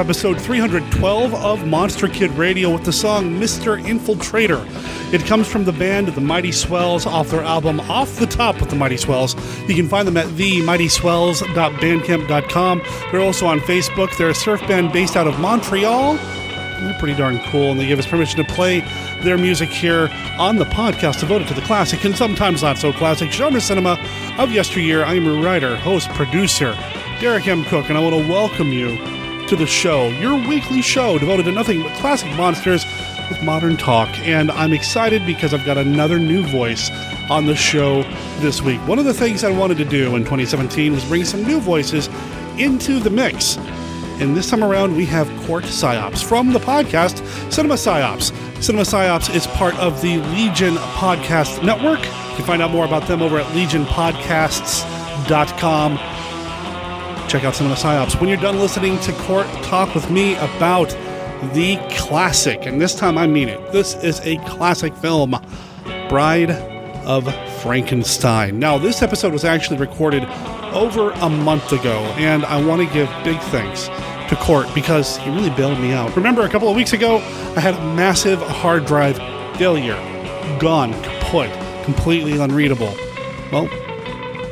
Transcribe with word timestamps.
episode 0.00 0.40
312 0.40 1.34
of 1.34 1.66
Monster 1.66 2.08
Kid 2.08 2.30
Radio 2.30 2.72
with 2.72 2.84
the 2.84 2.92
song 2.92 3.38
Mr. 3.38 3.78
Infiltrator. 3.82 4.64
It 5.12 5.26
comes 5.26 5.46
from 5.46 5.64
the 5.64 5.72
band 5.72 6.08
The 6.08 6.22
Mighty 6.22 6.52
Swells 6.52 7.04
off 7.04 7.28
their 7.28 7.42
album 7.42 7.80
Off 7.80 8.16
the 8.16 8.24
Top 8.24 8.58
with 8.60 8.70
the 8.70 8.76
Mighty 8.76 8.96
Swells. 8.96 9.34
You 9.68 9.74
can 9.74 9.88
find 9.88 10.08
them 10.08 10.16
at 10.16 10.24
themightyswells.bandcamp.com. 10.28 12.82
They're 13.12 13.20
also 13.20 13.44
on 13.44 13.60
Facebook. 13.60 14.16
They're 14.16 14.30
a 14.30 14.34
surf 14.34 14.66
band 14.66 14.90
based 14.90 15.16
out 15.16 15.26
of 15.26 15.38
Montreal. 15.38 16.14
They're 16.14 16.96
pretty 16.98 17.18
darn 17.18 17.38
cool, 17.50 17.72
and 17.72 17.78
they 17.78 17.86
give 17.86 17.98
us 17.98 18.06
permission 18.06 18.42
to 18.42 18.54
play 18.54 18.80
their 19.22 19.36
music 19.36 19.68
here 19.68 20.08
on 20.38 20.56
the 20.56 20.64
podcast 20.64 21.20
devoted 21.20 21.46
to 21.48 21.54
the 21.54 21.60
classic 21.60 22.02
and 22.06 22.16
sometimes 22.16 22.62
not 22.62 22.78
so 22.78 22.90
classic 22.90 23.30
genre 23.30 23.60
cinema 23.60 23.98
of 24.38 24.50
yesteryear. 24.50 25.04
I 25.04 25.16
am 25.16 25.24
your 25.24 25.42
writer, 25.42 25.76
host, 25.76 26.08
producer, 26.10 26.74
Derek 27.20 27.46
M. 27.46 27.64
Cook, 27.64 27.90
and 27.90 27.98
I 27.98 28.00
want 28.00 28.16
to 28.16 28.26
welcome 28.26 28.72
you 28.72 28.96
to 29.50 29.56
the 29.56 29.66
show, 29.66 30.08
your 30.10 30.36
weekly 30.48 30.80
show 30.80 31.18
devoted 31.18 31.44
to 31.44 31.50
nothing 31.50 31.82
but 31.82 31.90
classic 31.94 32.32
monsters 32.36 32.84
with 33.28 33.42
modern 33.42 33.76
talk. 33.76 34.08
And 34.20 34.52
I'm 34.52 34.72
excited 34.72 35.26
because 35.26 35.52
I've 35.52 35.66
got 35.66 35.76
another 35.76 36.20
new 36.20 36.46
voice 36.46 36.88
on 37.28 37.46
the 37.46 37.56
show 37.56 38.04
this 38.38 38.62
week. 38.62 38.78
One 38.86 39.00
of 39.00 39.06
the 39.06 39.12
things 39.12 39.42
I 39.42 39.50
wanted 39.50 39.76
to 39.78 39.84
do 39.84 40.14
in 40.14 40.22
2017 40.22 40.92
was 40.92 41.04
bring 41.06 41.24
some 41.24 41.42
new 41.42 41.58
voices 41.58 42.08
into 42.58 43.00
the 43.00 43.10
mix. 43.10 43.56
And 44.20 44.36
this 44.36 44.48
time 44.48 44.62
around, 44.62 44.96
we 44.96 45.04
have 45.06 45.26
Court 45.46 45.64
Psyops 45.64 46.22
from 46.22 46.52
the 46.52 46.60
podcast 46.60 47.26
Cinema 47.52 47.74
Psyops. 47.74 48.32
Cinema 48.62 48.84
Psyops 48.84 49.34
is 49.34 49.48
part 49.48 49.74
of 49.80 50.00
the 50.00 50.18
Legion 50.18 50.74
Podcast 50.74 51.64
Network. 51.64 52.04
You 52.04 52.36
can 52.36 52.44
find 52.44 52.62
out 52.62 52.70
more 52.70 52.84
about 52.84 53.08
them 53.08 53.20
over 53.20 53.40
at 53.40 53.46
legionpodcasts.com. 53.46 56.19
Check 57.30 57.44
out 57.44 57.54
Cinema 57.54 57.76
Psyops. 57.76 58.18
When 58.18 58.28
you're 58.28 58.38
done 58.38 58.58
listening 58.58 58.98
to 59.02 59.12
Court 59.12 59.46
talk 59.62 59.94
with 59.94 60.10
me 60.10 60.34
about 60.34 60.88
the 61.54 61.76
classic, 61.96 62.66
and 62.66 62.80
this 62.80 62.92
time 62.92 63.16
I 63.16 63.28
mean 63.28 63.48
it, 63.48 63.70
this 63.70 63.94
is 64.02 64.18
a 64.26 64.36
classic 64.38 64.92
film, 64.96 65.36
Bride 66.08 66.50
of 67.06 67.32
Frankenstein. 67.62 68.58
Now, 68.58 68.78
this 68.78 69.00
episode 69.00 69.32
was 69.32 69.44
actually 69.44 69.76
recorded 69.78 70.24
over 70.72 71.12
a 71.12 71.30
month 71.30 71.70
ago, 71.70 72.00
and 72.18 72.44
I 72.46 72.66
want 72.66 72.82
to 72.84 72.92
give 72.92 73.08
big 73.22 73.38
thanks 73.42 73.86
to 74.28 74.36
Court 74.40 74.66
because 74.74 75.16
he 75.18 75.30
really 75.30 75.50
bailed 75.50 75.78
me 75.78 75.92
out. 75.92 76.16
Remember, 76.16 76.42
a 76.42 76.48
couple 76.48 76.68
of 76.68 76.74
weeks 76.74 76.94
ago, 76.94 77.18
I 77.54 77.60
had 77.60 77.74
a 77.74 77.94
massive 77.94 78.40
hard 78.42 78.86
drive 78.86 79.18
failure, 79.56 79.94
gone, 80.58 80.94
kaput, 81.04 81.52
completely 81.84 82.40
unreadable. 82.40 82.92
Well, 83.52 83.68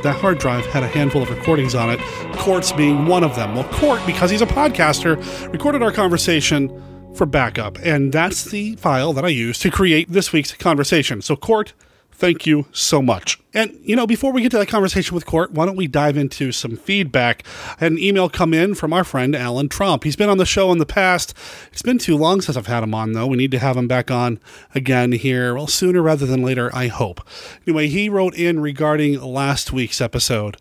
that 0.03 0.17
hard 0.17 0.39
drive 0.39 0.67
had 0.67 0.83
a 0.83 0.89
handful 0.89 1.23
of 1.23 1.31
recordings 1.31 1.75
on 1.75 1.91
it, 1.91 2.01
Court's 2.37 2.73
being 2.73 3.07
one 3.07 3.25
of 3.25 3.35
them. 3.37 3.55
Well, 3.55 3.69
Court, 3.71 4.01
because 4.07 4.31
he's 4.31 4.43
a 4.43 4.47
podcaster, 4.47 5.17
recorded 5.53 5.83
our 5.83 5.93
conversation 5.93 6.71
for 7.15 7.27
backup, 7.27 7.79
and 7.83 8.13
that's 8.13 8.45
the 8.45 8.77
file 8.77 9.13
that 9.13 9.25
I 9.25 9.29
used 9.29 9.63
to 9.63 9.71
create 9.71 10.11
this 10.11 10.33
week's 10.33 10.53
conversation. 10.53 11.21
So, 11.23 11.37
Court, 11.37 11.73
Thank 12.19 12.47
you 12.47 12.67
so 12.73 13.01
much. 13.01 13.39
And, 13.55 13.79
you 13.85 13.95
know, 13.95 14.05
before 14.05 14.33
we 14.33 14.43
get 14.43 14.51
to 14.51 14.59
that 14.59 14.67
conversation 14.67 15.15
with 15.15 15.25
Court, 15.25 15.53
why 15.53 15.67
don't 15.67 15.77
we 15.77 15.87
dive 15.87 16.17
into 16.17 16.51
some 16.51 16.77
feedback? 16.77 17.45
An 17.81 17.97
email 17.97 18.29
come 18.29 18.53
in 18.53 18.75
from 18.75 18.93
our 18.93 19.05
friend 19.05 19.37
Alan 19.37 19.69
Trump. 19.69 20.03
He's 20.03 20.17
been 20.17 20.29
on 20.29 20.37
the 20.37 20.45
show 20.45 20.73
in 20.73 20.79
the 20.79 20.85
past. 20.85 21.33
It's 21.71 21.81
been 21.81 21.99
too 21.99 22.17
long 22.17 22.41
since 22.41 22.57
I've 22.57 22.67
had 22.67 22.83
him 22.83 22.93
on, 22.93 23.13
though. 23.13 23.29
We 23.29 23.37
need 23.37 23.53
to 23.53 23.61
have 23.61 23.77
him 23.77 23.87
back 23.87 24.11
on 24.11 24.41
again 24.75 25.13
here, 25.13 25.55
well, 25.55 25.69
sooner 25.69 26.03
rather 26.03 26.27
than 26.27 26.43
later, 26.43 26.75
I 26.75 26.89
hope. 26.89 27.21
Anyway, 27.69 27.87
he 27.87 28.09
wrote 28.09 28.35
in 28.35 28.59
regarding 28.59 29.23
last 29.23 29.73
week's 29.73 30.01
episode 30.01 30.57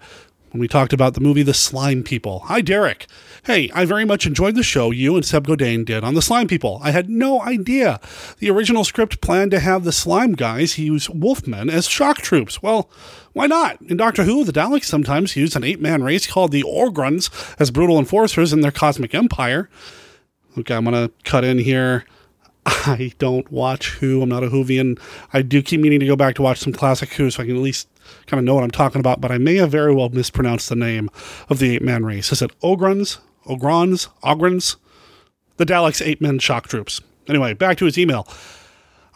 when 0.51 0.59
we 0.59 0.67
talked 0.67 0.93
about 0.93 1.13
the 1.13 1.21
movie 1.21 1.43
The 1.43 1.53
Slime 1.53 2.03
People. 2.03 2.39
Hi, 2.45 2.61
Derek. 2.61 3.07
Hey, 3.43 3.69
I 3.73 3.85
very 3.85 4.05
much 4.05 4.25
enjoyed 4.25 4.55
the 4.55 4.63
show 4.63 4.91
you 4.91 5.15
and 5.15 5.25
Seb 5.25 5.47
Godin 5.47 5.83
did 5.83 6.03
on 6.03 6.13
The 6.13 6.21
Slime 6.21 6.47
People. 6.47 6.79
I 6.83 6.91
had 6.91 7.09
no 7.09 7.41
idea 7.41 7.99
the 8.39 8.49
original 8.49 8.83
script 8.83 9.21
planned 9.21 9.51
to 9.51 9.59
have 9.59 9.83
the 9.83 9.91
slime 9.91 10.33
guys 10.33 10.77
use 10.77 11.07
wolfmen 11.07 11.71
as 11.71 11.87
shock 11.87 12.17
troops. 12.17 12.61
Well, 12.61 12.89
why 13.33 13.47
not? 13.47 13.81
In 13.81 13.97
Doctor 13.97 14.23
Who, 14.23 14.43
the 14.43 14.53
Daleks 14.53 14.85
sometimes 14.85 15.35
use 15.35 15.55
an 15.55 15.63
eight 15.63 15.81
man 15.81 16.03
race 16.03 16.27
called 16.27 16.51
the 16.51 16.63
Ogrons 16.63 17.29
as 17.59 17.71
brutal 17.71 17.99
enforcers 17.99 18.53
in 18.53 18.61
their 18.61 18.71
cosmic 18.71 19.13
empire. 19.13 19.69
Okay, 20.57 20.75
I'm 20.75 20.85
going 20.85 21.07
to 21.07 21.13
cut 21.23 21.43
in 21.43 21.59
here. 21.59 22.05
I 22.65 23.13
don't 23.17 23.49
watch 23.51 23.91
Who. 23.91 24.21
I'm 24.21 24.29
not 24.29 24.43
a 24.43 24.47
Whovian. 24.47 24.99
I 25.31 25.41
do 25.41 25.61
keep 25.61 25.79
meaning 25.79 25.99
to 26.01 26.05
go 26.05 26.15
back 26.15 26.35
to 26.35 26.41
watch 26.41 26.59
some 26.59 26.73
classic 26.73 27.13
Who 27.13 27.29
so 27.31 27.43
I 27.43 27.45
can 27.45 27.55
at 27.55 27.61
least 27.61 27.87
kind 28.27 28.39
of 28.39 28.45
know 28.45 28.55
what 28.55 28.63
I'm 28.63 28.71
talking 28.71 28.99
about, 28.99 29.21
but 29.21 29.31
I 29.31 29.37
may 29.37 29.55
have 29.55 29.71
very 29.71 29.93
well 29.93 30.09
mispronounced 30.09 30.69
the 30.69 30.75
name 30.75 31.09
of 31.49 31.59
the 31.59 31.75
eight 31.75 31.81
man 31.81 32.05
race. 32.05 32.31
Is 32.31 32.41
it 32.41 32.57
Ogrons? 32.59 33.19
Ogrons? 33.45 34.09
Ogrons? 34.23 34.75
The 35.55 35.65
Daleks' 35.65 36.05
eight 36.05 36.21
men 36.21 36.37
shock 36.39 36.67
troops. 36.67 37.01
Anyway, 37.27 37.53
back 37.53 37.77
to 37.77 37.85
his 37.85 37.97
email. 37.97 38.27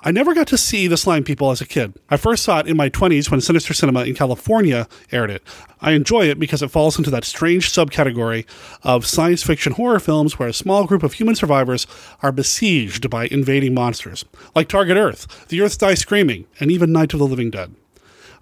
I 0.04 0.12
never 0.12 0.34
got 0.34 0.48
to 0.48 0.58
see 0.58 0.88
the 0.88 0.98
Slime 0.98 1.24
People 1.24 1.52
as 1.52 1.62
a 1.62 1.66
kid. 1.66 1.94
I 2.10 2.18
first 2.18 2.44
saw 2.44 2.58
it 2.58 2.68
in 2.68 2.76
my 2.76 2.90
20s 2.90 3.30
when 3.30 3.40
Sinister 3.40 3.72
Cinema 3.76 4.04
in 4.04 4.16
California 4.16 4.88
aired 5.12 5.30
it. 5.30 5.44
I 5.80 5.92
enjoy 5.92 6.28
it 6.28 6.40
because 6.40 6.64
it 6.64 6.72
falls 6.72 6.98
into 6.98 7.12
that 7.12 7.24
strange 7.24 7.70
subcategory 7.70 8.48
of 8.82 9.06
science 9.06 9.44
fiction 9.44 9.74
horror 9.74 10.00
films 10.00 10.40
where 10.40 10.50
a 10.50 10.54
small 10.54 10.86
group 10.88 11.04
of 11.04 11.14
human 11.14 11.36
survivors 11.36 11.86
are 12.24 12.32
besieged 12.32 13.12
by 13.12 13.28
invading 13.28 13.76
monsters, 13.76 14.26
like 14.56 14.68
Target 14.68 14.98
Earth, 14.98 15.48
The 15.50 15.62
Earth 15.62 15.78
Dies 15.78 16.00
Screaming, 16.00 16.48
and 16.60 16.72
even 16.72 16.92
Night 16.92 17.14
of 17.14 17.20
the 17.20 17.28
Living 17.28 17.52
Dead. 17.52 17.76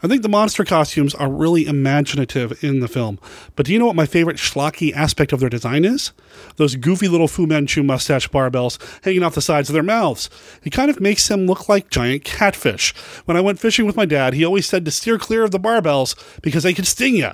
I 0.01 0.07
think 0.07 0.21
the 0.21 0.29
monster 0.29 0.63
costumes 0.63 1.13
are 1.15 1.29
really 1.29 1.65
imaginative 1.65 2.63
in 2.63 2.79
the 2.79 2.87
film. 2.87 3.19
But 3.55 3.65
do 3.65 3.73
you 3.73 3.79
know 3.79 3.85
what 3.85 3.95
my 3.95 4.05
favorite 4.05 4.37
schlocky 4.37 4.93
aspect 4.93 5.33
of 5.33 5.41
their 5.41 5.49
design 5.49 5.83
is? 5.83 6.13
Those 6.55 6.75
goofy 6.75 7.07
little 7.07 7.27
Fu 7.27 7.45
Manchu 7.45 7.83
mustache 7.83 8.29
barbels 8.29 8.79
hanging 9.03 9.23
off 9.23 9.35
the 9.35 9.41
sides 9.41 9.69
of 9.69 9.73
their 9.73 9.83
mouths. 9.83 10.29
It 10.63 10.71
kind 10.71 10.89
of 10.89 11.01
makes 11.01 11.27
them 11.27 11.47
look 11.47 11.67
like 11.67 11.89
giant 11.89 12.23
catfish. 12.23 12.95
When 13.25 13.35
I 13.35 13.41
went 13.41 13.59
fishing 13.59 13.85
with 13.85 13.97
my 13.97 14.05
dad, 14.05 14.33
he 14.33 14.45
always 14.45 14.65
said 14.65 14.85
to 14.85 14.91
steer 14.91 15.17
clear 15.17 15.43
of 15.43 15.51
the 15.51 15.59
barbels 15.59 16.15
because 16.41 16.63
they 16.63 16.73
can 16.73 16.85
sting 16.85 17.15
you. 17.15 17.31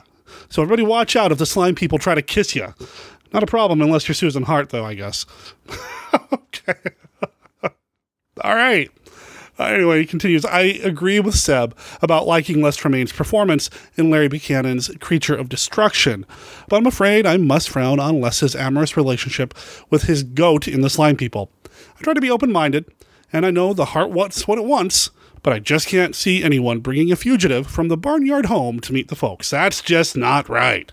So 0.49 0.61
everybody 0.61 0.83
watch 0.83 1.15
out 1.15 1.31
if 1.31 1.37
the 1.37 1.45
slime 1.45 1.75
people 1.75 1.99
try 1.99 2.15
to 2.15 2.21
kiss 2.21 2.55
you. 2.55 2.73
Not 3.31 3.43
a 3.43 3.47
problem 3.47 3.81
unless 3.81 4.07
you're 4.07 4.15
Susan 4.15 4.43
Hart, 4.43 4.69
though, 4.69 4.85
I 4.85 4.93
guess. 4.93 5.25
okay. 6.33 6.75
All 8.41 8.55
right. 8.55 8.89
Anyway, 9.57 9.99
he 9.99 10.05
continues 10.05 10.45
I 10.45 10.61
agree 10.61 11.19
with 11.19 11.35
Seb 11.35 11.75
about 12.01 12.27
liking 12.27 12.61
Les 12.61 12.75
Tremayne's 12.75 13.13
performance 13.13 13.69
in 13.95 14.09
Larry 14.09 14.27
Buchanan's 14.27 14.89
Creature 14.99 15.35
of 15.35 15.49
Destruction, 15.49 16.25
but 16.67 16.77
I'm 16.77 16.85
afraid 16.85 17.25
I 17.25 17.37
must 17.37 17.69
frown 17.69 17.99
on 17.99 18.19
Les's 18.19 18.55
amorous 18.55 18.97
relationship 18.97 19.53
with 19.89 20.03
his 20.03 20.23
goat 20.23 20.67
in 20.67 20.81
The 20.81 20.89
Slime 20.89 21.15
People. 21.15 21.51
I 21.97 22.03
try 22.03 22.13
to 22.13 22.21
be 22.21 22.31
open 22.31 22.51
minded, 22.51 22.85
and 23.31 23.45
I 23.45 23.51
know 23.51 23.73
the 23.73 23.85
heart 23.85 24.11
wants 24.11 24.47
what 24.47 24.57
it 24.57 24.65
wants, 24.65 25.09
but 25.41 25.53
I 25.53 25.59
just 25.59 25.87
can't 25.87 26.15
see 26.15 26.43
anyone 26.43 26.79
bringing 26.79 27.11
a 27.11 27.15
fugitive 27.15 27.67
from 27.67 27.87
the 27.87 27.97
barnyard 27.97 28.47
home 28.47 28.79
to 28.81 28.93
meet 28.93 29.09
the 29.09 29.15
folks. 29.15 29.51
That's 29.51 29.81
just 29.81 30.17
not 30.17 30.49
right. 30.49 30.91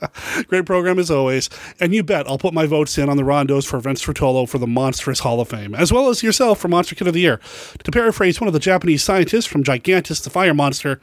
Great 0.48 0.66
program 0.66 0.98
as 0.98 1.10
always. 1.10 1.48
And 1.80 1.94
you 1.94 2.02
bet 2.02 2.26
I'll 2.28 2.38
put 2.38 2.54
my 2.54 2.66
votes 2.66 2.98
in 2.98 3.08
on 3.08 3.16
the 3.16 3.22
rondos 3.22 3.66
for 3.66 3.78
Vince 3.80 4.04
Rotolo 4.04 4.48
for 4.48 4.58
the 4.58 4.66
Monstrous 4.66 5.20
Hall 5.20 5.40
of 5.40 5.48
Fame, 5.48 5.74
as 5.74 5.92
well 5.92 6.08
as 6.08 6.22
yourself 6.22 6.58
for 6.58 6.68
Monster 6.68 6.94
Kid 6.94 7.08
of 7.08 7.14
the 7.14 7.20
Year. 7.20 7.40
To 7.84 7.90
paraphrase 7.90 8.40
one 8.40 8.48
of 8.48 8.54
the 8.54 8.60
Japanese 8.60 9.02
scientists 9.02 9.46
from 9.46 9.64
Gigantis 9.64 10.22
the 10.22 10.30
Fire 10.30 10.54
Monster, 10.54 11.00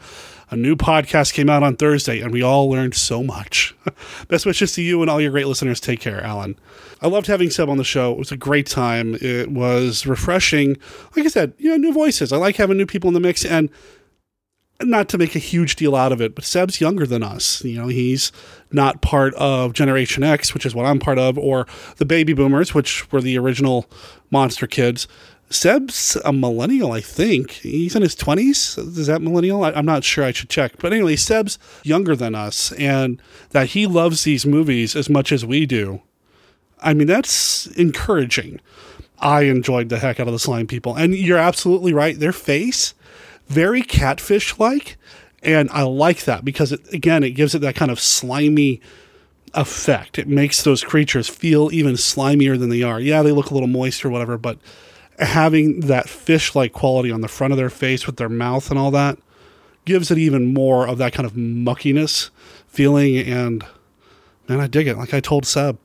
a 0.52 0.56
new 0.56 0.76
podcast 0.76 1.34
came 1.34 1.50
out 1.50 1.62
on 1.62 1.76
Thursday, 1.76 2.22
and 2.22 2.32
we 2.32 2.42
all 2.42 2.70
learned 2.70 2.96
so 2.96 3.22
much. 3.22 3.76
Best 4.28 4.46
wishes 4.46 4.74
to 4.74 4.82
you 4.82 5.02
and 5.02 5.10
all 5.10 5.22
your 5.22 5.32
great 5.32 5.46
listeners. 5.46 5.80
Take 5.80 6.00
care, 6.00 6.24
Alan. 6.24 6.58
I 7.02 7.08
loved 7.08 7.28
having 7.28 7.50
Seb 7.50 7.70
on 7.70 7.78
the 7.78 7.84
show. 7.84 8.12
It 8.12 8.18
was 8.18 8.32
a 8.32 8.38
great 8.38 8.66
time. 8.66 9.16
It 9.22 9.52
was 9.52 10.08
refreshing. 10.08 10.78
Like 11.16 11.26
I 11.26 11.30
said, 11.30 11.54
you 11.58 11.70
know, 11.70 11.78
new 11.78 11.94
voices. 11.94 12.34
I 12.34 12.38
like 12.38 12.56
having 12.56 12.78
new 12.78 12.88
people 12.88 13.10
in 13.10 13.14
the 13.14 13.20
mix, 13.20 13.46
and 13.46 13.70
not 14.82 15.10
to 15.10 15.18
make 15.18 15.36
a 15.36 15.40
huge 15.40 15.76
deal 15.76 15.96
out 15.96 16.12
of 16.12 16.22
it, 16.22 16.36
but 16.36 16.46
Seb's 16.46 16.80
younger 16.80 17.06
than 17.06 17.24
us. 17.24 17.64
You 17.64 17.82
know, 17.82 17.88
he's 17.88 18.32
not 18.72 19.02
part 19.02 19.34
of 19.36 19.74
Generation 19.74 20.24
X, 20.24 20.54
which 20.54 20.66
is 20.66 20.74
what 20.74 20.86
I'm 20.86 21.00
part 21.00 21.20
of, 21.20 21.38
or 21.38 21.68
the 21.98 22.06
baby 22.06 22.34
boomers, 22.34 22.74
which 22.74 23.12
were 23.12 23.22
the 23.22 23.38
original 23.38 23.90
monster 24.32 24.68
kids. 24.68 25.08
Seb's 25.50 26.16
a 26.24 26.32
millennial, 26.32 26.92
I 26.92 27.02
think. 27.02 27.52
He's 27.52 27.96
in 27.96 28.04
his 28.04 28.16
20s. 28.16 28.78
Is 28.98 29.08
that 29.08 29.22
millennial? 29.22 29.64
I, 29.64 29.72
am 29.72 29.86
not 29.86 30.04
sure. 30.04 30.24
I 30.24 30.32
should 30.32 30.50
check. 30.50 30.74
But 30.78 30.94
anyway, 30.94 31.16
Seb's 31.16 31.58
younger 31.84 32.16
than 32.16 32.36
us, 32.36 32.72
and 32.74 33.22
that 33.50 33.70
he 33.70 33.88
loves 33.88 34.24
these 34.24 34.46
movies 34.46 34.96
as 34.96 35.10
much 35.10 35.32
as 35.32 35.46
we 35.46 35.66
do. 35.66 36.02
I 36.82 36.94
mean, 36.94 37.08
that's 37.08 37.68
encouraging. 37.68 38.62
I 39.18 39.44
enjoyed 39.44 39.90
the 39.90 40.00
heck 40.00 40.20
out 40.20 40.28
of 40.28 40.34
the 40.34 40.40
slime 40.40 40.68
people. 40.68 40.96
And 40.96 41.16
you're 41.16 41.38
absolutely 41.38 41.94
right. 41.94 42.18
Their 42.18 42.32
face 42.32 42.94
very 43.50 43.82
catfish 43.82 44.58
like. 44.58 44.98
And 45.42 45.70
I 45.72 45.84
like 45.84 46.26
that 46.26 46.44
because, 46.44 46.72
it, 46.72 46.94
again, 46.94 47.24
it 47.24 47.32
gives 47.32 47.56
it 47.56 47.60
that 47.60 47.76
kind 47.76 47.92
of 47.92 48.00
slimy 48.00 48.82
effect. 49.54 50.20
It 50.20 50.28
makes 50.28 50.64
those 50.64 50.84
creatures 50.84 51.30
feel 51.30 51.70
even 51.72 51.94
slimier 51.94 52.60
than 52.60 52.70
they 52.70 52.84
are. 52.84 53.00
Yeah, 53.00 53.22
they 53.22 53.32
look 53.32 53.50
a 53.50 53.54
little 53.54 53.68
moist 53.68 54.04
or 54.04 54.10
whatever, 54.10 54.38
but 54.38 54.60
having 55.18 55.82
that 55.82 56.08
fish 56.08 56.56
like 56.56 56.74
quality 56.74 57.12
on 57.12 57.22
the 57.22 57.28
front 57.28 57.52
of 57.52 57.58
their 57.58 57.70
face 57.70 58.06
with 58.06 58.18
their 58.18 58.30
mouth 58.30 58.70
and 58.70 58.80
all 58.80 58.92
that 58.92 59.18
gives 59.86 60.12
it 60.12 60.18
even 60.18 60.54
more 60.54 60.88
of 60.88 60.98
that 60.98 61.14
kind 61.14 61.26
of 61.26 61.34
muckiness 61.34 62.30
feeling. 62.68 63.18
And 63.18 63.66
man, 64.48 64.60
I 64.60 64.68
dig 64.68 64.88
it. 64.88 64.98
Like 64.98 65.14
I 65.14 65.20
told 65.20 65.46
Seb, 65.46 65.78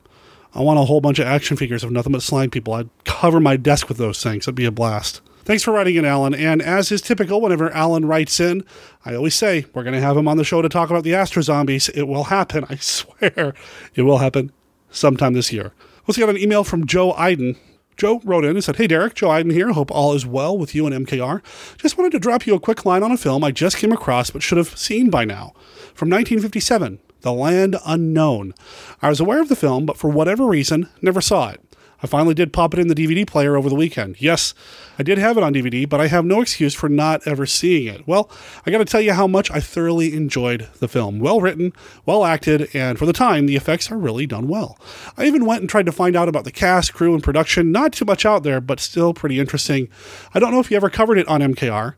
I 0.54 0.60
want 0.60 0.78
a 0.78 0.84
whole 0.84 1.00
bunch 1.00 1.18
of 1.18 1.26
action 1.26 1.56
figures 1.56 1.82
of 1.82 1.90
nothing 1.90 2.12
but 2.12 2.22
slime 2.22 2.50
people. 2.50 2.74
I'd 2.74 2.90
cover 3.04 3.40
my 3.40 3.56
desk 3.56 3.88
with 3.88 3.98
those 3.98 4.22
things. 4.22 4.44
It'd 4.44 4.54
be 4.54 4.66
a 4.66 4.70
blast. 4.70 5.20
Thanks 5.44 5.62
for 5.62 5.72
writing 5.72 5.96
in, 5.96 6.06
Alan. 6.06 6.34
And 6.34 6.62
as 6.62 6.90
is 6.90 7.02
typical, 7.02 7.40
whenever 7.40 7.70
Alan 7.70 8.06
writes 8.06 8.40
in, 8.40 8.64
I 9.04 9.14
always 9.14 9.34
say 9.34 9.66
we're 9.74 9.82
going 9.82 9.94
to 9.94 10.00
have 10.00 10.16
him 10.16 10.26
on 10.26 10.38
the 10.38 10.44
show 10.44 10.62
to 10.62 10.70
talk 10.70 10.88
about 10.88 11.04
the 11.04 11.14
Astro 11.14 11.42
Zombies. 11.42 11.90
It 11.90 12.04
will 12.04 12.24
happen. 12.24 12.64
I 12.70 12.76
swear, 12.76 13.54
it 13.94 14.02
will 14.02 14.18
happen 14.18 14.52
sometime 14.90 15.34
this 15.34 15.52
year. 15.52 15.72
Let's 16.06 16.16
get 16.16 16.30
an 16.30 16.38
email 16.38 16.64
from 16.64 16.86
Joe 16.86 17.12
Iden. 17.12 17.56
Joe 17.96 18.20
wrote 18.24 18.44
in 18.44 18.52
and 18.52 18.64
said, 18.64 18.76
Hey 18.76 18.86
Derek, 18.86 19.14
Joe 19.14 19.30
Iden 19.30 19.52
here. 19.52 19.72
Hope 19.72 19.90
all 19.90 20.14
is 20.14 20.26
well 20.26 20.56
with 20.56 20.74
you 20.74 20.86
and 20.86 21.06
MKR. 21.06 21.42
Just 21.76 21.96
wanted 21.96 22.12
to 22.12 22.18
drop 22.18 22.46
you 22.46 22.54
a 22.54 22.60
quick 22.60 22.84
line 22.84 23.02
on 23.02 23.12
a 23.12 23.16
film 23.16 23.44
I 23.44 23.52
just 23.52 23.76
came 23.76 23.92
across 23.92 24.30
but 24.30 24.42
should 24.42 24.58
have 24.58 24.76
seen 24.78 25.10
by 25.10 25.24
now. 25.24 25.52
From 25.94 26.08
1957, 26.08 26.98
The 27.20 27.32
Land 27.32 27.76
Unknown. 27.86 28.54
I 29.00 29.10
was 29.10 29.20
aware 29.20 29.40
of 29.40 29.48
the 29.48 29.56
film, 29.56 29.86
but 29.86 29.96
for 29.96 30.08
whatever 30.10 30.46
reason, 30.46 30.88
never 31.02 31.20
saw 31.20 31.50
it. 31.50 31.60
I 32.04 32.06
finally 32.06 32.34
did 32.34 32.52
pop 32.52 32.74
it 32.74 32.80
in 32.80 32.88
the 32.88 32.94
DVD 32.94 33.26
player 33.26 33.56
over 33.56 33.70
the 33.70 33.74
weekend. 33.74 34.20
Yes, 34.20 34.52
I 34.98 35.02
did 35.02 35.16
have 35.16 35.38
it 35.38 35.42
on 35.42 35.54
DVD, 35.54 35.88
but 35.88 36.02
I 36.02 36.08
have 36.08 36.26
no 36.26 36.42
excuse 36.42 36.74
for 36.74 36.90
not 36.90 37.26
ever 37.26 37.46
seeing 37.46 37.86
it. 37.86 38.06
Well, 38.06 38.30
I 38.66 38.70
got 38.70 38.76
to 38.76 38.84
tell 38.84 39.00
you 39.00 39.14
how 39.14 39.26
much 39.26 39.50
I 39.50 39.58
thoroughly 39.58 40.14
enjoyed 40.14 40.68
the 40.80 40.86
film. 40.86 41.18
Well 41.18 41.40
written, 41.40 41.72
well 42.04 42.26
acted, 42.26 42.68
and 42.74 42.98
for 42.98 43.06
the 43.06 43.14
time, 43.14 43.46
the 43.46 43.56
effects 43.56 43.90
are 43.90 43.96
really 43.96 44.26
done 44.26 44.48
well. 44.48 44.78
I 45.16 45.24
even 45.24 45.46
went 45.46 45.62
and 45.62 45.70
tried 45.70 45.86
to 45.86 45.92
find 45.92 46.14
out 46.14 46.28
about 46.28 46.44
the 46.44 46.52
cast, 46.52 46.92
crew, 46.92 47.14
and 47.14 47.22
production. 47.22 47.72
Not 47.72 47.94
too 47.94 48.04
much 48.04 48.26
out 48.26 48.42
there, 48.42 48.60
but 48.60 48.80
still 48.80 49.14
pretty 49.14 49.40
interesting. 49.40 49.88
I 50.34 50.40
don't 50.40 50.52
know 50.52 50.60
if 50.60 50.70
you 50.70 50.76
ever 50.76 50.90
covered 50.90 51.16
it 51.16 51.26
on 51.26 51.40
MKR 51.40 51.94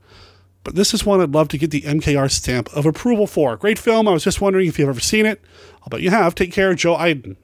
but 0.62 0.74
this 0.74 0.92
is 0.92 1.06
one 1.06 1.20
I'd 1.20 1.32
love 1.32 1.46
to 1.50 1.58
get 1.58 1.70
the 1.70 1.82
MKR 1.82 2.28
stamp 2.28 2.68
of 2.74 2.86
approval 2.86 3.28
for. 3.28 3.56
Great 3.56 3.78
film. 3.78 4.08
I 4.08 4.12
was 4.12 4.24
just 4.24 4.40
wondering 4.40 4.66
if 4.66 4.80
you've 4.80 4.88
ever 4.88 4.98
seen 4.98 5.24
it. 5.24 5.40
I'll 5.82 5.90
bet 5.90 6.00
you 6.00 6.10
have. 6.10 6.34
Take 6.34 6.50
care, 6.50 6.74
Joe 6.74 6.96
Iden. 6.96 7.36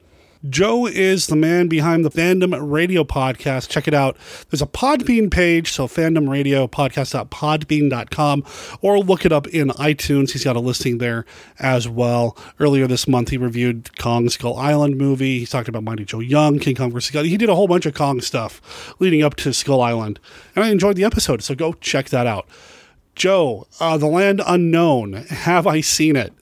Joe 0.49 0.85
is 0.85 1.27
the 1.27 1.37
man 1.37 1.69
behind 1.69 2.03
the 2.03 2.09
Fandom 2.11 2.53
Radio 2.61 3.05
podcast. 3.05 3.69
Check 3.69 3.87
it 3.87 3.93
out. 3.93 4.17
There's 4.49 4.61
a 4.61 4.65
Podbean 4.67 5.31
page, 5.31 5.71
so 5.71 5.87
Fandom 5.87 6.27
Radio 6.29 6.67
podcast.podbean.com, 6.67 8.43
or 8.81 8.99
look 8.99 9.25
it 9.25 9.31
up 9.31 9.47
in 9.47 9.69
iTunes. 9.69 10.31
He's 10.31 10.43
got 10.43 10.57
a 10.57 10.59
listing 10.59 10.97
there 10.97 11.25
as 11.59 11.87
well. 11.87 12.37
Earlier 12.59 12.87
this 12.87 13.07
month, 13.07 13.29
he 13.29 13.37
reviewed 13.37 13.97
Kong 13.97 14.27
Skull 14.27 14.57
Island 14.57 14.97
movie. 14.97 15.39
He 15.39 15.45
talked 15.45 15.69
about 15.69 15.83
Mighty 15.83 16.03
Joe 16.03 16.19
Young, 16.19 16.59
King 16.59 16.75
Kong 16.75 16.91
vs. 16.91 17.13
He 17.25 17.37
did 17.37 17.49
a 17.49 17.55
whole 17.55 17.69
bunch 17.69 17.85
of 17.85 17.93
Kong 17.93 18.19
stuff 18.19 18.93
leading 18.99 19.23
up 19.23 19.35
to 19.37 19.53
Skull 19.53 19.81
Island, 19.81 20.19
and 20.57 20.65
I 20.65 20.69
enjoyed 20.71 20.97
the 20.97 21.05
episode, 21.05 21.41
so 21.41 21.55
go 21.55 21.71
check 21.73 22.09
that 22.09 22.27
out. 22.27 22.47
Joe, 23.15 23.67
uh, 23.79 23.97
The 23.97 24.07
Land 24.07 24.41
Unknown. 24.45 25.13
Have 25.13 25.67
I 25.67 25.79
seen 25.79 26.17
it? 26.17 26.33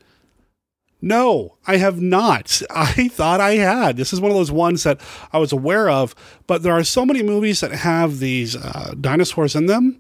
No, 1.01 1.57
I 1.65 1.77
have 1.77 2.00
not. 2.00 2.62
I 2.69 3.07
thought 3.07 3.42
I 3.42 3.56
had. 3.56 3.98
This 3.98 4.13
is 4.13 4.21
one 4.21 4.31
of 4.31 4.38
those 4.38 4.51
ones 4.51 4.83
that 4.83 5.01
I 5.33 5.39
was 5.39 5.51
aware 5.51 5.89
of, 5.89 6.13
but 6.48 6.63
there 6.63 6.74
are 6.74 6.83
so 6.83 7.06
many 7.06 7.24
movies 7.24 7.62
that 7.62 7.71
have 7.71 8.19
these 8.19 8.56
uh, 8.56 8.94
dinosaurs 9.00 9.56
in 9.56 9.65
them, 9.65 10.00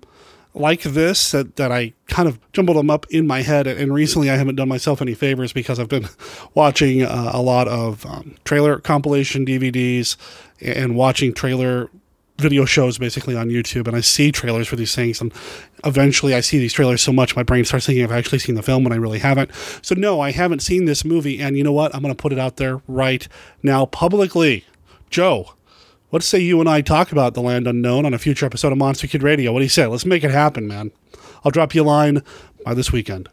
like 0.53 0.81
this, 0.81 1.31
that, 1.31 1.55
that 1.55 1.71
I 1.71 1.93
kind 2.07 2.27
of 2.27 2.39
jumbled 2.51 2.77
them 2.77 2.89
up 2.89 3.05
in 3.09 3.25
my 3.25 3.41
head. 3.41 3.67
And 3.67 3.93
recently 3.93 4.29
I 4.29 4.35
haven't 4.35 4.55
done 4.55 4.69
myself 4.69 5.01
any 5.01 5.13
favors 5.13 5.53
because 5.53 5.79
I've 5.79 5.89
been 5.89 6.09
watching 6.53 7.03
uh, 7.03 7.31
a 7.33 7.41
lot 7.41 7.67
of 7.67 8.05
um, 8.05 8.35
trailer 8.43 8.77
compilation 8.79 9.45
DVDs 9.45 10.17
and 10.61 10.95
watching 10.95 11.33
trailer 11.33 11.89
video 12.41 12.65
shows 12.65 12.97
basically 12.97 13.35
on 13.35 13.49
YouTube 13.49 13.87
and 13.87 13.95
I 13.95 14.01
see 14.01 14.31
trailers 14.31 14.67
for 14.67 14.75
these 14.75 14.93
things 14.93 15.21
and 15.21 15.33
eventually 15.85 16.33
I 16.33 16.41
see 16.41 16.59
these 16.59 16.73
trailers 16.73 17.01
so 17.01 17.13
much 17.13 17.35
my 17.35 17.43
brain 17.43 17.63
starts 17.63 17.85
thinking 17.85 18.03
I've 18.03 18.11
actually 18.11 18.39
seen 18.39 18.55
the 18.55 18.63
film 18.63 18.83
when 18.83 18.91
I 18.91 18.97
really 18.97 19.19
haven't. 19.19 19.51
So 19.81 19.95
no, 19.95 20.19
I 20.19 20.31
haven't 20.31 20.61
seen 20.61 20.85
this 20.85 21.05
movie 21.05 21.39
and 21.39 21.57
you 21.57 21.63
know 21.63 21.71
what? 21.71 21.93
I'm 21.95 22.01
going 22.01 22.13
to 22.13 22.21
put 22.21 22.33
it 22.33 22.39
out 22.39 22.57
there 22.57 22.81
right 22.87 23.27
now 23.63 23.85
publicly. 23.85 24.65
Joe, 25.09 25.53
let's 26.11 26.25
say 26.25 26.39
you 26.39 26.59
and 26.59 26.69
I 26.69 26.81
talk 26.81 27.11
about 27.11 27.33
The 27.33 27.41
Land 27.41 27.67
Unknown 27.67 28.05
on 28.05 28.13
a 28.13 28.19
future 28.19 28.45
episode 28.45 28.71
of 28.71 28.77
Monster 28.77 29.07
Kid 29.07 29.23
Radio. 29.23 29.51
What 29.51 29.59
do 29.59 29.65
you 29.65 29.69
say? 29.69 29.85
Let's 29.87 30.05
make 30.05 30.23
it 30.23 30.31
happen, 30.31 30.67
man. 30.67 30.91
I'll 31.43 31.51
drop 31.51 31.73
you 31.75 31.83
a 31.83 31.83
line 31.83 32.23
by 32.65 32.73
this 32.73 32.91
weekend. 32.91 33.29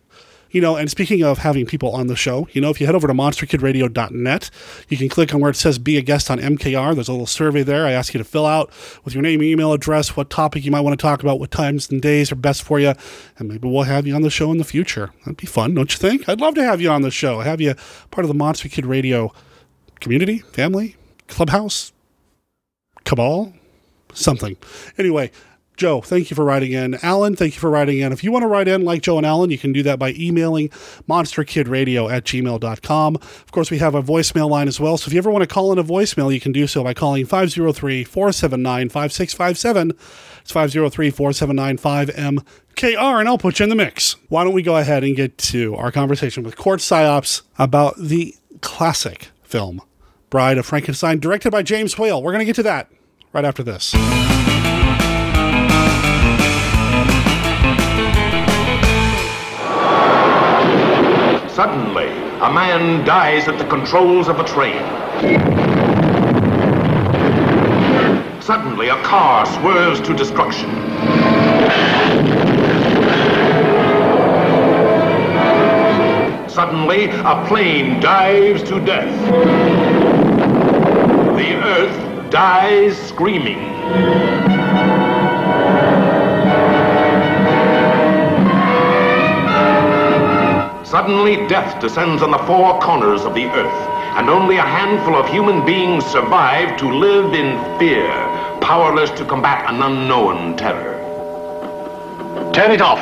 You 0.50 0.61
know, 0.61 0.77
and 0.77 0.91
speaking 0.91 1.23
of 1.23 1.39
having 1.39 1.67
people 1.67 1.91
on 1.93 2.06
the 2.06 2.17
show, 2.17 2.49
you 2.53 2.61
know, 2.61 2.71
if 2.71 2.81
you 2.81 2.87
head 2.87 2.95
over 2.95 3.06
to 3.06 3.12
monsterkidradio.net, 3.12 4.50
you 4.89 4.97
can 4.97 5.09
click 5.09 5.35
on 5.35 5.41
where 5.41 5.50
it 5.50 5.56
says 5.56 5.79
be 5.79 5.97
a 5.99 6.03
guest 6.03 6.31
on 6.31 6.39
MKR. 6.39 6.95
There's 6.95 7.09
a 7.09 7.12
little 7.12 7.27
survey 7.27 7.62
there. 7.62 7.87
I 7.87 7.93
ask 7.93 8.15
you 8.15 8.19
to 8.19 8.25
fill 8.25 8.47
out 8.47 8.71
with 9.05 9.15
your 9.15 9.23
name, 9.23 9.43
email 9.43 9.73
address, 9.73 10.17
what 10.17 10.31
topic 10.31 10.65
you 10.65 10.71
might 10.71 10.81
want 10.81 10.99
to 10.99 11.03
talk 11.03 11.23
about, 11.23 11.39
what 11.39 11.50
times 11.50 11.91
and 11.91 12.00
days 12.00 12.33
are 12.33 12.37
best 12.37 12.62
for 12.62 12.81
you, 12.81 12.95
and 13.39 13.49
maybe 13.49 13.69
we'll 13.69 13.83
have 13.83 14.06
you 14.06 14.15
on 14.15 14.23
the 14.23 14.31
show 14.31 14.50
in 14.50 14.59
the 14.59 14.65
future. 14.65 15.11
That'd 15.21 15.37
be 15.37 15.47
fun, 15.47 15.75
don't 15.75 15.93
you 15.93 15.99
think? 15.99 16.29
I'd 16.29 16.41
love 16.41 16.55
to 16.55 16.65
have 16.65 16.81
you 16.81 16.91
on 16.91 17.03
the 17.03 17.11
show. 17.11 17.41
Have 17.41 17.61
you 17.61 17.75
part 18.11 18.25
of 18.25 18.29
the 18.29 18.35
Monster 18.35 18.69
Kid 18.69 18.87
Radio 18.87 19.33
community, 20.00 20.39
family, 20.39 20.97
clubhouse, 21.27 21.93
cabal, 23.05 23.53
something. 24.15 24.56
Anyway, 24.97 25.31
Joe, 25.79 26.01
thank 26.01 26.29
you 26.29 26.35
for 26.35 26.45
writing 26.45 26.73
in. 26.73 26.99
Alan, 27.05 27.37
thank 27.37 27.55
you 27.55 27.61
for 27.61 27.71
writing 27.71 28.01
in. 28.01 28.13
If 28.13 28.25
you 28.25 28.33
want 28.33 28.43
to 28.43 28.49
write 28.49 28.67
in 28.67 28.85
like 28.85 29.01
Joe 29.01 29.17
and 29.17 29.25
Alan, 29.25 29.51
you 29.51 29.59
can 29.59 29.73
do 29.73 29.85
that 29.85 29.97
by 29.97 30.11
emailing 30.11 30.71
monsterkidradio 31.09 32.11
at 32.11 32.25
gmail.com. 32.25 33.15
Of 33.15 33.53
course, 33.53 33.71
we 33.71 33.79
have 33.79 33.95
a 33.95 34.03
voicemail 34.03 34.51
line 34.51 34.67
as 34.67 34.81
well. 34.81 34.99
So 34.99 35.09
if 35.09 35.13
you 35.13 35.19
ever 35.19 35.31
want 35.31 35.43
to 35.43 35.47
call 35.47 35.71
in 35.71 35.79
a 35.79 35.85
voicemail, 35.85 36.35
you 36.35 36.41
can 36.41 36.51
do 36.51 36.67
so 36.67 36.83
by 36.83 36.95
calling 36.95 37.27
503 37.27 38.03
479 38.03 38.89
5657. 38.89 39.91
It's 40.41 40.51
503 40.51 41.11
479 41.11 41.79
5MKR, 41.79 43.21
and 43.21 43.29
I'll 43.29 43.39
put 43.39 43.61
you 43.61 43.63
in 43.63 43.71
the 43.71 43.77
mix. 43.77 44.17
Why 44.29 44.43
don't 44.43 44.55
we 44.55 44.63
go 44.63 44.79
ahead 44.79 45.05
and 45.05 45.15
get 45.15 45.39
to 45.39 45.77
our 45.77 45.93
conversation 45.93 46.43
with 46.43 46.57
Court 46.57 46.81
Psyops 46.81 47.43
about 47.57 47.97
the 47.99 48.35
classic 48.63 49.29
film, 49.45 49.81
Bride 50.29 50.59
of 50.59 50.67
Frankenstein, 50.67 51.21
directed 51.21 51.53
by 51.53 51.63
James 51.63 51.97
Whale. 51.97 52.21
We're 52.21 52.33
going 52.33 52.41
to 52.41 52.47
get 52.47 52.57
to 52.57 52.65
that 52.65 52.91
right 53.33 53.45
after 53.45 53.63
this. 53.63 53.95
Suddenly, 61.59 62.07
a 62.07 62.53
man 62.53 63.05
dies 63.05 63.49
at 63.49 63.59
the 63.59 63.65
controls 63.65 64.29
of 64.29 64.38
a 64.38 64.45
train. 64.45 64.81
Suddenly, 68.41 68.91
a 68.91 69.03
car 69.03 69.45
swerves 69.45 70.00
to 70.03 70.15
destruction. 70.15 70.71
Suddenly, 76.49 77.07
a 77.07 77.45
plane 77.49 77.99
dives 77.99 78.62
to 78.62 78.79
death. 78.79 79.11
The 81.35 81.57
earth 81.57 82.31
dies 82.31 82.97
screaming. 82.97 85.08
Suddenly, 90.90 91.47
death 91.49 91.83
descends 91.83 92.23
on 92.23 92.30
the 92.30 92.38
four 92.38 92.80
corners 92.80 93.26
of 93.26 93.35
the 93.35 93.45
earth, 93.45 93.88
and 94.16 94.30
only 94.30 94.57
a 94.57 94.62
handful 94.62 95.16
of 95.16 95.28
human 95.28 95.62
beings 95.66 96.02
survive 96.07 96.78
to 96.78 96.88
live 96.90 97.35
in 97.35 97.78
fear, 97.78 98.09
powerless 98.62 99.11
to 99.18 99.26
combat 99.26 99.68
an 99.68 99.83
unknown 99.83 100.57
terror. 100.57 100.97
Turn 102.54 102.71
it 102.71 102.80
off. 102.80 103.00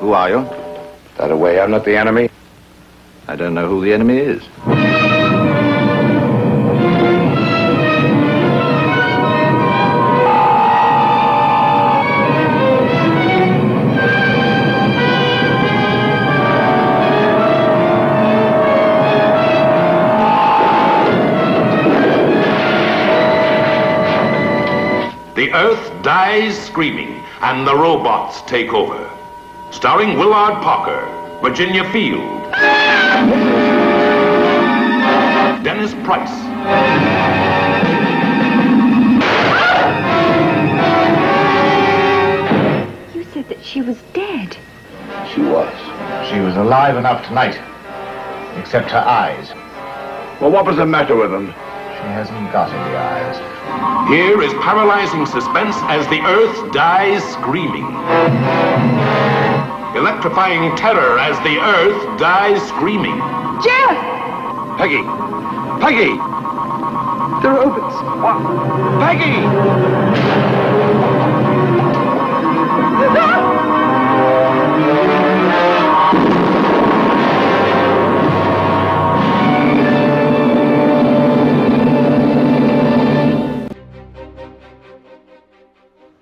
Who 0.00 0.12
are 0.12 0.28
you? 0.28 0.42
That 1.16 1.30
away, 1.30 1.58
I'm 1.58 1.70
not 1.70 1.86
the 1.86 1.96
enemy. 1.96 2.28
I 3.26 3.36
don't 3.36 3.54
know 3.54 3.66
who 3.66 3.82
the 3.82 3.94
enemy 3.94 4.18
is. 4.18 4.87
The 25.38 25.52
earth 25.52 26.02
dies 26.02 26.58
screaming, 26.60 27.22
and 27.42 27.64
the 27.64 27.72
robots 27.72 28.42
take 28.42 28.74
over. 28.74 29.08
Starring 29.70 30.18
Willard 30.18 30.54
Parker, 30.64 31.06
Virginia 31.40 31.88
Field, 31.92 32.42
Dennis 35.62 35.94
Price, 36.02 36.34
You 43.14 43.22
said 43.32 43.48
that 43.48 43.62
she 43.62 43.80
was 43.80 44.02
dead. 44.12 44.56
She 45.32 45.40
was. 45.42 45.72
She 46.28 46.40
was 46.40 46.56
alive 46.56 46.96
enough 46.96 47.24
tonight, 47.28 47.56
except 48.58 48.90
her 48.90 48.98
eyes. 49.06 49.52
Well, 50.40 50.50
what 50.50 50.66
was 50.66 50.78
the 50.78 50.86
matter 50.86 51.14
with 51.14 51.30
them? 51.30 51.46
She 51.46 52.08
hasn't 52.10 52.52
got 52.52 52.70
any 52.72 52.96
eyes. 52.96 53.57
Here 54.08 54.40
is 54.42 54.52
paralyzing 54.64 55.26
suspense 55.26 55.76
as 55.88 56.06
the 56.08 56.20
earth 56.20 56.72
dies 56.72 57.22
screaming. 57.32 57.86
Electrifying 59.96 60.74
terror 60.76 61.18
as 61.18 61.36
the 61.40 61.58
earth 61.58 62.18
dies 62.18 62.62
screaming. 62.68 63.18
Jeff! 63.62 64.78
Peggy, 64.78 65.02
Peggy! 65.80 66.16
The 67.42 67.50
robots. 67.50 67.96
What? 68.22 68.38
Peggy! 69.00 69.44
Ah! 73.20 73.47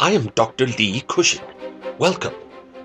I 0.07 0.11
am 0.11 0.27
Dr. 0.37 0.69
Lee 0.69 1.03
Cushing. 1.09 1.43
Welcome 1.99 2.35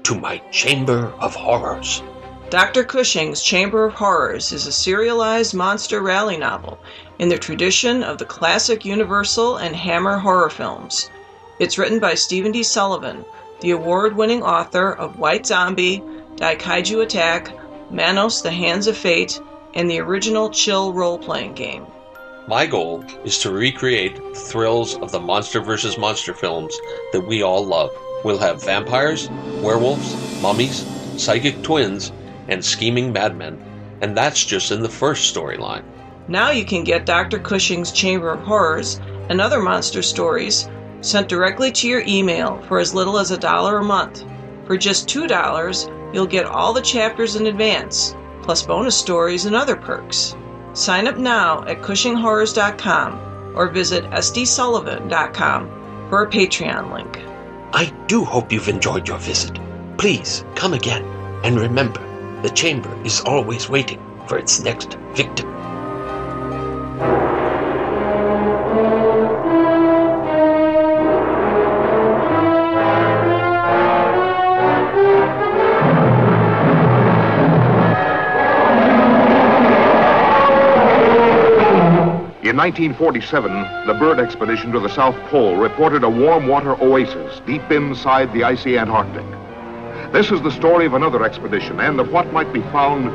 to 0.01 0.15
my 0.15 0.39
Chamber 0.49 1.13
of 1.19 1.35
Horrors. 1.35 2.01
Dr. 2.49 2.83
Cushing's 2.83 3.43
Chamber 3.43 3.85
of 3.85 3.93
Horrors 3.93 4.51
is 4.51 4.65
a 4.65 4.71
serialized 4.71 5.53
monster 5.53 6.01
rally 6.01 6.35
novel 6.35 6.79
in 7.19 7.29
the 7.29 7.37
tradition 7.37 8.01
of 8.01 8.17
the 8.17 8.25
classic 8.25 8.85
Universal 8.85 9.57
and 9.57 9.75
Hammer 9.75 10.17
horror 10.17 10.49
films. 10.49 11.11
It's 11.59 11.77
written 11.77 11.99
by 11.99 12.15
Stephen 12.15 12.53
D. 12.53 12.63
Sullivan, 12.63 13.23
the 13.59 13.69
award 13.69 14.15
winning 14.15 14.41
author 14.41 14.91
of 14.91 15.19
White 15.19 15.45
Zombie, 15.45 16.01
Daikaiju 16.37 17.03
Attack, 17.03 17.51
Manos 17.91 18.41
the 18.41 18.49
Hands 18.49 18.87
of 18.87 18.97
Fate, 18.97 19.39
and 19.75 19.87
the 19.87 19.99
original 19.99 20.49
Chill 20.49 20.91
role 20.91 21.19
playing 21.19 21.53
game. 21.53 21.85
My 22.47 22.65
goal 22.65 23.05
is 23.23 23.37
to 23.39 23.51
recreate 23.51 24.15
the 24.15 24.39
thrills 24.39 24.95
of 24.97 25.11
the 25.11 25.19
Monster 25.19 25.61
versus 25.61 25.97
Monster 25.97 26.33
films 26.33 26.75
that 27.13 27.21
we 27.21 27.43
all 27.43 27.63
love. 27.63 27.91
We'll 28.23 28.39
have 28.39 28.63
vampires, 28.63 29.29
werewolves, 29.61 30.41
mummies, 30.41 30.85
psychic 31.17 31.61
twins, 31.61 32.11
and 32.47 32.65
scheming 32.65 33.13
madmen. 33.13 33.63
And 34.01 34.17
that's 34.17 34.43
just 34.43 34.71
in 34.71 34.81
the 34.81 34.89
first 34.89 35.33
storyline. 35.33 35.83
Now 36.27 36.49
you 36.49 36.65
can 36.65 36.83
get 36.83 37.05
Dr. 37.05 37.37
Cushing's 37.37 37.91
Chamber 37.91 38.31
of 38.31 38.41
Horrors 38.41 38.99
and 39.29 39.39
other 39.39 39.61
monster 39.61 40.01
stories 40.01 40.67
sent 41.01 41.29
directly 41.29 41.71
to 41.73 41.87
your 41.87 42.03
email 42.07 42.59
for 42.63 42.79
as 42.79 42.95
little 42.95 43.19
as 43.19 43.29
a 43.29 43.37
dollar 43.37 43.77
a 43.77 43.83
month. 43.83 44.25
For 44.65 44.77
just 44.77 45.07
$2, 45.07 46.13
you'll 46.13 46.25
get 46.25 46.47
all 46.47 46.73
the 46.73 46.81
chapters 46.81 47.35
in 47.35 47.45
advance, 47.45 48.15
plus 48.41 48.63
bonus 48.63 48.97
stories 48.97 49.45
and 49.45 49.55
other 49.55 49.75
perks. 49.75 50.35
Sign 50.73 51.07
up 51.07 51.17
now 51.17 51.63
at 51.63 51.81
CushingHorrors.com 51.81 53.55
or 53.55 53.69
visit 53.69 54.03
sdsullivan.com 54.05 56.07
for 56.09 56.23
a 56.23 56.29
Patreon 56.29 56.93
link. 56.93 57.19
I 57.73 57.85
do 58.07 58.25
hope 58.25 58.51
you've 58.51 58.69
enjoyed 58.69 59.07
your 59.07 59.19
visit. 59.19 59.57
Please 59.97 60.43
come 60.55 60.73
again. 60.73 61.03
And 61.43 61.59
remember, 61.59 62.01
the 62.41 62.49
chamber 62.49 62.93
is 63.03 63.21
always 63.21 63.69
waiting 63.69 64.01
for 64.27 64.37
its 64.37 64.61
next 64.61 64.95
victim. 65.13 65.49
1947, 82.61 83.87
the 83.87 83.93
Byrd 83.95 84.19
expedition 84.19 84.71
to 84.71 84.79
the 84.79 84.87
South 84.87 85.15
Pole 85.31 85.55
reported 85.55 86.03
a 86.03 86.09
warm 86.11 86.47
water 86.47 86.79
oasis 86.79 87.41
deep 87.47 87.71
inside 87.71 88.31
the 88.33 88.43
icy 88.43 88.77
Antarctic. 88.77 89.25
This 90.13 90.29
is 90.29 90.43
the 90.43 90.51
story 90.51 90.85
of 90.85 90.93
another 90.93 91.23
expedition 91.23 91.79
and 91.79 91.99
of 91.99 92.11
what 92.11 92.31
might 92.31 92.53
be 92.53 92.61
found, 92.69 93.07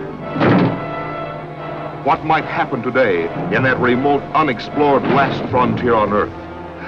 what 2.04 2.24
might 2.24 2.44
happen 2.44 2.82
today 2.82 3.26
in 3.54 3.62
that 3.62 3.78
remote, 3.78 4.20
unexplored 4.34 5.04
last 5.04 5.48
frontier 5.48 5.94
on 5.94 6.12
Earth. 6.12 6.34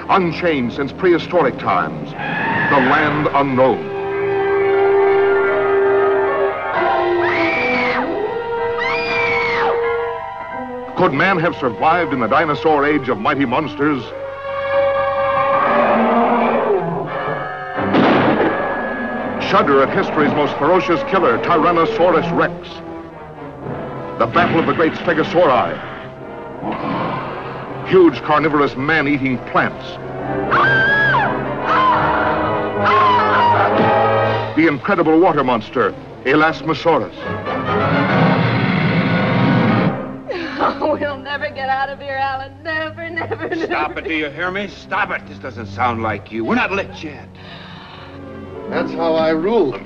Unchanged 0.09 0.75
since 0.75 0.91
prehistoric 0.91 1.57
times, 1.59 2.09
the 2.09 2.89
land 2.89 3.29
unknown. 3.35 3.98
Could 10.99 11.13
man 11.13 11.39
have 11.39 11.55
survived 11.55 12.11
in 12.11 12.19
the 12.19 12.27
dinosaur 12.27 12.85
age 12.85 13.07
of 13.07 13.19
mighty 13.19 13.45
monsters? 13.45 14.03
Shudder 19.49 19.81
at 19.81 19.95
history's 19.95 20.33
most 20.33 20.53
ferocious 20.57 21.01
killer, 21.03 21.37
Tyrannosaurus 21.37 22.29
Rex. 22.37 22.67
The 24.19 24.25
battle 24.25 24.59
of 24.59 24.67
the 24.67 24.73
great 24.73 24.91
Stegosauri. 24.91 25.79
Huge 27.87 28.21
carnivorous 28.23 28.75
man-eating 28.75 29.37
plants. 29.45 29.85
The 34.57 34.67
incredible 34.67 35.17
water 35.17 35.45
monster, 35.45 35.95
Elasmosaurus. 36.25 38.18
we'll 40.81 41.17
never 41.17 41.49
get 41.49 41.69
out 41.69 41.89
of 41.89 41.99
here, 41.99 42.15
Alan. 42.15 42.61
Never, 42.63 43.09
never, 43.09 43.49
never. 43.49 43.65
Stop 43.65 43.97
it, 43.97 44.03
do 44.03 44.13
you 44.13 44.29
hear 44.29 44.51
me? 44.51 44.67
Stop 44.67 45.09
it. 45.11 45.27
This 45.27 45.39
doesn't 45.39 45.67
sound 45.67 46.03
like 46.03 46.31
you. 46.31 46.45
We're 46.45 46.55
not 46.55 46.71
lit 46.71 47.03
yet. 47.03 47.27
That's 48.69 48.91
how 48.91 49.15
I 49.15 49.29
rule 49.29 49.71
them. 49.71 49.85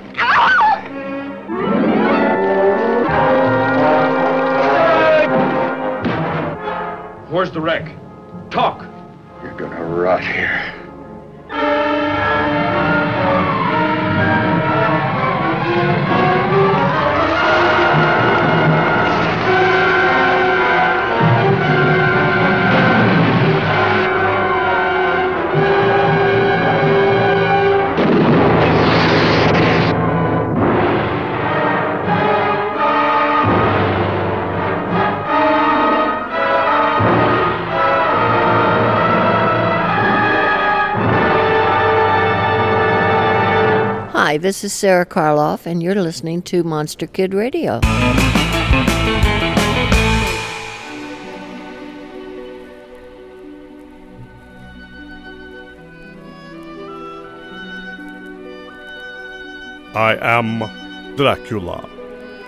Where's 7.30 7.50
the 7.50 7.60
wreck? 7.60 7.90
Talk. 8.50 8.82
You're 9.42 9.56
gonna 9.56 9.84
rot 9.84 10.22
here. 10.22 10.83
Hi, 44.34 44.38
this 44.38 44.64
is 44.64 44.72
Sarah 44.72 45.06
Karloff, 45.06 45.64
and 45.64 45.80
you're 45.80 45.94
listening 45.94 46.42
to 46.42 46.64
Monster 46.64 47.06
Kid 47.06 47.32
Radio. 47.34 47.78
I 59.94 60.18
am 60.20 60.64
Dracula, 61.14 61.88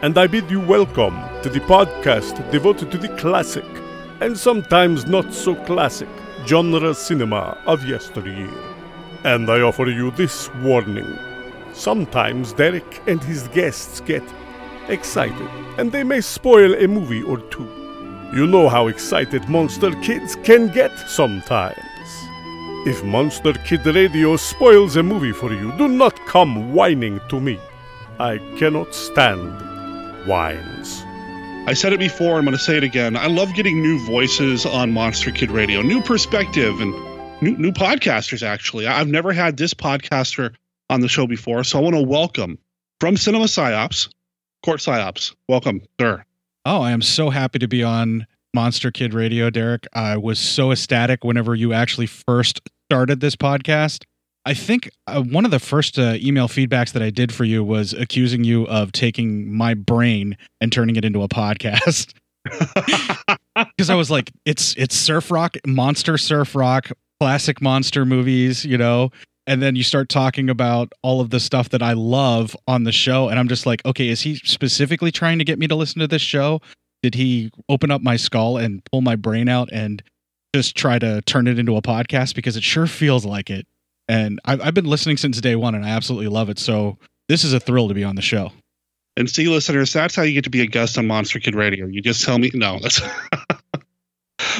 and 0.02 0.18
I 0.18 0.26
bid 0.26 0.50
you 0.50 0.58
welcome 0.58 1.14
to 1.44 1.48
the 1.48 1.60
podcast 1.60 2.50
devoted 2.50 2.90
to 2.90 2.98
the 2.98 3.10
classic 3.10 3.62
and 4.20 4.36
sometimes 4.36 5.06
not 5.06 5.32
so 5.32 5.54
classic 5.54 6.08
genre 6.46 6.92
cinema 6.94 7.56
of 7.64 7.84
yesteryear. 7.84 8.50
And 9.22 9.48
I 9.48 9.60
offer 9.60 9.86
you 9.86 10.10
this 10.10 10.52
warning. 10.54 11.16
Sometimes 11.76 12.54
Derek 12.54 13.02
and 13.06 13.22
his 13.22 13.48
guests 13.48 14.00
get 14.00 14.22
excited, 14.88 15.48
and 15.76 15.92
they 15.92 16.02
may 16.02 16.22
spoil 16.22 16.74
a 16.74 16.88
movie 16.88 17.22
or 17.22 17.38
two. 17.38 17.68
You 18.34 18.46
know 18.46 18.70
how 18.70 18.86
excited 18.86 19.46
monster 19.48 19.90
kids 20.00 20.36
can 20.36 20.72
get 20.72 20.90
sometimes. 21.06 21.76
If 22.86 23.04
Monster 23.04 23.52
Kid 23.52 23.84
Radio 23.84 24.36
spoils 24.36 24.96
a 24.96 25.02
movie 25.02 25.32
for 25.32 25.52
you, 25.52 25.70
do 25.76 25.86
not 25.86 26.18
come 26.26 26.72
whining 26.72 27.20
to 27.28 27.40
me. 27.40 27.60
I 28.18 28.38
cannot 28.58 28.94
stand 28.94 29.52
whines. 30.26 31.02
I 31.68 31.74
said 31.74 31.92
it 31.92 31.98
before, 31.98 32.38
I'm 32.38 32.44
going 32.46 32.56
to 32.56 32.62
say 32.62 32.78
it 32.78 32.84
again. 32.84 33.16
I 33.16 33.26
love 33.26 33.52
getting 33.54 33.82
new 33.82 33.98
voices 34.06 34.64
on 34.64 34.92
Monster 34.92 35.30
Kid 35.30 35.50
Radio, 35.50 35.82
new 35.82 36.00
perspective, 36.00 36.80
and 36.80 36.92
new, 37.42 37.56
new 37.58 37.72
podcasters, 37.72 38.42
actually. 38.42 38.86
I've 38.86 39.08
never 39.08 39.32
had 39.32 39.58
this 39.58 39.74
podcaster 39.74 40.54
on 40.90 41.00
the 41.00 41.08
show 41.08 41.26
before, 41.26 41.64
so 41.64 41.78
I 41.78 41.82
want 41.82 41.96
to 41.96 42.02
welcome 42.02 42.58
from 43.00 43.16
Cinema 43.16 43.44
Psyops, 43.44 44.08
Court 44.64 44.80
Psyops. 44.80 45.34
Welcome, 45.48 45.82
sir. 46.00 46.24
Oh, 46.64 46.82
I 46.82 46.90
am 46.90 47.02
so 47.02 47.30
happy 47.30 47.58
to 47.58 47.68
be 47.68 47.82
on 47.82 48.26
Monster 48.54 48.90
Kid 48.90 49.14
Radio, 49.14 49.50
Derek. 49.50 49.86
I 49.92 50.16
was 50.16 50.38
so 50.38 50.72
ecstatic 50.72 51.24
whenever 51.24 51.54
you 51.54 51.72
actually 51.72 52.06
first 52.06 52.60
started 52.88 53.20
this 53.20 53.36
podcast. 53.36 54.04
I 54.46 54.54
think 54.54 54.90
uh, 55.08 55.22
one 55.22 55.44
of 55.44 55.50
the 55.50 55.58
first 55.58 55.98
uh, 55.98 56.14
email 56.16 56.46
feedbacks 56.46 56.92
that 56.92 57.02
I 57.02 57.10
did 57.10 57.34
for 57.34 57.44
you 57.44 57.64
was 57.64 57.92
accusing 57.92 58.44
you 58.44 58.66
of 58.68 58.92
taking 58.92 59.52
my 59.52 59.74
brain 59.74 60.36
and 60.60 60.72
turning 60.72 60.96
it 60.96 61.04
into 61.04 61.22
a 61.22 61.28
podcast. 61.28 62.14
because 62.44 63.90
I 63.90 63.96
was 63.96 64.10
like, 64.10 64.30
it's 64.44 64.74
it's 64.76 64.94
surf 64.94 65.30
rock, 65.32 65.56
monster 65.66 66.16
surf 66.16 66.54
rock, 66.54 66.90
classic 67.20 67.60
monster 67.60 68.04
movies, 68.04 68.64
you 68.64 68.78
know. 68.78 69.10
And 69.46 69.62
then 69.62 69.76
you 69.76 69.82
start 69.82 70.08
talking 70.08 70.50
about 70.50 70.92
all 71.02 71.20
of 71.20 71.30
the 71.30 71.38
stuff 71.38 71.68
that 71.68 71.82
I 71.82 71.92
love 71.92 72.56
on 72.66 72.84
the 72.84 72.92
show, 72.92 73.28
and 73.28 73.38
I'm 73.38 73.48
just 73.48 73.64
like, 73.64 73.84
okay, 73.84 74.08
is 74.08 74.22
he 74.22 74.36
specifically 74.36 75.12
trying 75.12 75.38
to 75.38 75.44
get 75.44 75.58
me 75.58 75.68
to 75.68 75.74
listen 75.76 76.00
to 76.00 76.08
this 76.08 76.22
show? 76.22 76.60
Did 77.02 77.14
he 77.14 77.50
open 77.68 77.90
up 77.90 78.02
my 78.02 78.16
skull 78.16 78.56
and 78.56 78.82
pull 78.90 79.02
my 79.02 79.14
brain 79.14 79.48
out 79.48 79.68
and 79.70 80.02
just 80.54 80.76
try 80.76 80.98
to 80.98 81.22
turn 81.22 81.46
it 81.46 81.58
into 81.58 81.76
a 81.76 81.82
podcast? 81.82 82.34
Because 82.34 82.56
it 82.56 82.64
sure 82.64 82.88
feels 82.88 83.24
like 83.24 83.48
it. 83.50 83.66
And 84.08 84.40
I've, 84.44 84.60
I've 84.60 84.74
been 84.74 84.86
listening 84.86 85.16
since 85.16 85.40
day 85.40 85.54
one, 85.54 85.74
and 85.74 85.84
I 85.84 85.90
absolutely 85.90 86.28
love 86.28 86.50
it. 86.50 86.58
So 86.58 86.98
this 87.28 87.44
is 87.44 87.52
a 87.52 87.60
thrill 87.60 87.88
to 87.88 87.94
be 87.94 88.04
on 88.04 88.16
the 88.16 88.22
show. 88.22 88.50
And 89.16 89.30
see, 89.30 89.48
listeners, 89.48 89.92
that's 89.92 90.14
how 90.14 90.22
you 90.22 90.34
get 90.34 90.44
to 90.44 90.50
be 90.50 90.60
a 90.60 90.66
guest 90.66 90.98
on 90.98 91.06
Monster 91.06 91.38
Kid 91.38 91.54
Radio. 91.54 91.86
You 91.86 92.02
just 92.02 92.24
tell 92.24 92.38
me, 92.38 92.50
no, 92.52 92.78
that's. 92.80 93.00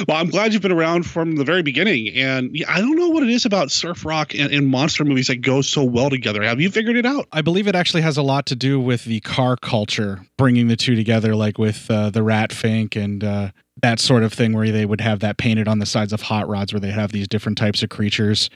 well, 0.07 0.17
I'm 0.17 0.29
glad 0.29 0.53
you've 0.53 0.61
been 0.61 0.71
around 0.71 1.03
from 1.03 1.35
the 1.35 1.43
very 1.43 1.63
beginning. 1.63 2.13
And 2.15 2.55
I 2.67 2.79
don't 2.79 2.95
know 2.95 3.09
what 3.09 3.23
it 3.23 3.29
is 3.29 3.45
about 3.45 3.71
surf 3.71 4.05
rock 4.05 4.33
and, 4.33 4.51
and 4.51 4.67
monster 4.67 5.03
movies 5.03 5.27
that 5.27 5.37
go 5.37 5.61
so 5.61 5.83
well 5.83 6.09
together. 6.09 6.43
Have 6.43 6.59
you 6.61 6.69
figured 6.69 6.95
it 6.95 7.05
out? 7.05 7.27
I 7.31 7.41
believe 7.41 7.67
it 7.67 7.75
actually 7.75 8.01
has 8.01 8.17
a 8.17 8.21
lot 8.21 8.45
to 8.47 8.55
do 8.55 8.79
with 8.79 9.05
the 9.05 9.19
car 9.21 9.55
culture, 9.57 10.25
bringing 10.37 10.67
the 10.67 10.75
two 10.75 10.95
together, 10.95 11.35
like 11.35 11.57
with 11.57 11.89
uh, 11.89 12.09
the 12.09 12.23
Rat 12.23 12.51
Fink 12.51 12.95
and 12.95 13.23
uh, 13.23 13.51
that 13.81 13.99
sort 13.99 14.23
of 14.23 14.33
thing, 14.33 14.53
where 14.53 14.71
they 14.71 14.85
would 14.85 15.01
have 15.01 15.19
that 15.19 15.37
painted 15.37 15.67
on 15.67 15.79
the 15.79 15.85
sides 15.85 16.13
of 16.13 16.21
hot 16.21 16.47
rods, 16.47 16.73
where 16.73 16.79
they 16.79 16.91
have 16.91 17.11
these 17.11 17.27
different 17.27 17.57
types 17.57 17.83
of 17.83 17.89
creatures. 17.89 18.49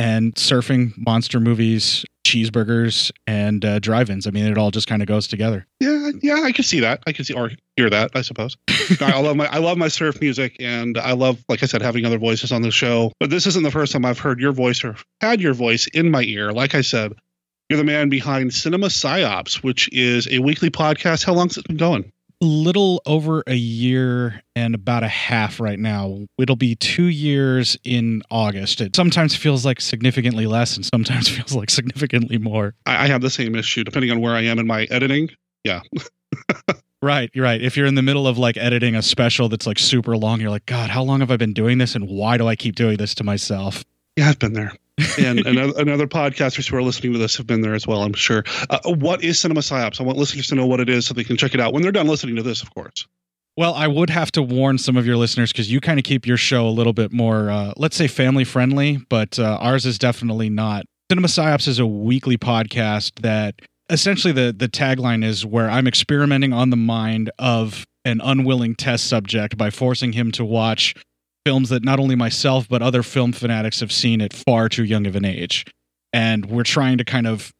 And 0.00 0.34
surfing, 0.34 0.96
monster 0.96 1.40
movies, 1.40 2.06
cheeseburgers, 2.26 3.10
and 3.26 3.62
uh, 3.64 3.80
drive-ins. 3.80 4.26
I 4.26 4.30
mean, 4.30 4.46
it 4.46 4.56
all 4.56 4.70
just 4.70 4.86
kind 4.86 5.02
of 5.02 5.08
goes 5.08 5.28
together. 5.28 5.66
Yeah, 5.78 6.10
yeah, 6.22 6.40
I 6.42 6.52
can 6.52 6.64
see 6.64 6.80
that. 6.80 7.02
I 7.06 7.12
can 7.12 7.26
see 7.26 7.34
or 7.34 7.50
hear 7.76 7.90
that. 7.90 8.10
I 8.14 8.22
suppose. 8.22 8.56
I 9.00 9.20
love 9.20 9.36
my 9.36 9.46
I 9.46 9.58
love 9.58 9.76
my 9.76 9.88
surf 9.88 10.18
music, 10.22 10.56
and 10.58 10.96
I 10.96 11.12
love, 11.12 11.44
like 11.50 11.62
I 11.62 11.66
said, 11.66 11.82
having 11.82 12.06
other 12.06 12.16
voices 12.16 12.50
on 12.50 12.62
the 12.62 12.70
show. 12.70 13.12
But 13.20 13.28
this 13.28 13.46
isn't 13.46 13.62
the 13.62 13.70
first 13.70 13.92
time 13.92 14.06
I've 14.06 14.18
heard 14.18 14.40
your 14.40 14.52
voice 14.52 14.82
or 14.82 14.96
had 15.20 15.38
your 15.42 15.52
voice 15.52 15.86
in 15.88 16.10
my 16.10 16.22
ear. 16.22 16.50
Like 16.52 16.74
I 16.74 16.80
said, 16.80 17.12
you're 17.68 17.76
the 17.76 17.84
man 17.84 18.08
behind 18.08 18.54
Cinema 18.54 18.86
Psyops, 18.86 19.62
which 19.62 19.92
is 19.92 20.26
a 20.30 20.38
weekly 20.38 20.70
podcast. 20.70 21.24
How 21.24 21.34
long's 21.34 21.58
it 21.58 21.66
been 21.66 21.76
going? 21.76 22.10
Little 22.40 23.02
over 23.06 23.42
a 23.46 23.54
year 23.54 24.42
and 24.56 24.74
about 24.74 25.02
a 25.02 25.08
half 25.08 25.60
right 25.60 25.78
now. 25.78 26.26
It'll 26.38 26.56
be 26.56 26.74
two 26.74 27.06
years 27.06 27.76
in 27.84 28.22
August. 28.30 28.80
It 28.80 28.96
sometimes 28.96 29.36
feels 29.36 29.64
like 29.64 29.80
significantly 29.80 30.46
less 30.46 30.76
and 30.76 30.84
sometimes 30.84 31.28
feels 31.36 31.54
like 31.54 31.70
significantly 31.70 32.38
more. 32.38 32.74
I, 32.86 33.04
I 33.04 33.06
have 33.08 33.20
the 33.20 33.30
same 33.30 33.54
issue 33.54 33.84
depending 33.84 34.10
on 34.10 34.20
where 34.20 34.34
I 34.34 34.42
am 34.42 34.58
in 34.58 34.66
my 34.66 34.84
editing. 34.90 35.30
Yeah. 35.64 35.80
right, 37.02 37.30
right. 37.36 37.60
If 37.60 37.76
you're 37.76 37.86
in 37.86 37.94
the 37.94 38.02
middle 38.02 38.26
of 38.26 38.38
like 38.38 38.56
editing 38.56 38.94
a 38.96 39.02
special 39.02 39.48
that's 39.48 39.66
like 39.66 39.78
super 39.78 40.16
long, 40.16 40.40
you're 40.40 40.50
like, 40.50 40.66
God, 40.66 40.90
how 40.90 41.02
long 41.02 41.20
have 41.20 41.30
I 41.30 41.36
been 41.36 41.52
doing 41.52 41.78
this 41.78 41.94
and 41.94 42.08
why 42.08 42.38
do 42.38 42.46
I 42.46 42.56
keep 42.56 42.74
doing 42.74 42.96
this 42.96 43.14
to 43.16 43.24
myself? 43.24 43.84
Yeah, 44.16 44.28
I've 44.28 44.38
been 44.38 44.54
there 44.54 44.72
and 45.18 45.40
another, 45.46 45.72
another 45.78 46.06
podcasters 46.06 46.68
who 46.68 46.76
are 46.76 46.82
listening 46.82 47.12
to 47.12 47.18
this 47.18 47.36
have 47.36 47.46
been 47.46 47.60
there 47.60 47.74
as 47.74 47.86
well, 47.86 48.02
I'm 48.02 48.12
sure. 48.12 48.44
Uh, 48.68 48.78
what 48.84 49.22
is 49.22 49.38
Cinema 49.38 49.60
Psyops? 49.60 50.00
I 50.00 50.04
want 50.04 50.18
listeners 50.18 50.48
to 50.48 50.54
know 50.54 50.66
what 50.66 50.80
it 50.80 50.88
is 50.88 51.06
so 51.06 51.14
they 51.14 51.24
can 51.24 51.36
check 51.36 51.54
it 51.54 51.60
out 51.60 51.72
when 51.72 51.82
they're 51.82 51.92
done 51.92 52.06
listening 52.06 52.36
to 52.36 52.42
this, 52.42 52.62
of 52.62 52.74
course. 52.74 53.06
Well, 53.56 53.74
I 53.74 53.88
would 53.88 54.10
have 54.10 54.30
to 54.32 54.42
warn 54.42 54.78
some 54.78 54.96
of 54.96 55.06
your 55.06 55.16
listeners 55.16 55.52
because 55.52 55.70
you 55.70 55.80
kind 55.80 55.98
of 55.98 56.04
keep 56.04 56.26
your 56.26 56.36
show 56.36 56.66
a 56.66 56.70
little 56.70 56.92
bit 56.92 57.12
more, 57.12 57.50
uh, 57.50 57.72
let's 57.76 57.96
say, 57.96 58.06
family 58.06 58.44
friendly, 58.44 58.98
but 59.08 59.38
uh, 59.38 59.58
ours 59.60 59.84
is 59.84 59.98
definitely 59.98 60.48
not. 60.48 60.84
Cinema 61.10 61.28
Psyops 61.28 61.66
is 61.66 61.78
a 61.78 61.86
weekly 61.86 62.38
podcast 62.38 63.20
that 63.20 63.56
essentially 63.90 64.32
the 64.32 64.54
the 64.56 64.68
tagline 64.68 65.24
is 65.24 65.44
where 65.44 65.68
I'm 65.68 65.86
experimenting 65.86 66.52
on 66.52 66.70
the 66.70 66.76
mind 66.76 67.30
of 67.38 67.84
an 68.04 68.20
unwilling 68.22 68.74
test 68.76 69.08
subject 69.08 69.58
by 69.58 69.70
forcing 69.70 70.12
him 70.12 70.30
to 70.32 70.44
watch 70.44 70.94
films 71.44 71.68
that 71.70 71.84
not 71.84 71.98
only 71.98 72.14
myself 72.14 72.68
but 72.68 72.82
other 72.82 73.02
film 73.02 73.32
fanatics 73.32 73.80
have 73.80 73.92
seen 73.92 74.20
at 74.20 74.32
far 74.32 74.68
too 74.68 74.84
young 74.84 75.06
of 75.06 75.16
an 75.16 75.24
age. 75.24 75.64
And 76.12 76.46
we're 76.46 76.64
trying 76.64 76.98
to 76.98 77.04
kind 77.04 77.26
of 77.26 77.52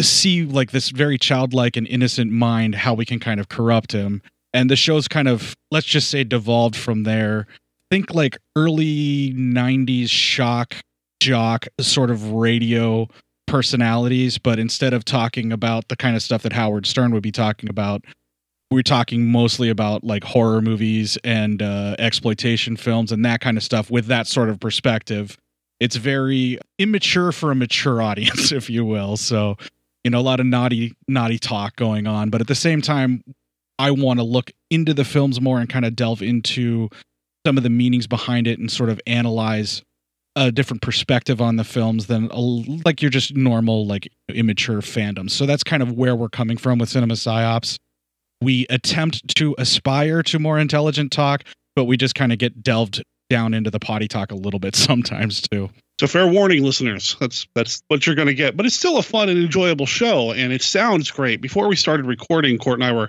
see 0.00 0.44
like 0.44 0.72
this 0.72 0.90
very 0.90 1.18
childlike 1.18 1.76
and 1.76 1.86
innocent 1.86 2.30
mind 2.30 2.74
how 2.74 2.94
we 2.94 3.04
can 3.04 3.18
kind 3.18 3.40
of 3.40 3.48
corrupt 3.48 3.92
him. 3.92 4.22
And 4.52 4.70
the 4.70 4.76
show's 4.76 5.08
kind 5.08 5.28
of 5.28 5.54
let's 5.70 5.86
just 5.86 6.10
say 6.10 6.24
devolved 6.24 6.76
from 6.76 7.04
there. 7.04 7.46
Think 7.90 8.14
like 8.14 8.36
early 8.56 9.32
90s 9.34 10.10
shock 10.10 10.74
jock 11.20 11.66
sort 11.80 12.10
of 12.10 12.32
radio 12.32 13.08
personalities 13.46 14.38
but 14.38 14.58
instead 14.58 14.92
of 14.92 15.04
talking 15.04 15.52
about 15.52 15.86
the 15.88 15.96
kind 15.96 16.16
of 16.16 16.22
stuff 16.22 16.42
that 16.42 16.52
howard 16.52 16.84
stern 16.84 17.12
would 17.12 17.22
be 17.22 17.30
talking 17.30 17.70
about 17.70 18.04
we're 18.70 18.82
talking 18.82 19.30
mostly 19.30 19.68
about 19.68 20.02
like 20.02 20.24
horror 20.24 20.60
movies 20.60 21.16
and 21.22 21.62
uh, 21.62 21.94
exploitation 21.98 22.76
films 22.76 23.12
and 23.12 23.24
that 23.24 23.40
kind 23.40 23.56
of 23.56 23.62
stuff 23.62 23.90
with 23.90 24.06
that 24.06 24.26
sort 24.26 24.48
of 24.48 24.58
perspective. 24.58 25.36
It's 25.78 25.96
very 25.96 26.58
immature 26.78 27.32
for 27.32 27.50
a 27.50 27.54
mature 27.54 28.02
audience, 28.02 28.52
if 28.52 28.68
you 28.68 28.84
will. 28.84 29.16
So, 29.16 29.56
you 30.04 30.10
know, 30.10 30.18
a 30.18 30.22
lot 30.22 30.40
of 30.40 30.46
naughty, 30.46 30.94
naughty 31.06 31.38
talk 31.38 31.76
going 31.76 32.06
on. 32.06 32.30
But 32.30 32.40
at 32.40 32.48
the 32.48 32.54
same 32.54 32.82
time, 32.82 33.22
I 33.78 33.90
want 33.90 34.18
to 34.18 34.24
look 34.24 34.50
into 34.70 34.94
the 34.94 35.04
films 35.04 35.40
more 35.40 35.60
and 35.60 35.68
kind 35.68 35.84
of 35.84 35.94
delve 35.94 36.22
into 36.22 36.88
some 37.46 37.56
of 37.56 37.62
the 37.62 37.70
meanings 37.70 38.06
behind 38.06 38.46
it 38.46 38.58
and 38.58 38.70
sort 38.70 38.90
of 38.90 39.00
analyze 39.06 39.82
a 40.34 40.50
different 40.50 40.82
perspective 40.82 41.40
on 41.40 41.56
the 41.56 41.64
films 41.64 42.06
than 42.06 42.28
a, 42.30 42.40
like 42.84 43.00
you're 43.00 43.10
just 43.10 43.36
normal, 43.36 43.86
like 43.86 44.08
immature 44.28 44.80
fandoms. 44.80 45.30
So 45.30 45.46
that's 45.46 45.62
kind 45.62 45.82
of 45.82 45.92
where 45.92 46.16
we're 46.16 46.28
coming 46.28 46.56
from 46.56 46.78
with 46.78 46.88
Cinema 46.88 47.14
Psyops 47.14 47.78
we 48.40 48.66
attempt 48.70 49.34
to 49.36 49.54
aspire 49.58 50.22
to 50.24 50.38
more 50.38 50.58
intelligent 50.58 51.12
talk, 51.12 51.44
but 51.74 51.84
we 51.84 51.96
just 51.96 52.14
kind 52.14 52.32
of 52.32 52.38
get 52.38 52.62
delved 52.62 53.02
down 53.28 53.54
into 53.54 53.70
the 53.70 53.80
potty 53.80 54.08
talk 54.08 54.30
a 54.30 54.36
little 54.36 54.60
bit 54.60 54.76
sometimes 54.76 55.40
too. 55.40 55.70
So 56.00 56.06
fair 56.06 56.26
warning, 56.26 56.62
listeners. 56.62 57.16
That's 57.20 57.46
that's 57.54 57.82
what 57.88 58.06
you're 58.06 58.16
going 58.16 58.28
to 58.28 58.34
get. 58.34 58.56
But 58.56 58.66
it's 58.66 58.74
still 58.74 58.98
a 58.98 59.02
fun 59.02 59.30
and 59.30 59.38
enjoyable 59.38 59.86
show, 59.86 60.32
and 60.32 60.52
it 60.52 60.62
sounds 60.62 61.10
great. 61.10 61.40
Before 61.40 61.68
we 61.68 61.76
started 61.76 62.04
recording, 62.04 62.58
Court 62.58 62.78
and 62.78 62.84
I 62.84 62.92
were 62.92 63.08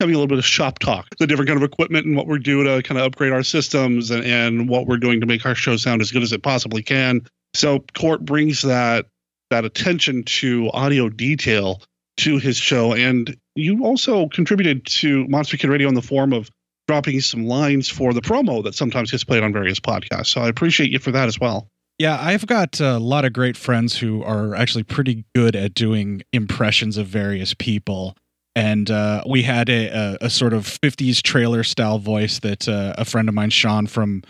having 0.00 0.14
a 0.14 0.18
little 0.18 0.26
bit 0.26 0.38
of 0.38 0.44
shop 0.44 0.78
talk, 0.80 1.06
the 1.18 1.26
different 1.26 1.48
kind 1.48 1.62
of 1.62 1.62
equipment 1.62 2.06
and 2.06 2.16
what 2.16 2.26
we're 2.26 2.38
doing 2.38 2.64
to 2.64 2.82
kind 2.82 2.98
of 2.98 3.06
upgrade 3.06 3.32
our 3.32 3.42
systems 3.42 4.10
and, 4.10 4.24
and 4.24 4.68
what 4.68 4.86
we're 4.86 4.96
doing 4.96 5.20
to 5.20 5.26
make 5.26 5.44
our 5.44 5.54
show 5.54 5.76
sound 5.76 6.00
as 6.00 6.10
good 6.10 6.22
as 6.22 6.32
it 6.32 6.42
possibly 6.42 6.82
can. 6.82 7.20
So 7.54 7.84
Court 7.94 8.24
brings 8.24 8.62
that 8.62 9.06
that 9.50 9.64
attention 9.64 10.22
to 10.22 10.70
audio 10.72 11.08
detail 11.08 11.82
to 12.20 12.38
his 12.38 12.56
show. 12.56 12.92
And 12.94 13.36
you 13.54 13.84
also 13.84 14.28
contributed 14.28 14.86
to 14.86 15.26
Monster 15.28 15.56
Kid 15.56 15.68
Radio 15.68 15.88
in 15.88 15.94
the 15.94 16.02
form 16.02 16.32
of 16.32 16.50
dropping 16.86 17.20
some 17.20 17.46
lines 17.46 17.88
for 17.88 18.12
the 18.12 18.20
promo 18.20 18.64
that 18.64 18.74
sometimes 18.74 19.10
gets 19.10 19.24
played 19.24 19.42
on 19.42 19.52
various 19.52 19.78
podcasts. 19.78 20.26
So 20.26 20.40
I 20.40 20.48
appreciate 20.48 20.90
you 20.90 20.98
for 20.98 21.12
that 21.12 21.28
as 21.28 21.38
well. 21.38 21.68
Yeah, 21.98 22.18
I've 22.18 22.46
got 22.46 22.80
a 22.80 22.98
lot 22.98 23.24
of 23.24 23.32
great 23.32 23.56
friends 23.56 23.96
who 23.96 24.22
are 24.22 24.54
actually 24.54 24.84
pretty 24.84 25.24
good 25.34 25.54
at 25.54 25.74
doing 25.74 26.22
impressions 26.32 26.96
of 26.96 27.06
various 27.06 27.52
people. 27.54 28.16
And 28.56 28.90
uh, 28.90 29.22
we 29.28 29.42
had 29.42 29.68
a, 29.68 29.86
a, 29.88 30.18
a, 30.22 30.30
sort 30.30 30.52
of 30.52 30.64
50s 30.64 31.22
trailer 31.22 31.62
style 31.62 31.98
voice 31.98 32.40
that 32.40 32.68
uh, 32.68 32.94
a 32.98 33.04
friend 33.04 33.28
of 33.28 33.34
mine, 33.34 33.50
Sean, 33.50 33.86
from 33.86 34.22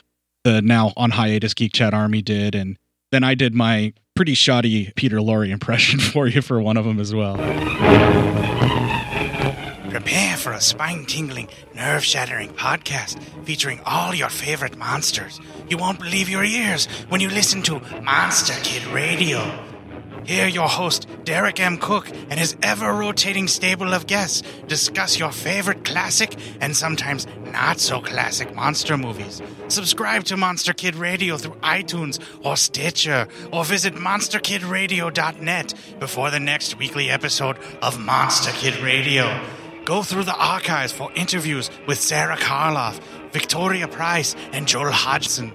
the 0.44 0.60
now 0.60 0.92
on 0.96 1.10
hiatus 1.10 1.54
Geek 1.54 1.72
Chat 1.72 1.94
Army, 1.94 2.22
did. 2.22 2.54
And 2.54 2.76
then 3.12 3.24
I 3.24 3.34
did 3.34 3.54
my 3.54 3.94
pretty 4.20 4.34
shoddy 4.34 4.92
Peter 4.96 5.16
Lorre 5.16 5.48
impression 5.48 5.98
for 6.12 6.26
you 6.26 6.42
for 6.42 6.60
one 6.60 6.76
of 6.76 6.84
them 6.84 7.00
as 7.00 7.14
well. 7.14 7.36
Prepare 9.88 10.36
for 10.36 10.52
a 10.52 10.60
spine 10.60 11.06
tingling, 11.06 11.48
nerve 11.74 12.04
shattering 12.04 12.50
podcast 12.50 13.18
featuring 13.46 13.80
all 13.86 14.14
your 14.14 14.28
favorite 14.28 14.76
monsters. 14.76 15.40
You 15.70 15.78
won't 15.78 15.98
believe 15.98 16.28
your 16.28 16.44
ears 16.44 16.84
when 17.08 17.22
you 17.22 17.30
listen 17.30 17.62
to 17.62 17.80
Monster 18.02 18.52
Kid 18.62 18.86
Radio. 18.88 19.69
Hear 20.24 20.46
your 20.46 20.68
host, 20.68 21.08
Derek 21.24 21.58
M. 21.60 21.78
Cook, 21.78 22.08
and 22.08 22.38
his 22.38 22.56
ever 22.62 22.92
rotating 22.92 23.48
stable 23.48 23.92
of 23.92 24.06
guests 24.06 24.42
discuss 24.68 25.18
your 25.18 25.32
favorite 25.32 25.84
classic 25.84 26.36
and 26.60 26.76
sometimes 26.76 27.26
not 27.52 27.80
so 27.80 28.00
classic 28.00 28.54
monster 28.54 28.96
movies. 28.96 29.42
Subscribe 29.68 30.24
to 30.24 30.36
Monster 30.36 30.72
Kid 30.72 30.94
Radio 30.94 31.36
through 31.36 31.54
iTunes 31.62 32.20
or 32.44 32.56
Stitcher, 32.56 33.28
or 33.52 33.64
visit 33.64 33.94
monsterkidradio.net 33.94 35.74
before 35.98 36.30
the 36.30 36.40
next 36.40 36.78
weekly 36.78 37.10
episode 37.10 37.58
of 37.82 37.98
Monster 37.98 38.52
Kid 38.52 38.76
Radio. 38.80 39.40
Go 39.84 40.02
through 40.02 40.24
the 40.24 40.36
archives 40.36 40.92
for 40.92 41.10
interviews 41.14 41.70
with 41.86 41.98
Sarah 41.98 42.36
Karloff, 42.36 43.00
Victoria 43.32 43.88
Price, 43.88 44.36
and 44.52 44.68
Joel 44.68 44.92
Hodgson. 44.92 45.52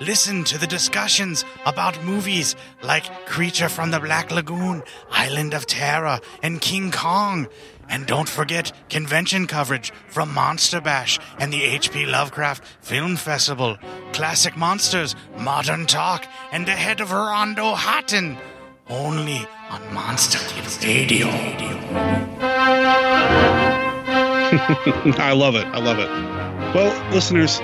Listen 0.00 0.44
to 0.44 0.58
the 0.58 0.66
discussions 0.66 1.44
about 1.66 2.04
movies 2.04 2.54
like 2.82 3.26
Creature 3.26 3.68
from 3.68 3.90
the 3.90 3.98
Black 3.98 4.30
Lagoon, 4.30 4.84
Island 5.10 5.54
of 5.54 5.66
Terror, 5.66 6.20
and 6.40 6.60
King 6.60 6.92
Kong. 6.92 7.48
And 7.88 8.06
don't 8.06 8.28
forget 8.28 8.70
convention 8.90 9.48
coverage 9.48 9.92
from 10.08 10.32
Monster 10.32 10.80
Bash 10.80 11.18
and 11.40 11.52
the 11.52 11.64
H.P. 11.64 12.06
Lovecraft 12.06 12.62
Film 12.80 13.16
Festival, 13.16 13.76
Classic 14.12 14.56
Monsters, 14.56 15.16
Modern 15.36 15.86
Talk, 15.86 16.26
and 16.52 16.64
the 16.66 16.72
head 16.72 17.00
of 17.00 17.10
Rondo 17.10 17.74
Hatton. 17.74 18.36
Only 18.88 19.46
on 19.68 19.92
Monster 19.92 20.38
Kids 20.54 20.78
Radio. 20.84 21.26
I 25.18 25.32
love 25.34 25.56
it. 25.56 25.66
I 25.66 25.78
love 25.78 25.98
it. 25.98 26.08
Well, 26.74 27.12
listeners, 27.12 27.60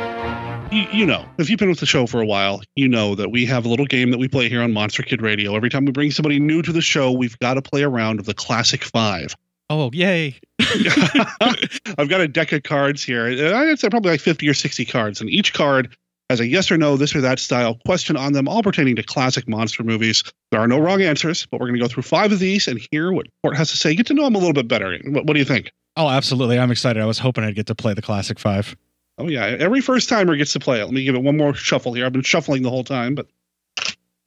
you, 0.75 0.87
you 0.93 1.07
know, 1.07 1.25
if 1.39 1.49
you've 1.49 1.59
been 1.59 1.69
with 1.69 1.81
the 1.81 1.87
show 1.87 2.07
for 2.07 2.21
a 2.21 2.27
while, 2.27 2.61
you 2.75 2.89
know 2.89 3.15
that 3.15 3.31
we 3.31 3.47
have 3.47 3.65
a 3.65 3.69
little 3.69 3.87
game 3.87 4.11
that 4.11 4.19
we 4.19 4.29
play 4.29 4.49
here 4.49 4.61
on 4.61 4.73
Monster 4.73 5.03
Kid 5.03 5.23
Radio. 5.23 5.55
Every 5.55 5.71
time 5.71 5.85
we 5.85 5.93
bring 5.93 6.11
somebody 6.11 6.41
new 6.41 6.63
to 6.63 6.73
the 6.73 6.83
show, 6.83 7.13
we've 7.13 7.39
got 7.39 7.55
to 7.55 7.63
play 7.63 7.83
a 7.83 7.89
round 7.89 8.19
of 8.19 8.27
the 8.27 8.35
Classic 8.35 8.83
Five. 8.83 9.37
Oh, 9.71 9.91
yay. 9.93 10.39
I've 10.61 12.09
got 12.09 12.21
a 12.21 12.29
deck 12.29 12.53
of 12.53 12.65
cards 12.65 13.03
here. 13.03 13.27
I'd 13.55 13.79
say 13.79 13.89
probably 13.89 14.11
like 14.11 14.21
50 14.21 14.49
or 14.49 14.55
60 14.55 14.85
cards, 14.85 15.21
and 15.21 15.31
each 15.31 15.55
card 15.55 15.97
has 16.29 16.41
a 16.41 16.47
yes 16.47 16.71
or 16.71 16.77
no, 16.77 16.97
this 16.97 17.15
or 17.15 17.21
that 17.21 17.39
style 17.39 17.79
question 17.87 18.17
on 18.17 18.33
them, 18.33 18.49
all 18.49 18.63
pertaining 18.63 18.97
to 18.97 19.03
classic 19.03 19.49
monster 19.49 19.85
movies. 19.85 20.25
There 20.51 20.61
are 20.61 20.69
no 20.69 20.79
wrong 20.79 21.03
answers, 21.03 21.47
but 21.47 21.61
we're 21.61 21.69
going 21.69 21.79
to 21.79 21.85
go 21.85 21.89
through 21.89 22.03
five 22.03 22.33
of 22.33 22.39
these 22.39 22.67
and 22.67 22.81
hear 22.91 23.13
what 23.13 23.27
Court 23.43 23.57
has 23.57 23.71
to 23.71 23.77
say. 23.77 23.95
Get 23.95 24.07
to 24.07 24.15
know 24.15 24.27
him 24.27 24.35
a 24.35 24.39
little 24.39 24.55
bit 24.55 24.67
better. 24.67 24.99
What, 25.05 25.27
what 25.27 25.35
do 25.35 25.39
you 25.39 25.45
think? 25.45 25.71
Oh, 25.97 26.09
absolutely. 26.09 26.59
I'm 26.59 26.73
excited. 26.73 27.01
I 27.01 27.07
was 27.07 27.19
hoping 27.19 27.45
I'd 27.45 27.55
get 27.55 27.67
to 27.67 27.75
play 27.75 27.95
the 27.95 28.03
Classic 28.03 28.39
Five. 28.39 28.75
Oh, 29.19 29.29
yeah. 29.29 29.45
Every 29.45 29.81
first 29.81 30.09
timer 30.09 30.37
gets 30.37 30.53
to 30.55 30.61
play 30.61 30.81
it. 30.81 30.85
Let 30.85 30.95
me 30.95 31.05
give 31.05 31.15
it 31.15 31.23
one 31.23 31.37
more 31.37 31.55
shuffle 31.55 31.95
here. 31.95 32.05
I've 32.07 32.13
been 32.13 32.23
shuffling 32.23 32.63
the 32.63 32.71
whole 32.71 32.85
time, 32.85 33.15
but 33.15 33.27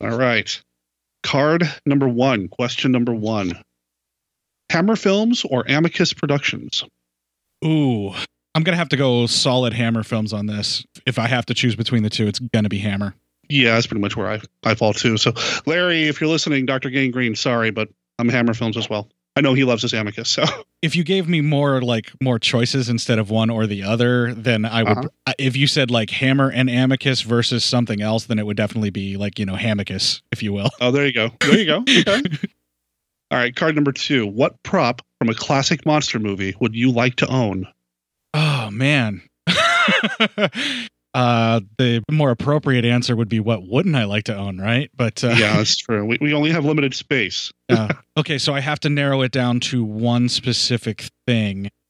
all 0.01 0.17
right. 0.17 0.61
Card 1.23 1.63
number 1.85 2.07
one, 2.07 2.47
question 2.47 2.91
number 2.91 3.13
one 3.13 3.53
Hammer 4.69 4.95
Films 4.95 5.43
or 5.49 5.65
Amicus 5.67 6.13
Productions? 6.13 6.83
Ooh, 7.65 8.13
I'm 8.55 8.63
gonna 8.63 8.77
have 8.77 8.89
to 8.89 8.97
go 8.97 9.25
solid 9.27 9.73
Hammer 9.73 10.03
films 10.03 10.33
on 10.33 10.45
this. 10.45 10.85
If 11.05 11.19
I 11.19 11.27
have 11.27 11.45
to 11.47 11.53
choose 11.53 11.75
between 11.75 12.03
the 12.03 12.09
two, 12.09 12.27
it's 12.27 12.39
gonna 12.39 12.69
be 12.69 12.79
Hammer. 12.79 13.15
Yeah, 13.49 13.73
that's 13.73 13.87
pretty 13.87 14.01
much 14.01 14.15
where 14.15 14.27
I, 14.27 14.41
I 14.63 14.75
fall 14.75 14.93
too. 14.93 15.17
So, 15.17 15.33
Larry, 15.65 16.07
if 16.07 16.19
you're 16.19 16.29
listening, 16.29 16.65
Dr. 16.65 16.89
Gangrene, 16.89 17.35
sorry, 17.35 17.71
but 17.71 17.89
I'm 18.19 18.29
Hammer 18.29 18.53
Films 18.53 18.77
as 18.77 18.89
well. 18.89 19.09
I 19.37 19.41
know 19.41 19.53
he 19.53 19.63
loves 19.63 19.83
his 19.83 19.93
Amicus. 19.93 20.29
So, 20.29 20.43
If 20.81 20.95
you 20.95 21.03
gave 21.03 21.27
me 21.27 21.41
more 21.41 21.81
like 21.81 22.11
more 22.21 22.37
choices 22.37 22.87
instead 22.89 23.17
of 23.17 23.29
one 23.31 23.49
or 23.49 23.65
the 23.65 23.83
other, 23.83 24.33
then 24.33 24.63
I 24.63 24.83
would. 24.83 24.97
Uh-huh. 24.97 25.33
If 25.39 25.55
you 25.57 25.65
said 25.65 25.89
like 25.89 26.09
Hammer 26.11 26.51
and 26.51 26.69
Amicus 26.69 27.21
versus 27.21 27.63
something 27.63 28.01
else, 28.01 28.25
then 28.25 28.37
it 28.37 28.45
would 28.45 28.57
definitely 28.57 28.91
be 28.91 29.17
like 29.17 29.39
you 29.39 29.45
know 29.45 29.55
Hamicus, 29.55 30.21
if 30.31 30.43
you 30.43 30.53
will. 30.53 30.69
oh, 30.79 30.91
there 30.91 31.05
you 31.05 31.13
go. 31.13 31.31
There 31.41 31.57
you 31.57 31.65
go. 31.65 31.83
Okay. 31.87 32.21
All 33.29 33.37
right, 33.37 33.53
card 33.53 33.75
number 33.75 33.91
two. 33.91 34.25
What 34.25 34.61
prop 34.63 35.01
from 35.19 35.29
a 35.29 35.33
classic 35.33 35.85
monster 35.85 36.17
movie 36.19 36.55
would 36.61 36.75
you 36.75 36.91
like 36.91 37.15
to 37.17 37.27
own? 37.27 37.67
Oh 38.33 38.69
man. 38.71 39.21
uh 41.17 41.59
the 41.79 42.03
more 42.11 42.29
appropriate 42.29 42.85
answer 42.85 43.15
would 43.15 43.27
be 43.27 43.39
what 43.39 43.67
wouldn't 43.67 43.95
I 43.95 44.03
like 44.03 44.25
to 44.25 44.35
own, 44.35 44.59
right? 44.59 44.91
But 44.95 45.23
uh, 45.23 45.29
yeah, 45.29 45.57
that's 45.57 45.75
true. 45.75 46.05
We, 46.05 46.19
we 46.21 46.31
only 46.31 46.51
have 46.51 46.63
limited 46.63 46.93
space. 46.93 47.51
uh, 47.69 47.91
okay, 48.15 48.37
so 48.37 48.53
I 48.53 48.59
have 48.59 48.79
to 48.81 48.89
narrow 48.89 49.23
it 49.23 49.31
down 49.31 49.59
to 49.61 49.83
one 49.83 50.29
specific 50.29 51.09
thing. 51.25 51.71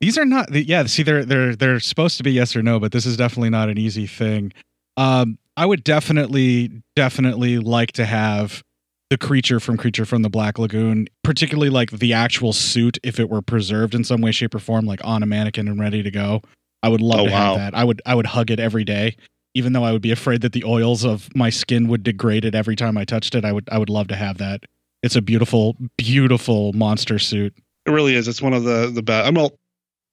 These 0.00 0.16
are 0.16 0.24
not 0.24 0.52
the 0.52 0.62
yeah, 0.62 0.84
see 0.84 1.02
they're 1.02 1.24
they're 1.24 1.56
they're 1.56 1.80
supposed 1.80 2.16
to 2.18 2.22
be 2.22 2.30
yes 2.30 2.54
or 2.54 2.62
no, 2.62 2.78
but 2.78 2.92
this 2.92 3.06
is 3.06 3.16
definitely 3.16 3.50
not 3.50 3.68
an 3.68 3.76
easy 3.76 4.06
thing. 4.06 4.52
Um 4.96 5.36
I 5.56 5.66
would 5.66 5.82
definitely 5.82 6.70
definitely 6.94 7.58
like 7.58 7.90
to 7.92 8.06
have 8.06 8.62
the 9.10 9.18
creature 9.18 9.58
from 9.60 9.76
Creature 9.76 10.04
from 10.06 10.22
the 10.22 10.30
Black 10.30 10.58
Lagoon, 10.58 11.08
particularly 11.24 11.68
like 11.68 11.90
the 11.90 12.12
actual 12.12 12.52
suit 12.52 12.96
if 13.02 13.18
it 13.18 13.28
were 13.28 13.42
preserved 13.42 13.94
in 13.94 14.04
some 14.04 14.20
way 14.20 14.30
shape 14.32 14.54
or 14.54 14.60
form 14.60 14.86
like 14.86 15.00
on 15.04 15.22
a 15.22 15.26
mannequin 15.26 15.66
and 15.68 15.80
ready 15.80 16.02
to 16.02 16.10
go. 16.10 16.40
I 16.82 16.88
would 16.88 17.00
love 17.00 17.20
Oh, 17.20 17.26
to 17.26 17.30
wow. 17.32 17.56
have 17.56 17.56
that. 17.72 17.74
I 17.78 17.84
would 17.84 18.00
I 18.06 18.14
would 18.14 18.26
hug 18.26 18.50
it 18.50 18.58
every 18.60 18.84
day. 18.84 19.16
Even 19.54 19.72
though 19.72 19.82
I 19.82 19.90
would 19.90 20.00
be 20.00 20.12
afraid 20.12 20.42
that 20.42 20.52
the 20.52 20.62
oils 20.64 21.04
of 21.04 21.28
my 21.34 21.50
skin 21.50 21.88
would 21.88 22.04
degrade 22.04 22.44
it 22.44 22.54
every 22.54 22.76
time 22.76 22.96
I 22.96 23.04
touched 23.04 23.34
it, 23.34 23.44
I 23.44 23.52
would 23.52 23.68
I 23.70 23.78
would 23.78 23.90
love 23.90 24.06
to 24.08 24.16
have 24.16 24.38
that. 24.38 24.62
It's 25.02 25.16
a 25.16 25.20
beautiful 25.22 25.76
beautiful 25.98 26.72
monster 26.72 27.18
suit. 27.18 27.52
It 27.86 27.90
really 27.90 28.14
is. 28.14 28.28
It's 28.28 28.40
one 28.40 28.52
of 28.54 28.62
the 28.62 28.90
the 28.94 29.02
best. 29.02 29.26
I'm 29.26 29.36
all 29.36 29.58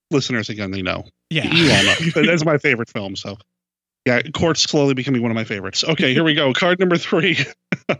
listeners 0.09 0.49
again. 0.49 0.71
They 0.71 0.81
know. 0.81 1.05
Yeah. 1.29 1.45
you 1.53 1.71
all 1.71 1.83
know. 1.83 1.95
That's 2.25 2.43
my 2.45 2.57
favorite 2.57 2.89
film. 2.89 3.15
So, 3.15 3.37
yeah, 4.05 4.21
Court's 4.33 4.61
slowly 4.61 4.93
becoming 4.95 5.21
one 5.21 5.29
of 5.29 5.35
my 5.35 5.43
favorites. 5.43 5.83
Okay, 5.83 6.13
here 6.13 6.23
we 6.23 6.33
go. 6.33 6.51
Card 6.53 6.79
number 6.79 6.97
three. 6.97 7.37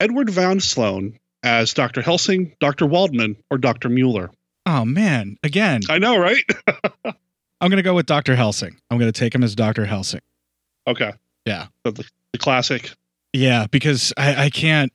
Edward 0.00 0.30
Van 0.30 0.60
Sloan 0.60 1.18
as 1.42 1.72
Dr. 1.72 2.02
Helsing, 2.02 2.54
Dr. 2.60 2.86
Waldman, 2.86 3.36
or 3.50 3.58
Dr. 3.58 3.88
Mueller. 3.88 4.30
Oh 4.66 4.84
man, 4.84 5.36
again. 5.42 5.82
I 5.88 5.98
know, 5.98 6.18
right? 6.18 6.42
I'm 7.60 7.70
gonna 7.70 7.82
go 7.82 7.94
with 7.94 8.06
Dr. 8.06 8.34
Helsing. 8.36 8.76
I'm 8.90 8.98
gonna 8.98 9.12
take 9.12 9.34
him 9.34 9.42
as 9.42 9.54
Dr. 9.54 9.86
Helsing. 9.86 10.20
Okay. 10.86 11.12
Yeah. 11.44 11.66
So 11.84 11.92
the, 11.92 12.04
the 12.32 12.38
classic. 12.38 12.90
Yeah, 13.32 13.66
because 13.70 14.12
I, 14.16 14.44
I 14.46 14.50
can't 14.50 14.92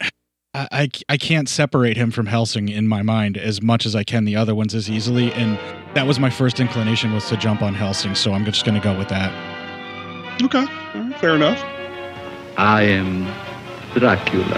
I, 0.53 0.67
I 0.71 0.89
I 1.09 1.17
can't 1.17 1.47
separate 1.47 1.97
him 1.97 2.11
from 2.11 2.25
Helsing 2.25 2.69
in 2.69 2.87
my 2.87 3.01
mind 3.01 3.37
as 3.37 3.61
much 3.61 3.85
as 3.85 3.95
I 3.95 4.03
can 4.03 4.25
the 4.25 4.35
other 4.35 4.53
ones 4.53 4.75
as 4.75 4.89
easily. 4.89 5.31
And 5.33 5.57
that 5.95 6.05
was 6.05 6.19
my 6.19 6.29
first 6.29 6.59
inclination 6.59 7.13
was 7.13 7.27
to 7.29 7.37
jump 7.37 7.61
on 7.61 7.73
Helsing, 7.73 8.15
so 8.15 8.33
I'm 8.33 8.45
just 8.45 8.65
gonna 8.65 8.81
go 8.81 8.97
with 8.97 9.09
that. 9.09 9.31
Okay. 10.41 10.59
All 10.59 11.01
right, 11.01 11.19
fair 11.19 11.35
enough. 11.35 11.63
I 12.57 12.83
am 12.83 13.25
Dracula. 13.93 14.57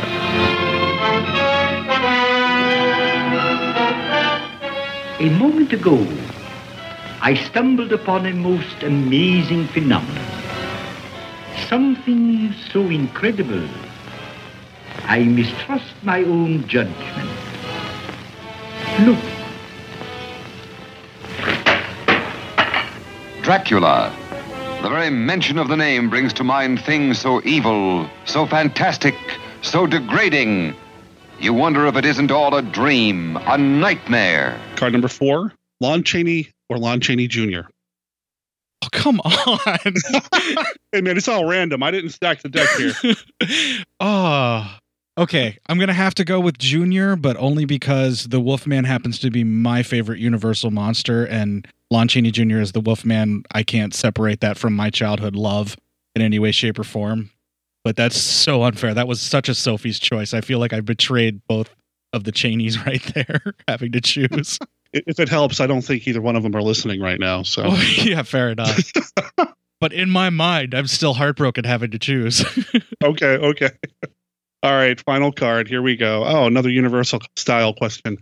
A 5.20 5.30
moment 5.40 5.74
ago, 5.74 6.08
I 7.20 7.34
stumbled 7.34 7.92
upon 7.92 8.28
a 8.28 8.34
most 8.34 8.84
amazing 8.84 9.68
phenomenon. 9.68 10.24
Something 11.68 12.54
so 12.72 12.82
incredible, 12.82 13.68
I 15.06 15.24
mistrust 15.24 15.96
my 16.04 16.24
own 16.24 16.68
judgment. 16.68 17.30
Look, 19.00 19.20
Dracula. 23.42 24.23
The 24.84 24.90
very 24.90 25.10
mention 25.10 25.58
of 25.60 25.70
the 25.70 25.78
name 25.78 26.10
brings 26.10 26.34
to 26.34 26.44
mind 26.44 26.82
things 26.82 27.18
so 27.18 27.42
evil, 27.46 28.10
so 28.26 28.46
fantastic, 28.46 29.16
so 29.62 29.88
degrading. 29.88 30.76
You 31.40 31.54
wonder 31.54 31.88
if 31.88 31.96
it 31.96 32.04
isn't 32.04 32.32
all 32.32 32.54
a 32.54 32.62
dream, 32.62 33.38
a 33.38 33.58
nightmare. 33.58 34.60
Card 34.76 34.92
number 34.92 35.08
four. 35.08 35.54
Lon 35.80 36.04
Chaney 36.04 36.50
or 36.68 36.78
Lon 36.78 37.00
Chaney 37.00 37.30
Jr. 37.30 37.62
Oh, 38.82 38.88
come 38.92 39.22
on. 39.22 39.94
hey 40.92 41.00
man, 41.00 41.16
it's 41.16 41.30
all 41.30 41.46
random. 41.46 41.82
I 41.82 41.90
didn't 41.90 42.10
stack 42.10 42.42
the 42.42 42.50
deck 42.50 42.68
here. 42.78 43.16
Oh, 44.02 44.70
okay. 45.18 45.60
I'm 45.70 45.80
gonna 45.80 45.94
have 45.94 46.16
to 46.16 46.26
go 46.26 46.42
with 46.42 46.58
Junior, 46.58 47.16
but 47.16 47.38
only 47.38 47.64
because 47.64 48.26
the 48.26 48.42
Wolfman 48.42 48.84
happens 48.84 49.18
to 49.20 49.32
be 49.32 49.46
my 49.46 49.82
favorite 49.82 50.20
Universal 50.20 50.72
monster, 50.72 51.24
and 51.24 51.66
Lon 51.94 52.08
Chaney 52.08 52.32
Jr. 52.32 52.58
is 52.58 52.72
the 52.72 52.82
Wolfman. 52.82 53.44
I 53.52 53.62
can't 53.62 53.94
separate 53.94 54.40
that 54.42 54.58
from 54.58 54.74
my 54.76 54.90
childhood 54.90 55.36
love 55.36 55.78
in 56.16 56.24
any 56.24 56.40
way, 56.40 56.52
shape, 56.52 56.80
or 56.80 56.84
form. 56.84 57.30
But 57.84 57.96
that's 57.96 58.18
so 58.18 58.64
unfair. 58.64 58.96
That 58.96 59.08
was 59.08 59.22
such 59.22 59.48
a 59.48 59.54
Sophie's 59.54 60.00
choice. 60.00 60.34
I 60.34 60.42
feel 60.42 60.58
like 60.58 60.74
I 60.74 60.82
betrayed 60.82 61.46
both 61.48 61.70
of 62.12 62.24
the 62.24 62.32
Chaneys 62.32 62.84
right 62.86 63.04
there, 63.14 63.54
having 63.68 63.92
to 63.92 64.02
choose. 64.02 64.58
if 64.94 65.20
it 65.20 65.30
helps, 65.30 65.60
I 65.60 65.68
don't 65.68 65.84
think 65.84 66.08
either 66.08 66.20
one 66.20 66.36
of 66.36 66.42
them 66.42 66.56
are 66.56 66.64
listening 66.64 67.00
right 67.00 67.20
now. 67.20 67.44
So 67.44 67.62
Oh, 67.68 67.94
yeah, 67.98 68.24
fair 68.24 68.50
enough. 68.50 68.92
but 69.80 69.94
in 69.94 70.10
my 70.10 70.32
mind, 70.32 70.74
I'm 70.74 70.88
still 70.88 71.14
heartbroken 71.14 71.64
having 71.64 71.92
to 71.92 72.00
choose. 72.00 72.44
okay, 73.04 73.36
okay. 73.38 73.70
All 74.64 74.72
right, 74.74 75.00
final 75.02 75.32
card. 75.32 75.68
Here 75.68 75.84
we 75.84 75.96
go. 75.96 76.24
Oh, 76.26 76.48
another 76.48 76.72
universal 76.72 77.20
style 77.36 77.76
question. 77.76 78.18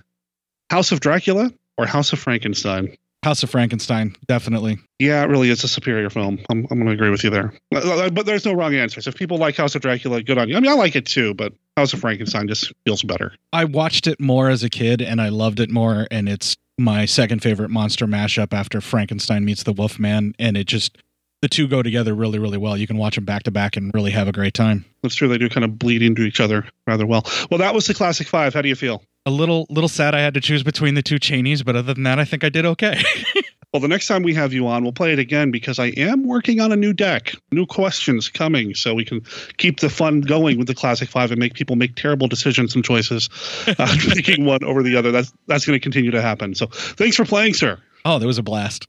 House 0.70 0.92
of 0.92 1.00
Dracula 1.00 1.54
or 1.78 1.86
House 1.86 2.12
of 2.12 2.20
Frankenstein? 2.20 2.98
House 3.24 3.44
of 3.44 3.52
Frankenstein, 3.52 4.16
definitely. 4.28 4.80
Yeah, 4.98 5.24
it 5.24 5.28
really 5.28 5.50
is 5.50 5.64
a 5.64 5.68
superior 5.68 6.10
film. 6.10 6.40
I'm, 6.50 6.66
I'm 6.72 6.78
going 6.80 6.88
to 6.88 6.92
agree 6.94 7.12
with 7.12 7.24
you 7.24 7.30
there. 7.30 7.54
But 7.70 7.86
uh, 7.86 8.10
but 8.10 8.26
there's 8.26 8.46
no 8.46 8.54
wrong 8.54 8.74
answers. 8.74 9.06
If 9.06 9.16
people 9.16 9.38
like 9.38 9.56
House 9.56 9.76
of 9.76 9.82
Dracula, 9.82 10.24
good 10.24 10.38
on 10.38 10.50
you. 10.50 10.58
I 10.58 10.60
mean, 10.60 10.72
I 10.72 10.76
like 10.76 10.96
it 10.96 11.06
too, 11.06 11.34
but 11.36 11.54
House 11.78 11.94
of 11.94 12.00
Frankenstein 12.00 12.48
just 12.48 12.74
feels 12.86 13.04
better. 13.04 13.34
I 13.54 13.66
watched 13.66 14.08
it 14.08 14.20
more 14.20 14.50
as 14.50 14.64
a 14.64 14.70
kid 14.70 15.02
and 15.02 15.22
I 15.22 15.30
loved 15.30 15.60
it 15.60 15.70
more, 15.70 16.08
and 16.10 16.28
it's 16.28 16.58
my 16.80 17.06
second 17.06 17.44
favorite 17.44 17.70
monster 17.70 18.08
mashup 18.08 18.54
after 18.54 18.82
Frankenstein 18.82 19.46
meets 19.46 19.64
the 19.64 19.74
Wolfman, 19.74 20.34
and 20.40 20.58
it 20.58 20.66
just 20.66 20.98
the 21.42 21.50
two 21.50 21.68
go 21.68 21.82
together 21.82 22.14
really, 22.14 22.40
really 22.40 22.58
well. 22.58 22.78
You 22.78 22.88
can 22.88 22.98
watch 22.98 23.16
them 23.16 23.26
back 23.26 23.44
to 23.44 23.52
back 23.52 23.76
and 23.76 23.92
really 23.94 24.12
have 24.12 24.28
a 24.28 24.32
great 24.32 24.54
time. 24.54 24.86
That's 25.02 25.16
true. 25.16 25.28
They 25.28 25.38
do 25.38 25.50
kind 25.50 25.64
of 25.64 25.80
bleed 25.80 26.02
into 26.02 26.24
each 26.24 26.40
other 26.40 26.68
rather 26.86 27.06
well. 27.06 27.24
Well, 27.50 27.58
that 27.60 27.74
was 27.74 27.88
the 27.88 27.94
classic 27.94 28.28
five. 28.28 28.54
How 28.54 28.62
do 28.62 28.70
you 28.70 28.76
feel? 28.76 29.04
A 29.26 29.32
little, 29.32 29.68
little 29.70 29.88
sad 29.88 30.16
I 30.16 30.20
had 30.20 30.34
to 30.34 30.42
choose 30.42 30.64
between 30.64 30.96
the 30.96 31.04
two 31.04 31.16
Chaneys, 31.16 31.64
but 31.64 31.76
other 31.76 31.94
than 31.94 32.04
that, 32.04 32.20
I 32.20 32.26
think 32.26 32.44
I 32.44 32.50
did 32.50 32.66
okay. 32.66 33.02
Well, 33.74 33.80
the 33.80 33.88
next 33.88 34.08
time 34.08 34.24
we 34.24 34.34
have 34.34 34.52
you 34.52 34.68
on, 34.68 34.84
we'll 34.84 34.92
play 34.92 35.14
it 35.14 35.20
again 35.20 35.50
because 35.50 35.80
I 35.80 35.88
am 35.96 36.26
working 36.26 36.60
on 36.60 36.74
a 36.74 36.76
new 36.76 36.92
deck, 36.92 37.34
new 37.54 37.66
questions 37.66 38.28
coming, 38.28 38.76
so 38.76 38.94
we 38.94 39.06
can 39.06 39.22
keep 39.56 39.80
the 39.80 39.90
fun 39.90 40.20
going 40.20 40.58
with 40.58 40.68
the 40.68 40.76
Classic 40.76 41.08
Five 41.08 41.32
and 41.32 41.40
make 41.40 41.54
people 41.54 41.78
make 41.78 41.96
terrible 41.96 42.28
decisions 42.28 42.76
and 42.76 42.84
choices, 42.84 43.30
uh, 43.68 43.96
picking 44.10 44.44
one 44.44 44.62
over 44.66 44.84
the 44.84 44.98
other. 44.98 45.14
That's 45.14 45.32
that's 45.48 45.66
going 45.66 45.80
to 45.80 45.82
continue 45.82 46.12
to 46.12 46.22
happen. 46.22 46.54
So, 46.54 46.66
thanks 46.68 47.16
for 47.16 47.24
playing, 47.24 47.54
sir. 47.54 47.80
Oh, 48.04 48.20
there 48.20 48.28
was 48.28 48.38
a 48.38 48.44
blast. 48.44 48.88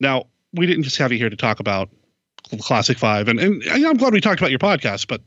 Now, 0.00 0.24
we 0.52 0.66
didn't 0.66 0.82
just 0.82 0.98
have 0.98 1.12
you 1.12 1.18
here 1.18 1.30
to 1.30 1.36
talk 1.36 1.58
about 1.58 1.88
the 2.50 2.58
Classic 2.58 2.98
Five, 2.98 3.28
and 3.28 3.40
and 3.40 3.62
I'm 3.66 3.96
glad 3.96 4.12
we 4.12 4.20
talked 4.20 4.40
about 4.40 4.50
your 4.50 4.58
podcast, 4.58 5.08
but 5.08 5.22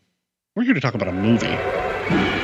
we're 0.56 0.66
here 0.66 0.76
to 0.76 0.82
talk 0.82 0.94
about 0.94 1.08
a 1.08 1.14
movie. 1.14 2.43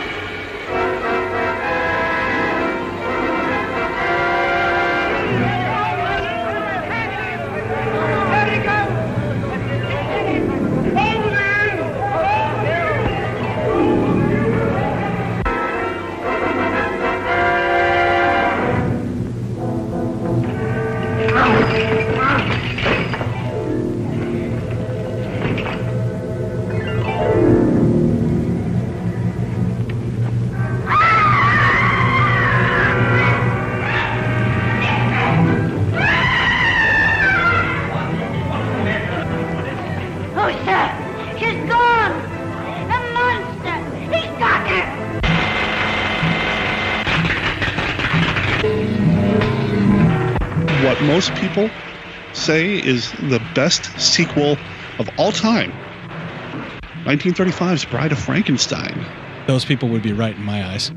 People 51.67 51.79
say 52.33 52.77
is 52.77 53.11
the 53.13 53.41
best 53.55 53.99
sequel 53.99 54.57
of 54.99 55.09
all 55.17 55.31
time 55.31 55.71
1935's 57.05 57.85
Bride 57.85 58.11
of 58.11 58.19
Frankenstein. 58.19 59.05
Those 59.47 59.65
people 59.65 59.89
would 59.89 60.03
be 60.03 60.13
right 60.13 60.35
in 60.35 60.43
my 60.43 60.65
eyes. 60.65 60.91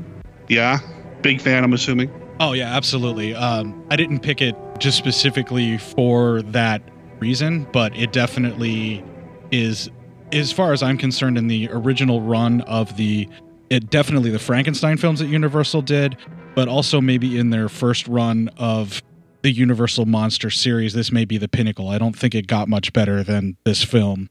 Yeah, 0.47 0.79
big 1.21 1.41
fan, 1.41 1.63
I'm 1.63 1.73
assuming. 1.73 2.11
Oh 2.39 2.53
yeah, 2.53 2.75
absolutely. 2.75 3.33
Um, 3.33 3.85
I 3.89 3.95
didn't 3.95 4.19
pick 4.19 4.41
it 4.41 4.55
just 4.79 4.97
specifically 4.97 5.77
for 5.77 6.41
that 6.43 6.81
reason, 7.19 7.65
but 7.71 7.95
it 7.95 8.11
definitely 8.11 9.03
is, 9.51 9.89
as 10.31 10.51
far 10.51 10.73
as 10.73 10.83
I'm 10.83 10.97
concerned, 10.97 11.37
in 11.37 11.47
the 11.47 11.69
original 11.71 12.21
run 12.21 12.61
of 12.61 12.95
the, 12.97 13.27
it 13.69 13.89
definitely 13.89 14.29
the 14.29 14.39
Frankenstein 14.39 14.97
films 14.97 15.19
that 15.19 15.27
Universal 15.27 15.83
did, 15.83 16.17
but 16.53 16.67
also 16.67 17.01
maybe 17.01 17.39
in 17.39 17.49
their 17.49 17.69
first 17.69 18.07
run 18.07 18.49
of 18.57 19.01
the 19.43 19.51
Universal 19.51 20.05
Monster 20.05 20.49
series, 20.49 20.93
this 20.93 21.11
may 21.11 21.25
be 21.25 21.37
the 21.37 21.47
pinnacle. 21.47 21.89
I 21.89 21.97
don't 21.97 22.17
think 22.17 22.33
it 22.33 22.47
got 22.47 22.67
much 22.67 22.91
better 22.93 23.23
than 23.23 23.57
this 23.65 23.83
film. 23.83 24.29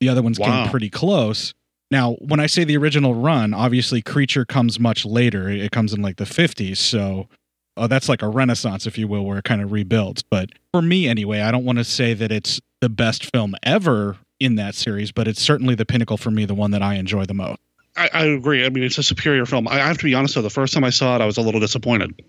The 0.00 0.08
other 0.08 0.22
ones 0.22 0.38
Wow. 0.38 0.62
came 0.64 0.70
pretty 0.70 0.90
close. 0.90 1.52
Now, 1.90 2.12
when 2.20 2.38
I 2.38 2.46
say 2.46 2.62
the 2.64 2.76
original 2.76 3.14
run, 3.14 3.52
obviously 3.52 4.00
Creature 4.00 4.44
comes 4.44 4.78
much 4.78 5.04
later. 5.04 5.48
It 5.48 5.72
comes 5.72 5.92
in 5.92 6.02
like 6.02 6.16
the 6.16 6.24
50s, 6.24 6.76
so 6.76 7.28
uh, 7.76 7.86
that's 7.86 8.08
like 8.08 8.22
a 8.22 8.28
renaissance, 8.28 8.86
if 8.86 8.96
you 8.96 9.08
will, 9.08 9.24
where 9.24 9.38
it 9.38 9.44
kind 9.44 9.60
of 9.62 9.72
rebuilds. 9.72 10.22
But 10.22 10.50
for 10.72 10.82
me, 10.82 11.08
anyway, 11.08 11.40
I 11.40 11.50
don't 11.50 11.64
want 11.64 11.78
to 11.78 11.84
say 11.84 12.14
that 12.14 12.30
it's 12.30 12.60
the 12.80 12.88
best 12.88 13.30
film 13.34 13.54
ever 13.62 14.18
in 14.38 14.54
that 14.56 14.74
series, 14.74 15.10
but 15.12 15.26
it's 15.26 15.40
certainly 15.42 15.74
the 15.74 15.84
pinnacle 15.86 16.16
for 16.16 16.30
me, 16.30 16.44
the 16.44 16.54
one 16.54 16.70
that 16.70 16.82
I 16.82 16.94
enjoy 16.94 17.24
the 17.24 17.34
most. 17.34 17.58
I, 18.00 18.08
I 18.12 18.24
agree. 18.24 18.64
I 18.64 18.70
mean, 18.70 18.82
it's 18.82 18.98
a 18.98 19.02
superior 19.02 19.44
film. 19.44 19.68
I, 19.68 19.74
I 19.74 19.86
have 19.86 19.98
to 19.98 20.04
be 20.04 20.14
honest 20.14 20.34
though. 20.34 20.42
The 20.42 20.50
first 20.50 20.72
time 20.72 20.84
I 20.84 20.90
saw 20.90 21.16
it, 21.16 21.20
I 21.20 21.26
was 21.26 21.36
a 21.36 21.42
little 21.42 21.60
disappointed. 21.60 22.20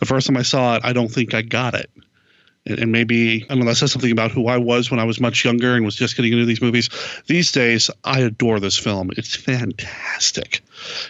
The 0.00 0.06
first 0.06 0.26
time 0.26 0.36
I 0.36 0.42
saw 0.42 0.76
it, 0.76 0.82
I 0.84 0.92
don't 0.92 1.08
think 1.08 1.34
I 1.34 1.42
got 1.42 1.74
it. 1.74 1.90
And, 2.66 2.78
and 2.78 2.92
maybe 2.92 3.44
I 3.44 3.46
don't 3.48 3.60
know. 3.60 3.66
That 3.66 3.76
says 3.76 3.92
something 3.92 4.10
about 4.10 4.32
who 4.32 4.48
I 4.48 4.56
was 4.56 4.90
when 4.90 4.98
I 4.98 5.04
was 5.04 5.20
much 5.20 5.44
younger 5.44 5.74
and 5.74 5.84
was 5.84 5.94
just 5.94 6.16
getting 6.16 6.32
into 6.32 6.46
these 6.46 6.60
movies. 6.60 6.88
These 7.26 7.52
days, 7.52 7.90
I 8.04 8.20
adore 8.20 8.58
this 8.58 8.76
film. 8.76 9.10
It's 9.16 9.36
fantastic, 9.36 10.62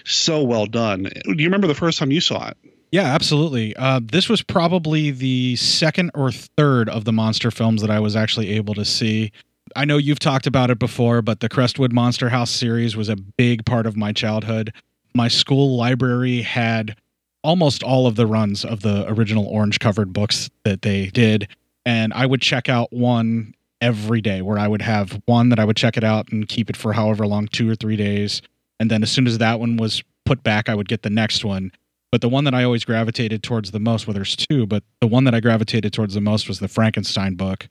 so 0.04 0.42
well 0.42 0.66
done. 0.66 1.04
Do 1.24 1.34
you 1.36 1.46
remember 1.46 1.66
the 1.66 1.74
first 1.74 1.98
time 1.98 2.10
you 2.10 2.20
saw 2.20 2.48
it? 2.48 2.56
Yeah, 2.92 3.06
absolutely. 3.06 3.74
Uh, 3.76 4.00
this 4.04 4.28
was 4.28 4.42
probably 4.42 5.10
the 5.10 5.56
second 5.56 6.12
or 6.14 6.30
third 6.30 6.88
of 6.88 7.04
the 7.04 7.12
monster 7.12 7.50
films 7.50 7.80
that 7.82 7.90
I 7.90 7.98
was 7.98 8.14
actually 8.14 8.50
able 8.50 8.74
to 8.74 8.84
see. 8.84 9.32
I 9.76 9.84
know 9.84 9.96
you've 9.96 10.18
talked 10.18 10.46
about 10.46 10.70
it 10.70 10.78
before, 10.78 11.22
but 11.22 11.40
the 11.40 11.48
Crestwood 11.48 11.92
Monster 11.92 12.28
House 12.28 12.50
series 12.50 12.96
was 12.96 13.08
a 13.08 13.16
big 13.16 13.64
part 13.64 13.86
of 13.86 13.96
my 13.96 14.12
childhood. 14.12 14.72
My 15.14 15.28
school 15.28 15.76
library 15.76 16.42
had 16.42 16.96
almost 17.42 17.82
all 17.82 18.06
of 18.06 18.16
the 18.16 18.26
runs 18.26 18.64
of 18.64 18.80
the 18.80 19.04
original 19.08 19.46
orange 19.46 19.78
covered 19.78 20.12
books 20.12 20.50
that 20.64 20.82
they 20.82 21.06
did. 21.06 21.48
And 21.84 22.12
I 22.14 22.24
would 22.26 22.40
check 22.40 22.68
out 22.68 22.92
one 22.92 23.54
every 23.80 24.20
day 24.20 24.40
where 24.40 24.58
I 24.58 24.66
would 24.66 24.80
have 24.82 25.20
one 25.26 25.50
that 25.50 25.58
I 25.58 25.64
would 25.64 25.76
check 25.76 25.96
it 25.96 26.04
out 26.04 26.32
and 26.32 26.48
keep 26.48 26.70
it 26.70 26.76
for 26.76 26.92
however 26.92 27.26
long, 27.26 27.48
two 27.48 27.68
or 27.68 27.74
three 27.74 27.96
days. 27.96 28.40
And 28.80 28.90
then 28.90 29.02
as 29.02 29.10
soon 29.10 29.26
as 29.26 29.38
that 29.38 29.60
one 29.60 29.76
was 29.76 30.02
put 30.24 30.42
back, 30.42 30.68
I 30.68 30.74
would 30.74 30.88
get 30.88 31.02
the 31.02 31.10
next 31.10 31.44
one. 31.44 31.70
But 32.10 32.20
the 32.20 32.28
one 32.28 32.44
that 32.44 32.54
I 32.54 32.64
always 32.64 32.84
gravitated 32.84 33.42
towards 33.42 33.72
the 33.72 33.80
most, 33.80 34.06
well, 34.06 34.14
there's 34.14 34.36
two, 34.36 34.66
but 34.66 34.84
the 35.00 35.06
one 35.06 35.24
that 35.24 35.34
I 35.34 35.40
gravitated 35.40 35.92
towards 35.92 36.14
the 36.14 36.20
most 36.20 36.48
was 36.48 36.60
the 36.60 36.68
Frankenstein 36.68 37.34
book. 37.34 37.68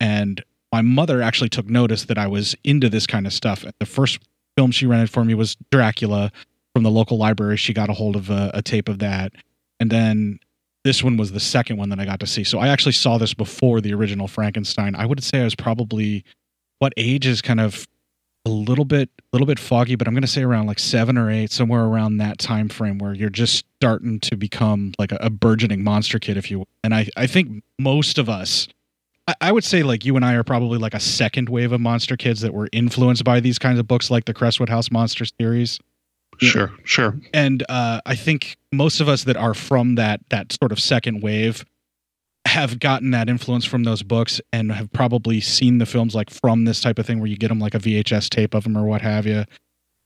And 0.00 0.44
my 0.74 0.82
mother 0.82 1.22
actually 1.22 1.48
took 1.48 1.68
notice 1.68 2.06
that 2.06 2.18
I 2.18 2.26
was 2.26 2.56
into 2.64 2.88
this 2.88 3.06
kind 3.06 3.28
of 3.28 3.32
stuff. 3.32 3.64
The 3.78 3.86
first 3.86 4.18
film 4.56 4.72
she 4.72 4.86
rented 4.86 5.08
for 5.08 5.24
me 5.24 5.32
was 5.34 5.56
Dracula 5.70 6.32
from 6.74 6.82
the 6.82 6.90
local 6.90 7.16
library. 7.16 7.56
She 7.56 7.72
got 7.72 7.90
a 7.90 7.92
hold 7.92 8.16
of 8.16 8.28
a, 8.28 8.50
a 8.54 8.60
tape 8.60 8.88
of 8.88 8.98
that. 8.98 9.30
And 9.78 9.88
then 9.88 10.40
this 10.82 11.04
one 11.04 11.16
was 11.16 11.30
the 11.30 11.38
second 11.38 11.76
one 11.76 11.90
that 11.90 12.00
I 12.00 12.04
got 12.04 12.18
to 12.18 12.26
see. 12.26 12.42
So 12.42 12.58
I 12.58 12.66
actually 12.66 12.90
saw 12.90 13.18
this 13.18 13.34
before 13.34 13.80
the 13.80 13.94
original 13.94 14.26
Frankenstein. 14.26 14.96
I 14.96 15.06
would 15.06 15.22
say 15.22 15.42
I 15.42 15.44
was 15.44 15.54
probably 15.54 16.24
what 16.80 16.92
age 16.96 17.24
is 17.24 17.40
kind 17.40 17.60
of 17.60 17.86
a 18.44 18.50
little 18.50 18.84
bit 18.84 19.10
a 19.18 19.22
little 19.32 19.46
bit 19.46 19.60
foggy, 19.60 19.94
but 19.94 20.08
I'm 20.08 20.14
gonna 20.14 20.26
say 20.26 20.42
around 20.42 20.66
like 20.66 20.80
seven 20.80 21.16
or 21.16 21.30
eight, 21.30 21.52
somewhere 21.52 21.84
around 21.84 22.16
that 22.16 22.38
time 22.38 22.68
frame 22.68 22.98
where 22.98 23.14
you're 23.14 23.30
just 23.30 23.64
starting 23.76 24.18
to 24.20 24.36
become 24.36 24.92
like 24.98 25.12
a, 25.12 25.18
a 25.20 25.30
burgeoning 25.30 25.84
monster 25.84 26.18
kid, 26.18 26.36
if 26.36 26.50
you 26.50 26.58
will. 26.58 26.68
And 26.82 26.92
I, 26.92 27.06
I 27.16 27.28
think 27.28 27.62
most 27.78 28.18
of 28.18 28.28
us 28.28 28.66
I, 29.26 29.34
I 29.40 29.52
would 29.52 29.64
say 29.64 29.82
like 29.82 30.04
you 30.04 30.16
and 30.16 30.24
I 30.24 30.34
are 30.34 30.44
probably 30.44 30.78
like 30.78 30.94
a 30.94 31.00
second 31.00 31.48
wave 31.48 31.72
of 31.72 31.80
monster 31.80 32.16
kids 32.16 32.40
that 32.42 32.54
were 32.54 32.68
influenced 32.72 33.24
by 33.24 33.40
these 33.40 33.58
kinds 33.58 33.78
of 33.78 33.86
books 33.86 34.10
like 34.10 34.24
the 34.24 34.34
Crestwood 34.34 34.68
House 34.68 34.90
Monster 34.90 35.24
series. 35.24 35.78
Sure, 36.38 36.72
sure. 36.84 37.16
And 37.32 37.64
uh, 37.68 38.00
I 38.06 38.16
think 38.16 38.56
most 38.72 39.00
of 39.00 39.08
us 39.08 39.24
that 39.24 39.36
are 39.36 39.54
from 39.54 39.94
that 39.94 40.20
that 40.30 40.52
sort 40.52 40.72
of 40.72 40.80
second 40.80 41.22
wave 41.22 41.64
have 42.46 42.78
gotten 42.78 43.10
that 43.12 43.28
influence 43.28 43.64
from 43.64 43.84
those 43.84 44.02
books 44.02 44.40
and 44.52 44.70
have 44.72 44.92
probably 44.92 45.40
seen 45.40 45.78
the 45.78 45.86
films 45.86 46.14
like 46.14 46.30
from 46.30 46.64
this 46.64 46.80
type 46.80 46.98
of 46.98 47.06
thing 47.06 47.18
where 47.18 47.28
you 47.28 47.36
get 47.36 47.48
them 47.48 47.58
like 47.58 47.74
a 47.74 47.78
VHS 47.78 48.28
tape 48.28 48.54
of 48.54 48.64
them 48.64 48.76
or 48.76 48.84
what 48.84 49.00
have 49.00 49.26
you. 49.26 49.44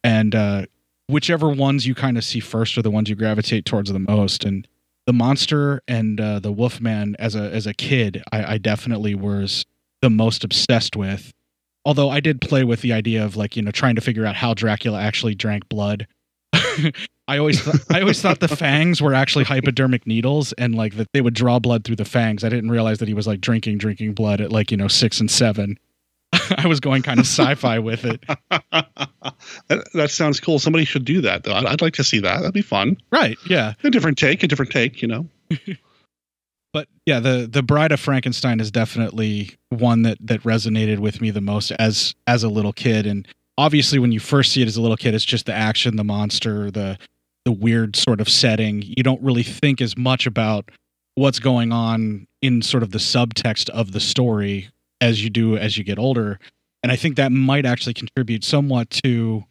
And 0.04 0.34
uh, 0.34 0.66
whichever 1.08 1.48
ones 1.48 1.86
you 1.86 1.94
kind 1.94 2.16
of 2.16 2.24
see 2.24 2.40
first 2.40 2.78
are 2.78 2.82
the 2.82 2.90
ones 2.90 3.08
you 3.08 3.16
gravitate 3.16 3.64
towards 3.64 3.92
the 3.92 3.98
most. 3.98 4.44
And 4.44 4.68
the 5.08 5.12
monster 5.14 5.80
and 5.88 6.20
uh, 6.20 6.38
the 6.38 6.52
Wolfman 6.52 7.16
as 7.18 7.34
a 7.34 7.50
as 7.50 7.66
a 7.66 7.72
kid, 7.72 8.22
I, 8.30 8.44
I 8.44 8.58
definitely 8.58 9.14
was 9.14 9.64
the 10.02 10.10
most 10.10 10.44
obsessed 10.44 10.96
with. 10.96 11.32
Although 11.86 12.10
I 12.10 12.20
did 12.20 12.42
play 12.42 12.62
with 12.62 12.82
the 12.82 12.92
idea 12.92 13.24
of 13.24 13.34
like 13.34 13.56
you 13.56 13.62
know 13.62 13.70
trying 13.70 13.94
to 13.94 14.02
figure 14.02 14.26
out 14.26 14.36
how 14.36 14.52
Dracula 14.52 15.00
actually 15.00 15.34
drank 15.34 15.66
blood. 15.70 16.06
I 17.26 17.38
always 17.38 17.64
th- 17.64 17.76
I 17.90 18.02
always 18.02 18.20
thought 18.20 18.40
the 18.40 18.48
fangs 18.48 19.00
were 19.00 19.14
actually 19.14 19.46
hypodermic 19.46 20.06
needles 20.06 20.52
and 20.58 20.74
like 20.74 20.96
that 20.98 21.08
they 21.14 21.22
would 21.22 21.32
draw 21.32 21.58
blood 21.58 21.84
through 21.84 21.96
the 21.96 22.04
fangs. 22.04 22.44
I 22.44 22.50
didn't 22.50 22.70
realize 22.70 22.98
that 22.98 23.08
he 23.08 23.14
was 23.14 23.26
like 23.26 23.40
drinking 23.40 23.78
drinking 23.78 24.12
blood 24.12 24.42
at 24.42 24.52
like 24.52 24.70
you 24.70 24.76
know 24.76 24.88
six 24.88 25.20
and 25.20 25.30
seven. 25.30 25.78
I 26.58 26.66
was 26.66 26.80
going 26.80 27.02
kind 27.02 27.20
of 27.20 27.26
sci-fi 27.26 27.78
with 27.78 28.04
it. 28.04 28.24
That, 29.68 29.86
that 29.94 30.10
sounds 30.10 30.40
cool. 30.40 30.58
Somebody 30.58 30.84
should 30.84 31.04
do 31.04 31.20
that 31.20 31.44
though. 31.44 31.52
I'd, 31.52 31.66
I'd 31.66 31.80
like 31.80 31.94
to 31.94 32.04
see 32.04 32.18
that. 32.20 32.38
That'd 32.38 32.54
be 32.54 32.62
fun. 32.62 32.96
Right? 33.12 33.36
Yeah. 33.48 33.74
A 33.84 33.90
different 33.90 34.18
take. 34.18 34.42
A 34.42 34.48
different 34.48 34.72
take. 34.72 35.00
You 35.00 35.08
know. 35.08 35.28
but 36.72 36.88
yeah, 37.06 37.20
the 37.20 37.48
the 37.50 37.62
Bride 37.62 37.92
of 37.92 38.00
Frankenstein 38.00 38.60
is 38.60 38.70
definitely 38.70 39.54
one 39.68 40.02
that 40.02 40.18
that 40.20 40.42
resonated 40.42 40.98
with 40.98 41.20
me 41.20 41.30
the 41.30 41.40
most 41.40 41.70
as 41.72 42.14
as 42.26 42.42
a 42.42 42.48
little 42.48 42.72
kid. 42.72 43.06
And 43.06 43.28
obviously, 43.56 43.98
when 43.98 44.10
you 44.10 44.20
first 44.20 44.52
see 44.52 44.62
it 44.62 44.66
as 44.66 44.76
a 44.76 44.82
little 44.82 44.96
kid, 44.96 45.14
it's 45.14 45.24
just 45.24 45.46
the 45.46 45.54
action, 45.54 45.96
the 45.96 46.04
monster, 46.04 46.70
the 46.70 46.98
the 47.44 47.52
weird 47.52 47.94
sort 47.94 48.20
of 48.20 48.28
setting. 48.28 48.82
You 48.82 49.02
don't 49.02 49.22
really 49.22 49.44
think 49.44 49.80
as 49.80 49.96
much 49.96 50.26
about 50.26 50.70
what's 51.14 51.38
going 51.38 51.72
on 51.72 52.26
in 52.42 52.62
sort 52.62 52.82
of 52.82 52.90
the 52.90 52.98
subtext 52.98 53.68
of 53.70 53.92
the 53.92 54.00
story 54.00 54.68
as 55.00 55.22
you 55.22 55.30
do 55.30 55.56
as 55.56 55.78
you 55.78 55.84
get 55.84 55.98
older. 55.98 56.38
And 56.82 56.92
I 56.92 56.96
think 56.96 57.16
that 57.16 57.32
might 57.32 57.66
actually 57.66 57.94
contribute 57.94 58.44
somewhat 58.44 58.90
to 59.04 59.44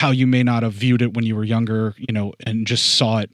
how 0.00 0.10
you 0.10 0.26
may 0.26 0.42
not 0.42 0.62
have 0.62 0.72
viewed 0.72 1.02
it 1.02 1.14
when 1.14 1.24
you 1.24 1.36
were 1.36 1.44
younger, 1.44 1.94
you 1.96 2.12
know, 2.12 2.32
and 2.44 2.66
just 2.66 2.96
saw 2.96 3.18
it 3.18 3.30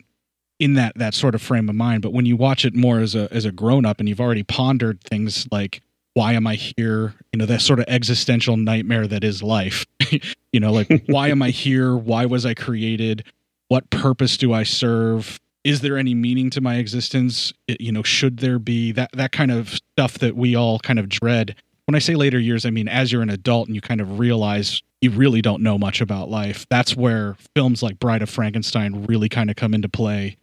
in 0.59 0.75
that 0.75 0.97
that 0.97 1.15
sort 1.15 1.35
of 1.35 1.43
frame 1.43 1.69
of 1.69 1.75
mind. 1.75 2.03
But 2.03 2.13
when 2.13 2.27
you 2.27 2.37
watch 2.37 2.65
it 2.65 2.75
more 2.75 3.01
as 3.01 3.15
a 3.15 3.33
as 3.33 3.45
a 3.45 3.53
grown 3.53 3.85
up 3.85 3.99
and 3.99 4.09
you've 4.09 4.21
already 4.21 4.43
pondered 4.43 5.03
things 5.03 5.49
like 5.51 5.81
why 6.15 6.33
am 6.33 6.47
I 6.47 6.57
here? 6.57 7.15
You 7.33 7.39
know, 7.39 7.47
that 7.47 7.61
sort 7.61 7.79
of 7.79 7.87
existential 7.89 8.57
nightmare 8.57 9.07
that 9.07 9.23
is 9.23 9.43
life. 9.43 9.87
you 10.53 10.61
know, 10.61 10.73
like 10.73 11.05
why 11.07 11.29
am 11.29 11.41
I 11.41 11.51
here? 11.51 11.97
Why 11.97 12.27
was 12.27 12.45
I 12.45 12.55
created? 12.55 13.25
What 13.69 13.91
purpose 13.91 14.37
do 14.37 14.53
I 14.53 14.65
serve? 14.65 15.41
Is 15.65 15.81
there 15.81 15.99
any 15.99 16.15
meaning 16.15 16.51
to 16.51 16.61
my 16.61 16.77
existence? 16.77 17.53
It- 17.69 17.81
you 17.81 17.93
know, 17.93 18.03
should 18.03 18.39
there 18.39 18.59
be 18.59 18.93
that 18.93 19.11
that 19.13 19.33
kind 19.33 19.51
of 19.51 19.75
stuff 19.95 20.15
that 20.19 20.37
we 20.37 20.55
all 20.55 20.79
kind 20.79 20.99
of 20.99 21.09
dread? 21.09 21.57
When 21.87 21.95
I 21.95 21.99
say 21.99 22.15
later 22.15 22.39
years, 22.39 22.65
I 22.65 22.71
mean 22.71 22.89
as 22.89 23.11
you're 23.13 23.23
an 23.23 23.31
adult 23.31 23.67
and 23.69 23.75
you 23.75 23.81
kind 23.81 24.01
of 24.01 24.19
realize 24.19 24.83
you 25.01 25.11
really 25.11 25.43
don't 25.43 25.63
know 25.63 25.79
much 25.79 26.01
about 26.01 26.29
life. 26.31 26.67
That's 26.71 26.95
where 26.95 27.37
films 27.57 27.83
like 27.83 27.99
Bride 27.99 28.23
of 28.23 28.29
Frankenstein 28.31 29.05
really 29.07 29.29
kind 29.29 29.49
of 29.51 29.57
come 29.57 29.73
into 29.75 29.89
play. 29.89 30.37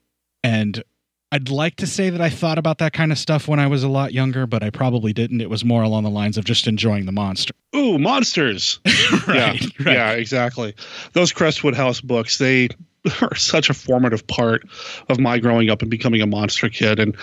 And 0.43 0.83
I'd 1.31 1.49
like 1.49 1.75
to 1.77 1.87
say 1.87 2.09
that 2.09 2.21
I 2.21 2.29
thought 2.29 2.57
about 2.57 2.77
that 2.79 2.93
kind 2.93 3.11
of 3.11 3.17
stuff 3.17 3.47
when 3.47 3.59
I 3.59 3.67
was 3.67 3.83
a 3.83 3.87
lot 3.89 4.13
younger, 4.13 4.47
but 4.47 4.63
I 4.63 4.69
probably 4.69 5.13
didn't. 5.13 5.41
It 5.41 5.49
was 5.49 5.63
more 5.65 5.83
along 5.83 6.03
the 6.03 6.09
lines 6.09 6.37
of 6.37 6.45
just 6.45 6.67
enjoying 6.67 7.05
the 7.05 7.11
monster. 7.11 7.53
Ooh, 7.75 7.99
monsters. 7.99 8.79
right, 9.27 9.61
yeah, 9.79 9.91
yeah, 9.91 10.11
exactly. 10.13 10.73
Those 11.13 11.31
Crestwood 11.33 11.75
House 11.75 11.99
books, 12.01 12.37
they 12.37 12.69
are 13.21 13.35
such 13.35 13.69
a 13.69 13.73
formative 13.73 14.25
part 14.27 14.67
of 15.09 15.19
my 15.19 15.39
growing 15.39 15.69
up 15.69 15.81
and 15.81 15.91
becoming 15.91 16.21
a 16.21 16.27
monster 16.27 16.69
kid. 16.69 16.99
And 16.99 17.15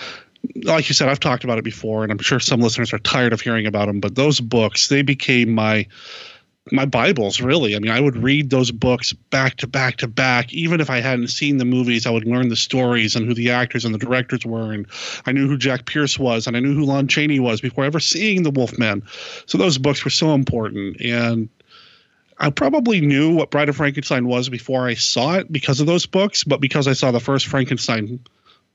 like 0.63 0.89
you 0.89 0.95
said, 0.95 1.09
I've 1.09 1.19
talked 1.19 1.43
about 1.43 1.57
it 1.57 1.63
before, 1.63 2.03
and 2.03 2.11
I'm 2.11 2.19
sure 2.19 2.39
some 2.39 2.61
listeners 2.61 2.93
are 2.93 2.99
tired 2.99 3.33
of 3.33 3.41
hearing 3.41 3.65
about 3.65 3.87
them. 3.87 3.99
But 3.99 4.15
those 4.15 4.39
books, 4.39 4.87
they 4.87 5.01
became 5.01 5.53
my 5.53 5.87
my 6.71 6.85
Bibles, 6.85 7.41
really. 7.41 7.75
I 7.75 7.79
mean, 7.79 7.91
I 7.91 7.99
would 7.99 8.17
read 8.17 8.49
those 8.49 8.71
books 8.71 9.13
back 9.13 9.57
to 9.57 9.67
back 9.67 9.97
to 9.97 10.07
back. 10.07 10.51
Even 10.51 10.81
if 10.81 10.89
I 10.89 10.99
hadn't 10.99 11.27
seen 11.27 11.57
the 11.57 11.65
movies, 11.65 12.07
I 12.07 12.09
would 12.09 12.25
learn 12.25 12.49
the 12.49 12.55
stories 12.55 13.15
and 13.15 13.27
who 13.27 13.35
the 13.35 13.51
actors 13.51 13.85
and 13.85 13.93
the 13.93 13.99
directors 13.99 14.45
were. 14.45 14.73
And 14.73 14.87
I 15.27 15.31
knew 15.31 15.47
who 15.47 15.57
Jack 15.57 15.85
Pierce 15.85 16.17
was 16.17 16.47
and 16.47 16.57
I 16.57 16.59
knew 16.59 16.73
who 16.73 16.85
Lon 16.85 17.07
Chaney 17.07 17.39
was 17.39 17.61
before 17.61 17.85
ever 17.85 17.99
seeing 17.99 18.41
The 18.41 18.49
Wolfman. 18.49 19.03
So 19.45 19.59
those 19.59 19.77
books 19.77 20.03
were 20.03 20.11
so 20.11 20.33
important. 20.33 20.99
And 21.01 21.49
I 22.37 22.49
probably 22.49 23.01
knew 23.01 23.33
what 23.33 23.51
Bride 23.51 23.69
of 23.69 23.77
Frankenstein 23.77 24.27
was 24.27 24.49
before 24.49 24.87
I 24.87 24.93
saw 24.93 25.35
it 25.35 25.51
because 25.51 25.79
of 25.79 25.87
those 25.87 26.05
books, 26.05 26.43
but 26.43 26.59
because 26.59 26.87
I 26.87 26.93
saw 26.93 27.11
the 27.11 27.19
first 27.19 27.47
Frankenstein 27.47 28.19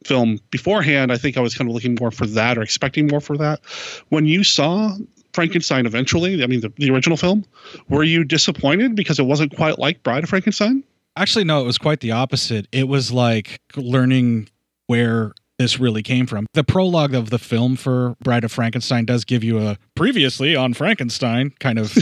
film 0.04 0.40
beforehand, 0.50 1.12
I 1.12 1.18
think 1.18 1.36
I 1.36 1.40
was 1.40 1.54
kind 1.54 1.68
of 1.68 1.74
looking 1.74 1.96
more 2.00 2.10
for 2.10 2.26
that 2.26 2.56
or 2.56 2.62
expecting 2.62 3.06
more 3.06 3.20
for 3.20 3.36
that. 3.36 3.60
When 4.08 4.24
you 4.24 4.44
saw 4.44 4.96
Frankenstein 5.34 5.86
eventually, 5.86 6.42
I 6.42 6.46
mean, 6.46 6.60
the, 6.60 6.72
the 6.76 6.90
original 6.90 7.16
film, 7.16 7.44
were 7.88 8.02
you 8.02 8.24
disappointed 8.24 8.96
because 8.96 9.18
it 9.18 9.24
wasn't 9.24 9.54
quite 9.54 9.78
like 9.78 10.02
Bride 10.02 10.24
of 10.24 10.30
Frankenstein? 10.30 10.82
Actually, 11.16 11.44
no, 11.44 11.60
it 11.60 11.66
was 11.66 11.78
quite 11.78 12.00
the 12.00 12.12
opposite. 12.12 12.66
It 12.72 12.88
was 12.88 13.12
like 13.12 13.60
learning 13.76 14.48
where 14.86 15.32
this 15.60 15.78
really 15.78 16.02
came 16.02 16.26
from. 16.26 16.46
The 16.54 16.64
prologue 16.64 17.14
of 17.14 17.28
the 17.28 17.38
film 17.38 17.76
for 17.76 18.16
Bride 18.24 18.44
of 18.44 18.50
Frankenstein 18.50 19.04
does 19.04 19.26
give 19.26 19.44
you 19.44 19.60
a 19.60 19.76
previously 19.94 20.56
on 20.56 20.72
Frankenstein 20.72 21.50
kind 21.60 21.78
of 21.78 21.94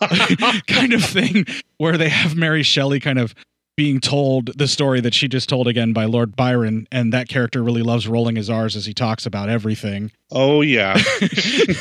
kind 0.66 0.92
of 0.92 1.04
thing 1.04 1.46
where 1.76 1.96
they 1.96 2.08
have 2.08 2.34
Mary 2.34 2.64
Shelley 2.64 2.98
kind 2.98 3.20
of 3.20 3.32
being 3.76 4.00
told 4.00 4.58
the 4.58 4.66
story 4.66 5.00
that 5.00 5.14
she 5.14 5.28
just 5.28 5.48
told 5.48 5.68
again 5.68 5.92
by 5.92 6.06
Lord 6.06 6.34
Byron, 6.34 6.88
and 6.90 7.12
that 7.12 7.28
character 7.28 7.62
really 7.62 7.82
loves 7.82 8.08
rolling 8.08 8.34
his 8.34 8.50
R's 8.50 8.74
as 8.74 8.84
he 8.84 8.92
talks 8.92 9.26
about 9.26 9.48
everything. 9.48 10.10
Oh 10.32 10.62
yeah. 10.62 11.00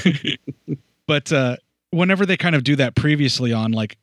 but 1.08 1.32
uh, 1.32 1.58
whenever 1.89 2.28
they 2.28 2.38
kind 2.38 2.54
of 2.54 2.63
do 2.63 2.76
that 2.76 2.93
previously 2.93 3.52
on, 3.52 3.72
like 3.72 3.98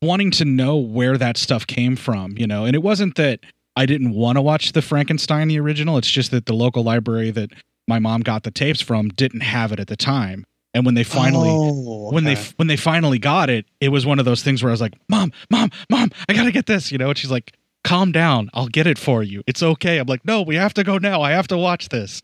wanting 0.00 0.30
to 0.30 0.44
know 0.44 0.76
where 0.76 1.18
that 1.18 1.36
stuff 1.36 1.66
came 1.66 1.96
from, 1.96 2.38
you 2.38 2.46
know, 2.46 2.64
and 2.64 2.76
it 2.76 2.82
wasn't 2.82 3.16
that 3.16 3.40
I 3.76 3.86
didn't 3.86 4.14
want 4.14 4.36
to 4.36 4.42
watch 4.42 4.72
the 4.72 4.82
Frankenstein 4.82 5.48
the 5.48 5.60
original. 5.60 5.98
It's 5.98 6.10
just 6.10 6.30
that 6.30 6.46
the 6.46 6.54
local 6.54 6.82
library 6.82 7.30
that 7.32 7.50
my 7.86 7.98
mom 7.98 8.22
got 8.22 8.42
the 8.42 8.50
tapes 8.50 8.80
from 8.80 9.10
didn't 9.10 9.42
have 9.42 9.70
it 9.70 9.78
at 9.78 9.86
the 9.88 9.96
time. 9.96 10.44
And 10.74 10.84
when 10.84 10.94
they 10.94 11.04
finally 11.04 11.48
Oh, 11.50 12.10
when 12.10 12.24
they 12.24 12.34
when 12.56 12.68
they 12.68 12.76
finally 12.76 13.18
got 13.18 13.48
it, 13.48 13.66
it 13.80 13.88
was 13.88 14.04
one 14.04 14.18
of 14.18 14.24
those 14.24 14.42
things 14.42 14.62
where 14.62 14.70
I 14.70 14.72
was 14.74 14.80
like, 14.80 14.94
"Mom, 15.08 15.32
mom, 15.50 15.70
mom, 15.90 16.10
I 16.28 16.34
got 16.34 16.44
to 16.44 16.52
get 16.52 16.66
this," 16.66 16.92
you 16.92 16.98
know, 16.98 17.08
and 17.08 17.16
she's 17.16 17.30
like, 17.30 17.52
"Calm 17.82 18.12
down. 18.12 18.50
I'll 18.52 18.68
get 18.68 18.86
it 18.86 18.98
for 18.98 19.22
you. 19.22 19.42
It's 19.46 19.62
okay." 19.62 19.98
I'm 19.98 20.06
like, 20.06 20.24
"No, 20.26 20.42
we 20.42 20.56
have 20.56 20.74
to 20.74 20.84
go 20.84 20.98
now. 20.98 21.22
I 21.22 21.30
have 21.30 21.48
to 21.48 21.56
watch 21.56 21.88
this." 21.88 22.22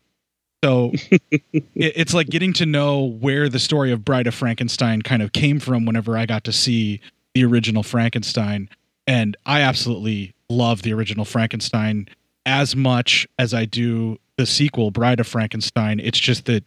So 0.63 0.91
it, 1.11 1.63
it's 1.73 2.13
like 2.13 2.27
getting 2.27 2.53
to 2.53 2.65
know 2.67 3.01
where 3.03 3.49
the 3.49 3.59
story 3.59 3.91
of 3.91 4.05
Bride 4.05 4.27
of 4.27 4.35
Frankenstein 4.35 5.01
kind 5.01 5.23
of 5.23 5.33
came 5.33 5.59
from 5.59 5.85
whenever 5.85 6.15
I 6.15 6.27
got 6.27 6.43
to 6.43 6.53
see 6.53 7.01
the 7.33 7.43
original 7.45 7.81
Frankenstein. 7.81 8.69
And 9.07 9.35
I 9.45 9.61
absolutely 9.61 10.32
love 10.53 10.81
the 10.81 10.93
original 10.93 11.25
Frankenstein 11.25 12.07
as 12.45 12.75
much 12.75 13.27
as 13.39 13.53
I 13.53 13.65
do 13.65 14.17
the 14.37 14.45
sequel, 14.45 14.91
Bride 14.91 15.19
of 15.19 15.27
Frankenstein. 15.27 15.99
It's 15.99 16.19
just 16.19 16.45
that 16.45 16.63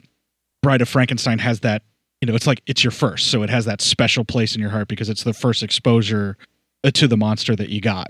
Bride 0.62 0.83
of 0.83 0.88
Frankenstein 0.88 1.38
has 1.38 1.61
that, 1.61 1.83
you 2.20 2.27
know, 2.27 2.35
it's 2.35 2.46
like 2.46 2.62
it's 2.66 2.83
your 2.83 2.90
first. 2.90 3.29
So 3.29 3.42
it 3.42 3.51
has 3.51 3.64
that 3.66 3.81
special 3.81 4.25
place 4.25 4.55
in 4.55 4.61
your 4.61 4.70
heart 4.70 4.88
because 4.88 5.09
it's 5.09 5.25
the 5.25 5.35
first 5.35 5.62
exposure 5.62 6.37
uh, 6.85 6.90
to 6.92 7.09
the 7.09 7.16
monster 7.16 7.55
that 7.57 7.68
you 7.68 7.81
got. 7.81 8.09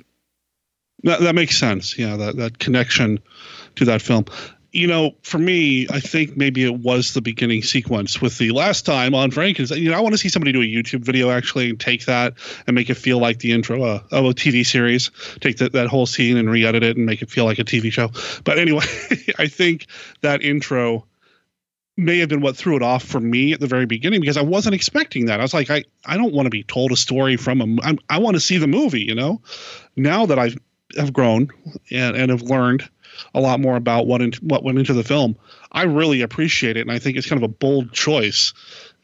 That, 1.02 1.20
that 1.20 1.34
makes 1.34 1.56
sense. 1.56 1.98
Yeah, 1.98 2.16
that, 2.16 2.36
that 2.36 2.58
connection 2.58 3.18
to 3.76 3.84
that 3.84 4.00
film. 4.00 4.24
You 4.76 4.86
know, 4.86 5.14
for 5.22 5.38
me, 5.38 5.86
I 5.90 6.00
think 6.00 6.36
maybe 6.36 6.62
it 6.62 6.76
was 6.76 7.14
the 7.14 7.22
beginning 7.22 7.62
sequence 7.62 8.20
with 8.20 8.36
the 8.36 8.50
last 8.50 8.84
time 8.84 9.14
on 9.14 9.30
Frankenstein. 9.30 9.82
You 9.82 9.90
know, 9.90 9.96
I 9.96 10.00
want 10.00 10.12
to 10.12 10.18
see 10.18 10.28
somebody 10.28 10.52
do 10.52 10.60
a 10.60 10.64
YouTube 10.64 11.00
video 11.00 11.30
actually 11.30 11.70
and 11.70 11.80
take 11.80 12.04
that 12.04 12.34
and 12.66 12.74
make 12.74 12.90
it 12.90 12.96
feel 12.96 13.18
like 13.18 13.38
the 13.38 13.52
intro 13.52 13.82
uh, 13.82 14.02
of 14.12 14.26
a 14.26 14.34
TV 14.34 14.66
series. 14.66 15.10
Take 15.40 15.56
that 15.58 15.72
that 15.72 15.86
whole 15.86 16.04
scene 16.04 16.36
and 16.36 16.50
re-edit 16.50 16.82
it 16.82 16.98
and 16.98 17.06
make 17.06 17.22
it 17.22 17.30
feel 17.30 17.46
like 17.46 17.58
a 17.58 17.64
TV 17.64 17.90
show. 17.90 18.10
But 18.44 18.58
anyway, 18.58 18.84
I 19.38 19.46
think 19.46 19.86
that 20.20 20.42
intro 20.42 21.06
may 21.96 22.18
have 22.18 22.28
been 22.28 22.42
what 22.42 22.54
threw 22.54 22.76
it 22.76 22.82
off 22.82 23.02
for 23.02 23.18
me 23.18 23.54
at 23.54 23.60
the 23.60 23.66
very 23.66 23.86
beginning 23.86 24.20
because 24.20 24.36
I 24.36 24.42
wasn't 24.42 24.74
expecting 24.74 25.26
that. 25.26 25.40
I 25.40 25.42
was 25.42 25.54
like, 25.54 25.70
I, 25.70 25.84
I 26.04 26.18
don't 26.18 26.34
want 26.34 26.44
to 26.44 26.50
be 26.50 26.62
told 26.62 26.92
a 26.92 26.96
story 26.96 27.38
from 27.38 27.62
a. 27.62 27.82
I'm, 27.82 27.98
I 28.10 28.18
want 28.18 28.36
to 28.36 28.40
see 28.40 28.58
the 28.58 28.66
movie. 28.66 29.02
You 29.02 29.14
know, 29.14 29.40
now 29.96 30.26
that 30.26 30.38
I 30.38 30.50
have 30.98 31.14
grown 31.14 31.48
and, 31.90 32.14
and 32.14 32.30
have 32.30 32.42
learned 32.42 32.86
a 33.34 33.40
lot 33.40 33.60
more 33.60 33.76
about 33.76 34.06
what 34.06 34.22
in, 34.22 34.32
what 34.40 34.64
went 34.64 34.78
into 34.78 34.94
the 34.94 35.04
film, 35.04 35.36
I 35.72 35.84
really 35.84 36.22
appreciate 36.22 36.76
it, 36.76 36.80
and 36.80 36.92
I 36.92 36.98
think 36.98 37.16
it's 37.16 37.28
kind 37.28 37.42
of 37.42 37.48
a 37.48 37.52
bold 37.52 37.92
choice. 37.92 38.52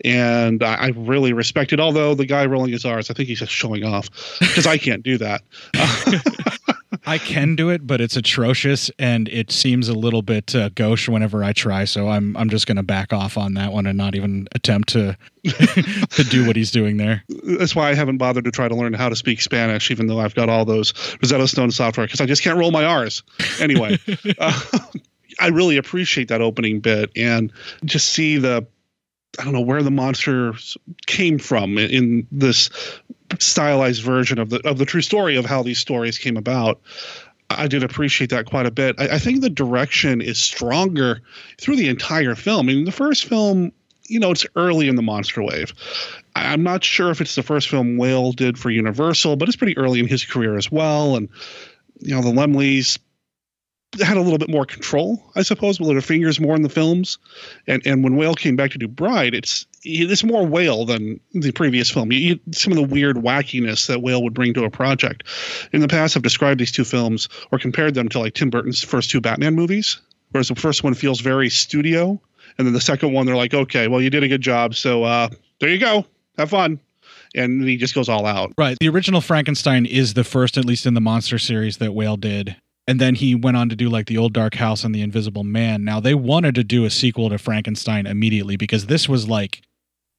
And 0.05 0.65
I, 0.65 0.75
I 0.75 0.87
really 0.97 1.33
respect 1.33 1.73
it. 1.73 1.79
Although 1.79 2.15
the 2.15 2.27
guy 2.27 2.47
rolling 2.47 2.73
his 2.73 2.85
R's, 2.85 3.09
I 3.09 3.15
think 3.15 3.29
he's 3.29 3.39
just 3.39 3.53
showing 3.53 3.85
off 3.85 4.11
because 4.41 4.67
I 4.67 4.77
can't 4.79 5.03
do 5.03 5.19
that. 5.19 5.43
I 7.05 7.19
can 7.19 7.57
do 7.57 7.69
it, 7.71 7.87
but 7.87 8.01
it's 8.01 8.17
atrocious 8.17 8.91
and 8.99 9.29
it 9.29 9.51
seems 9.51 9.89
a 9.89 9.95
little 9.95 10.23
bit 10.23 10.55
uh, 10.55 10.69
gauche 10.71 11.09
whenever 11.09 11.43
I 11.43 11.53
try. 11.53 11.85
So 11.85 12.09
I'm 12.09 12.37
I'm 12.37 12.49
just 12.49 12.67
going 12.67 12.77
to 12.77 12.83
back 12.83 13.13
off 13.13 13.37
on 13.37 13.55
that 13.55 13.73
one 13.73 13.87
and 13.87 13.99
not 13.99 14.15
even 14.15 14.47
attempt 14.55 14.91
to 14.91 15.17
to 15.45 16.25
do 16.31 16.47
what 16.47 16.55
he's 16.55 16.71
doing 16.71 16.99
there. 16.99 17.25
That's 17.59 17.75
why 17.75 17.91
I 17.91 17.95
haven't 17.95 18.19
bothered 18.19 18.45
to 18.45 18.51
try 18.51 18.69
to 18.69 18.75
learn 18.75 18.93
how 18.93 19.09
to 19.09 19.17
speak 19.17 19.41
Spanish, 19.41 19.91
even 19.91 20.07
though 20.07 20.21
I've 20.21 20.35
got 20.35 20.49
all 20.49 20.65
those 20.65 20.95
Rosetta 21.23 21.49
Stone 21.49 21.73
software, 21.73 22.07
because 22.07 22.21
I 22.21 22.27
just 22.27 22.43
can't 22.43 22.59
roll 22.59 22.71
my 22.71 22.85
R's. 22.85 23.23
Anyway, 23.61 23.99
uh, 24.39 24.61
I 25.41 25.49
really 25.49 25.77
appreciate 25.77 26.29
that 26.29 26.41
opening 26.41 26.81
bit 26.81 27.11
and 27.17 27.53
just 27.85 28.11
see 28.11 28.39
the, 28.39 28.67
I 29.39 29.45
don't 29.45 29.53
know 29.53 29.61
where 29.61 29.83
the 29.83 29.91
monster 29.91 30.55
came 31.07 31.39
from 31.39 31.79
in, 31.79 31.91
in 31.91 32.27
this 32.31 32.71
stylized 33.41 34.03
version 34.03 34.39
of 34.39 34.51
the 34.51 34.67
of 34.69 34.79
the 34.79 34.85
true 34.85 35.03
story 35.03 35.37
of 35.37 35.45
how 35.45 35.63
these 35.63 35.79
stories 35.79 36.19
came 36.19 36.37
about. 36.37 36.81
I 37.51 37.67
did 37.69 37.83
appreciate 37.83 38.31
that 38.31 38.47
quite 38.47 38.65
a 38.65 38.71
bit. 38.71 38.97
I, 38.99 39.17
I 39.17 39.19
think 39.19 39.41
the 39.43 39.51
direction 39.51 40.23
is 40.23 40.41
stronger 40.41 41.21
through 41.59 41.77
the 41.77 41.89
entire 41.89 42.35
film. 42.35 42.69
I 42.69 42.73
mean, 42.73 42.85
the 42.85 42.93
first 42.93 43.27
film 43.27 43.73
you 44.13 44.21
know, 44.21 44.31
it's 44.31 44.45
early 44.57 44.89
in 44.89 44.97
the 44.97 45.03
monster 45.03 45.43
wave. 45.43 45.73
I'm 46.37 46.63
not 46.63 46.85
sure 46.85 47.11
if 47.11 47.21
it's 47.21 47.35
the 47.35 47.43
first 47.43 47.69
film 47.69 47.97
Whale 47.97 48.33
did 48.33 48.59
for 48.59 48.71
Universal, 48.71 49.37
but 49.37 49.49
it's 49.49 49.57
pretty 49.57 49.77
early 49.79 50.01
in 50.01 50.07
his 50.07 50.25
career 50.25 50.57
as 50.57 50.71
well. 50.71 51.17
And, 51.17 51.29
you 52.01 52.15
know, 52.15 52.21
the 52.21 52.31
Laemmles 52.31 52.99
had 54.01 54.17
a 54.17 54.21
little 54.21 54.39
bit 54.39 54.51
more 54.51 54.67
control, 54.67 55.23
I 55.35 55.43
suppose, 55.43 55.79
with 55.79 55.89
their 55.89 56.01
fingers 56.01 56.41
more 56.41 56.55
in 56.57 56.63
the 56.63 56.69
films. 56.69 57.19
And 57.67 57.83
and 57.87 58.03
when 58.03 58.17
Whale 58.17 58.35
came 58.35 58.57
back 58.57 58.71
to 58.73 58.79
do 58.79 58.89
Bride, 58.89 59.35
it's 59.35 59.67
it's 59.85 60.25
more 60.25 60.47
Whale 60.47 60.85
than 60.85 61.21
the 61.33 61.53
previous 61.53 61.91
film. 61.91 62.13
You, 62.13 62.19
you, 62.19 62.41
some 62.53 62.73
of 62.73 62.77
the 62.77 62.85
weird 62.85 63.17
wackiness 63.17 63.87
that 63.89 64.03
Whale 64.03 64.23
would 64.23 64.35
bring 64.35 64.55
to 64.55 64.65
a 64.65 64.71
project. 64.71 65.25
In 65.73 65.81
the 65.81 65.89
past, 65.89 66.17
I've 66.17 66.23
described 66.23 66.61
these 66.61 66.73
two 66.73 66.85
films 66.85 67.29
or 67.51 67.59
compared 67.59 67.95
them 67.95 68.09
to 68.11 68.19
like 68.19 68.35
Tim 68.35 68.51
Burton's 68.51 68.83
first 68.83 69.11
two 69.11 69.21
Batman 69.21 69.55
movies, 69.55 70.01
whereas 70.31 70.49
the 70.49 70.55
first 70.55 70.85
one 70.85 70.95
feels 70.95 71.21
very 71.21 71.49
studio, 71.51 72.21
and 72.59 72.67
then 72.67 72.75
the 72.75 72.81
second 72.81 73.13
one 73.13 73.27
they're 73.27 73.37
like, 73.37 73.55
okay, 73.55 73.89
well 73.89 74.01
you 74.01 74.11
did 74.11 74.23
a 74.23 74.29
good 74.29 74.41
job, 74.41 74.75
so 74.75 75.05
uh, 75.05 75.29
there 75.61 75.71
you 75.71 75.79
go, 75.79 76.07
have 76.39 76.51
fun, 76.51 76.79
and 77.35 77.63
he 77.65 77.77
just 77.77 77.95
goes 77.95 78.09
all 78.09 78.27
out. 78.27 78.53
Right. 78.57 78.77
The 78.79 78.89
original 78.89 79.21
Frankenstein 79.21 79.87
is 79.87 80.15
the 80.15 80.25
first, 80.25 80.57
at 80.57 80.65
least 80.65 80.87
in 80.87 80.95
the 80.95 81.01
monster 81.01 81.39
series, 81.39 81.79
that 81.79 81.93
Whale 81.93 82.17
did. 82.17 82.57
And 82.87 83.01
then 83.01 83.15
he 83.15 83.35
went 83.35 83.57
on 83.57 83.69
to 83.69 83.77
do 83.77 83.89
like 83.89 84.07
the 84.07 84.19
Old 84.19 84.33
Dark 84.33 84.57
House 84.57 84.83
and 84.83 84.95
the 84.95 85.03
Invisible 85.03 85.45
Man. 85.45 85.85
Now 85.85 86.01
they 86.01 86.15
wanted 86.15 86.57
to 86.57 86.65
do 86.65 86.85
a 86.85 86.91
sequel 86.91 87.31
to 87.31 87.39
Frankenstein 87.39 88.07
immediately 88.07 88.57
because 88.57 88.87
this 88.87 89.09
was 89.09 89.29
like, 89.29 89.63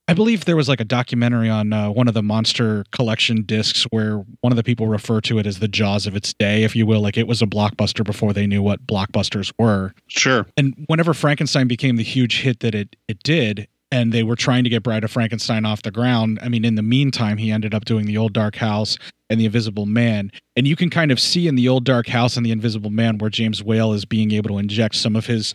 I 0.07 0.13
believe 0.13 0.43
there 0.43 0.57
was 0.57 0.67
like 0.67 0.81
a 0.81 0.85
documentary 0.85 1.49
on 1.49 1.71
uh, 1.71 1.89
one 1.89 2.09
of 2.09 2.13
the 2.13 2.23
monster 2.23 2.83
collection 2.91 3.43
discs 3.43 3.83
where 3.83 4.17
one 4.41 4.51
of 4.51 4.57
the 4.57 4.63
people 4.63 4.87
refer 4.87 5.21
to 5.21 5.39
it 5.39 5.47
as 5.47 5.59
the 5.59 5.67
Jaws 5.67 6.05
of 6.05 6.15
its 6.15 6.33
day, 6.33 6.63
if 6.63 6.75
you 6.75 6.85
will. 6.85 6.99
Like 6.99 7.15
it 7.15 7.27
was 7.27 7.41
a 7.41 7.45
blockbuster 7.45 8.03
before 8.03 8.33
they 8.33 8.45
knew 8.45 8.61
what 8.61 8.85
blockbusters 8.85 9.53
were. 9.57 9.93
Sure. 10.07 10.45
And 10.57 10.73
whenever 10.87 11.13
Frankenstein 11.13 11.67
became 11.67 11.95
the 11.95 12.03
huge 12.03 12.41
hit 12.41 12.59
that 12.59 12.75
it 12.75 12.95
it 13.07 13.23
did, 13.23 13.67
and 13.93 14.11
they 14.11 14.23
were 14.23 14.35
trying 14.35 14.63
to 14.65 14.69
get 14.69 14.83
Bride 14.83 15.03
of 15.03 15.11
Frankenstein 15.11 15.65
off 15.65 15.83
the 15.83 15.91
ground. 15.91 16.39
I 16.41 16.49
mean, 16.49 16.65
in 16.65 16.75
the 16.75 16.81
meantime, 16.81 17.37
he 17.37 17.51
ended 17.51 17.73
up 17.73 17.85
doing 17.85 18.05
the 18.05 18.17
Old 18.17 18.33
Dark 18.33 18.55
House 18.55 18.97
and 19.29 19.39
the 19.39 19.45
Invisible 19.45 19.85
Man, 19.85 20.31
and 20.55 20.67
you 20.67 20.75
can 20.75 20.89
kind 20.89 21.11
of 21.11 21.19
see 21.19 21.47
in 21.47 21.55
the 21.55 21.69
Old 21.69 21.85
Dark 21.85 22.07
House 22.07 22.35
and 22.35 22.45
the 22.45 22.51
Invisible 22.51 22.89
Man 22.89 23.19
where 23.19 23.29
James 23.29 23.63
Whale 23.63 23.93
is 23.93 24.03
being 24.03 24.31
able 24.31 24.49
to 24.49 24.57
inject 24.57 24.95
some 24.95 25.15
of 25.15 25.27
his 25.27 25.53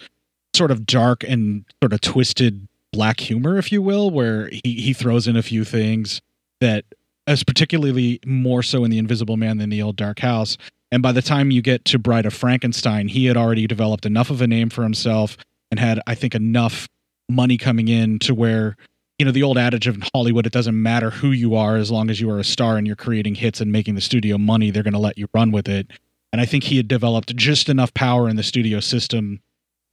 sort 0.55 0.71
of 0.71 0.87
dark 0.87 1.23
and 1.25 1.65
sort 1.83 1.93
of 1.93 2.01
twisted 2.01 2.67
black 2.99 3.21
humor, 3.21 3.57
if 3.59 3.71
you 3.71 3.81
will, 3.81 4.11
where 4.11 4.49
he 4.49 4.75
he 4.75 4.93
throws 4.93 5.29
in 5.29 5.37
a 5.37 5.43
few 5.43 5.65
things 5.65 6.21
that 6.61 6.85
as 7.29 7.45
particularly 7.45 8.19
more 8.27 8.61
so 8.61 8.83
in 8.83 8.91
the 8.91 8.99
Invisible 8.99 9.37
Man 9.37 9.59
than 9.59 9.71
the 9.71 9.81
Old 9.81 9.95
Dark 9.95 10.19
House. 10.19 10.59
And 10.91 11.01
by 11.01 11.13
the 11.13 11.23
time 11.23 11.53
you 11.53 11.63
get 11.63 11.85
to 11.85 11.99
Bride 11.99 12.27
of 12.27 12.35
Frankenstein, 12.35 13.07
he 13.07 13.27
had 13.27 13.37
already 13.37 13.69
developed 13.69 14.05
enough 14.05 14.31
of 14.31 14.43
a 14.43 14.49
name 14.49 14.69
for 14.69 14.83
himself 14.83 15.37
and 15.71 15.79
had, 15.79 16.01
I 16.09 16.17
think, 16.17 16.35
enough 16.35 16.89
money 17.29 17.57
coming 17.57 17.87
in 17.87 18.19
to 18.21 18.35
where, 18.35 18.77
you 19.17 19.27
know, 19.27 19.31
the 19.31 19.45
old 19.45 19.59
adage 19.59 19.87
of 19.87 20.03
Hollywood, 20.13 20.47
it 20.47 20.53
doesn't 20.53 20.83
matter 20.83 21.11
who 21.11 21.31
you 21.31 21.55
are 21.55 21.77
as 21.77 21.93
long 21.93 22.11
as 22.11 22.21
you 22.21 22.29
are 22.31 22.41
a 22.41 22.45
star 22.45 22.79
and 22.79 22.87
you're 22.87 22.97
creating 22.97 23.37
hits 23.37 23.61
and 23.61 23.71
making 23.71 23.95
the 23.95 24.01
studio 24.01 24.39
money, 24.39 24.73
they're 24.73 24.83
going 24.83 24.93
to 24.93 24.99
let 24.99 25.19
you 25.19 25.29
run 25.33 25.53
with 25.53 25.69
it. 25.69 25.89
And 26.33 26.41
I 26.41 26.47
think 26.47 26.65
he 26.65 26.79
had 26.79 26.89
developed 26.89 27.37
just 27.37 27.69
enough 27.69 27.95
power 27.95 28.29
in 28.29 28.35
the 28.35 28.43
studio 28.43 28.81
system 28.81 29.41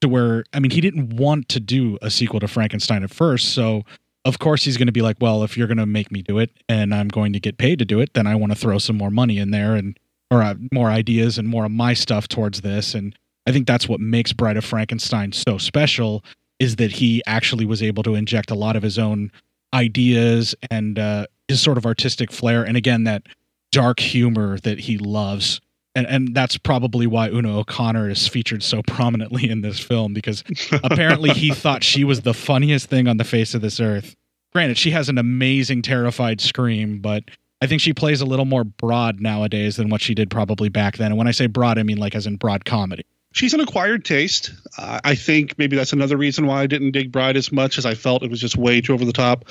to 0.00 0.08
where, 0.08 0.44
I 0.52 0.60
mean, 0.60 0.70
he 0.70 0.80
didn't 0.80 1.16
want 1.16 1.48
to 1.50 1.60
do 1.60 1.98
a 2.02 2.10
sequel 2.10 2.40
to 2.40 2.48
Frankenstein 2.48 3.02
at 3.02 3.10
first. 3.10 3.54
So, 3.54 3.82
of 4.24 4.38
course, 4.38 4.64
he's 4.64 4.76
going 4.76 4.86
to 4.86 4.92
be 4.92 5.02
like, 5.02 5.16
well, 5.20 5.44
if 5.44 5.56
you're 5.56 5.68
going 5.68 5.78
to 5.78 5.86
make 5.86 6.10
me 6.10 6.22
do 6.22 6.38
it 6.38 6.50
and 6.68 6.94
I'm 6.94 7.08
going 7.08 7.32
to 7.32 7.40
get 7.40 7.58
paid 7.58 7.78
to 7.78 7.84
do 7.84 8.00
it, 8.00 8.14
then 8.14 8.26
I 8.26 8.34
want 8.34 8.52
to 8.52 8.58
throw 8.58 8.78
some 8.78 8.96
more 8.96 9.10
money 9.10 9.38
in 9.38 9.52
there 9.52 9.74
and, 9.74 9.98
or 10.30 10.42
uh, 10.42 10.54
more 10.72 10.90
ideas 10.90 11.38
and 11.38 11.46
more 11.48 11.64
of 11.64 11.70
my 11.70 11.94
stuff 11.94 12.28
towards 12.28 12.60
this. 12.60 12.94
And 12.94 13.16
I 13.46 13.52
think 13.52 13.66
that's 13.66 13.88
what 13.88 14.00
makes 14.00 14.32
Bride 14.32 14.56
of 14.56 14.64
Frankenstein 14.64 15.32
so 15.32 15.58
special 15.58 16.24
is 16.58 16.76
that 16.76 16.90
he 16.90 17.22
actually 17.26 17.66
was 17.66 17.82
able 17.82 18.02
to 18.02 18.14
inject 18.14 18.50
a 18.50 18.54
lot 18.54 18.76
of 18.76 18.82
his 18.82 18.98
own 18.98 19.30
ideas 19.72 20.54
and 20.70 20.98
uh, 20.98 21.26
his 21.48 21.60
sort 21.60 21.78
of 21.78 21.86
artistic 21.86 22.32
flair. 22.32 22.64
And 22.64 22.76
again, 22.76 23.04
that 23.04 23.24
dark 23.72 24.00
humor 24.00 24.58
that 24.60 24.80
he 24.80 24.98
loves. 24.98 25.60
And 25.96 26.06
and 26.06 26.34
that's 26.34 26.58
probably 26.58 27.06
why 27.06 27.28
Una 27.28 27.58
O'Connor 27.58 28.10
is 28.10 28.28
featured 28.28 28.62
so 28.62 28.82
prominently 28.82 29.48
in 29.50 29.62
this 29.62 29.80
film 29.80 30.12
because 30.12 30.44
apparently 30.84 31.30
he 31.30 31.50
thought 31.54 31.82
she 31.82 32.04
was 32.04 32.20
the 32.20 32.34
funniest 32.34 32.88
thing 32.88 33.08
on 33.08 33.16
the 33.16 33.24
face 33.24 33.54
of 33.54 33.62
this 33.62 33.80
earth. 33.80 34.14
Granted, 34.52 34.78
she 34.78 34.90
has 34.90 35.08
an 35.08 35.18
amazing 35.18 35.82
terrified 35.82 36.40
scream, 36.40 37.00
but 37.00 37.24
I 37.60 37.66
think 37.66 37.80
she 37.80 37.92
plays 37.92 38.20
a 38.20 38.26
little 38.26 38.44
more 38.44 38.64
broad 38.64 39.20
nowadays 39.20 39.76
than 39.76 39.88
what 39.88 40.02
she 40.02 40.14
did 40.14 40.30
probably 40.30 40.68
back 40.68 40.98
then. 40.98 41.12
And 41.12 41.18
when 41.18 41.26
I 41.26 41.32
say 41.32 41.46
broad, 41.46 41.78
I 41.78 41.82
mean 41.82 41.98
like 41.98 42.14
as 42.14 42.26
in 42.26 42.36
broad 42.36 42.64
comedy. 42.64 43.04
She's 43.32 43.52
an 43.52 43.60
acquired 43.60 44.04
taste. 44.04 44.50
Uh, 44.78 44.98
I 45.04 45.14
think 45.14 45.58
maybe 45.58 45.76
that's 45.76 45.92
another 45.92 46.16
reason 46.16 46.46
why 46.46 46.62
I 46.62 46.66
didn't 46.66 46.92
dig 46.92 47.12
Bride 47.12 47.36
as 47.36 47.52
much 47.52 47.76
as 47.76 47.84
I 47.84 47.94
felt 47.94 48.22
it 48.22 48.30
was 48.30 48.40
just 48.40 48.56
way 48.56 48.80
too 48.80 48.94
over 48.94 49.04
the 49.04 49.12
top 49.12 49.44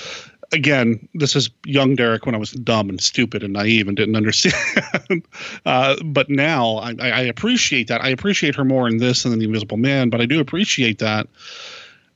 again, 0.51 1.07
this 1.13 1.35
is 1.35 1.49
young 1.65 1.95
Derek 1.95 2.25
when 2.25 2.35
I 2.35 2.37
was 2.37 2.51
dumb 2.51 2.89
and 2.89 3.01
stupid 3.01 3.43
and 3.43 3.53
naive 3.53 3.87
and 3.87 3.95
didn't 3.97 4.15
understand. 4.15 5.25
uh, 5.65 5.95
but 6.03 6.29
now 6.29 6.77
I, 6.77 6.93
I, 6.99 7.21
appreciate 7.21 7.87
that. 7.87 8.01
I 8.01 8.09
appreciate 8.09 8.55
her 8.55 8.65
more 8.65 8.87
in 8.87 8.97
this 8.97 9.23
than 9.23 9.37
The 9.37 9.45
Invisible 9.45 9.77
Man, 9.77 10.09
but 10.09 10.21
I 10.21 10.25
do 10.25 10.39
appreciate 10.39 10.99
that. 10.99 11.27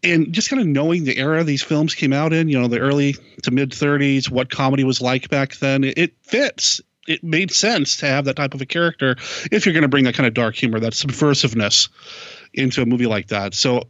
And 0.01 0.31
just 0.31 0.49
kind 0.49 0.61
of 0.61 0.67
knowing 0.67 1.03
the 1.03 1.17
era 1.17 1.43
these 1.43 1.63
films 1.63 1.93
came 1.93 2.13
out 2.13 2.31
in, 2.31 2.47
you 2.47 2.59
know, 2.59 2.67
the 2.67 2.79
early 2.79 3.15
to 3.43 3.51
mid 3.51 3.71
30s, 3.71 4.29
what 4.29 4.49
comedy 4.49 4.83
was 4.83 5.01
like 5.01 5.29
back 5.29 5.57
then, 5.57 5.83
it, 5.83 5.97
it 5.97 6.13
fits. 6.21 6.81
It 7.07 7.23
made 7.23 7.51
sense 7.51 7.97
to 7.97 8.05
have 8.05 8.25
that 8.25 8.35
type 8.35 8.53
of 8.53 8.61
a 8.61 8.65
character 8.65 9.15
if 9.51 9.65
you're 9.65 9.73
going 9.73 9.81
to 9.81 9.89
bring 9.89 10.03
that 10.05 10.13
kind 10.13 10.27
of 10.27 10.33
dark 10.33 10.55
humor, 10.55 10.79
that 10.79 10.93
subversiveness 10.93 11.89
into 12.53 12.81
a 12.81 12.85
movie 12.85 13.07
like 13.07 13.27
that. 13.27 13.55
So 13.55 13.83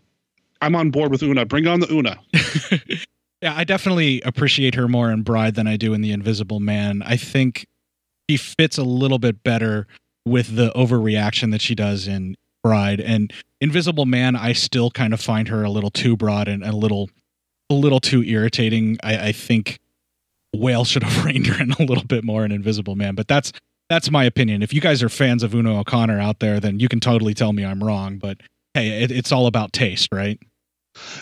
I'm 0.62 0.76
on 0.76 0.90
board 0.92 1.12
with 1.12 1.22
Una. 1.24 1.46
Bring 1.46 1.68
on 1.68 1.80
the 1.80 1.92
Una. 1.92 2.18
Yeah, 3.42 3.54
I 3.56 3.64
definitely 3.64 4.22
appreciate 4.22 4.76
her 4.76 4.88
more 4.88 5.12
in 5.12 5.22
Bride 5.24 5.56
than 5.56 5.68
I 5.68 5.78
do 5.78 5.94
in 5.94 6.02
The 6.02 6.12
Invisible 6.12 6.60
Man. 6.60 7.02
I 7.06 7.16
think 7.16 7.66
she 8.30 8.38
fits 8.38 8.78
a 8.78 8.84
little 8.84 9.20
bit 9.20 9.44
better 9.44 9.88
with 10.26 10.56
the 10.56 10.72
overreaction 10.72 11.52
that 11.52 11.62
she 11.62 11.74
does 11.74 12.08
in 12.08 12.36
Bride 12.64 13.00
and 13.00 13.32
Invisible 13.62 14.06
Man. 14.06 14.36
I 14.36 14.54
still 14.54 14.92
kind 14.92 15.14
of 15.14 15.22
find 15.22 15.48
her 15.48 15.64
a 15.64 15.70
little 15.70 15.90
too 15.90 16.18
broad 16.18 16.48
and 16.50 16.64
a 16.64 16.74
little, 16.74 17.10
a 17.70 17.74
little 17.74 18.02
too 18.02 18.24
irritating. 18.24 18.98
I, 19.04 19.28
I 19.30 19.32
think 19.32 19.80
Whale 20.54 20.84
should 20.84 21.04
have 21.04 21.26
reined 21.26 21.48
her 21.48 21.64
in 21.64 21.72
a 21.72 21.84
little 21.84 22.04
bit 22.04 22.26
more 22.26 22.44
in 22.44 22.52
Invisible 22.52 22.96
Man, 22.96 23.16
but 23.16 23.28
that's 23.28 23.54
that's 23.90 24.12
my 24.12 24.24
opinion. 24.24 24.62
If 24.62 24.72
you 24.72 24.82
guys 24.82 25.02
are 25.02 25.10
fans 25.10 25.42
of 25.42 25.56
Una 25.56 25.80
O'Connor 25.80 26.20
out 26.20 26.40
there, 26.40 26.60
then 26.60 26.80
you 26.80 26.88
can 26.88 27.00
totally 27.00 27.34
tell 27.34 27.54
me 27.54 27.66
I'm 27.66 27.84
wrong. 27.84 28.18
But 28.20 28.38
hey, 28.76 29.04
it, 29.04 29.12
it's 29.12 29.32
all 29.32 29.48
about 29.48 29.74
taste, 29.74 30.10
right? 30.12 30.40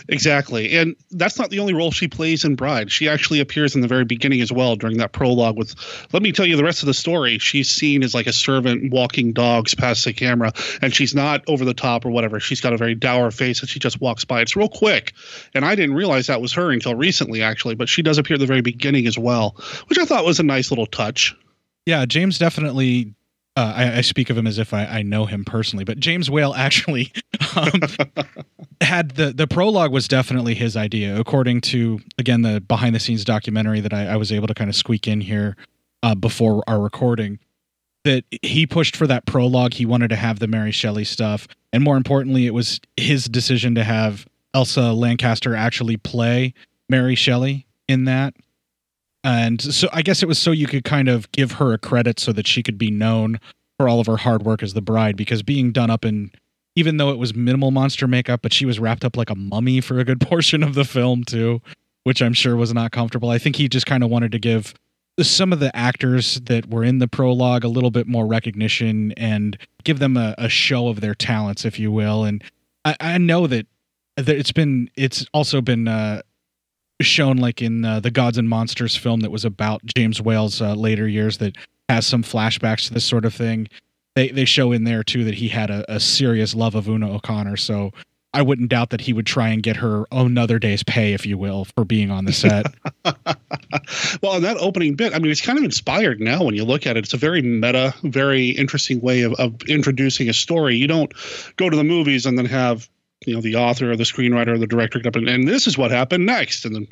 Exactly. 0.10 0.78
And 0.78 0.96
that's 1.12 1.38
not 1.38 1.50
the 1.50 1.60
only 1.60 1.74
role 1.74 1.92
she 1.92 2.08
plays 2.08 2.44
in 2.44 2.56
Bride. 2.56 2.92
She 2.92 3.08
actually 3.08 3.40
appears 3.40 3.76
in 3.76 3.82
the 3.82 3.88
very 3.88 4.06
beginning 4.06 4.42
as 4.42 4.52
well 4.52 4.76
during 4.76 4.98
that 4.98 5.12
prologue 5.12 5.58
with 5.58 5.76
let 6.14 6.24
me 6.24 6.32
tell 6.32 6.46
you 6.46 6.56
the 6.56 6.64
rest 6.64 6.82
of 6.82 6.88
the 6.88 6.94
story. 6.94 7.38
She's 7.40 7.70
seen 7.70 8.04
as 8.04 8.14
like 8.14 8.28
a 8.28 8.34
servant 8.34 8.92
walking 8.92 9.34
dogs 9.34 9.76
past 9.76 10.06
the 10.06 10.14
camera 10.14 10.54
and 10.82 10.94
she's 10.94 11.14
not 11.14 11.44
over 11.48 11.66
the 11.66 11.74
top 11.74 12.06
or 12.06 12.10
whatever. 12.10 12.40
She's 12.40 12.62
got 12.62 12.74
a 12.74 12.78
very 12.78 12.96
dour 12.96 13.32
face 13.32 13.60
and 13.62 13.70
she 13.70 13.80
just 13.80 14.02
walks 14.02 14.26
by. 14.26 14.42
It's 14.42 14.56
real 14.56 14.70
quick. 14.70 15.14
And 15.54 15.66
I 15.66 15.76
didn't 15.76 15.96
realize 15.96 16.28
that 16.28 16.42
was 16.42 16.54
her 16.54 16.72
until 16.72 16.96
recently 16.96 17.42
actually, 17.42 17.76
but 17.76 17.90
she 17.90 18.02
does 18.02 18.18
appear 18.18 18.36
at 18.36 18.40
the 18.40 18.46
very 18.46 18.62
beginning 18.62 19.08
as 19.08 19.18
well, 19.18 19.56
which 19.88 20.00
I 20.00 20.06
thought 20.06 20.26
was 20.26 20.40
a 20.40 20.44
nice 20.44 20.72
little 20.72 20.86
touch. 20.86 21.36
Yeah, 21.86 22.06
James 22.06 22.38
definitely 22.38 23.14
uh, 23.58 23.74
I, 23.76 23.98
I, 23.98 24.02
speak 24.02 24.30
of 24.30 24.38
him 24.38 24.46
as 24.46 24.60
if 24.60 24.72
I, 24.72 24.86
I, 24.86 25.02
know 25.02 25.26
him 25.26 25.44
personally, 25.44 25.84
but 25.84 26.00
James 26.00 26.30
Whale 26.30 26.54
actually 26.54 27.12
um, 27.56 27.82
had 28.82 29.16
the 29.16 29.34
the 29.34 29.48
prologue 29.48 29.92
was 29.92 30.08
definitely 30.08 30.54
his 30.54 30.78
idea, 30.78 31.20
according 31.20 31.62
to 31.62 32.00
again 32.20 32.44
the 32.44 32.62
behind 32.62 32.94
the 32.94 33.00
scenes 33.00 33.26
documentary 33.26 33.80
that 33.80 33.94
I, 33.94 34.10
I 34.10 34.16
was 34.16 34.32
able 34.32 34.46
to 34.46 34.54
kind 34.54 34.70
of 34.70 34.76
squeak 34.76 35.08
in 35.08 35.22
here 35.22 35.58
uh, 36.04 36.14
before 36.14 36.64
our 36.68 36.80
recording. 36.80 37.40
That 38.04 38.26
he 38.44 38.68
pushed 38.68 38.96
for 38.96 39.08
that 39.08 39.26
prologue. 39.26 39.74
He 39.74 39.88
wanted 39.88 40.10
to 40.10 40.16
have 40.16 40.38
the 40.38 40.48
Mary 40.48 40.72
Shelley 40.72 41.04
stuff, 41.04 41.48
and 41.74 41.84
more 41.84 41.98
importantly, 41.98 42.46
it 42.46 42.54
was 42.54 42.80
his 42.96 43.26
decision 43.26 43.74
to 43.74 43.84
have 43.84 44.28
Elsa 44.54 44.94
Lanchester 44.94 45.56
actually 45.56 45.98
play 45.98 46.54
Mary 46.90 47.16
Shelley 47.16 47.66
in 47.88 48.06
that 48.06 48.36
and 49.28 49.62
so 49.62 49.90
I 49.92 50.02
guess 50.02 50.24
it 50.24 50.28
was 50.28 50.40
so 50.40 50.52
you 50.52 50.68
could 50.68 50.84
kind 50.84 51.10
of 51.10 51.32
give 51.32 51.54
her 51.54 51.74
a 51.74 51.78
credit 51.78 52.20
so 52.20 52.32
that 52.34 52.48
she 52.48 52.64
could 52.64 52.78
be 52.78 52.92
known 52.92 53.40
for 53.78 53.88
all 53.90 54.00
of 54.00 54.08
her 54.08 54.18
hard 54.18 54.44
work 54.44 54.64
as 54.64 54.74
the 54.74 54.82
bride 54.82 55.18
because 55.18 55.44
being 55.44 55.72
done 55.72 55.90
up 55.90 56.06
in 56.06 56.32
even 56.76 56.98
though 56.98 57.10
it 57.10 57.18
was 57.18 57.36
minimal 57.36 57.72
monster 57.72 58.08
makeup 58.08 58.42
but 58.42 58.54
she 58.54 58.66
was 58.66 58.80
wrapped 58.80 59.04
up 59.06 59.18
like 59.18 59.30
a 59.30 59.36
mummy 59.36 59.82
for 59.82 60.00
a 60.00 60.04
good 60.04 60.22
portion 60.28 60.64
of 60.64 60.74
the 60.74 60.86
film 60.86 61.24
too 61.24 61.62
which 62.08 62.22
I'm 62.22 62.32
sure 62.32 62.56
was 62.56 62.74
not 62.74 62.94
comfortable. 62.94 63.30
I 63.30 63.38
think 63.38 63.58
he 63.58 63.68
just 63.68 63.86
kind 63.86 64.02
of 64.02 64.10
wanted 64.10 64.32
to 64.32 64.40
give 64.40 64.74
some 65.22 65.52
of 65.52 65.60
the 65.60 65.76
actors 65.76 66.40
that 66.46 66.70
were 66.70 66.82
in 66.82 67.00
the 67.00 67.08
prologue 67.10 67.66
a 67.66 67.68
little 67.68 67.92
bit 67.92 68.08
more 68.08 68.26
recognition 68.26 69.12
and 69.18 69.58
give 69.84 70.00
them 70.00 70.16
a, 70.16 70.34
a 70.38 70.48
show 70.48 70.88
of 70.88 71.02
their 71.02 71.14
talents, 71.14 71.66
if 71.66 71.78
you 71.78 71.92
will. 71.92 72.24
And 72.24 72.42
I, 72.86 72.96
I 73.02 73.18
know 73.18 73.46
that, 73.48 73.68
it's 74.16 74.54
been 74.54 74.90
it's 74.96 75.26
also 75.34 75.60
been 75.60 75.90
uh, 75.90 76.22
shown 77.02 77.38
like 77.38 77.62
in 77.62 77.86
uh, 77.86 78.00
the 78.00 78.12
Gods 78.12 78.38
and 78.38 78.50
Monsters 78.50 78.96
film 78.96 79.20
that 79.22 79.32
was 79.32 79.46
about 79.46 79.86
James 79.86 80.22
Whale's 80.22 80.62
uh, 80.62 80.74
later 80.74 81.08
years 81.08 81.38
that 81.38 81.56
has 81.90 82.06
some 82.06 82.24
flashbacks 82.24 82.88
to 82.88 82.94
this 82.94 83.06
sort 83.06 83.26
of 83.26 83.34
thing. 83.34 83.68
They 84.16 84.30
they 84.30 84.46
show 84.46 84.72
in 84.72 84.84
there 84.84 85.04
too 85.04 85.24
that 85.26 85.36
he 85.36 85.48
had 85.48 85.70
a, 85.70 85.92
a 85.94 86.00
serious 86.00 86.56
love 86.56 86.76
of 86.76 86.88
Una 86.88 87.14
O'Connor, 87.14 87.58
so 87.58 87.92
I 88.34 88.42
wouldn't 88.42 88.70
doubt 88.70 88.90
that 88.92 89.02
he 89.02 89.14
would 89.14 89.26
try 89.26 89.50
and 89.50 89.64
get 89.64 89.78
her 89.78 90.06
another 90.12 90.60
day's 90.60 90.84
pay, 90.84 91.14
if 91.14 91.26
you 91.26 91.38
will, 91.38 91.66
for 91.66 91.86
being 91.86 92.12
on 92.12 92.26
the 92.26 92.34
set. 92.34 92.68
well, 94.22 94.36
in 94.36 94.44
that 94.44 94.58
opening 94.60 94.96
bit, 94.96 95.16
I 95.16 95.20
mean, 95.20 95.32
it's 95.32 95.42
kind 95.42 95.58
of 95.58 95.64
inspired 95.64 96.20
now 96.20 96.44
when 96.44 96.54
you 96.54 96.66
look 96.66 96.86
at 96.86 96.98
it. 96.98 97.06
It's 97.06 97.14
a 97.14 97.18
very 97.18 97.42
meta, 97.42 97.96
very 98.04 98.50
interesting 98.50 99.02
way 99.02 99.22
of, 99.22 99.34
of 99.34 99.56
introducing 99.68 100.30
a 100.30 100.34
story. 100.34 100.76
You 100.76 100.88
don't 100.88 101.12
go 101.56 101.70
to 101.70 101.76
the 101.76 101.84
movies 101.84 102.26
and 102.26 102.38
then 102.38 102.46
have 102.46 102.90
you 103.28 103.34
know 103.34 103.42
the 103.42 103.56
author 103.56 103.92
or 103.92 103.96
the 103.98 104.06
screenwriter 104.06 104.48
or 104.48 104.58
the 104.58 104.66
director 104.66 105.00
up 105.06 105.16
and, 105.16 105.28
and 105.28 105.48
this 105.48 105.68
is 105.68 105.78
what 105.78 105.92
happened 105.92 106.26
next 106.26 106.66
and 106.66 106.74
then 106.74 106.88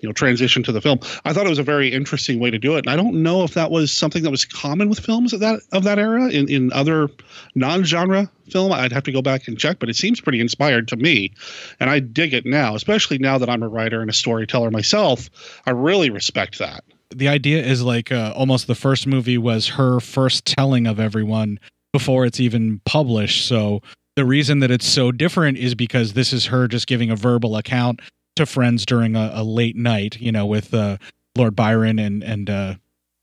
you 0.00 0.08
know 0.08 0.12
transition 0.12 0.62
to 0.62 0.72
the 0.72 0.80
film. 0.80 1.00
I 1.24 1.32
thought 1.32 1.46
it 1.46 1.50
was 1.50 1.58
a 1.58 1.64
very 1.64 1.92
interesting 1.92 2.38
way 2.38 2.50
to 2.50 2.58
do 2.58 2.76
it 2.76 2.86
and 2.86 2.88
i 2.88 2.96
don't 2.96 3.22
know 3.22 3.42
if 3.42 3.54
that 3.54 3.70
was 3.70 3.92
something 3.92 4.22
that 4.22 4.30
was 4.30 4.44
common 4.44 4.88
with 4.88 5.00
films 5.00 5.32
of 5.32 5.40
that 5.40 5.60
of 5.72 5.84
that 5.84 5.98
era 5.98 6.28
in, 6.28 6.48
in 6.48 6.72
other 6.72 7.08
non-genre 7.54 8.30
film. 8.50 8.72
I'd 8.72 8.92
have 8.92 9.04
to 9.04 9.12
go 9.12 9.20
back 9.20 9.48
and 9.48 9.58
check 9.58 9.80
but 9.80 9.90
it 9.90 9.96
seems 9.96 10.20
pretty 10.20 10.40
inspired 10.40 10.88
to 10.88 10.96
me 10.96 11.32
and 11.80 11.90
i 11.90 11.98
dig 11.98 12.32
it 12.32 12.46
now 12.46 12.74
especially 12.74 13.18
now 13.18 13.36
that 13.36 13.50
i'm 13.50 13.62
a 13.62 13.68
writer 13.68 14.00
and 14.00 14.08
a 14.08 14.14
storyteller 14.14 14.70
myself. 14.70 15.28
I 15.66 15.70
really 15.70 16.10
respect 16.10 16.58
that. 16.58 16.84
The 17.10 17.28
idea 17.28 17.64
is 17.64 17.82
like 17.82 18.12
uh, 18.12 18.32
almost 18.36 18.68
the 18.68 18.76
first 18.76 19.06
movie 19.06 19.38
was 19.38 19.68
her 19.70 19.98
first 19.98 20.46
telling 20.46 20.86
of 20.86 21.00
everyone 21.00 21.58
before 21.92 22.24
it's 22.24 22.38
even 22.38 22.80
published 22.84 23.46
so 23.46 23.82
the 24.20 24.26
reason 24.26 24.58
that 24.58 24.70
it's 24.70 24.86
so 24.86 25.10
different 25.10 25.56
is 25.56 25.74
because 25.74 26.12
this 26.12 26.30
is 26.34 26.44
her 26.44 26.68
just 26.68 26.86
giving 26.86 27.10
a 27.10 27.16
verbal 27.16 27.56
account 27.56 28.00
to 28.36 28.44
friends 28.44 28.84
during 28.84 29.16
a, 29.16 29.30
a 29.32 29.42
late 29.42 29.76
night, 29.76 30.20
you 30.20 30.30
know, 30.30 30.44
with 30.44 30.74
uh, 30.74 30.98
Lord 31.38 31.56
Byron 31.56 31.98
and 31.98 32.22
and 32.22 32.50
uh, 32.50 32.74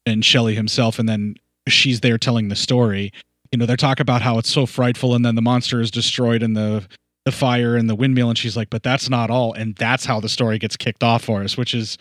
and 0.07 0.25
Shelley 0.25 0.55
himself, 0.55 0.97
and 0.97 1.07
then 1.07 1.35
she's 1.67 1.99
there 1.99 2.17
telling 2.17 2.47
the 2.47 2.55
story. 2.55 3.13
You 3.51 3.59
know, 3.59 3.67
they 3.67 3.75
talk 3.75 3.99
about 3.99 4.23
how 4.23 4.39
it's 4.39 4.51
so 4.51 4.65
frightful, 4.65 5.13
and 5.13 5.23
then 5.23 5.35
the 5.35 5.41
monster 5.43 5.79
is 5.79 5.91
destroyed 5.91 6.41
in 6.41 6.53
the 6.53 6.87
the 7.25 7.31
fire 7.31 7.75
and 7.75 7.87
the 7.87 7.93
windmill, 7.93 8.29
and 8.29 8.37
she's 8.37 8.57
like, 8.57 8.71
"But 8.71 8.81
that's 8.81 9.07
not 9.07 9.29
all," 9.29 9.53
and 9.53 9.75
that's 9.75 10.05
how 10.05 10.19
the 10.19 10.29
story 10.29 10.57
gets 10.57 10.75
kicked 10.75 11.03
off 11.03 11.23
for 11.23 11.43
us, 11.43 11.55
which 11.55 11.75
is 11.75 11.99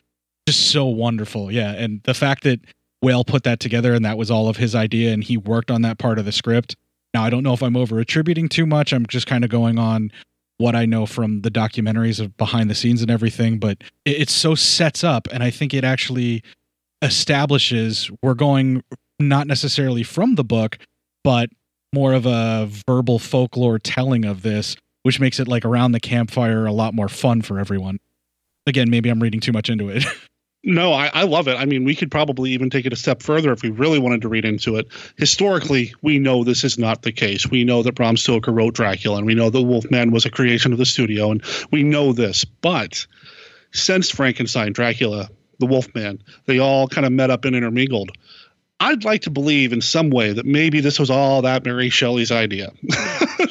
just 0.49 0.71
so 0.71 0.87
wonderful. 0.87 1.53
Yeah, 1.53 1.73
and 1.73 2.03
the 2.05 2.15
fact 2.15 2.45
that 2.45 2.61
Whale 3.03 3.25
put 3.25 3.43
that 3.43 3.61
together 3.61 3.93
and 3.93 4.07
that 4.07 4.17
was 4.17 4.31
all 4.31 4.49
of 4.49 4.57
his 4.57 4.75
idea, 4.75 5.13
and 5.13 5.23
he 5.23 5.37
worked 5.37 5.71
on 5.71 5.83
that 5.83 5.99
part 5.99 6.19
of 6.19 6.25
the 6.25 6.33
script 6.33 6.77
now, 7.17 7.25
I 7.25 7.31
don't 7.31 7.43
know 7.43 7.55
if 7.55 7.63
I'm 7.63 7.79
over 7.79 7.99
attributing 7.99 8.47
too 8.47 8.67
much. 8.67 8.93
I'm 8.93 9.07
just 9.07 9.27
kind 9.27 9.43
of 9.43 9.49
going 9.49 9.79
on 9.79 10.13
what 10.59 10.77
I 10.77 10.85
know 10.85 11.07
from 11.07 11.41
the 11.41 11.51
documentaries 11.51 12.21
of 12.21 12.37
behind 12.37 12.69
the 12.69 12.75
scenes 12.75 13.01
and 13.01 13.11
everything, 13.11 13.59
but 13.59 13.79
it, 14.05 14.23
it 14.23 14.29
so 14.29 14.55
sets 14.55 15.03
up, 15.03 15.27
and 15.33 15.43
I 15.43 15.51
think 15.51 15.73
it 15.73 15.83
actually 15.83 16.43
establishes 17.01 18.11
we're 18.23 18.35
going 18.35 18.85
not 19.19 19.47
necessarily 19.47 20.03
from 20.03 20.35
the 20.35 20.45
book, 20.45 20.77
but 21.25 21.49
more 21.95 22.13
of 22.13 22.27
a 22.27 22.69
verbal 22.87 23.19
folklore 23.19 23.79
telling 23.79 24.27
of 24.27 24.43
this, 24.43 24.77
which 25.03 25.19
makes 25.19 25.41
it 25.41 25.49
like 25.49 25.65
around 25.65 25.93
the 25.93 26.01
campfire 26.01 26.67
a 26.67 26.73
lot 26.73 26.93
more 26.93 27.09
fun 27.09 27.41
for 27.41 27.59
everyone. 27.59 27.99
Again, 28.67 28.91
maybe 28.91 29.09
I'm 29.09 29.23
reading 29.23 29.41
too 29.41 29.53
much 29.53 29.71
into 29.71 29.89
it. 29.89 30.05
No, 30.69 30.93
I, 30.93 31.13
I, 31.15 31.23
love 31.23 31.47
it. 31.47 31.55
I 31.55 31.65
mean, 31.65 31.85
we 31.85 31.95
could 31.95 32.11
probably 32.11 32.51
even 32.51 32.71
take 32.71 32.87
it 32.87 32.93
a 32.93 32.97
step 32.97 33.23
further 33.23 33.53
if 33.53 33.63
we 33.63 33.71
really 33.71 34.01
wanted 34.01 34.23
to 34.23 34.29
read 34.29 34.45
into 34.45 34.75
it. 34.75 34.89
Historically, 35.17 35.95
we 36.03 36.19
know 36.19 36.43
this 36.43 36.65
is 36.65 36.77
not 36.77 37.03
the 37.03 37.13
case. 37.13 37.49
We 37.49 37.63
know 37.63 37.85
that 37.85 37.95
Bram 37.95 38.17
Stoker 38.17 38.51
wrote 38.51 38.75
Dracula, 38.75 39.19
and 39.19 39.27
we 39.27 39.37
know 39.37 39.49
that 39.49 39.63
Wolfman 39.63 40.11
was 40.11 40.27
a 40.27 40.31
creation 40.31 40.73
of 40.73 40.79
the 40.79 40.85
studio, 40.85 41.31
and 41.31 41.41
we 41.71 41.85
know 41.85 42.13
this. 42.13 42.45
But 42.45 43.07
since 43.71 44.11
Frankenstein, 44.11 44.73
Dracula, 44.73 45.29
the 45.61 45.67
Wolfman, 45.67 46.21
they 46.47 46.59
all 46.59 46.89
kind 46.89 47.07
of 47.07 47.13
met 47.13 47.31
up 47.31 47.45
and 47.45 47.55
intermingled. 47.55 48.11
I'd 48.79 49.05
like 49.05 49.23
to 49.23 49.31
believe 49.31 49.73
in 49.73 49.81
some 49.81 50.11
way 50.11 50.33
that 50.33 50.45
maybe 50.45 50.81
this 50.81 50.99
was 50.99 51.11
all 51.11 51.41
that 51.43 51.65
Mary 51.65 51.89
Shelley's 51.89 52.31
idea. 52.31 52.73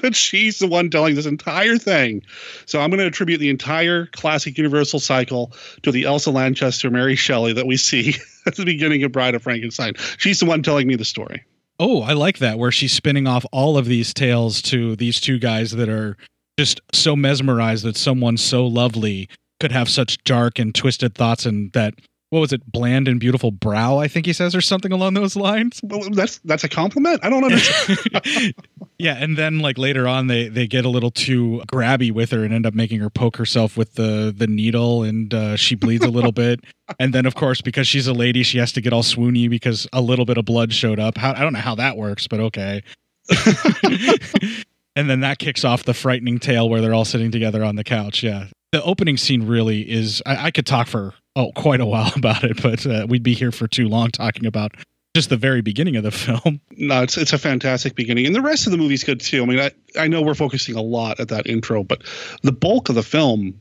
that 0.02 0.16
she's 0.16 0.60
the 0.60 0.68
one 0.68 0.90
telling 0.90 1.16
this 1.16 1.26
entire 1.26 1.78
thing. 1.78 2.22
So 2.66 2.80
I'm 2.80 2.92
going 2.92 3.00
to 3.00 3.08
attribute 3.08 3.40
the 3.40 3.50
entire 3.50 4.06
classic 4.08 4.58
Universal 4.58 5.00
cycle 5.00 5.52
to 5.82 5.92
the 5.92 6.04
Elsa 6.04 6.30
Lanchester 6.30 6.92
Mary 6.92 7.16
Shelley 7.16 7.54
that 7.54 7.66
we 7.66 7.76
see 7.76 8.16
at 8.46 8.56
the 8.56 8.66
beginning 8.66 9.04
of 9.04 9.12
Bride 9.12 9.34
of 9.34 9.42
Frankenstein. 9.42 9.94
She's 10.18 10.40
the 10.40 10.46
one 10.46 10.62
telling 10.62 10.88
me 10.88 10.96
the 10.96 11.06
story. 11.06 11.44
Oh, 11.80 12.04
I 12.04 12.14
like 12.14 12.38
that 12.38 12.60
where 12.60 12.72
she's 12.72 12.94
spinning 12.94 13.28
off 13.28 13.46
all 13.52 13.78
of 13.78 13.86
these 13.86 14.14
tales 14.14 14.62
to 14.64 14.96
these 14.96 15.20
two 15.20 15.40
guys 15.40 15.72
that 15.72 15.90
are 15.90 16.16
just 16.58 16.80
so 16.94 17.16
mesmerized 17.16 17.84
that 17.84 17.98
someone 17.98 18.38
so 18.38 18.66
lovely 18.66 19.28
could 19.60 19.72
have 19.72 19.90
such 19.90 20.24
dark 20.24 20.60
and 20.60 20.74
twisted 20.74 21.16
thoughts 21.16 21.46
and 21.46 21.72
that 21.74 21.96
what 22.36 22.42
was 22.42 22.52
it? 22.52 22.70
Bland 22.70 23.08
and 23.08 23.18
beautiful 23.18 23.50
brow 23.50 23.98
i 23.98 24.10
think 24.10 24.26
he 24.26 24.34
says 24.34 24.54
or 24.54 24.60
something 24.60 24.92
along 24.92 25.14
those 25.14 25.38
lines. 25.38 25.80
Well, 25.84 26.10
that's 26.12 26.40
that's 26.40 26.66
a 26.66 26.70
compliment? 26.70 27.22
I 27.24 27.30
don't 27.30 27.46
understand. 27.46 28.54
Yeah 28.98 29.16
and 29.16 29.38
then 29.38 29.60
like 29.60 29.78
later 29.78 30.08
on 30.08 30.28
they 30.28 30.48
they 30.48 30.68
get 30.68 30.86
a 30.86 30.90
little 30.90 31.12
too 31.12 31.62
grabby 31.68 32.12
with 32.12 32.32
her 32.32 32.44
and 32.46 32.54
end 32.54 32.66
up 32.66 32.74
making 32.74 33.00
her 33.00 33.10
poke 33.10 33.36
herself 33.38 33.76
with 33.76 33.96
the 33.96 34.34
the 34.36 34.48
needle 34.48 35.04
and 35.04 35.34
uh, 35.34 35.56
she 35.58 35.76
bleeds 35.76 36.06
a 36.06 36.10
little 36.10 36.32
bit. 36.46 36.62
And 37.00 37.14
then 37.14 37.26
of 37.26 37.36
course 37.36 37.62
because 37.62 37.88
she's 37.88 38.08
a 38.08 38.14
lady 38.14 38.44
she 38.44 38.58
has 38.58 38.72
to 38.74 38.82
get 38.82 38.94
all 38.94 39.04
swoony 39.04 39.50
because 39.50 39.88
a 39.92 40.02
little 40.02 40.26
bit 40.26 40.38
of 40.38 40.46
blood 40.46 40.74
showed 40.74 41.00
up. 41.00 41.18
How, 41.18 41.32
i 41.34 41.40
don't 41.40 41.54
know 41.54 41.60
how 41.60 41.76
that 41.76 41.98
works 41.98 42.28
but 42.28 42.40
okay. 42.40 42.84
And 44.98 45.10
then 45.10 45.20
that 45.22 45.40
kicks 45.40 45.66
off 45.66 45.84
the 45.84 45.94
frightening 45.94 46.40
tale 46.40 46.70
where 46.70 46.80
they're 46.80 46.94
all 46.94 47.04
sitting 47.04 47.30
together 47.32 47.66
on 47.66 47.76
the 47.76 47.84
couch 47.84 48.24
yeah 48.24 48.48
the 48.76 48.84
opening 48.84 49.16
scene 49.16 49.48
really 49.48 49.90
is 49.90 50.22
I, 50.26 50.48
I, 50.48 50.52
could 50.52 50.66
talk 50.66 50.88
for 50.88 51.14
oh 51.38 51.52
quite 51.56 51.80
a 51.80 51.86
while 51.86 52.12
about 52.16 52.44
it 52.44 52.62
but 52.62 52.86
uh, 52.86 53.06
we'd 53.08 53.24
be 53.24 53.34
here 53.34 53.52
for 53.54 53.68
too 53.68 53.88
long 53.88 54.10
talking 54.10 54.46
about 54.46 54.74
just 55.16 55.30
the 55.30 55.38
very 55.38 55.62
beginning 55.62 55.96
of 55.96 56.04
the 56.04 56.12
film. 56.12 56.60
No 56.72 57.02
it's 57.02 57.18
it's 57.18 57.32
a 57.32 57.38
fantastic 57.38 57.96
beginning 57.96 58.26
and 58.26 58.36
the 58.36 58.42
rest 58.42 58.66
of 58.66 58.72
the 58.72 58.78
movie's 58.78 59.04
good 59.04 59.22
too. 59.22 59.44
I 59.44 59.46
mean 59.46 59.60
i, 59.60 59.72
I 59.98 60.08
know 60.08 60.22
we're 60.22 60.36
focusing 60.36 60.76
a 60.76 60.82
lot 60.82 61.22
at 61.22 61.30
that 61.30 61.48
intro 61.48 61.84
but 61.84 62.04
the 62.44 62.52
bulk 62.52 62.90
of 62.90 62.96
the 62.96 63.04
film 63.04 63.60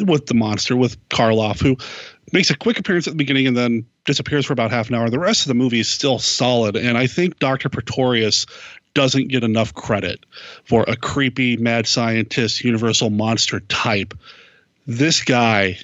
with 0.00 0.26
the 0.26 0.34
monster 0.34 0.74
with 0.74 0.96
karloff 1.10 1.60
who 1.60 1.76
makes 2.32 2.50
a 2.50 2.56
quick 2.56 2.78
appearance 2.78 3.06
at 3.06 3.12
the 3.12 3.16
beginning 3.16 3.46
and 3.46 3.56
then 3.56 3.86
disappears 4.04 4.46
for 4.46 4.52
about 4.52 4.70
half 4.70 4.88
an 4.88 4.96
hour 4.96 5.10
the 5.10 5.18
rest 5.18 5.42
of 5.42 5.48
the 5.48 5.54
movie 5.54 5.80
is 5.80 5.88
still 5.88 6.18
solid 6.18 6.76
and 6.76 6.96
i 6.96 7.06
think 7.06 7.38
dr 7.40 7.68
pretorius 7.68 8.46
doesn't 8.94 9.28
get 9.28 9.44
enough 9.44 9.74
credit 9.74 10.24
for 10.64 10.82
a 10.88 10.96
creepy 10.96 11.58
mad 11.58 11.86
scientist 11.86 12.64
universal 12.64 13.10
monster 13.10 13.60
type 13.60 14.14
this 14.86 15.22
guy 15.22 15.78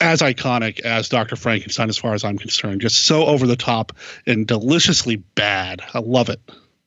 as 0.00 0.20
iconic 0.20 0.80
as 0.80 1.08
Dr. 1.08 1.36
Frankenstein, 1.36 1.88
as 1.88 1.96
far 1.96 2.14
as 2.14 2.24
I'm 2.24 2.38
concerned. 2.38 2.80
Just 2.80 3.06
so 3.06 3.26
over 3.26 3.46
the 3.46 3.56
top 3.56 3.92
and 4.26 4.46
deliciously 4.46 5.16
bad. 5.16 5.82
I 5.94 6.00
love 6.00 6.28
it. 6.28 6.40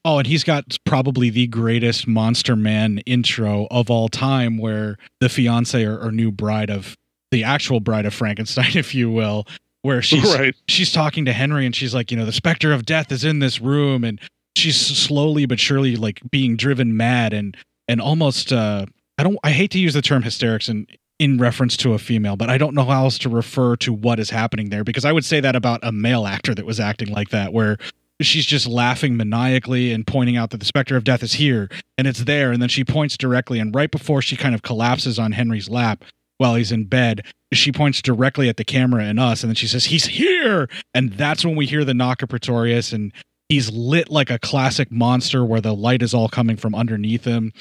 Oh, 0.06 0.20
and 0.20 0.28
he's 0.28 0.44
got 0.44 0.78
probably 0.86 1.30
the 1.30 1.48
greatest 1.48 2.08
Monster 2.08 2.56
Man 2.56 3.00
intro 3.00 3.68
of 3.72 3.90
all 3.90 4.08
time, 4.08 4.58
where 4.58 4.98
the 5.20 5.30
fiance 5.30 5.84
or, 5.84 6.00
or 6.00 6.12
new 6.12 6.32
bride 6.32 6.70
of 6.70 6.96
the 7.32 7.44
actual 7.44 7.80
bride 7.80 8.06
of 8.06 8.14
Frankenstein, 8.14 8.72
if 8.76 8.96
you 8.96 9.12
will, 9.12 9.48
where 9.82 10.02
she's 10.02 10.38
right. 10.38 10.56
she's 10.68 10.92
talking 10.92 11.26
to 11.26 11.34
Henry 11.34 11.66
and 11.66 11.76
she's 11.76 11.94
like, 11.94 12.12
you 12.12 12.18
know, 12.18 12.26
the 12.26 12.32
specter 12.32 12.72
of 12.72 12.86
death 12.86 13.12
is 13.12 13.26
in 13.26 13.40
this 13.40 13.60
room, 13.60 14.04
and 14.04 14.22
she's 14.56 14.80
slowly 14.80 15.46
but 15.46 15.60
surely 15.60 15.96
like 15.96 16.22
being 16.32 16.56
driven 16.56 16.96
mad 16.96 17.34
and 17.34 17.58
and 17.88 18.00
almost 18.00 18.54
uh 18.54 18.86
I 19.18 19.24
don't 19.24 19.38
I 19.44 19.52
hate 19.52 19.72
to 19.72 19.80
use 19.80 19.94
the 19.94 20.02
term 20.02 20.24
hysterics 20.24 20.70
in 20.70 20.88
in 21.20 21.40
reference 21.40 21.76
to 21.78 21.94
a 21.94 22.00
female, 22.00 22.36
but 22.36 22.50
I 22.50 22.60
don't 22.60 22.76
know 22.76 22.86
how 22.86 23.06
else 23.06 23.18
to 23.20 23.30
refer 23.30 23.76
to 23.78 23.92
what 23.92 24.20
is 24.20 24.30
happening 24.30 24.70
there 24.70 24.84
because 24.84 25.06
I 25.06 25.12
would 25.12 25.26
say 25.26 25.40
that 25.40 25.56
about 25.56 25.80
a 25.82 25.92
male 25.92 26.28
actor 26.28 26.54
that 26.54 26.66
was 26.66 26.80
acting 26.80 27.10
like 27.10 27.30
that 27.30 27.54
where 27.54 27.78
she's 28.22 28.46
just 28.46 28.68
laughing 28.68 29.18
maniacally 29.18 29.92
and 29.92 30.06
pointing 30.06 30.38
out 30.38 30.52
that 30.52 30.58
the 30.58 30.66
specter 30.66 30.96
of 30.96 31.04
death 31.04 31.24
is 31.24 31.34
here 31.34 31.70
and 31.98 32.08
it's 32.08 32.24
there 32.24 32.52
and 32.52 32.62
then 32.62 32.70
she 32.70 32.84
points 32.84 33.18
directly 33.18 33.60
and 33.60 33.74
right 33.74 33.92
before 33.92 34.22
she 34.22 34.36
kind 34.36 34.54
of 34.54 34.62
collapses 34.62 35.18
on 35.18 35.32
Henry's 35.32 35.70
lap 35.70 36.04
while 36.38 36.56
he's 36.56 36.72
in 36.72 36.86
bed 36.86 37.24
she 37.54 37.72
points 37.72 38.02
directly 38.02 38.50
at 38.50 38.58
the 38.58 38.64
camera 38.64 39.04
and 39.04 39.20
us 39.20 39.42
and 39.42 39.50
then 39.50 39.56
she 39.56 39.68
says 39.68 39.86
he's 39.86 40.06
here! 40.06 40.68
And 40.94 41.14
that's 41.14 41.46
when 41.46 41.56
we 41.56 41.66
hear 41.66 41.84
the 41.84 41.94
knock 41.94 42.22
of 42.22 42.30
Pretorius 42.30 42.92
and 42.92 43.12
he's 43.50 43.72
lit 43.72 44.10
like 44.10 44.30
a 44.30 44.40
classic 44.40 44.92
monster 44.92 45.44
where 45.44 45.62
the 45.62 45.74
light 45.74 46.02
is 46.02 46.14
all 46.14 46.30
coming 46.30 46.58
from 46.58 46.76
underneath 46.76 47.24
him 47.24 47.54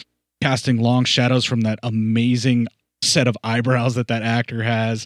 casting 0.46 0.76
long 0.76 1.04
shadows 1.04 1.44
from 1.44 1.62
that 1.62 1.76
amazing 1.82 2.68
set 3.02 3.26
of 3.26 3.36
eyebrows 3.42 3.96
that 3.96 4.06
that 4.06 4.22
actor 4.22 4.62
has. 4.62 5.04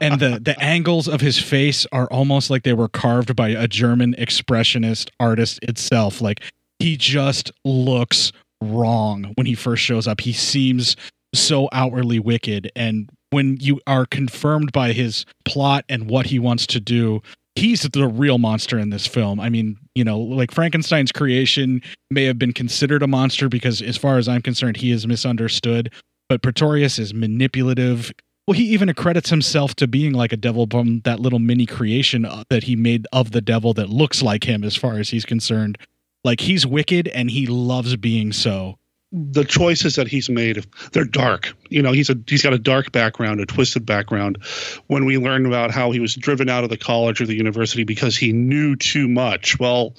And 0.00 0.20
the 0.20 0.38
the 0.40 0.54
angles 0.62 1.08
of 1.08 1.20
his 1.20 1.36
face 1.36 1.84
are 1.90 2.06
almost 2.12 2.48
like 2.48 2.62
they 2.62 2.72
were 2.72 2.88
carved 2.88 3.34
by 3.34 3.48
a 3.48 3.66
German 3.66 4.14
expressionist 4.14 5.10
artist 5.18 5.58
itself. 5.64 6.20
Like 6.20 6.42
he 6.78 6.96
just 6.96 7.50
looks 7.64 8.30
wrong 8.60 9.32
when 9.34 9.48
he 9.48 9.56
first 9.56 9.82
shows 9.82 10.06
up. 10.06 10.20
He 10.20 10.32
seems 10.32 10.94
so 11.34 11.68
outwardly 11.72 12.20
wicked. 12.20 12.70
And 12.76 13.10
when 13.30 13.56
you 13.56 13.80
are 13.88 14.06
confirmed 14.06 14.70
by 14.70 14.92
his 14.92 15.26
plot 15.44 15.84
and 15.88 16.08
what 16.08 16.26
he 16.26 16.38
wants 16.38 16.68
to 16.68 16.78
do 16.78 17.20
he's 17.54 17.82
the 17.82 18.06
real 18.06 18.38
monster 18.38 18.78
in 18.78 18.90
this 18.90 19.06
film. 19.06 19.40
I 19.40 19.48
mean, 19.48 19.76
you 19.94 20.04
know, 20.04 20.18
like 20.18 20.50
Frankenstein's 20.50 21.12
creation 21.12 21.82
may 22.10 22.24
have 22.24 22.38
been 22.38 22.52
considered 22.52 23.02
a 23.02 23.06
monster 23.06 23.48
because, 23.48 23.82
as 23.82 23.96
far 23.96 24.18
as 24.18 24.28
I'm 24.28 24.42
concerned, 24.42 24.76
he 24.76 24.90
is 24.90 25.06
misunderstood. 25.06 25.92
But 26.28 26.42
Pretorius 26.42 26.98
is 26.98 27.12
manipulative. 27.12 28.12
Well, 28.46 28.54
he 28.54 28.64
even 28.64 28.88
accredits 28.88 29.30
himself 29.30 29.74
to 29.76 29.86
being 29.86 30.14
like 30.14 30.32
a 30.32 30.36
devil 30.36 30.66
from 30.70 31.00
that 31.00 31.20
little 31.20 31.38
mini 31.38 31.66
creation 31.66 32.24
uh, 32.24 32.44
that 32.50 32.64
he 32.64 32.74
made 32.74 33.06
of 33.12 33.30
the 33.32 33.40
devil 33.40 33.74
that 33.74 33.90
looks 33.90 34.22
like 34.22 34.44
him, 34.44 34.64
as 34.64 34.74
far 34.74 34.98
as 34.98 35.10
he's 35.10 35.24
concerned. 35.24 35.78
Like 36.24 36.40
he's 36.40 36.66
wicked 36.66 37.08
and 37.08 37.30
he 37.30 37.46
loves 37.46 37.96
being 37.96 38.32
so 38.32 38.78
the 39.12 39.44
choices 39.44 39.96
that 39.96 40.08
he's 40.08 40.30
made 40.30 40.64
they're 40.92 41.04
dark. 41.04 41.54
You 41.68 41.82
know 41.82 41.92
he's 41.92 42.08
a 42.08 42.16
he's 42.26 42.42
got 42.42 42.54
a 42.54 42.58
dark 42.58 42.92
background 42.92 43.40
a 43.40 43.46
twisted 43.46 43.84
background. 43.84 44.38
When 44.86 45.04
we 45.04 45.18
learn 45.18 45.44
about 45.44 45.70
how 45.70 45.90
he 45.90 46.00
was 46.00 46.14
driven 46.14 46.48
out 46.48 46.64
of 46.64 46.70
the 46.70 46.78
college 46.78 47.20
or 47.20 47.26
the 47.26 47.36
university 47.36 47.84
because 47.84 48.16
he 48.16 48.32
knew 48.32 48.76
too 48.76 49.08
much 49.08 49.58
well 49.58 49.94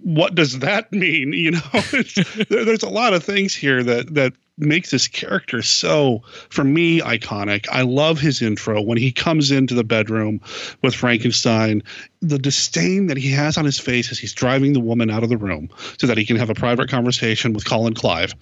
what 0.00 0.34
does 0.34 0.60
that 0.60 0.92
mean? 0.92 1.32
You 1.32 1.52
know 1.52 1.80
there, 2.48 2.64
there's 2.64 2.82
a 2.82 2.88
lot 2.88 3.14
of 3.14 3.24
things 3.24 3.54
here 3.54 3.82
that 3.82 4.14
that 4.14 4.34
makes 4.58 4.90
this 4.90 5.08
character 5.08 5.62
so 5.62 6.22
for 6.50 6.64
me 6.64 7.00
iconic. 7.00 7.66
I 7.70 7.82
love 7.82 8.18
his 8.18 8.42
intro 8.42 8.80
when 8.80 8.98
he 8.98 9.12
comes 9.12 9.50
into 9.50 9.74
the 9.74 9.84
bedroom 9.84 10.40
with 10.82 10.94
frankenstein. 10.94 11.82
The 12.20 12.38
disdain 12.38 13.06
that 13.06 13.16
he 13.16 13.30
has 13.30 13.56
on 13.56 13.64
his 13.64 13.78
face 13.78 14.10
as 14.10 14.18
he's 14.18 14.32
driving 14.32 14.72
the 14.72 14.80
woman 14.80 15.10
out 15.10 15.22
of 15.22 15.28
the 15.28 15.36
room 15.36 15.70
so 15.98 16.06
that 16.06 16.18
he 16.18 16.26
can 16.26 16.36
have 16.36 16.50
a 16.50 16.54
private 16.54 16.88
conversation 16.88 17.52
with 17.52 17.64
colin 17.64 17.94
clive. 17.94 18.34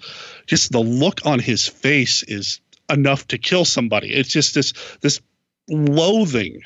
Just 0.47 0.73
the 0.73 0.81
look 0.81 1.25
on 1.27 1.39
his 1.39 1.69
face 1.69 2.23
is 2.23 2.61
enough 2.91 3.27
to 3.29 3.39
kill 3.39 3.64
somebody. 3.64 4.12
It's 4.12 4.31
just 4.31 4.55
this 4.55 4.73
this 5.01 5.21
loathing 5.69 6.62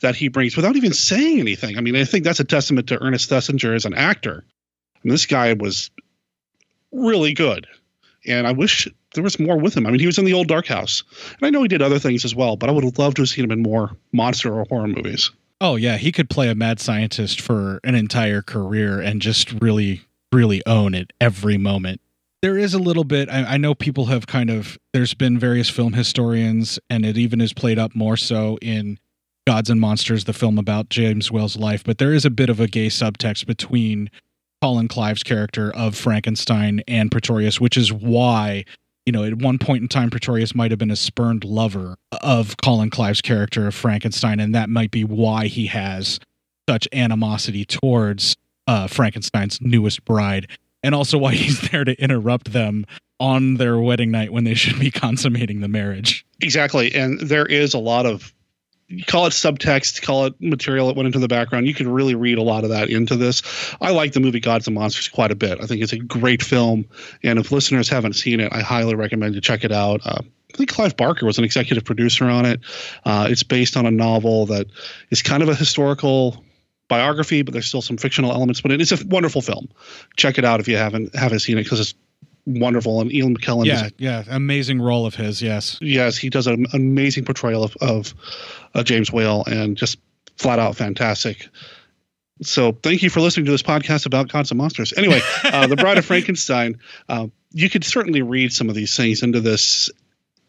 that 0.00 0.16
he 0.16 0.28
brings 0.28 0.56
without 0.56 0.76
even 0.76 0.92
saying 0.92 1.40
anything. 1.40 1.78
I 1.78 1.80
mean 1.80 1.96
i 1.96 2.04
think 2.04 2.24
that's 2.24 2.40
a 2.40 2.44
testament 2.44 2.88
to 2.88 3.02
ernest 3.02 3.30
thesiger 3.30 3.74
as 3.74 3.84
an 3.84 3.94
actor. 3.94 4.44
And 5.02 5.10
this 5.10 5.26
guy 5.26 5.54
was 5.54 5.90
really 6.92 7.32
good 7.32 7.66
and 8.26 8.46
I 8.46 8.52
wish 8.52 8.88
there 9.14 9.24
was 9.24 9.38
more 9.38 9.58
with 9.58 9.76
him. 9.76 9.86
I 9.86 9.90
mean, 9.90 10.00
he 10.00 10.06
was 10.06 10.18
in 10.18 10.24
the 10.24 10.32
old 10.32 10.48
Dark 10.48 10.66
House, 10.66 11.02
and 11.38 11.46
I 11.46 11.50
know 11.50 11.62
he 11.62 11.68
did 11.68 11.82
other 11.82 11.98
things 11.98 12.24
as 12.24 12.34
well, 12.34 12.56
but 12.56 12.68
I 12.68 12.72
would 12.72 12.84
have 12.84 12.98
loved 12.98 13.16
to 13.16 13.22
have 13.22 13.28
seen 13.28 13.44
him 13.44 13.52
in 13.52 13.62
more 13.62 13.96
monster 14.12 14.52
or 14.52 14.64
horror 14.68 14.88
movies. 14.88 15.30
Oh 15.60 15.76
yeah, 15.76 15.96
he 15.96 16.10
could 16.10 16.28
play 16.28 16.48
a 16.48 16.54
mad 16.54 16.80
scientist 16.80 17.40
for 17.40 17.80
an 17.84 17.94
entire 17.94 18.42
career 18.42 19.00
and 19.00 19.22
just 19.22 19.52
really, 19.60 20.02
really 20.32 20.60
own 20.66 20.94
it 20.94 21.12
every 21.20 21.56
moment. 21.56 22.00
There 22.42 22.58
is 22.58 22.74
a 22.74 22.80
little 22.80 23.04
bit. 23.04 23.28
I, 23.28 23.44
I 23.44 23.56
know 23.56 23.74
people 23.74 24.06
have 24.06 24.26
kind 24.26 24.50
of. 24.50 24.76
There's 24.92 25.14
been 25.14 25.38
various 25.38 25.70
film 25.70 25.92
historians, 25.92 26.80
and 26.90 27.06
it 27.06 27.16
even 27.16 27.40
is 27.40 27.52
played 27.52 27.78
up 27.78 27.94
more 27.94 28.16
so 28.16 28.58
in 28.60 28.98
Gods 29.46 29.70
and 29.70 29.80
Monsters, 29.80 30.24
the 30.24 30.32
film 30.32 30.58
about 30.58 30.88
James 30.88 31.30
Whale's 31.30 31.56
life. 31.56 31.84
But 31.84 31.98
there 31.98 32.12
is 32.12 32.24
a 32.24 32.30
bit 32.30 32.50
of 32.50 32.58
a 32.58 32.66
gay 32.66 32.88
subtext 32.88 33.46
between 33.46 34.10
Colin 34.62 34.86
Clive's 34.86 35.24
character 35.24 35.74
of 35.74 35.96
Frankenstein 35.96 36.84
and 36.86 37.10
Pretorius, 37.10 37.60
which 37.60 37.76
is 37.76 37.92
why, 37.92 38.64
you 39.04 39.12
know, 39.12 39.24
at 39.24 39.34
one 39.34 39.58
point 39.58 39.82
in 39.82 39.88
time, 39.88 40.08
Pretorius 40.08 40.54
might 40.54 40.70
have 40.70 40.78
been 40.78 40.92
a 40.92 40.96
spurned 40.96 41.42
lover 41.42 41.96
of 42.22 42.56
Colin 42.58 42.88
Clive's 42.88 43.20
character 43.20 43.66
of 43.66 43.74
Frankenstein, 43.74 44.38
and 44.38 44.54
that 44.54 44.70
might 44.70 44.92
be 44.92 45.02
why 45.02 45.48
he 45.48 45.66
has 45.66 46.20
such 46.68 46.86
animosity 46.92 47.64
towards 47.64 48.36
uh, 48.68 48.86
Frankenstein's 48.86 49.60
newest 49.60 50.04
bride, 50.04 50.48
and 50.84 50.94
also 50.94 51.18
why 51.18 51.34
he's 51.34 51.68
there 51.72 51.82
to 51.82 52.00
interrupt 52.00 52.52
them 52.52 52.86
on 53.18 53.56
their 53.56 53.80
wedding 53.80 54.12
night 54.12 54.32
when 54.32 54.44
they 54.44 54.54
should 54.54 54.78
be 54.78 54.92
consummating 54.92 55.60
the 55.60 55.66
marriage. 55.66 56.24
Exactly, 56.40 56.94
and 56.94 57.18
there 57.18 57.46
is 57.46 57.74
a 57.74 57.80
lot 57.80 58.06
of 58.06 58.32
call 59.06 59.26
it 59.26 59.30
subtext, 59.30 60.02
call 60.02 60.26
it 60.26 60.34
material 60.40 60.88
that 60.88 60.96
went 60.96 61.06
into 61.06 61.18
the 61.18 61.28
background. 61.28 61.66
You 61.66 61.74
can 61.74 61.90
really 61.90 62.14
read 62.14 62.38
a 62.38 62.42
lot 62.42 62.64
of 62.64 62.70
that 62.70 62.90
into 62.90 63.16
this. 63.16 63.42
I 63.80 63.90
like 63.90 64.12
the 64.12 64.20
movie 64.20 64.40
Gods 64.40 64.66
and 64.66 64.74
Monsters 64.74 65.08
quite 65.08 65.30
a 65.30 65.34
bit. 65.34 65.60
I 65.60 65.66
think 65.66 65.82
it's 65.82 65.92
a 65.92 65.98
great 65.98 66.42
film, 66.42 66.86
and 67.22 67.38
if 67.38 67.52
listeners 67.52 67.88
haven't 67.88 68.14
seen 68.14 68.40
it, 68.40 68.52
I 68.52 68.60
highly 68.60 68.94
recommend 68.94 69.34
you 69.34 69.40
check 69.40 69.64
it 69.64 69.72
out. 69.72 70.00
Uh, 70.04 70.22
I 70.52 70.56
think 70.56 70.70
Clive 70.70 70.96
Barker 70.96 71.24
was 71.24 71.38
an 71.38 71.44
executive 71.44 71.84
producer 71.84 72.26
on 72.26 72.44
it. 72.44 72.60
Uh, 73.04 73.26
it's 73.30 73.42
based 73.42 73.76
on 73.76 73.86
a 73.86 73.90
novel 73.90 74.46
that 74.46 74.66
is 75.10 75.22
kind 75.22 75.42
of 75.42 75.48
a 75.48 75.54
historical 75.54 76.44
biography, 76.88 77.40
but 77.40 77.52
there's 77.52 77.66
still 77.66 77.80
some 77.80 77.96
fictional 77.96 78.32
elements. 78.32 78.60
But 78.60 78.72
it 78.72 78.80
is 78.80 78.92
a 78.92 79.06
wonderful 79.06 79.40
film. 79.40 79.68
Check 80.16 80.38
it 80.38 80.44
out 80.44 80.60
if 80.60 80.68
you 80.68 80.76
haven't 80.76 81.14
haven't 81.14 81.40
seen 81.40 81.56
it 81.56 81.64
because 81.64 81.80
it's 81.80 81.94
wonderful. 82.46 83.00
And 83.00 83.12
Ian 83.12 83.36
McKellen, 83.36 83.64
yeah, 83.64 83.88
yeah, 83.96 84.24
amazing 84.28 84.80
role 84.80 85.06
of 85.06 85.14
his. 85.14 85.40
Yes, 85.40 85.78
yes, 85.80 86.16
he 86.16 86.28
does 86.28 86.46
an 86.46 86.66
amazing 86.72 87.24
portrayal 87.24 87.64
of 87.64 87.76
of 87.80 88.14
uh, 88.74 88.82
James 88.82 89.12
Whale, 89.12 89.44
and 89.46 89.76
just 89.76 89.98
flat 90.36 90.58
out 90.58 90.76
fantastic. 90.76 91.48
So 92.42 92.72
thank 92.72 93.02
you 93.02 93.10
for 93.10 93.20
listening 93.20 93.46
to 93.46 93.52
this 93.52 93.62
podcast 93.62 94.06
about 94.06 94.28
gods 94.28 94.50
and 94.50 94.58
monsters. 94.58 94.92
Anyway, 94.96 95.20
uh, 95.44 95.66
the 95.66 95.76
Bride 95.76 95.98
of 95.98 96.04
Frankenstein. 96.04 96.78
Uh, 97.08 97.28
you 97.52 97.70
could 97.70 97.84
certainly 97.84 98.22
read 98.22 98.52
some 98.52 98.68
of 98.68 98.74
these 98.74 98.96
things 98.96 99.22
into 99.22 99.40
this, 99.40 99.90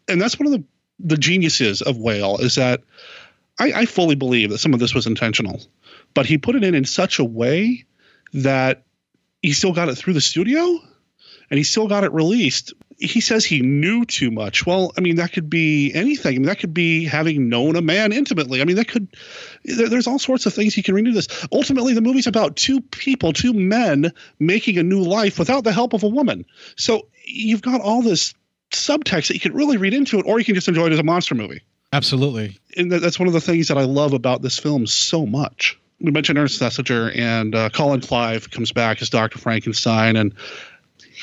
and 0.08 0.20
that's 0.20 0.38
one 0.38 0.46
of 0.46 0.52
the 0.52 0.64
the 1.00 1.16
geniuses 1.16 1.82
of 1.82 1.98
Whale 1.98 2.38
is 2.38 2.54
that 2.54 2.82
I, 3.58 3.72
I 3.72 3.86
fully 3.86 4.14
believe 4.14 4.50
that 4.50 4.58
some 4.58 4.74
of 4.74 4.80
this 4.80 4.94
was 4.94 5.06
intentional, 5.06 5.60
but 6.14 6.26
he 6.26 6.38
put 6.38 6.56
it 6.56 6.64
in 6.64 6.74
in 6.74 6.84
such 6.84 7.18
a 7.18 7.24
way 7.24 7.84
that 8.32 8.84
he 9.42 9.52
still 9.52 9.72
got 9.72 9.88
it 9.88 9.96
through 9.96 10.14
the 10.14 10.20
studio 10.20 10.78
and 11.50 11.58
he 11.58 11.64
still 11.64 11.88
got 11.88 12.04
it 12.04 12.12
released. 12.12 12.72
He 12.98 13.20
says 13.20 13.44
he 13.44 13.60
knew 13.60 14.04
too 14.04 14.30
much. 14.30 14.66
Well, 14.66 14.92
I 14.96 15.00
mean, 15.00 15.16
that 15.16 15.32
could 15.32 15.50
be 15.50 15.92
anything. 15.94 16.36
I 16.36 16.38
mean, 16.38 16.46
that 16.46 16.58
could 16.58 16.74
be 16.74 17.04
having 17.04 17.48
known 17.48 17.76
a 17.76 17.82
man 17.82 18.12
intimately. 18.12 18.60
I 18.60 18.64
mean, 18.64 18.76
that 18.76 18.88
could, 18.88 19.08
there, 19.64 19.88
there's 19.88 20.06
all 20.06 20.18
sorts 20.18 20.46
of 20.46 20.54
things 20.54 20.76
you 20.76 20.82
can 20.82 20.94
read 20.94 21.06
into 21.06 21.16
this. 21.16 21.46
Ultimately, 21.52 21.94
the 21.94 22.00
movie's 22.00 22.26
about 22.26 22.56
two 22.56 22.80
people, 22.80 23.32
two 23.32 23.52
men 23.52 24.12
making 24.38 24.78
a 24.78 24.82
new 24.82 25.02
life 25.02 25.38
without 25.38 25.64
the 25.64 25.72
help 25.72 25.92
of 25.92 26.02
a 26.02 26.08
woman. 26.08 26.44
So 26.76 27.08
you've 27.24 27.62
got 27.62 27.80
all 27.80 28.02
this 28.02 28.34
subtext 28.70 29.28
that 29.28 29.34
you 29.34 29.40
could 29.40 29.54
really 29.54 29.76
read 29.76 29.94
into 29.94 30.18
it, 30.18 30.26
or 30.26 30.38
you 30.38 30.44
can 30.44 30.54
just 30.54 30.68
enjoy 30.68 30.86
it 30.86 30.92
as 30.92 30.98
a 30.98 31.04
monster 31.04 31.34
movie. 31.34 31.62
Absolutely. 31.92 32.58
And 32.76 32.90
that's 32.90 33.18
one 33.18 33.28
of 33.28 33.34
the 33.34 33.40
things 33.40 33.68
that 33.68 33.78
I 33.78 33.84
love 33.84 34.12
about 34.12 34.42
this 34.42 34.58
film 34.58 34.86
so 34.86 35.26
much. 35.26 35.78
We 36.00 36.10
mentioned 36.10 36.38
Ernest 36.38 36.60
Thesiger, 36.60 37.16
and 37.16 37.54
uh, 37.54 37.70
Colin 37.70 38.00
Clive 38.00 38.50
comes 38.50 38.72
back 38.72 39.00
as 39.00 39.08
Dr. 39.08 39.38
Frankenstein, 39.38 40.16
and 40.16 40.34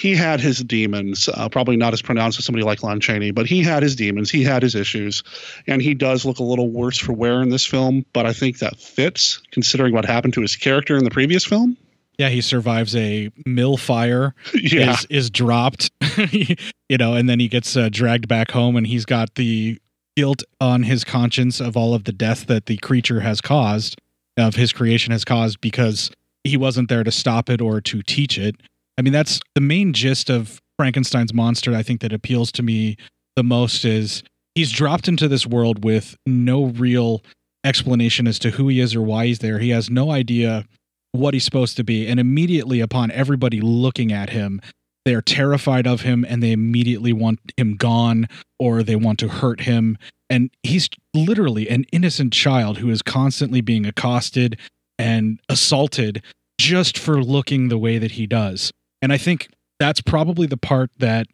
he 0.02 0.16
had 0.16 0.40
his 0.40 0.64
demons, 0.64 1.30
uh, 1.36 1.48
probably 1.48 1.78
not 1.78 1.94
as 1.94 2.02
pronounced 2.02 2.40
as 2.40 2.46
somebody 2.46 2.66
like 2.66 2.82
Lon 2.82 3.00
Chaney, 3.00 3.30
but 3.30 3.46
he 3.46 3.62
had 3.62 3.84
his 3.84 3.96
demons. 3.96 4.32
He 4.32 4.44
had 4.44 4.64
his 4.64 4.74
issues. 4.74 5.22
And 5.68 5.80
he 5.80 5.94
does 5.94 6.26
look 6.26 6.40
a 6.40 6.44
little 6.44 6.72
worse 6.72 6.98
for 6.98 7.14
wear 7.14 7.44
in 7.44 7.50
this 7.50 7.68
film, 7.68 8.04
but 8.12 8.26
I 8.26 8.34
think 8.34 8.58
that 8.58 8.80
fits 8.80 9.40
considering 9.52 9.94
what 9.94 10.06
happened 10.06 10.34
to 10.34 10.42
his 10.42 10.56
character 10.56 10.98
in 10.98 11.04
the 11.04 11.12
previous 11.12 11.46
film. 11.46 11.78
Yeah, 12.18 12.30
he 12.30 12.42
survives 12.42 12.96
a 12.96 13.30
mill 13.46 13.78
fire. 13.78 14.34
Yeah. 14.56 14.94
is, 14.94 15.06
is 15.12 15.30
dropped, 15.30 15.92
you 16.32 16.98
know, 16.98 17.14
and 17.14 17.30
then 17.30 17.40
he 17.40 17.48
gets 17.48 17.78
uh, 17.78 17.90
dragged 17.92 18.28
back 18.28 18.52
home, 18.52 18.76
and 18.76 18.88
he's 18.88 19.06
got 19.06 19.36
the 19.36 19.80
guilt 20.18 20.44
on 20.60 20.84
his 20.84 21.04
conscience 21.04 21.60
of 21.60 21.78
all 21.78 21.94
of 21.94 22.06
the 22.06 22.12
death 22.12 22.48
that 22.48 22.66
the 22.66 22.78
creature 22.78 23.20
has 23.20 23.40
caused, 23.40 24.00
of 24.36 24.56
his 24.56 24.74
creation 24.74 25.12
has 25.12 25.24
caused, 25.24 25.62
because 25.62 26.10
he 26.44 26.58
wasn't 26.58 26.90
there 26.90 27.04
to 27.04 27.12
stop 27.12 27.50
it 27.52 27.62
or 27.62 27.80
to 27.82 28.02
teach 28.02 28.40
it. 28.40 28.56
I 29.02 29.04
mean, 29.04 29.14
that's 29.14 29.40
the 29.56 29.62
main 29.62 29.94
gist 29.94 30.30
of 30.30 30.62
Frankenstein's 30.78 31.34
monster. 31.34 31.74
I 31.74 31.82
think 31.82 32.02
that 32.02 32.14
appeals 32.14 32.52
to 32.52 32.62
me 32.62 32.98
the 33.36 33.42
most 33.42 33.84
is 33.84 34.22
he's 34.54 34.72
dropped 34.72 35.08
into 35.08 35.28
this 35.28 35.48
world 35.48 35.84
with 35.84 36.16
no 36.28 36.66
real 36.66 37.24
explanation 37.66 38.28
as 38.28 38.38
to 38.38 38.52
who 38.52 38.68
he 38.68 38.80
is 38.80 38.96
or 38.96 39.02
why 39.02 39.26
he's 39.26 39.40
there. 39.40 39.58
He 39.58 39.72
has 39.72 39.90
no 39.90 40.12
idea 40.12 40.66
what 41.14 41.34
he's 41.34 41.44
supposed 41.44 41.78
to 41.78 41.84
be. 41.84 42.06
And 42.06 42.20
immediately 42.20 42.80
upon 42.80 43.10
everybody 43.10 43.60
looking 43.60 44.12
at 44.12 44.30
him, 44.30 44.62
they're 45.04 45.24
terrified 45.24 45.88
of 45.88 46.02
him 46.02 46.24
and 46.24 46.44
they 46.44 46.52
immediately 46.52 47.12
want 47.12 47.40
him 47.58 47.78
gone 47.78 48.28
or 48.60 48.84
they 48.84 48.96
want 48.96 49.18
to 49.18 49.30
hurt 49.30 49.62
him. 49.62 49.98
And 50.30 50.52
he's 50.62 50.88
literally 51.16 51.68
an 51.70 51.86
innocent 51.92 52.34
child 52.34 52.78
who 52.78 52.92
is 52.92 53.02
constantly 53.02 53.62
being 53.62 53.88
accosted 53.88 54.60
and 55.00 55.40
assaulted 55.50 56.24
just 56.60 57.00
for 57.00 57.24
looking 57.24 57.70
the 57.70 57.80
way 57.80 57.98
that 57.98 58.12
he 58.12 58.28
does. 58.28 58.72
And 59.02 59.12
I 59.12 59.18
think 59.18 59.50
that's 59.80 60.02
probably 60.02 60.48
the 60.48 60.58
part 60.58 60.92
that 61.00 61.28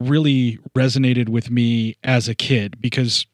really 0.00 0.58
resonated 0.76 1.28
with 1.28 1.50
me 1.50 1.96
as 2.02 2.28
a 2.28 2.34
kid 2.34 2.80
because 2.80 3.26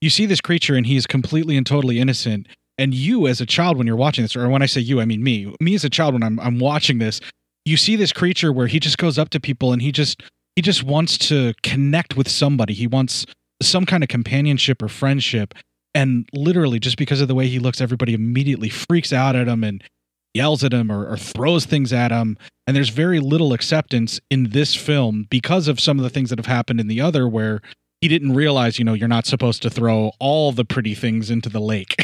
you 0.00 0.10
see 0.10 0.26
this 0.26 0.40
creature 0.40 0.74
and 0.74 0.86
he 0.86 0.96
is 0.96 1.06
completely 1.06 1.56
and 1.56 1.64
totally 1.64 2.00
innocent. 2.00 2.48
And 2.78 2.92
you 2.92 3.26
as 3.26 3.40
a 3.40 3.46
child 3.46 3.78
when 3.78 3.86
you're 3.86 3.96
watching 3.96 4.22
this 4.22 4.36
or 4.36 4.46
when 4.50 4.60
i 4.60 4.66
say 4.66 4.82
you 4.82 5.00
i 5.00 5.06
mean 5.06 5.22
me 5.22 5.54
me 5.60 5.74
as 5.74 5.82
a 5.82 5.88
child 5.88 6.12
when 6.12 6.22
i'm, 6.22 6.38
I'm 6.38 6.58
watching 6.58 6.98
this 6.98 7.22
you 7.66 7.76
see 7.76 7.96
this 7.96 8.12
creature 8.12 8.52
where 8.52 8.68
he 8.68 8.78
just 8.78 8.96
goes 8.96 9.18
up 9.18 9.28
to 9.30 9.40
people 9.40 9.72
and 9.72 9.82
he 9.82 9.92
just 9.92 10.22
he 10.54 10.62
just 10.62 10.82
wants 10.82 11.18
to 11.18 11.52
connect 11.62 12.16
with 12.16 12.28
somebody. 12.28 12.72
He 12.72 12.86
wants 12.86 13.26
some 13.60 13.84
kind 13.84 14.02
of 14.02 14.08
companionship 14.08 14.80
or 14.82 14.88
friendship. 14.88 15.52
And 15.94 16.28
literally 16.32 16.78
just 16.78 16.96
because 16.96 17.20
of 17.20 17.28
the 17.28 17.34
way 17.34 17.48
he 17.48 17.58
looks 17.58 17.80
everybody 17.80 18.14
immediately 18.14 18.70
freaks 18.70 19.12
out 19.12 19.36
at 19.36 19.48
him 19.48 19.64
and 19.64 19.82
yells 20.36 20.62
at 20.62 20.72
him 20.72 20.92
or, 20.92 21.06
or 21.06 21.16
throws 21.16 21.64
things 21.64 21.92
at 21.92 22.12
him 22.12 22.36
and 22.66 22.76
there's 22.76 22.88
very 22.88 23.20
little 23.20 23.52
acceptance 23.52 24.20
in 24.30 24.50
this 24.50 24.74
film 24.74 25.26
because 25.30 25.68
of 25.68 25.78
some 25.78 25.98
of 25.98 26.02
the 26.02 26.10
things 26.10 26.30
that 26.30 26.38
have 26.38 26.46
happened 26.46 26.80
in 26.80 26.88
the 26.88 27.00
other 27.00 27.28
where 27.28 27.60
he 28.00 28.08
didn't 28.08 28.34
realize, 28.34 28.78
you 28.78 28.84
know, 28.84 28.92
you're 28.92 29.08
not 29.08 29.24
supposed 29.24 29.62
to 29.62 29.70
throw 29.70 30.12
all 30.18 30.52
the 30.52 30.64
pretty 30.64 30.94
things 30.94 31.30
into 31.30 31.48
the 31.48 31.60
lake. 31.60 31.96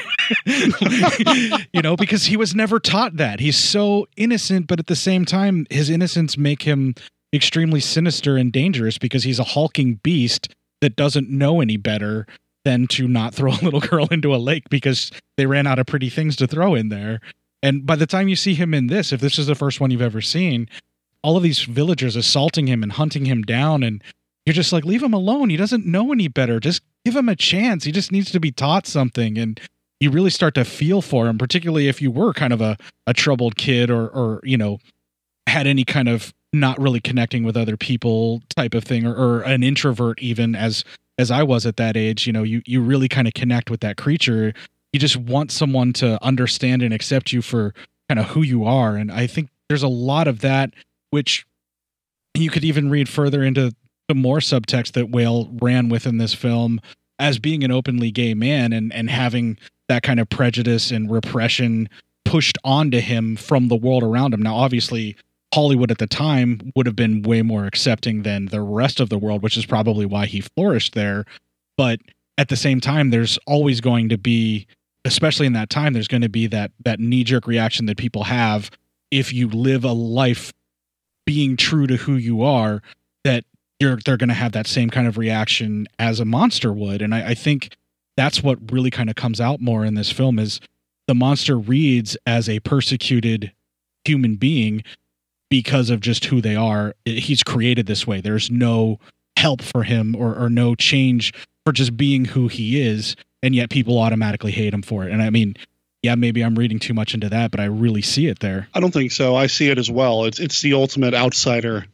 you 1.73 1.83
know, 1.83 1.97
because 1.97 2.25
he 2.25 2.37
was 2.37 2.55
never 2.55 2.79
taught 2.79 3.17
that. 3.17 3.41
He's 3.41 3.57
so 3.57 4.07
innocent, 4.17 4.69
but 4.69 4.79
at 4.79 4.87
the 4.87 4.97
same 4.97 5.25
time, 5.25 5.67
his 5.69 5.91
innocence 5.91 6.39
make 6.39 6.63
him 6.63 6.95
extremely 7.35 7.81
sinister 7.81 8.37
and 8.37 8.53
dangerous 8.53 8.99
because 8.99 9.25
he's 9.25 9.39
a 9.39 9.45
hulking 9.45 9.97
beast 10.03 10.55
that 10.81 10.97
doesn't 10.97 11.29
know 11.29 11.61
any 11.61 11.77
better 11.77 12.27
than 12.65 12.87
to 12.87 13.09
not 13.09 13.35
throw 13.35 13.53
a 13.53 13.63
little 13.63 13.81
girl 13.81 14.07
into 14.11 14.35
a 14.35 14.39
lake 14.39 14.69
because 14.71 15.11
they 15.37 15.47
ran 15.47 15.67
out 15.67 15.79
of 15.79 15.87
pretty 15.87 16.09
things 16.09 16.37
to 16.37 16.47
throw 16.47 16.75
in 16.75 16.89
there. 16.89 17.21
And 17.63 17.87
by 17.87 17.97
the 17.97 18.07
time 18.07 18.29
you 18.29 18.37
see 18.37 18.55
him 18.55 18.75
in 18.75 18.89
this, 18.89 19.13
if 19.13 19.21
this 19.21 19.39
is 19.39 19.47
the 19.47 19.55
first 19.55 19.81
one 19.81 19.91
you've 19.91 20.03
ever 20.03 20.21
seen, 20.21 20.69
all 21.23 21.37
of 21.37 21.43
these 21.43 21.63
villagers 21.63 22.17
assaulting 22.17 22.67
him 22.67 22.83
and 22.83 22.93
hunting 22.93 23.25
him 23.27 23.43
down 23.43 23.83
and 23.83 24.03
you're 24.45 24.55
just 24.55 24.73
like 24.73 24.85
leave 24.85 25.03
him 25.03 25.15
alone. 25.15 25.51
He 25.51 25.57
doesn't 25.57 25.87
know 25.87 26.11
any 26.11 26.27
better. 26.27 26.59
Just 26.59 26.83
give 27.05 27.15
him 27.15 27.29
a 27.29 27.37
chance. 27.37 27.85
He 27.85 27.93
just 27.93 28.11
needs 28.11 28.33
to 28.33 28.41
be 28.41 28.51
taught 28.51 28.89
something. 28.89 29.39
And 29.39 29.61
you 30.03 30.11
really 30.11 30.31
start 30.31 30.55
to 30.57 30.65
feel 30.65 31.01
for 31.01 31.29
him 31.29 31.39
particularly 31.39 31.87
if 31.87 32.03
you 32.03 32.11
were 32.11 32.33
kind 32.33 32.53
of 32.53 32.61
a, 32.61 32.77
a 33.07 33.15
troubled 33.15 33.57
kid 33.57 33.91
or 33.91 34.09
or 34.09 34.41
you 34.43 34.57
know 34.57 34.79
had 35.47 35.67
any 35.67 35.85
kind 35.85 36.09
of 36.09 36.35
not 36.53 36.79
really 36.81 37.01
connecting 37.01 37.45
with 37.45 37.57
other 37.57 37.77
people 37.77 38.43
type 38.51 38.75
of 38.75 38.85
thing 38.85 39.07
or, 39.07 39.15
or 39.15 39.43
an 39.43 39.63
introvert 39.63 40.21
even 40.21 40.57
as 40.57 40.85
as 41.19 41.31
i 41.31 41.43
was 41.43 41.65
at 41.65 41.77
that 41.77 41.97
age 41.97 42.27
you 42.27 42.33
know 42.33 42.43
you 42.43 42.61
you 42.67 42.81
really 42.83 43.09
kind 43.09 43.29
of 43.29 43.35
connect 43.35 43.71
with 43.71 43.81
that 43.81 43.97
creature 43.97 44.53
you 44.93 45.01
just 45.01 45.17
want 45.17 45.51
someone 45.51 45.93
to 45.93 46.23
understand 46.23 46.83
and 46.83 46.93
accept 46.93 47.33
you 47.33 47.43
for 47.43 47.75
kind 48.09 48.19
of 48.19 48.27
who 48.27 48.43
you 48.43 48.65
are 48.65 48.97
and 48.97 49.11
i 49.11 49.27
think 49.27 49.49
there's 49.69 49.83
a 49.83 49.89
lot 49.89 50.29
of 50.29 50.41
that 50.41 50.73
which 51.11 51.47
you 52.35 52.51
could 52.51 52.65
even 52.65 52.91
read 52.91 53.09
further 53.09 53.43
into 53.43 53.73
the 54.09 54.15
more 54.15 54.39
subtext 54.39 54.93
that 54.93 55.11
Whale 55.11 55.49
ran 55.61 55.89
with 55.89 56.07
in 56.07 56.19
this 56.19 56.35
film 56.35 56.81
as 57.19 57.39
being 57.39 57.63
an 57.63 57.71
openly 57.71 58.11
gay 58.11 58.35
man 58.35 58.73
and 58.73 58.93
and 58.93 59.09
having 59.09 59.57
that 59.89 60.03
kind 60.03 60.21
of 60.21 60.29
prejudice 60.29 60.91
and 60.91 61.11
repression 61.11 61.89
pushed 62.25 62.57
onto 62.65 63.01
him 63.01 63.37
from 63.37 63.69
the 63.69 63.77
world 63.77 64.03
around 64.03 64.33
him. 64.33 64.41
Now, 64.43 64.55
obviously, 64.55 65.17
Hollywood 65.53 65.91
at 65.91 65.99
the 65.99 66.07
time 66.07 66.73
would 66.75 66.87
have 66.87 66.97
been 66.97 67.23
way 67.23 67.43
more 67.43 67.67
accepting 67.67 68.23
than 68.23 68.47
the 68.47 68.63
rest 68.63 69.01
of 69.01 69.11
the 69.11 69.19
world, 69.19 69.43
which 69.43 69.57
is 69.57 69.67
probably 69.67 70.07
why 70.07 70.27
he 70.27 70.41
flourished 70.41 70.95
there. 70.95 71.27
But 71.77 72.01
at 72.39 72.49
the 72.49 72.57
same 72.57 72.81
time, 72.81 73.11
there's 73.11 73.39
always 73.47 73.81
going 73.81 74.09
to 74.09 74.19
be, 74.19 74.67
especially 75.05 75.47
in 75.47 75.53
that 75.55 75.71
time, 75.71 75.93
there's 75.93 76.09
going 76.09 76.23
to 76.23 76.29
be 76.29 76.47
that 76.49 76.73
that 76.85 77.01
knee 77.01 77.25
jerk 77.25 77.47
reaction 77.47 77.87
that 77.87 77.97
people 77.97 78.25
have 78.25 78.71
if 79.11 79.33
you 79.33 79.49
live 79.49 79.85
a 79.85 79.93
life 79.93 80.53
being 81.27 81.57
true 81.57 81.87
to 81.87 81.97
who 81.97 82.15
you 82.15 82.43
are. 82.43 82.83
That 83.25 83.45
you're 83.81 83.99
they're 84.05 84.17
going 84.17 84.29
to 84.29 84.35
have 84.35 84.53
that 84.53 84.67
same 84.67 84.91
kind 84.91 85.07
of 85.07 85.19
reaction 85.19 85.87
as 85.99 86.21
a 86.21 86.25
monster 86.25 86.73
would, 86.73 87.03
and 87.03 87.15
I, 87.15 87.31
I 87.31 87.35
think 87.35 87.77
that's 88.17 88.43
what 88.43 88.71
really 88.71 88.91
kind 88.91 89.09
of 89.09 89.17
comes 89.17 89.41
out 89.41 89.61
more 89.61 89.85
in 89.85 89.95
this 89.95 90.13
film 90.13 90.39
is 90.39 90.61
the 91.09 91.15
monster 91.15 91.59
reads 91.59 92.17
as 92.27 92.49
a 92.49 92.61
persecuted 92.61 93.53
human 94.05 94.37
being 94.37 94.83
because 95.51 95.91
of 95.91 96.01
just 96.01 96.27
who 96.27 96.41
they 96.41 96.57
are. 96.57 96.95
He's 97.05 97.43
created 97.43 97.87
this 97.87 98.07
way. 98.07 98.21
There's 98.21 98.51
no 98.51 98.99
help 99.37 99.63
for 99.63 99.83
him 99.83 100.15
or, 100.15 100.35
or 100.37 100.49
no 100.49 100.75
change 100.75 101.33
for 101.65 101.73
just 101.73 101.97
being 101.97 102.25
who 102.25 102.49
he 102.49 102.81
is. 102.81 103.17
And 103.43 103.55
yet 103.55 103.71
people 103.71 103.99
automatically 103.99 104.53
hate 104.53 104.73
him 104.73 104.83
for 104.83 105.05
it. 105.05 105.13
And 105.13 105.21
I 105.23 105.31
mean, 105.31 105.57
yeah, 106.03 106.17
maybe 106.17 106.43
I'm 106.43 106.57
reading 106.57 106.79
too 106.81 106.95
much 106.95 107.15
into 107.15 107.29
that, 107.29 107.51
but 107.51 107.61
I 107.61 107.65
really 107.65 108.03
see 108.03 108.27
it 108.27 108.41
there. 108.41 108.69
I 108.75 108.81
don't 108.81 108.93
think 108.93 109.13
so. 109.13 109.37
I 109.37 109.47
see 109.47 109.71
it 109.71 109.79
as 109.79 109.91
well. 109.91 110.25
It's 110.25 110.41
it's 110.41 110.61
the 110.61 110.75
ultimate 110.75 111.15
outsider 111.15 111.87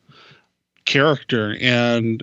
character, 0.87 1.57
and 1.61 2.23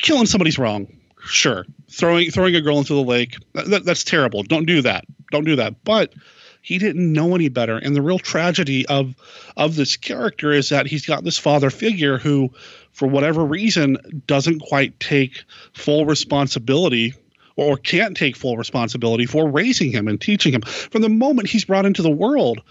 killing 0.00 0.26
somebody's 0.26 0.58
wrong. 0.58 0.88
Sure, 1.22 1.66
throwing 1.88 2.30
throwing 2.30 2.56
a 2.56 2.60
girl 2.60 2.78
into 2.78 2.94
the 2.94 3.02
lake 3.02 3.36
that, 3.54 3.84
that's 3.84 4.02
terrible. 4.02 4.42
Don't 4.42 4.66
do 4.66 4.82
that. 4.82 5.04
Don't 5.30 5.44
do 5.44 5.54
that. 5.56 5.84
But 5.84 6.14
he 6.62 6.78
didn't 6.78 7.12
know 7.12 7.34
any 7.34 7.48
better, 7.48 7.78
and 7.78 7.94
the 7.94 8.02
real 8.02 8.18
tragedy 8.18 8.84
of 8.86 9.14
of 9.56 9.76
this 9.76 9.96
character 9.96 10.50
is 10.50 10.70
that 10.70 10.86
he's 10.86 11.06
got 11.06 11.22
this 11.22 11.38
father 11.38 11.70
figure 11.70 12.18
who, 12.18 12.50
for 12.92 13.06
whatever 13.06 13.44
reason, 13.44 14.22
doesn't 14.26 14.60
quite 14.60 14.98
take 14.98 15.44
full 15.74 16.06
responsibility 16.06 17.14
or 17.60 17.76
can't 17.76 18.16
take 18.16 18.36
full 18.36 18.56
responsibility 18.56 19.26
for 19.26 19.46
raising 19.46 19.92
him 19.92 20.08
and 20.08 20.18
teaching 20.18 20.54
him. 20.54 20.62
From 20.62 21.02
the 21.02 21.10
moment 21.10 21.46
he's 21.46 21.66
brought 21.66 21.84
into 21.84 22.00
the 22.00 22.10
world, 22.10 22.62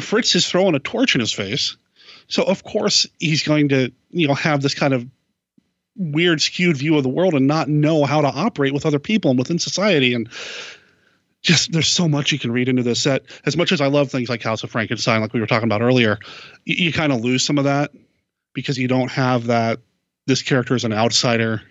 Fritz 0.00 0.36
is 0.36 0.46
throwing 0.46 0.76
a 0.76 0.78
torch 0.78 1.16
in 1.16 1.20
his 1.20 1.32
face. 1.32 1.76
So 2.28 2.44
of 2.44 2.62
course 2.62 3.08
he's 3.18 3.42
going 3.42 3.70
to, 3.70 3.90
you 4.10 4.28
know, 4.28 4.34
have 4.34 4.62
this 4.62 4.72
kind 4.72 4.94
of 4.94 5.04
weird 5.96 6.40
skewed 6.40 6.76
view 6.76 6.96
of 6.96 7.02
the 7.02 7.08
world 7.08 7.34
and 7.34 7.48
not 7.48 7.68
know 7.68 8.04
how 8.04 8.20
to 8.20 8.28
operate 8.28 8.72
with 8.72 8.86
other 8.86 9.00
people 9.00 9.30
and 9.30 9.38
within 9.38 9.58
society 9.58 10.14
and 10.14 10.28
just 11.42 11.72
there's 11.72 11.88
so 11.88 12.06
much 12.06 12.30
you 12.30 12.38
can 12.38 12.52
read 12.52 12.68
into 12.68 12.84
this 12.84 13.02
set. 13.02 13.24
As 13.46 13.56
much 13.56 13.72
as 13.72 13.80
I 13.80 13.88
love 13.88 14.12
things 14.12 14.28
like 14.28 14.44
House 14.44 14.62
of 14.62 14.70
Frankenstein, 14.70 15.22
like 15.22 15.32
we 15.32 15.40
were 15.40 15.46
talking 15.46 15.66
about 15.66 15.82
earlier, 15.82 16.20
you, 16.66 16.84
you 16.84 16.92
kind 16.92 17.12
of 17.12 17.20
lose 17.20 17.44
some 17.44 17.58
of 17.58 17.64
that 17.64 17.90
because 18.52 18.78
you 18.78 18.86
don't 18.86 19.10
have 19.10 19.48
that. 19.48 19.80
This 20.26 20.42
character 20.42 20.76
is 20.76 20.84
an 20.84 20.92
outsider 20.92 21.62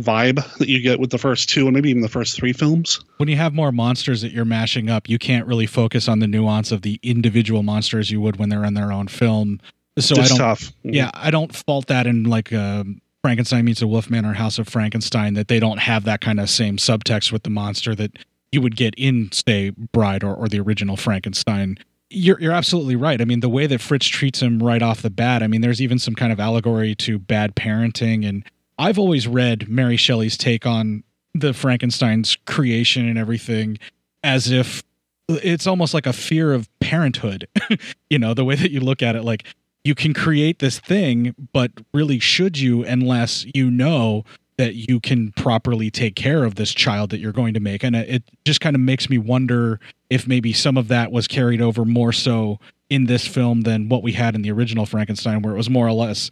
vibe 0.00 0.36
that 0.58 0.68
you 0.68 0.80
get 0.80 1.00
with 1.00 1.10
the 1.10 1.18
first 1.18 1.48
two 1.48 1.66
and 1.66 1.74
maybe 1.74 1.88
even 1.90 2.02
the 2.02 2.08
first 2.08 2.36
three 2.36 2.52
films. 2.52 3.00
When 3.16 3.28
you 3.28 3.36
have 3.36 3.54
more 3.54 3.72
monsters 3.72 4.20
that 4.22 4.32
you're 4.32 4.44
mashing 4.44 4.90
up, 4.90 5.08
you 5.08 5.18
can't 5.18 5.46
really 5.46 5.66
focus 5.66 6.08
on 6.08 6.18
the 6.18 6.26
nuance 6.26 6.70
of 6.70 6.82
the 6.82 7.00
individual 7.02 7.62
monsters 7.62 8.10
you 8.10 8.20
would 8.20 8.36
when 8.36 8.48
they're 8.50 8.64
in 8.64 8.74
their 8.74 8.92
own 8.92 9.08
film. 9.08 9.60
So 9.98 10.14
It's 10.16 10.26
I 10.26 10.28
don't. 10.28 10.38
tough. 10.38 10.72
Yeah, 10.82 11.10
I 11.14 11.30
don't 11.30 11.54
fault 11.54 11.86
that 11.86 12.06
in 12.06 12.24
like 12.24 12.52
um 12.52 13.00
Frankenstein 13.22 13.64
meets 13.64 13.82
a 13.82 13.86
Wolfman 13.88 14.24
or 14.24 14.34
House 14.34 14.58
of 14.58 14.68
Frankenstein 14.68 15.34
that 15.34 15.48
they 15.48 15.58
don't 15.58 15.78
have 15.78 16.04
that 16.04 16.20
kind 16.20 16.38
of 16.38 16.48
same 16.48 16.76
subtext 16.76 17.32
with 17.32 17.42
the 17.42 17.50
monster 17.50 17.92
that 17.94 18.12
you 18.52 18.60
would 18.60 18.76
get 18.76 18.94
in, 18.96 19.32
say, 19.32 19.70
Bride 19.70 20.22
or, 20.22 20.32
or 20.32 20.46
the 20.46 20.60
original 20.60 20.96
Frankenstein. 20.96 21.76
You're 22.10 22.38
you're 22.40 22.52
absolutely 22.52 22.94
right. 22.94 23.20
I 23.20 23.24
mean, 23.24 23.40
the 23.40 23.48
way 23.48 23.66
that 23.66 23.80
Fritz 23.80 24.06
treats 24.06 24.40
him 24.40 24.62
right 24.62 24.80
off 24.82 25.02
the 25.02 25.10
bat. 25.10 25.42
I 25.42 25.48
mean, 25.48 25.60
there's 25.62 25.80
even 25.82 25.98
some 25.98 26.14
kind 26.14 26.32
of 26.32 26.38
allegory 26.38 26.94
to 26.96 27.18
bad 27.18 27.56
parenting, 27.56 28.28
and 28.28 28.44
I've 28.78 28.98
always 28.98 29.26
read 29.26 29.68
Mary 29.68 29.96
Shelley's 29.96 30.36
take 30.36 30.66
on 30.66 31.02
the 31.34 31.52
Frankenstein's 31.52 32.36
creation 32.46 33.08
and 33.08 33.18
everything 33.18 33.78
as 34.22 34.50
if 34.50 34.82
it's 35.28 35.66
almost 35.66 35.94
like 35.94 36.06
a 36.06 36.12
fear 36.12 36.52
of 36.52 36.68
parenthood. 36.80 37.48
you 38.10 38.18
know, 38.18 38.34
the 38.34 38.44
way 38.44 38.54
that 38.54 38.70
you 38.70 38.80
look 38.80 39.02
at 39.02 39.16
it, 39.16 39.22
like 39.22 39.44
you 39.84 39.94
can 39.94 40.14
create 40.14 40.58
this 40.58 40.78
thing, 40.78 41.34
but 41.52 41.70
really 41.92 42.18
should 42.18 42.58
you 42.58 42.84
unless 42.84 43.46
you 43.54 43.70
know 43.70 44.24
that 44.58 44.74
you 44.74 45.00
can 45.00 45.32
properly 45.32 45.90
take 45.90 46.16
care 46.16 46.44
of 46.44 46.54
this 46.54 46.72
child 46.72 47.10
that 47.10 47.18
you're 47.18 47.32
going 47.32 47.54
to 47.54 47.60
make? 47.60 47.82
And 47.82 47.94
it 47.94 48.22
just 48.44 48.60
kind 48.60 48.74
of 48.74 48.80
makes 48.80 49.10
me 49.10 49.18
wonder 49.18 49.80
if 50.10 50.26
maybe 50.26 50.52
some 50.52 50.76
of 50.76 50.88
that 50.88 51.12
was 51.12 51.28
carried 51.28 51.60
over 51.60 51.84
more 51.84 52.12
so 52.12 52.58
in 52.88 53.06
this 53.06 53.26
film 53.26 53.62
than 53.62 53.88
what 53.88 54.02
we 54.02 54.12
had 54.12 54.34
in 54.34 54.42
the 54.42 54.50
original 54.50 54.86
Frankenstein, 54.86 55.42
where 55.42 55.54
it 55.54 55.56
was 55.56 55.70
more 55.70 55.86
or 55.86 55.92
less 55.92 56.30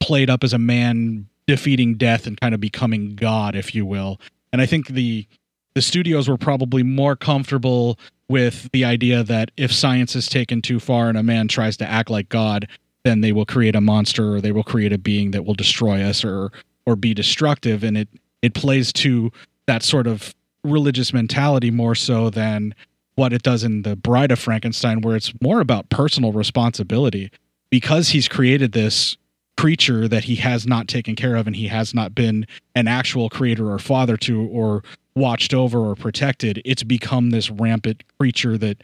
played 0.00 0.30
up 0.30 0.44
as 0.44 0.52
a 0.52 0.58
man 0.58 1.27
defeating 1.48 1.94
death 1.94 2.26
and 2.26 2.38
kind 2.40 2.54
of 2.54 2.60
becoming 2.60 3.16
God, 3.16 3.56
if 3.56 3.74
you 3.74 3.84
will. 3.84 4.20
And 4.52 4.62
I 4.62 4.66
think 4.66 4.88
the 4.88 5.26
the 5.74 5.82
studios 5.82 6.28
were 6.28 6.36
probably 6.36 6.82
more 6.82 7.16
comfortable 7.16 7.98
with 8.28 8.68
the 8.72 8.84
idea 8.84 9.22
that 9.22 9.50
if 9.56 9.72
science 9.72 10.14
is 10.14 10.28
taken 10.28 10.60
too 10.60 10.78
far 10.80 11.08
and 11.08 11.16
a 11.16 11.22
man 11.22 11.48
tries 11.48 11.76
to 11.78 11.88
act 11.88 12.10
like 12.10 12.28
God, 12.28 12.68
then 13.04 13.20
they 13.20 13.32
will 13.32 13.46
create 13.46 13.76
a 13.76 13.80
monster 13.80 14.34
or 14.34 14.40
they 14.40 14.50
will 14.52 14.64
create 14.64 14.92
a 14.92 14.98
being 14.98 15.30
that 15.30 15.44
will 15.44 15.54
destroy 15.54 16.02
us 16.02 16.24
or 16.24 16.52
or 16.84 16.96
be 16.96 17.14
destructive. 17.14 17.82
And 17.82 17.96
it 17.96 18.08
it 18.42 18.54
plays 18.54 18.92
to 18.94 19.32
that 19.66 19.82
sort 19.82 20.06
of 20.06 20.34
religious 20.64 21.12
mentality 21.12 21.70
more 21.70 21.94
so 21.94 22.28
than 22.28 22.74
what 23.14 23.32
it 23.32 23.42
does 23.42 23.64
in 23.64 23.82
the 23.82 23.96
Bride 23.96 24.30
of 24.30 24.38
Frankenstein, 24.38 25.00
where 25.00 25.16
it's 25.16 25.32
more 25.40 25.60
about 25.60 25.88
personal 25.88 26.32
responsibility 26.32 27.30
because 27.70 28.10
he's 28.10 28.28
created 28.28 28.72
this 28.72 29.16
creature 29.58 30.06
that 30.06 30.24
he 30.24 30.36
has 30.36 30.66
not 30.66 30.86
taken 30.86 31.16
care 31.16 31.34
of 31.34 31.48
and 31.48 31.56
he 31.56 31.66
has 31.66 31.92
not 31.92 32.14
been 32.14 32.46
an 32.76 32.86
actual 32.86 33.28
creator 33.28 33.70
or 33.70 33.78
father 33.80 34.16
to 34.16 34.46
or 34.46 34.84
watched 35.16 35.52
over 35.52 35.80
or 35.80 35.96
protected 35.96 36.62
it's 36.64 36.84
become 36.84 37.30
this 37.30 37.50
rampant 37.50 38.04
creature 38.18 38.56
that 38.56 38.80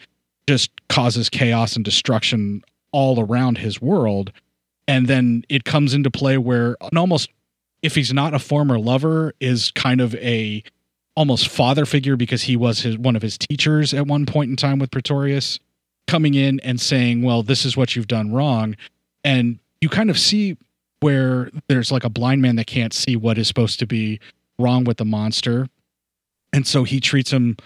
just 0.49 0.71
causes 0.89 1.29
chaos 1.29 1.77
and 1.77 1.85
destruction 1.85 2.61
all 2.91 3.21
around 3.21 3.59
his 3.59 3.81
world. 3.81 4.33
And 4.89 5.07
then 5.07 5.45
it 5.49 5.65
comes 5.65 5.95
into 5.95 6.11
play 6.11 6.39
where 6.39 6.77
an 6.81 6.99
almost 6.99 7.31
if 7.83 7.95
he's 7.95 8.13
not 8.13 8.35
a 8.35 8.39
former 8.41 8.79
lover 8.79 9.33
is 9.41 9.71
kind 9.71 10.01
of 10.01 10.15
a 10.17 10.63
almost 11.17 11.49
father 11.49 11.87
figure 11.87 12.17
because 12.17 12.43
he 12.43 12.57
was 12.57 12.81
his 12.81 12.99
one 12.99 13.15
of 13.15 13.23
his 13.23 13.39
teachers 13.39 13.95
at 13.95 14.09
one 14.09 14.27
point 14.27 14.51
in 14.51 14.57
time 14.57 14.81
with 14.81 14.91
Pretorius 14.91 15.61
coming 16.09 16.35
in 16.35 16.59
and 16.61 16.81
saying 16.81 17.23
well 17.23 17.45
this 17.45 17.65
is 17.65 17.77
what 17.77 17.95
you've 17.95 18.09
done 18.09 18.33
wrong. 18.33 18.75
And 19.23 19.61
you 19.85 19.91
kind 19.91 20.09
of 20.09 20.19
see 20.19 20.57
where 21.01 21.51
there's 21.69 21.93
like 21.93 22.05
a 22.05 22.09
blind 22.09 22.41
man 22.41 22.57
that 22.57 22.67
can't 22.67 22.95
see 22.95 23.17
what 23.17 23.37
is 23.37 23.47
supposed 23.47 23.79
to 23.81 23.87
be 23.87 24.19
wrong 24.59 24.85
with 24.85 24.97
the 24.97 25.05
monster. 25.05 25.69
And 26.55 26.67
so 26.67 26.85
he 26.85 27.01
treats 27.01 27.31
him 27.31 27.59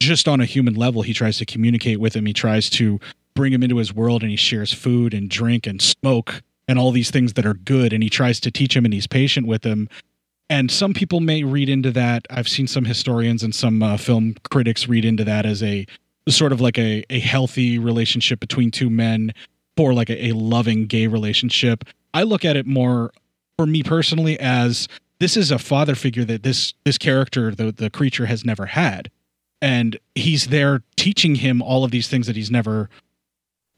just 0.00 0.26
on 0.26 0.40
a 0.40 0.46
human 0.46 0.72
level. 0.72 1.02
He 1.02 1.12
tries 1.12 1.36
to 1.36 1.44
communicate 1.44 2.00
with 2.00 2.16
him. 2.16 2.24
He 2.24 2.32
tries 2.32 2.70
to 2.70 2.98
bring 3.34 3.52
him 3.52 3.62
into 3.62 3.76
his 3.76 3.92
world 3.92 4.22
and 4.22 4.30
he 4.30 4.36
shares 4.36 4.72
food 4.72 5.12
and 5.12 5.28
drink 5.28 5.66
and 5.66 5.82
smoke 5.82 6.42
and 6.66 6.78
all 6.78 6.90
these 6.90 7.10
things 7.10 7.34
that 7.34 7.44
are 7.44 7.52
good. 7.52 7.92
And 7.92 8.02
he 8.02 8.08
tries 8.08 8.40
to 8.40 8.50
teach 8.50 8.74
him 8.74 8.86
and 8.86 8.94
he's 8.94 9.06
patient 9.06 9.46
with 9.46 9.62
him. 9.62 9.90
And 10.48 10.70
some 10.70 10.94
people 10.94 11.20
may 11.20 11.44
read 11.44 11.68
into 11.68 11.90
that. 11.90 12.26
I've 12.30 12.48
seen 12.48 12.66
some 12.66 12.86
historians 12.86 13.42
and 13.42 13.54
some 13.54 13.82
uh, 13.82 13.98
film 13.98 14.36
critics 14.50 14.88
read 14.88 15.04
into 15.04 15.24
that 15.24 15.44
as 15.44 15.62
a 15.62 15.86
sort 16.30 16.52
of 16.52 16.62
like 16.62 16.78
a, 16.78 17.04
a 17.10 17.20
healthy 17.20 17.78
relationship 17.78 18.40
between 18.40 18.70
two 18.70 18.88
men 18.88 19.34
for 19.82 19.92
like 19.92 20.10
a, 20.10 20.28
a 20.28 20.32
loving 20.32 20.86
gay 20.86 21.08
relationship. 21.08 21.82
I 22.14 22.22
look 22.22 22.44
at 22.44 22.54
it 22.54 22.66
more 22.66 23.12
for 23.58 23.66
me 23.66 23.82
personally 23.82 24.38
as 24.38 24.86
this 25.18 25.36
is 25.36 25.50
a 25.50 25.58
father 25.58 25.96
figure 25.96 26.24
that 26.24 26.44
this 26.44 26.72
this 26.84 26.98
character 26.98 27.52
the 27.52 27.72
the 27.72 27.90
creature 27.90 28.26
has 28.26 28.44
never 28.44 28.66
had. 28.66 29.10
And 29.60 29.98
he's 30.14 30.46
there 30.46 30.84
teaching 30.94 31.34
him 31.34 31.60
all 31.60 31.82
of 31.82 31.90
these 31.90 32.06
things 32.06 32.28
that 32.28 32.36
he's 32.36 32.50
never 32.50 32.90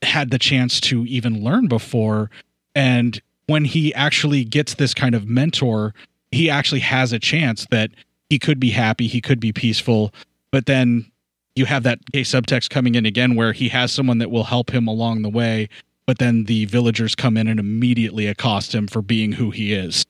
had 0.03 0.31
the 0.31 0.39
chance 0.39 0.79
to 0.83 1.07
even 1.07 1.43
learn 1.43 1.69
before. 1.69 2.31
And 2.75 3.23
when 3.47 3.65
he 3.65 3.95
actually 3.95 4.45
gets 4.45 4.75
this 4.75 4.93
kind 4.93 5.15
of 5.15 5.27
mentor 5.27 5.95
he 6.31 6.51
actually 6.51 6.81
has 6.81 7.15
a 7.15 7.19
chance 7.19 7.67
that 7.71 7.93
he 8.29 8.39
could 8.39 8.61
be 8.61 8.73
happy 8.73 9.07
he 9.07 9.23
could 9.23 9.41
be 9.41 9.55
peaceful. 9.55 10.13
But 10.51 10.67
then 10.67 11.11
you 11.57 11.65
have 11.65 11.83
that 11.85 12.05
gay 12.13 12.23
subtext 12.23 12.69
coming 12.69 12.95
in 12.95 13.07
again 13.07 13.37
where 13.37 13.55
he 13.55 13.71
has 13.71 13.91
someone 13.91 14.19
that 14.19 14.31
will 14.31 14.45
help 14.45 14.71
him 14.71 14.87
along 14.87 15.23
the 15.23 15.31
way 15.31 15.71
but 16.07 16.19
then 16.19 16.45
the 16.45 16.65
villagers 16.67 17.15
come 17.15 17.37
in 17.37 17.49
and 17.49 17.59
immediately 17.59 18.27
accost 18.27 18.75
him 18.75 18.87
for 18.87 19.03
being 19.03 19.33
who 19.33 19.51
he 19.51 19.73
is 19.73 20.05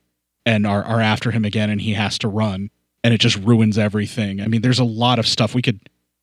and 0.47 0.67
are, 0.67 0.83
are 0.85 1.01
after 1.01 1.31
him 1.31 1.45
again 1.45 1.71
and 1.71 1.81
he 1.81 1.95
has 1.95 2.19
to 2.19 2.29
run 2.29 2.71
and 3.03 3.15
it 3.15 3.19
just 3.19 3.37
ruins 3.37 3.79
everything. 3.79 4.41
I 4.41 4.49
mean 4.49 4.63
there's 4.63 4.79
a 4.79 4.85
lot 4.85 5.19
of 5.19 5.27
stuff. 5.27 5.55
We 5.55 5.63
could 5.63 5.81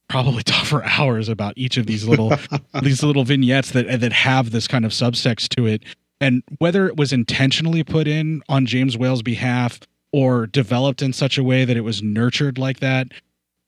probably 0.10 0.44
talk 0.44 0.66
for 0.66 0.84
hours 0.84 1.30
about 1.30 1.54
each 1.58 1.78
of 1.78 1.86
these 1.86 2.06
little 2.06 2.34
these 2.82 3.04
little 3.04 3.24
vignettes 3.24 3.72
that 3.72 4.02
that 4.02 4.14
have 4.14 4.52
this 4.52 4.68
kind 4.68 4.86
of 4.86 4.92
subtext 4.92 5.50
to 5.56 5.66
it. 5.66 5.84
And 6.20 6.44
whether 6.60 6.88
it 6.88 6.98
was 6.98 7.12
intentionally 7.12 7.84
put 7.84 8.08
in 8.08 8.44
on 8.48 8.68
James 8.68 8.96
Whale's 8.96 9.24
behalf 9.24 9.80
or 10.14 10.46
developed 10.46 11.02
in 11.02 11.14
such 11.14 11.38
a 11.38 11.44
way 11.44 11.66
that 11.66 11.78
it 11.78 11.82
was 11.82 12.04
nurtured 12.04 12.58
like 12.58 12.80
that 12.80 13.08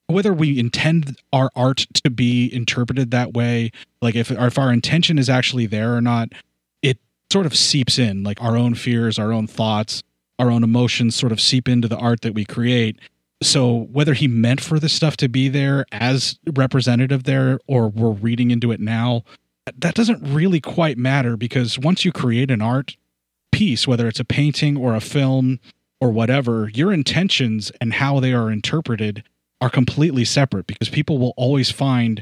whether 0.08 0.34
we 0.34 0.60
intend 0.60 1.18
our 1.32 1.50
art 1.56 1.88
to 2.04 2.10
be 2.10 2.54
interpreted 2.54 3.12
that 3.12 3.34
way 3.34 3.72
like 4.02 4.16
if, 4.16 4.32
if 4.32 4.60
our 4.60 4.72
intention 4.72 5.18
is 5.18 5.30
actually 5.30 5.66
there 5.66 5.96
or 5.96 6.02
not 6.02 6.30
it 6.82 7.00
sort 7.32 7.46
of 7.46 7.56
seeps 7.56 7.98
in 7.98 8.24
like 8.24 8.42
our 8.42 8.58
own 8.58 8.76
fears 8.76 9.18
our 9.18 9.32
own 9.32 9.48
thoughts 9.48 10.04
our 10.40 10.52
own 10.52 10.64
emotions 10.64 11.16
sort 11.16 11.32
of 11.32 11.40
seep 11.40 11.68
into 11.68 11.88
the 11.88 11.98
art 11.98 12.22
that 12.22 12.34
we 12.34 12.46
create. 12.46 13.00
So 13.42 13.88
whether 13.92 14.14
he 14.14 14.28
meant 14.28 14.62
for 14.62 14.80
this 14.80 14.94
stuff 14.94 15.18
to 15.18 15.30
be 15.30 15.50
there 15.50 15.86
as 15.92 16.40
representative 16.54 17.24
there 17.24 17.60
or 17.68 17.90
we're 17.90 18.12
reading 18.12 18.52
into 18.52 18.72
it 18.72 18.80
now 18.80 19.24
that 19.78 19.96
doesn't 19.96 20.22
really 20.22 20.60
quite 20.60 20.98
matter 20.98 21.38
because 21.38 21.80
once 21.80 22.04
you 22.04 22.12
create 22.12 22.52
an 22.52 22.62
art 22.62 22.98
piece 23.54 23.88
whether 23.88 24.10
it's 24.10 24.20
a 24.20 24.26
painting 24.26 24.76
or 24.76 24.94
a 24.94 25.00
film 25.00 25.58
or 26.02 26.10
whatever 26.10 26.70
your 26.74 26.92
intentions 26.92 27.72
and 27.80 27.94
how 27.94 28.20
they 28.20 28.34
are 28.34 28.52
interpreted 28.52 29.24
are 29.64 29.70
completely 29.70 30.26
separate 30.26 30.68
because 30.68 30.90
people 30.90 31.18
will 31.18 31.34
always 31.38 31.72
find 31.72 32.22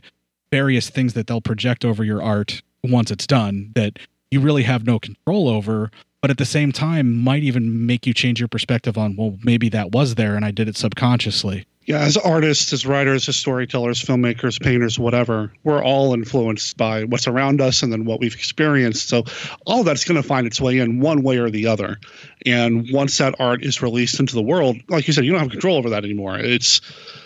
various 0.51 0.91
things 0.91 1.15
that 1.15 1.25
they'll 1.25 1.41
project 1.41 1.83
over 1.83 2.03
your 2.03 2.21
art 2.21 2.61
once 2.83 3.09
it's 3.09 3.25
done 3.25 3.71
that 3.73 3.97
you 4.29 4.39
really 4.39 4.61
have 4.61 4.85
no 4.85 4.99
control 4.99 5.49
over 5.49 5.89
but 6.21 6.29
at 6.29 6.37
the 6.37 6.45
same 6.45 6.71
time 6.71 7.17
might 7.17 7.41
even 7.41 7.87
make 7.87 8.05
you 8.05 8.13
change 8.13 8.39
your 8.39 8.47
perspective 8.47 8.95
on 8.95 9.15
well 9.15 9.39
maybe 9.43 9.69
that 9.69 9.91
was 9.91 10.13
there 10.15 10.35
and 10.35 10.45
i 10.45 10.51
did 10.51 10.67
it 10.67 10.77
subconsciously 10.77 11.65
Yeah, 11.85 11.99
as 11.99 12.15
artists, 12.15 12.71
as 12.73 12.85
writers, 12.85 13.27
as 13.27 13.35
storytellers, 13.37 14.03
filmmakers, 14.03 14.61
painters, 14.61 14.99
whatever, 14.99 15.51
we're 15.63 15.83
all 15.83 16.13
influenced 16.13 16.77
by 16.77 17.05
what's 17.05 17.27
around 17.27 17.59
us 17.59 17.81
and 17.81 17.91
then 17.91 18.05
what 18.05 18.19
we've 18.19 18.35
experienced. 18.35 19.09
So 19.09 19.23
all 19.65 19.83
that's 19.83 20.03
going 20.03 20.21
to 20.21 20.27
find 20.27 20.45
its 20.45 20.61
way 20.61 20.77
in 20.77 20.99
one 20.99 21.23
way 21.23 21.37
or 21.37 21.49
the 21.49 21.65
other. 21.65 21.97
And 22.45 22.87
once 22.91 23.17
that 23.17 23.33
art 23.39 23.63
is 23.65 23.81
released 23.81 24.19
into 24.19 24.35
the 24.35 24.43
world, 24.43 24.77
like 24.89 25.07
you 25.07 25.13
said, 25.13 25.25
you 25.25 25.31
don't 25.31 25.41
have 25.41 25.49
control 25.49 25.77
over 25.77 25.89
that 25.89 26.05
anymore. 26.05 26.37
It's 26.37 26.81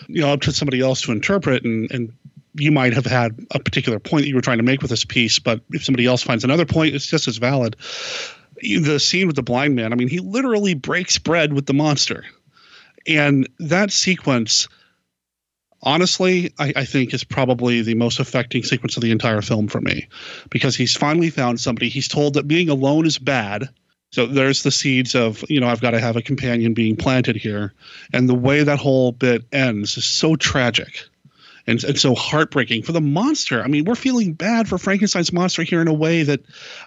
you 0.08 0.22
know 0.22 0.32
up 0.32 0.40
to 0.42 0.52
somebody 0.52 0.80
else 0.80 1.02
to 1.02 1.12
interpret 1.12 1.64
and 1.64 1.90
and 1.90 2.12
you 2.58 2.72
might 2.72 2.94
have 2.94 3.06
had 3.06 3.46
a 3.50 3.58
particular 3.58 3.98
point 3.98 4.22
that 4.22 4.28
you 4.28 4.34
were 4.34 4.40
trying 4.40 4.58
to 4.58 4.64
make 4.64 4.80
with 4.80 4.90
this 4.90 5.04
piece, 5.04 5.38
but 5.38 5.60
if 5.72 5.84
somebody 5.84 6.06
else 6.06 6.22
finds 6.22 6.42
another 6.42 6.64
point, 6.64 6.94
it's 6.94 7.06
just 7.06 7.28
as 7.28 7.36
valid. 7.36 7.76
The 8.62 8.98
scene 8.98 9.26
with 9.26 9.36
the 9.36 9.42
blind 9.42 9.76
man, 9.76 9.92
I 9.92 9.96
mean, 9.96 10.08
he 10.08 10.20
literally 10.20 10.72
breaks 10.72 11.18
bread 11.18 11.52
with 11.52 11.66
the 11.66 11.74
monster. 11.74 12.24
And 13.08 13.48
that 13.58 13.92
sequence, 13.92 14.68
honestly, 15.82 16.52
I, 16.58 16.72
I, 16.76 16.84
think 16.84 17.14
is 17.14 17.24
probably 17.24 17.82
the 17.82 17.94
most 17.94 18.18
affecting 18.18 18.62
sequence 18.62 18.96
of 18.96 19.02
the 19.02 19.12
entire 19.12 19.42
film 19.42 19.68
for 19.68 19.80
me 19.80 20.08
because 20.50 20.76
he's 20.76 20.96
finally 20.96 21.30
found 21.30 21.60
somebody. 21.60 21.88
He's 21.88 22.08
told 22.08 22.34
that 22.34 22.48
being 22.48 22.68
alone 22.68 23.06
is 23.06 23.18
bad. 23.18 23.68
So 24.10 24.26
there's 24.26 24.62
the 24.62 24.70
seeds 24.70 25.14
of, 25.14 25.44
you 25.48 25.60
know, 25.60 25.68
I've 25.68 25.80
got 25.80 25.90
to 25.90 26.00
have 26.00 26.16
a 26.16 26.22
companion 26.22 26.74
being 26.74 26.96
planted 26.96 27.36
here. 27.36 27.74
And 28.12 28.28
the 28.28 28.34
way 28.34 28.62
that 28.62 28.78
whole 28.78 29.12
bit 29.12 29.44
ends 29.52 29.96
is 29.96 30.04
so 30.04 30.36
tragic. 30.36 31.08
and, 31.66 31.82
and 31.84 31.98
so 31.98 32.14
heartbreaking 32.14 32.82
for 32.82 32.92
the 32.92 33.00
monster. 33.00 33.62
I 33.62 33.66
mean, 33.66 33.84
we're 33.84 33.94
feeling 33.96 34.32
bad 34.32 34.68
for 34.68 34.78
Frankenstein's 34.78 35.32
monster 35.32 35.62
here 35.62 35.80
in 35.80 35.88
a 35.88 35.92
way 35.92 36.22
that 36.22 36.40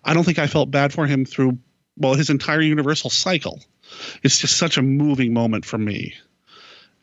I 0.03 0.13
don't 0.13 0.23
think 0.23 0.39
I 0.39 0.47
felt 0.47 0.71
bad 0.71 0.93
for 0.93 1.05
him 1.05 1.25
through 1.25 1.57
well 1.97 2.13
his 2.13 2.29
entire 2.29 2.61
Universal 2.61 3.09
cycle. 3.09 3.59
It's 4.23 4.39
just 4.39 4.57
such 4.57 4.77
a 4.77 4.81
moving 4.81 5.33
moment 5.33 5.65
for 5.65 5.77
me. 5.77 6.13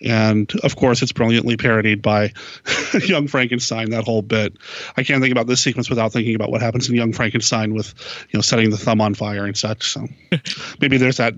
And 0.02 0.52
of 0.62 0.76
course, 0.76 1.00
it's 1.00 1.12
brilliantly 1.12 1.56
parodied 1.56 2.02
by 2.02 2.32
Young 3.04 3.28
Frankenstein. 3.28 3.90
That 3.90 4.04
whole 4.04 4.22
bit. 4.22 4.56
I 4.96 5.02
can't 5.02 5.22
think 5.22 5.32
about 5.32 5.46
this 5.46 5.62
sequence 5.62 5.88
without 5.88 6.12
thinking 6.12 6.34
about 6.34 6.50
what 6.50 6.60
happens 6.60 6.88
in 6.88 6.94
Young 6.94 7.12
Frankenstein 7.12 7.72
with, 7.72 7.94
you 8.30 8.36
know, 8.36 8.42
setting 8.42 8.70
the 8.70 8.76
thumb 8.76 9.00
on 9.00 9.14
fire 9.14 9.46
and 9.46 9.56
such. 9.56 9.90
So 9.92 10.06
maybe 10.80 10.98
there's 10.98 11.16
that 11.16 11.34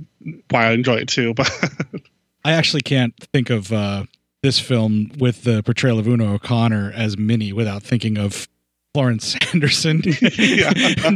why 0.51 0.67
I 0.67 0.73
enjoy 0.73 0.97
it 0.97 1.09
too. 1.09 1.35
But 1.35 1.51
I 2.45 2.53
actually 2.53 2.83
can't 2.83 3.15
think 3.33 3.51
of 3.51 3.73
uh, 3.73 4.05
this 4.43 4.59
film 4.59 5.13
with 5.19 5.45
the 5.45 5.63
portrayal 5.63 5.99
of 5.99 6.09
Una 6.09 6.35
O'Connor 6.35 6.93
as 6.95 7.17
Minnie 7.17 7.53
without 7.53 7.83
thinking 7.83 8.19
of 8.19 8.49
Florence 8.93 9.37
Anderson 9.55 10.01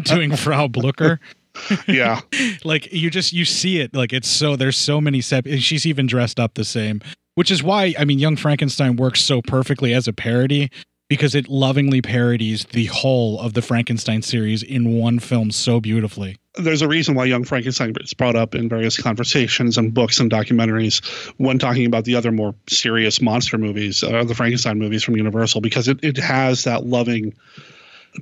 doing 0.05 0.37
Frau 0.37 0.69
Blucher. 0.69 1.19
yeah. 1.89 2.21
Like 2.65 2.93
you 2.93 3.11
just 3.11 3.33
you 3.33 3.45
see 3.45 3.81
it 3.81 3.95
like 3.95 4.13
it's 4.13 4.29
so 4.29 4.57
there's 4.57 4.77
so 4.77 5.01
many 5.01 5.21
set 5.21 5.47
she's 5.61 5.87
even 5.87 6.07
dressed 6.07 6.41
up 6.41 6.55
the 6.55 6.65
same 6.65 7.01
which 7.35 7.51
is 7.51 7.63
why 7.63 7.95
i 7.99 8.05
mean 8.05 8.19
young 8.19 8.37
frankenstein 8.37 8.97
works 8.97 9.23
so 9.23 9.43
perfectly 9.43 9.95
as 9.95 10.09
a 10.09 10.13
parody 10.13 10.71
because 11.09 11.35
it 11.35 11.49
lovingly 11.49 12.01
parodies 12.01 12.65
the 12.73 12.87
whole 12.87 13.39
of 13.41 13.53
the 13.55 13.63
frankenstein 13.63 14.23
series 14.23 14.63
in 14.63 14.99
one 14.99 15.19
film 15.19 15.51
so 15.51 15.81
beautifully. 15.81 16.37
There's 16.57 16.83
a 16.83 16.89
reason 16.89 17.15
why 17.15 17.25
Young 17.25 17.45
Frankenstein 17.45 17.95
is 18.01 18.13
brought 18.13 18.37
up 18.37 18.55
in 18.55 18.69
various 18.69 19.01
conversations 19.01 19.79
and 19.79 19.95
books 19.95 20.21
and 20.21 20.31
documentaries 20.31 21.03
when 21.39 21.59
talking 21.59 21.87
about 21.87 22.05
the 22.05 22.15
other 22.15 22.31
more 22.31 22.55
serious 22.69 23.23
monster 23.23 23.57
movies, 23.57 24.03
uh, 24.03 24.23
the 24.25 24.35
Frankenstein 24.35 24.79
movies 24.79 25.03
from 25.03 25.17
Universal, 25.17 25.63
because 25.63 25.89
it, 25.89 25.99
it 26.03 26.19
has 26.19 26.65
that 26.65 26.85
loving 26.85 27.35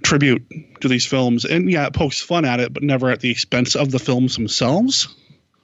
tribute 0.03 0.43
to 0.80 0.88
these 0.88 1.07
films. 1.07 1.45
And 1.45 1.70
yeah, 1.70 1.86
it 1.86 1.93
pokes 1.93 2.20
fun 2.20 2.45
at 2.45 2.61
it, 2.61 2.72
but 2.72 2.82
never 2.82 3.11
at 3.11 3.20
the 3.20 3.30
expense 3.30 3.74
of 3.74 3.91
the 3.91 3.99
films 3.99 4.36
themselves, 4.36 5.09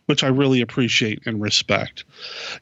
which 0.07 0.25
I 0.25 0.29
really 0.29 0.61
appreciate 0.61 1.23
and 1.27 1.41
respect. 1.41 2.05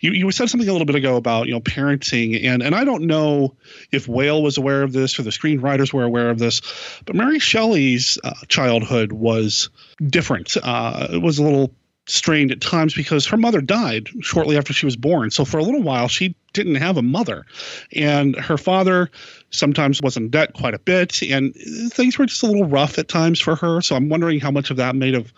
You 0.01 0.13
you 0.13 0.31
said 0.31 0.49
something 0.49 0.69
a 0.69 0.73
little 0.73 0.87
bit 0.87 0.97
ago 0.97 1.17
about, 1.17 1.47
you 1.47 1.53
know, 1.53 1.61
parenting 1.61 2.45
and 2.45 2.63
and 2.63 2.75
I 2.75 2.85
don't 2.85 3.05
know 3.05 3.57
if 3.93 4.09
Whale 4.09 4.43
was 4.43 4.59
aware 4.59 4.83
of 4.83 4.93
this 4.93 5.19
or 5.19 5.23
the 5.23 5.31
screenwriters 5.31 5.93
were 5.93 6.05
aware 6.05 6.31
of 6.31 6.39
this, 6.39 6.61
but 7.05 7.17
Mary 7.17 7.39
Shelley's 7.39 8.19
uh, 8.25 8.35
childhood 8.49 9.13
was 9.13 9.71
different. 10.07 10.57
Uh, 10.63 11.09
it 11.13 11.23
was 11.23 11.39
a 11.39 11.43
little 11.43 11.75
strained 12.07 12.51
at 12.51 12.61
times 12.61 12.95
because 12.95 13.27
her 13.27 13.37
mother 13.37 13.61
died 13.61 14.09
shortly 14.21 14.57
after 14.57 14.73
she 14.73 14.87
was 14.87 14.97
born. 14.97 15.31
So 15.31 15.45
for 15.45 15.59
a 15.59 15.63
little 15.63 15.83
while, 15.83 16.09
she 16.09 16.37
didn't 16.53 16.77
have 16.77 16.97
a 16.97 17.03
mother. 17.03 17.47
And 17.93 18.37
her 18.37 18.59
father 18.59 19.11
sometimes 19.55 20.03
was 20.03 20.17
in 20.17 20.29
debt 20.29 20.55
quite 20.55 20.75
a 20.75 20.79
bit. 20.79 21.23
And 21.23 21.55
things 21.55 22.19
were 22.19 22.27
just 22.27 22.43
a 22.43 22.47
little 22.47 22.67
rough 22.67 22.99
at 22.99 23.09
times 23.09 23.41
for 23.41 23.57
her. 23.57 23.81
So 23.81 23.97
I'm 23.97 24.09
wondering 24.09 24.41
how 24.41 24.51
much 24.51 24.71
of 24.71 24.77
that 24.77 24.97
may 24.97 25.13
have 25.13 25.33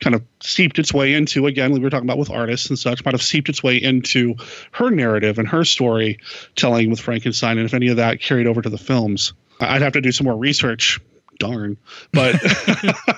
kind 0.00 0.14
of 0.14 0.22
seeped 0.40 0.78
its 0.78 0.92
way 0.92 1.14
into 1.14 1.46
again 1.46 1.72
we 1.72 1.80
were 1.80 1.88
talking 1.88 2.06
about 2.06 2.18
with 2.18 2.30
artists 2.30 2.68
and 2.68 2.78
such 2.78 3.02
might 3.04 3.14
have 3.14 3.22
seeped 3.22 3.48
its 3.48 3.62
way 3.62 3.80
into 3.82 4.34
her 4.72 4.90
narrative 4.90 5.38
and 5.38 5.48
her 5.48 5.64
story 5.64 6.18
telling 6.54 6.90
with 6.90 7.00
frankenstein 7.00 7.56
and 7.56 7.66
if 7.66 7.72
any 7.72 7.88
of 7.88 7.96
that 7.96 8.20
carried 8.20 8.46
over 8.46 8.60
to 8.60 8.68
the 8.68 8.76
films 8.76 9.32
i'd 9.60 9.80
have 9.80 9.94
to 9.94 10.00
do 10.02 10.12
some 10.12 10.26
more 10.26 10.36
research 10.36 11.00
darn 11.38 11.76
but 12.12 12.34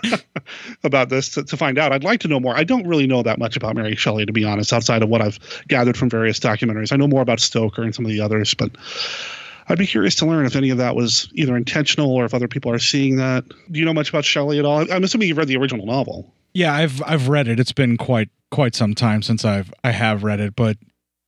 about 0.84 1.08
this 1.08 1.30
to, 1.30 1.42
to, 1.42 1.56
find 1.56 1.78
out 1.78 1.92
i'd 1.92 2.04
like 2.04 2.20
to 2.20 2.28
know 2.28 2.38
more 2.40 2.56
i 2.56 2.64
don't 2.64 2.86
really 2.86 3.06
know 3.06 3.22
that 3.22 3.38
much 3.38 3.56
about 3.56 3.74
mary 3.74 3.96
shelley 3.96 4.24
to 4.24 4.32
be 4.32 4.44
honest 4.44 4.72
outside 4.72 5.02
of 5.02 5.08
what 5.08 5.20
i've 5.20 5.38
gathered 5.66 5.96
from 5.96 6.08
various 6.08 6.38
documentaries 6.38 6.92
i 6.92 6.96
know 6.96 7.08
more 7.08 7.22
about 7.22 7.40
stoker 7.40 7.82
and 7.82 7.94
some 7.94 8.04
of 8.04 8.10
the 8.10 8.20
others 8.20 8.54
but 8.54 8.70
i'd 9.68 9.78
be 9.78 9.86
curious 9.86 10.14
to 10.14 10.26
learn 10.26 10.46
if 10.46 10.56
any 10.56 10.70
of 10.70 10.78
that 10.78 10.94
was 10.94 11.30
either 11.34 11.56
intentional 11.56 12.10
or 12.10 12.24
if 12.24 12.34
other 12.34 12.48
people 12.48 12.70
are 12.70 12.78
seeing 12.78 13.16
that 13.16 13.44
do 13.70 13.78
you 13.78 13.84
know 13.84 13.94
much 13.94 14.08
about 14.08 14.24
shelley 14.24 14.58
at 14.58 14.64
all 14.64 14.90
i'm 14.92 15.04
assuming 15.04 15.28
you've 15.28 15.38
read 15.38 15.48
the 15.48 15.56
original 15.56 15.86
novel 15.86 16.32
yeah 16.54 16.74
i've 16.74 17.02
i've 17.04 17.28
read 17.28 17.48
it 17.48 17.60
it's 17.60 17.72
been 17.72 17.96
quite 17.96 18.28
quite 18.50 18.74
some 18.74 18.94
time 18.94 19.22
since 19.22 19.44
i've 19.44 19.72
i 19.84 19.90
have 19.90 20.22
read 20.22 20.40
it 20.40 20.56
but 20.56 20.76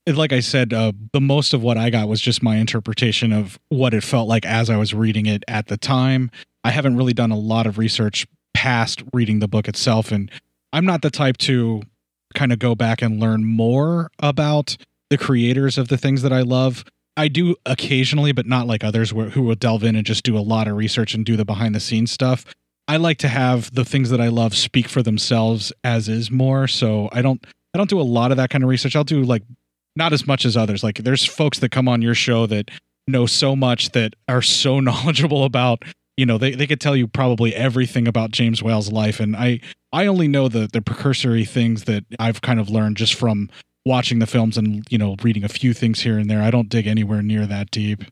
it, 0.06 0.16
like 0.16 0.32
I 0.32 0.40
said, 0.40 0.72
uh, 0.72 0.92
the 1.12 1.20
most 1.20 1.52
of 1.52 1.62
what 1.62 1.76
I 1.76 1.90
got 1.90 2.08
was 2.08 2.20
just 2.20 2.42
my 2.42 2.56
interpretation 2.56 3.32
of 3.32 3.58
what 3.68 3.94
it 3.94 4.02
felt 4.02 4.28
like 4.28 4.46
as 4.46 4.70
I 4.70 4.76
was 4.76 4.94
reading 4.94 5.26
it 5.26 5.44
at 5.46 5.66
the 5.66 5.76
time. 5.76 6.30
I 6.64 6.70
haven't 6.70 6.96
really 6.96 7.12
done 7.12 7.30
a 7.30 7.38
lot 7.38 7.66
of 7.66 7.78
research 7.78 8.26
past 8.54 9.02
reading 9.12 9.40
the 9.40 9.48
book 9.48 9.68
itself. 9.68 10.10
And 10.10 10.30
I'm 10.72 10.84
not 10.84 11.02
the 11.02 11.10
type 11.10 11.38
to 11.38 11.82
kind 12.34 12.52
of 12.52 12.58
go 12.58 12.74
back 12.74 13.02
and 13.02 13.20
learn 13.20 13.44
more 13.44 14.10
about 14.18 14.76
the 15.10 15.18
creators 15.18 15.78
of 15.78 15.88
the 15.88 15.96
things 15.96 16.22
that 16.22 16.32
I 16.32 16.42
love. 16.42 16.84
I 17.20 17.28
do 17.28 17.54
occasionally, 17.66 18.32
but 18.32 18.46
not 18.46 18.66
like 18.66 18.82
others 18.82 19.10
who 19.10 19.42
will 19.42 19.54
delve 19.54 19.84
in 19.84 19.94
and 19.94 20.06
just 20.06 20.24
do 20.24 20.38
a 20.38 20.40
lot 20.40 20.66
of 20.66 20.76
research 20.76 21.12
and 21.12 21.22
do 21.22 21.36
the 21.36 21.44
behind 21.44 21.74
the 21.74 21.80
scenes 21.80 22.10
stuff. 22.10 22.46
I 22.88 22.96
like 22.96 23.18
to 23.18 23.28
have 23.28 23.74
the 23.74 23.84
things 23.84 24.08
that 24.08 24.22
I 24.22 24.28
love 24.28 24.56
speak 24.56 24.88
for 24.88 25.02
themselves 25.02 25.70
as 25.84 26.08
is 26.08 26.30
more. 26.30 26.66
So 26.66 27.10
I 27.12 27.20
don't 27.20 27.44
I 27.74 27.78
don't 27.78 27.90
do 27.90 28.00
a 28.00 28.02
lot 28.02 28.30
of 28.30 28.38
that 28.38 28.48
kind 28.48 28.64
of 28.64 28.70
research. 28.70 28.96
I'll 28.96 29.04
do 29.04 29.22
like 29.22 29.42
not 29.96 30.14
as 30.14 30.26
much 30.26 30.46
as 30.46 30.56
others. 30.56 30.82
Like 30.82 30.96
there's 30.96 31.26
folks 31.26 31.58
that 31.58 31.70
come 31.70 31.88
on 31.88 32.00
your 32.00 32.14
show 32.14 32.46
that 32.46 32.70
know 33.06 33.26
so 33.26 33.54
much 33.54 33.90
that 33.90 34.14
are 34.26 34.40
so 34.40 34.80
knowledgeable 34.88 35.44
about 35.44 35.84
you 36.16 36.24
know 36.24 36.38
they, 36.38 36.52
they 36.52 36.66
could 36.66 36.80
tell 36.80 36.96
you 36.96 37.06
probably 37.06 37.54
everything 37.54 38.06
about 38.06 38.30
james 38.30 38.62
whale's 38.62 38.92
life 38.92 39.20
and 39.20 39.34
i 39.34 39.58
i 39.90 40.06
only 40.06 40.28
know 40.28 40.48
the 40.48 40.68
the 40.70 40.82
precursory 40.82 41.46
things 41.46 41.84
that 41.84 42.04
i've 42.18 42.42
kind 42.42 42.60
of 42.60 42.68
learned 42.68 42.98
just 42.98 43.14
from 43.14 43.48
watching 43.84 44.18
the 44.18 44.26
films 44.26 44.56
and 44.56 44.84
you 44.90 44.98
know 44.98 45.16
reading 45.22 45.44
a 45.44 45.48
few 45.48 45.72
things 45.72 46.00
here 46.00 46.18
and 46.18 46.30
there 46.30 46.42
i 46.42 46.50
don't 46.50 46.68
dig 46.68 46.86
anywhere 46.86 47.22
near 47.22 47.46
that 47.46 47.70
deep 47.70 48.04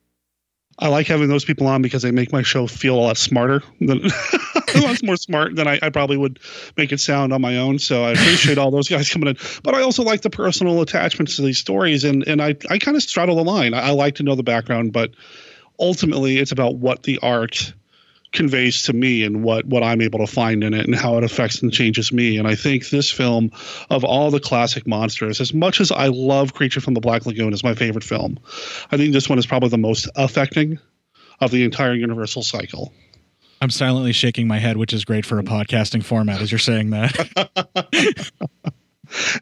i 0.78 0.88
like 0.88 1.06
having 1.06 1.28
those 1.28 1.44
people 1.44 1.66
on 1.66 1.82
because 1.82 2.02
they 2.02 2.10
make 2.10 2.32
my 2.32 2.42
show 2.42 2.66
feel 2.66 2.94
a 2.94 3.00
lot 3.00 3.16
smarter 3.16 3.62
than 3.80 4.00
a 4.74 4.80
lot 4.80 5.02
more 5.02 5.16
smart 5.16 5.56
than 5.56 5.66
I, 5.66 5.78
I, 5.82 5.90
probably 5.90 6.16
would 6.16 6.38
make 6.76 6.92
it 6.92 7.00
sound 7.00 7.32
on 7.32 7.40
my 7.40 7.56
own. 7.56 7.78
So 7.78 8.04
I 8.04 8.12
appreciate 8.12 8.58
all 8.58 8.70
those 8.70 8.88
guys 8.88 9.08
coming 9.12 9.28
in. 9.28 9.36
But 9.62 9.74
I 9.74 9.82
also 9.82 10.02
like 10.02 10.22
the 10.22 10.30
personal 10.30 10.80
attachments 10.80 11.36
to 11.36 11.42
these 11.42 11.58
stories, 11.58 12.04
and 12.04 12.26
and 12.26 12.40
I 12.42 12.56
I 12.70 12.78
kind 12.78 12.96
of 12.96 13.02
straddle 13.02 13.36
the 13.36 13.44
line. 13.44 13.74
I, 13.74 13.88
I 13.88 13.90
like 13.90 14.16
to 14.16 14.22
know 14.22 14.34
the 14.34 14.42
background, 14.42 14.92
but 14.92 15.12
ultimately 15.78 16.38
it's 16.38 16.52
about 16.52 16.76
what 16.76 17.02
the 17.02 17.18
art 17.22 17.72
conveys 18.32 18.82
to 18.82 18.92
me 18.92 19.24
and 19.24 19.42
what 19.42 19.64
what 19.66 19.82
I'm 19.82 20.00
able 20.00 20.18
to 20.18 20.26
find 20.26 20.62
in 20.62 20.74
it 20.74 20.86
and 20.86 20.94
how 20.94 21.16
it 21.16 21.24
affects 21.24 21.62
and 21.62 21.72
changes 21.72 22.12
me. 22.12 22.36
And 22.36 22.46
I 22.46 22.54
think 22.54 22.90
this 22.90 23.10
film, 23.10 23.50
of 23.90 24.04
all 24.04 24.30
the 24.30 24.40
classic 24.40 24.86
monsters, 24.86 25.40
as 25.40 25.54
much 25.54 25.80
as 25.80 25.90
I 25.90 26.08
love 26.08 26.54
Creature 26.54 26.80
from 26.80 26.94
the 26.94 27.00
Black 27.00 27.26
Lagoon 27.26 27.52
is 27.52 27.64
my 27.64 27.74
favorite 27.74 28.04
film, 28.04 28.38
I 28.90 28.96
think 28.96 29.12
this 29.12 29.28
one 29.28 29.38
is 29.38 29.46
probably 29.46 29.70
the 29.70 29.78
most 29.78 30.08
affecting 30.16 30.78
of 31.40 31.50
the 31.50 31.64
entire 31.64 31.94
Universal 31.94 32.42
cycle. 32.42 32.92
I'm 33.60 33.70
silently 33.70 34.12
shaking 34.12 34.46
my 34.46 34.58
head, 34.58 34.76
which 34.76 34.92
is 34.92 35.04
great 35.04 35.26
for 35.26 35.38
a 35.38 35.42
podcasting 35.42 36.04
format 36.04 36.40
as 36.40 36.52
you're 36.52 36.58
saying 36.60 36.90
that. 36.90 38.30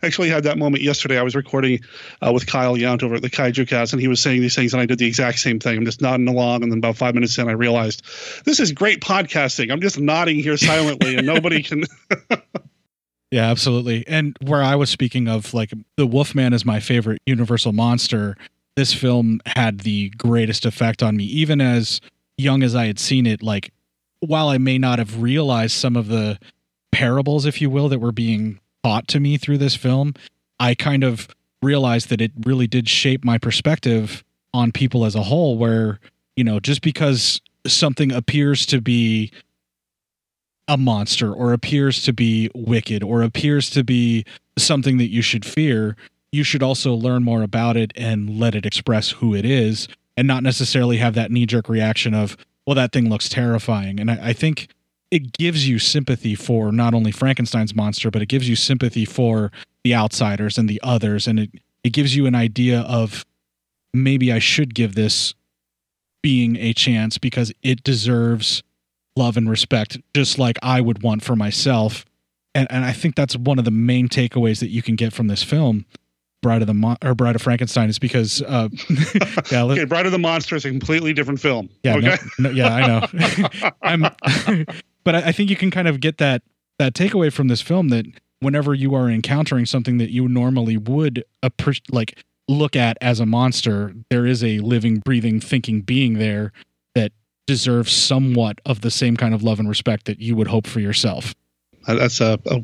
actually 0.03 0.29
had 0.29 0.45
that 0.45 0.59
moment 0.59 0.83
yesterday. 0.83 1.19
I 1.19 1.23
was 1.23 1.35
recording 1.35 1.81
uh, 2.23 2.33
with 2.33 2.47
Kyle 2.47 2.77
Yount 2.77 3.03
over 3.03 3.17
at 3.17 3.23
the 3.23 3.31
Kaiju 3.31 3.69
Cast, 3.69 3.93
and 3.93 4.01
he 4.01 4.09
was 4.09 4.21
saying 4.21 4.41
these 4.41 4.55
things, 4.55 4.73
and 4.73 4.81
I 4.81 4.87
did 4.87 4.99
the 4.99 5.07
exact 5.07 5.39
same 5.39 5.59
thing. 5.59 5.77
I'm 5.77 5.85
just 5.85 6.01
nodding 6.01 6.29
along, 6.29 6.63
and 6.63 6.73
then 6.73 6.79
about 6.79 6.97
five 6.97 7.15
minutes 7.15 7.37
in, 7.39 7.49
I 7.49 7.53
realized 7.53 8.03
this 8.45 8.61
is 8.61 8.73
great 8.73 9.01
podcasting. 9.01 9.73
I'm 9.73 9.81
just 9.81 9.99
nodding 9.99 10.37
here 10.37 10.57
silently, 10.57 11.17
and 11.17 11.27
nobody 11.27 11.63
can. 11.63 11.85
yeah, 13.31 13.51
absolutely. 13.51 14.07
And 14.07 14.37
where 14.43 14.63
I 14.63 14.75
was 14.77 14.91
speaking 14.91 15.29
of, 15.29 15.55
like 15.55 15.73
the 15.97 16.07
Wolfman 16.07 16.53
is 16.53 16.65
my 16.65 16.81
favorite 16.81 17.21
Universal 17.27 17.73
monster. 17.73 18.37
This 18.77 18.93
film 18.93 19.41
had 19.47 19.81
the 19.81 20.11
greatest 20.11 20.67
effect 20.67 21.03
on 21.03 21.17
me, 21.17 21.25
even 21.25 21.61
as 21.61 22.01
young 22.37 22.63
as 22.63 22.75
I 22.75 22.87
had 22.87 22.99
seen 22.99 23.27
it. 23.27 23.43
Like, 23.43 23.73
while 24.21 24.49
I 24.49 24.59
may 24.59 24.79
not 24.79 24.99
have 24.99 25.23
realized 25.23 25.75
some 25.75 25.97
of 25.97 26.09
the 26.09 26.39
parables, 26.93 27.47
if 27.47 27.61
you 27.61 27.71
will, 27.71 27.89
that 27.89 27.99
were 27.99 28.13
being 28.13 28.61
taught 28.87 29.09
to 29.09 29.19
me 29.19 29.37
through 29.37 29.59
this 29.59 29.75
film, 29.75 30.15
I 30.61 30.77
kind 30.77 31.03
of 31.03 31.27
realized 31.61 32.09
that 32.11 32.21
it 32.21 32.31
really 32.45 32.69
did 32.69 32.89
shape 32.89 33.25
my 33.25 33.37
perspective 33.37 34.23
on 34.55 34.71
people 34.71 35.05
as 35.05 35.17
a 35.17 35.25
whole, 35.25 35.59
where, 35.59 35.99
you 36.37 36.45
know, 36.45 36.61
just 36.61 36.83
because 36.83 37.41
something 37.67 38.13
appears 38.13 38.65
to 38.67 38.81
be 38.81 39.33
a 40.69 40.77
monster 40.77 41.33
or 41.33 41.53
appears 41.53 42.05
to 42.05 42.13
be 42.13 42.49
wicked 42.55 43.03
or 43.03 43.23
appears 43.23 43.71
to 43.71 43.83
be 43.83 44.25
something 44.57 44.99
that 44.99 45.11
you 45.11 45.21
should 45.21 45.45
fear, 45.45 45.97
you 46.31 46.45
should 46.45 46.63
also 46.63 46.95
learn 46.95 47.25
more 47.25 47.43
about 47.43 47.77
it 47.77 47.93
and 47.97 48.39
let 48.39 48.55
it 48.55 48.65
express 48.65 49.11
who 49.11 49.35
it 49.35 49.45
is 49.45 49.89
and 50.17 50.29
not 50.29 50.45
necessarily 50.45 50.99
have 50.99 51.15
that 51.15 51.33
knee 51.33 51.45
jerk 51.45 51.69
reaction 51.69 52.15
of, 52.15 52.37
well, 52.67 52.77
that 52.77 52.93
thing 52.93 53.11
looks 53.11 53.29
terrifying. 53.29 53.99
And 53.99 54.13
I, 54.13 54.29
I 54.29 54.33
think 54.33 54.69
it 55.11 55.33
gives 55.33 55.69
you 55.69 55.79
sympathy 55.79 56.35
for 56.35 56.73
not 56.73 56.95
only 56.95 57.13
Frankenstein's 57.13 57.75
monster, 57.75 58.11
but 58.11 58.23
it 58.23 58.27
gives 58.27 58.49
you 58.49 58.57
sympathy 58.57 59.05
for 59.05 59.53
the 59.85 59.95
outsiders 59.95 60.59
and 60.59 60.69
the 60.69 60.81
others. 60.83 61.27
And 61.27 61.39
it, 61.41 61.51
it 61.85 61.91
gives 61.91 62.17
you 62.17 62.27
an 62.27 62.35
idea 62.35 62.81
of 62.81 63.25
maybe 63.95 64.33
I 64.33 64.39
should 64.41 64.75
give 64.75 64.95
this 64.95 65.35
being 66.23 66.57
a 66.57 66.73
chance 66.73 67.19
because 67.19 67.53
it 67.63 67.85
deserves 67.85 68.63
love 69.15 69.37
and 69.37 69.49
respect, 69.49 69.97
just 70.15 70.39
like 70.39 70.59
I 70.63 70.81
would 70.81 71.03
want 71.03 71.23
for 71.23 71.37
myself. 71.37 72.05
And, 72.55 72.67
and 72.71 72.85
I 72.85 72.93
think 72.93 73.15
that's 73.15 73.37
one 73.37 73.59
of 73.59 73.65
the 73.65 73.71
main 73.71 74.09
takeaways 74.09 74.61
that 74.61 74.71
you 74.71 74.83
can 74.83 74.97
get 74.97 75.13
from 75.13 75.29
this 75.29 75.43
film. 75.43 75.87
Bride 76.43 76.63
of 76.63 76.67
the 76.69 76.75
Mon- 76.75 76.97
or 77.05 77.15
Bride 77.15 77.35
of 77.37 77.43
Frankenstein 77.43 77.89
is 77.89 77.99
because 77.99 78.43
uh, 78.43 78.69
yeah, 79.51 79.63
Okay, 79.65 79.85
Bride 79.85 80.07
of 80.07 80.13
the 80.13 80.19
Monster 80.19 80.57
is 80.57 80.65
a 80.65 80.71
completely 80.71 81.13
different 81.13 81.41
film. 81.41 81.69
yeah, 81.83 81.97
no- 81.97 82.13
okay. 82.13 82.23
no, 82.39 82.51
yeah, 82.51 82.75
I 82.75 82.87
know. 82.87 83.71
I'm, 83.83 84.67
but 85.07 85.15
I, 85.15 85.29
I 85.29 85.33
think 85.33 85.49
you 85.49 85.57
can 85.57 85.71
kind 85.71 85.89
of 85.89 86.01
get 86.01 86.19
that 86.19 86.43
that 86.79 86.93
takeaway 86.93 87.33
from 87.33 87.49
this 87.49 87.63
film 87.63 87.89
that 87.89 88.05
whenever 88.41 88.75
you 88.75 88.95
are 88.95 89.09
encountering 89.09 89.65
something 89.65 89.97
that 89.97 90.11
you 90.11 90.29
normally 90.29 90.77
would 90.77 91.25
appre- 91.43 91.81
like 91.91 92.23
look 92.49 92.77
at 92.77 92.99
as 93.01 93.19
a 93.19 93.25
monster, 93.25 93.95
there 94.11 94.27
is 94.27 94.45
a 94.45 94.59
living, 94.59 94.99
breathing, 94.99 95.41
thinking 95.41 95.81
being 95.81 96.19
there 96.19 96.53
that 96.95 97.13
deserves 97.47 97.93
somewhat 97.93 98.61
of 98.67 98.83
the 98.83 98.91
same 98.91 99.17
kind 99.17 99.33
of 99.33 99.43
love 99.43 99.59
and 99.59 99.71
respect 99.71 100.05
that 100.05 100.21
you 100.21 100.37
would 100.37 100.49
hope 100.49 100.67
for 100.67 100.81
yourself. 100.81 101.35
Uh, 101.87 101.95
That's 101.95 102.21
a, 102.21 102.39
a 102.47 102.63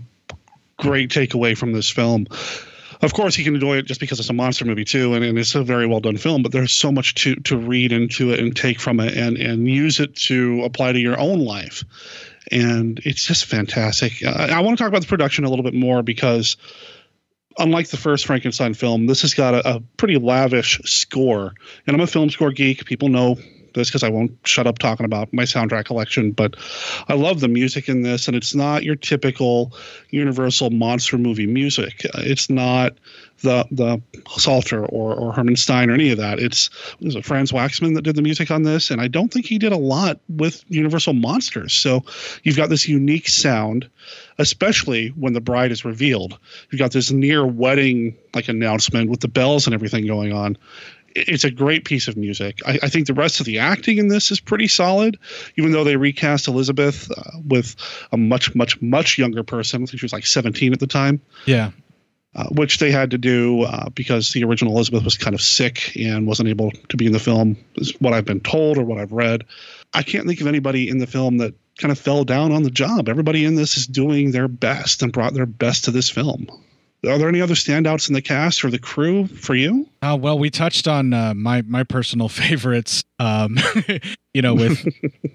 great 0.78 1.09
takeaway 1.09 1.57
from 1.57 1.72
this 1.72 1.88
film. 1.88 2.26
Of 3.01 3.14
course, 3.14 3.36
you 3.36 3.45
can 3.45 3.55
enjoy 3.55 3.78
it 3.78 3.86
just 3.86 3.99
because 3.99 4.20
it's 4.20 4.30
a 4.30 4.34
monster 4.34 4.64
movie 4.64 4.84
too, 4.84 5.14
and, 5.14 5.24
and 5.24 5.36
it's 5.36 5.57
a 5.57 5.64
very 5.64 5.86
well 5.86 5.99
done 5.99 6.16
film. 6.16 6.43
But 6.43 6.53
there's 6.53 6.72
so 6.72 6.93
much 6.93 7.14
to 7.16 7.34
to 7.36 7.57
read 7.57 7.93
into 7.93 8.30
it 8.30 8.38
and 8.38 8.55
take 8.55 8.78
from 8.78 9.01
it, 9.01 9.16
and 9.16 9.36
and 9.38 9.68
use 9.68 9.99
it 9.99 10.14
to 10.28 10.62
apply 10.62 10.93
to 10.93 11.01
your 11.01 11.18
own 11.18 11.40
life. 11.40 11.82
And 12.51 13.01
it's 13.05 13.24
just 13.24 13.45
fantastic. 13.45 14.24
Uh, 14.24 14.30
I, 14.30 14.59
I 14.59 14.61
want 14.61 14.76
to 14.76 14.82
talk 14.82 14.88
about 14.88 15.03
the 15.03 15.09
production 15.09 15.45
a 15.45 15.49
little 15.49 15.62
bit 15.62 15.74
more 15.74 16.03
because, 16.03 16.57
unlike 17.59 17.88
the 17.88 17.97
first 17.97 18.26
Frankenstein 18.26 18.74
film, 18.74 19.07
this 19.07 19.22
has 19.22 19.34
got 19.34 19.55
a, 19.55 19.76
a 19.76 19.80
pretty 19.97 20.16
lavish 20.16 20.80
score. 20.84 21.55
And 21.86 21.95
I'm 21.95 22.01
a 22.01 22.07
film 22.07 22.30
score 22.30 22.51
geek. 22.51 22.84
People 22.84 23.09
know 23.09 23.36
this 23.75 23.89
because 23.89 24.03
I 24.03 24.09
won't 24.09 24.37
shut 24.45 24.66
up 24.66 24.79
talking 24.79 25.07
about 25.07 25.33
my 25.33 25.45
soundtrack 25.45 25.85
collection. 25.85 26.33
But 26.33 26.57
I 27.09 27.14
love 27.14 27.41
the 27.41 27.49
music 27.49 27.89
in 27.89 28.03
this, 28.03 28.27
and 28.27 28.37
it's 28.37 28.55
not 28.55 28.85
your 28.85 28.97
typical 28.97 29.73
Universal 30.11 30.70
monster 30.70 31.18
movie 31.18 31.47
music. 31.47 32.03
It's 32.14 32.51
not 32.51 32.95
the 33.43 33.66
the 33.70 34.01
Salter 34.39 34.85
or, 34.87 35.14
or 35.14 35.33
Herman 35.33 35.57
Stein 35.57 35.91
or 35.91 35.95
any 35.95 36.11
of 36.11 36.18
that. 36.18 36.39
It's 36.39 36.70
was 37.01 37.14
it 37.14 37.25
Franz 37.25 37.53
Waxman 37.53 37.95
that 37.95 38.03
did 38.03 38.16
the 38.16 38.23
music 38.23 38.51
on 38.51 38.62
this, 38.62 38.91
and 38.91 39.01
I 39.01 39.09
don't 39.09 39.33
think 39.33 39.47
he 39.47 39.59
did 39.59 39.73
a 39.73 39.77
lot 39.77 40.20
with 40.29 40.64
Universal 40.68 41.14
monsters. 41.14 41.73
So 41.73 42.05
you've 42.43 42.57
got 42.57 42.70
this 42.70 42.89
unique 42.89 43.29
sound, 43.29 43.89
especially 44.39 45.09
when 45.09 45.33
the 45.33 45.41
bride 45.41 45.73
is 45.73 45.85
revealed. 45.85 46.39
You've 46.70 46.79
got 46.79 46.93
this 46.93 47.11
near 47.11 47.47
wedding 47.47 48.16
like 48.35 48.49
announcement 48.49 49.11
with 49.11 49.20
the 49.20 49.29
bells 49.29 49.66
and 49.66 49.75
everything 49.75 50.07
going 50.07 50.33
on 50.33 50.57
it's 51.15 51.45
a 51.45 51.51
great 51.51 51.85
piece 51.85 52.09
of 52.09 52.17
music. 52.17 52.61
I, 52.67 52.79
I 52.83 52.89
think 52.89 53.07
the 53.07 53.15
rest 53.15 53.41
of 53.41 53.47
the 53.47 53.59
acting 53.59 53.99
in 53.99 54.09
this 54.09 54.31
is 54.31 54.41
pretty 54.41 54.69
solid, 54.69 55.19
even 55.57 55.73
though 55.73 55.85
they 55.85 55.97
recast 55.97 56.49
Elizabeth 56.49 57.11
uh, 57.11 57.23
with 57.47 57.77
a 58.13 58.17
much, 58.17 58.55
much, 58.55 58.81
much 58.83 59.19
younger 59.19 59.43
person. 59.43 59.83
I 59.83 59.87
think 59.87 60.01
she 60.01 60.05
was 60.05 60.13
like 60.13 60.27
17 60.27 60.73
at 60.73 60.81
the 60.81 60.87
time, 60.87 61.21
Yeah. 61.47 61.71
uh, 62.35 62.47
which 62.51 62.79
they 62.79 62.91
had 62.91 63.11
to 63.11 63.19
do 63.19 63.63
uh, 63.63 63.89
because 63.91 64.33
the 64.33 64.45
original 64.45 64.75
Elizabeth 64.75 65.05
was 65.05 65.17
kind 65.19 65.35
of 65.35 65.43
sick 65.43 65.95
and 65.97 66.27
wasn't 66.27 66.49
able 66.49 66.71
to 66.89 66.97
be 66.97 67.07
in 67.07 67.13
the 67.13 67.19
film, 67.21 67.57
is 67.77 67.93
what 68.01 68.13
I've 68.13 68.25
been 68.25 68.41
told 68.41 68.79
or 68.79 68.85
what 68.85 68.99
I've 68.99 69.13
read. 69.13 69.45
I 69.95 70.03
can't 70.03 70.27
think 70.27 70.41
of 70.41 70.47
anybody 70.47 70.89
in 70.89 70.99
the 70.99 71.07
film 71.07 71.39
that 71.39 71.55
kind 71.79 71.93
of 71.93 71.99
fell 71.99 72.25
down 72.25 72.53
on 72.53 72.63
the 72.63 72.71
job. 72.71 73.09
Everybody 73.09 73.45
in 73.45 73.55
this 73.55 73.77
is 73.77 73.87
doing 73.87 74.31
their 74.31 74.49
best 74.49 75.03
and 75.03 75.13
brought 75.13 75.35
their 75.35 75.47
best 75.47 75.85
to 75.85 75.91
this 75.91 76.09
film. 76.11 76.47
Are 77.07 77.18
there 77.18 77.28
any 77.28 77.40
other 77.40 77.55
standouts 77.55 78.09
in 78.09 78.14
the 78.14 78.22
cast 78.22 78.64
or 78.64 78.70
the 78.70 78.78
crew 78.78 79.26
for 79.26 79.57
you? 79.57 79.88
Uh, 80.03 80.16
well, 80.20 80.38
we 80.38 80.50
touched 80.50 80.86
on 80.86 81.12
uh, 81.12 81.34
my 81.34 81.62
my 81.62 81.82
personal 81.82 82.28
favorites, 82.28 83.03
um, 83.18 83.59
you 84.34 84.42
know, 84.42 84.55
with, 84.55 84.86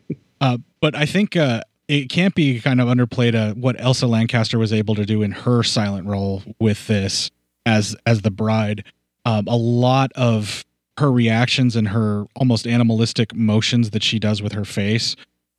uh, 0.41 0.57
but 0.80 0.95
I 0.95 1.05
think 1.05 1.36
uh, 1.36 1.61
it 1.88 2.09
can't 2.09 2.36
be 2.36 2.61
kind 2.61 2.80
of 2.80 2.88
underplayed 2.88 3.36
uh, 3.36 3.53
what 3.55 3.76
Elsa 3.80 4.07
Lanchester 4.07 4.57
was 4.57 4.72
able 4.72 4.95
to 4.95 5.05
do 5.05 5.22
in 5.24 5.32
her 5.32 5.61
silent 5.63 6.07
role 6.07 6.43
with 6.59 6.88
this 6.88 7.32
as 7.65 7.95
as 8.05 8.22
the 8.22 8.32
bride. 8.32 8.84
Um, 9.26 9.45
a 9.47 9.57
lot 9.57 10.13
of 10.13 10.63
her 10.97 11.11
reactions 11.11 11.76
and 11.76 11.89
her 11.89 12.26
almost 12.36 12.65
animalistic 12.65 13.36
motions 13.36 13.91
that 13.91 14.03
she 14.03 14.20
does 14.20 14.41
with 14.41 14.53
her 14.53 14.65
face 14.65 15.15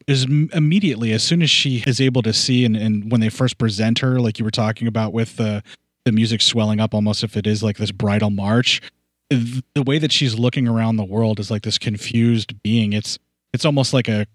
is 0.07 0.25
m- 0.25 0.49
immediately 0.55 1.13
as 1.13 1.23
soon 1.23 1.43
as 1.43 1.51
she 1.51 1.83
is 1.87 2.01
able 2.01 2.23
to 2.23 2.33
see 2.33 2.65
and, 2.65 2.77
and 2.77 3.13
when 3.13 3.21
they 3.21 3.29
first 3.29 3.59
present 3.59 3.99
her 3.99 4.19
like 4.21 4.39
you 4.39 4.45
were 4.45 4.51
talking 4.51 4.89
about 4.89 5.13
with 5.13 5.37
the 5.37 5.63
the 6.09 6.13
music 6.13 6.41
swelling 6.41 6.81
up 6.81 6.95
almost 6.95 7.23
if 7.23 7.37
it 7.37 7.47
is 7.47 7.63
like 7.63 7.77
this 7.77 7.93
bridal 7.93 8.31
march. 8.31 8.81
The 9.29 9.83
way 9.85 9.99
that 9.99 10.11
she's 10.11 10.39
looking 10.39 10.67
around 10.67 10.97
the 10.97 11.05
world 11.05 11.39
is 11.39 11.51
like 11.51 11.63
this 11.63 11.77
confused 11.77 12.63
being. 12.63 12.95
It's 12.95 13.19
it's 13.53 13.67
almost 13.67 13.93
like 13.93 14.09
a 14.09 14.27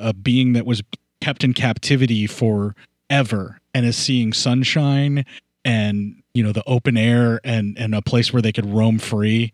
a 0.00 0.12
being 0.12 0.54
that 0.54 0.66
was 0.66 0.82
kept 1.20 1.44
in 1.44 1.54
captivity 1.54 2.26
for 2.26 2.74
ever 3.10 3.60
and 3.74 3.86
is 3.86 3.96
seeing 3.96 4.32
sunshine 4.32 5.24
and 5.64 6.20
you 6.34 6.42
know 6.42 6.50
the 6.50 6.64
open 6.66 6.96
air 6.96 7.40
and 7.44 7.78
and 7.78 7.94
a 7.94 8.02
place 8.02 8.32
where 8.32 8.42
they 8.42 8.52
could 8.52 8.66
roam 8.66 8.98
free 8.98 9.52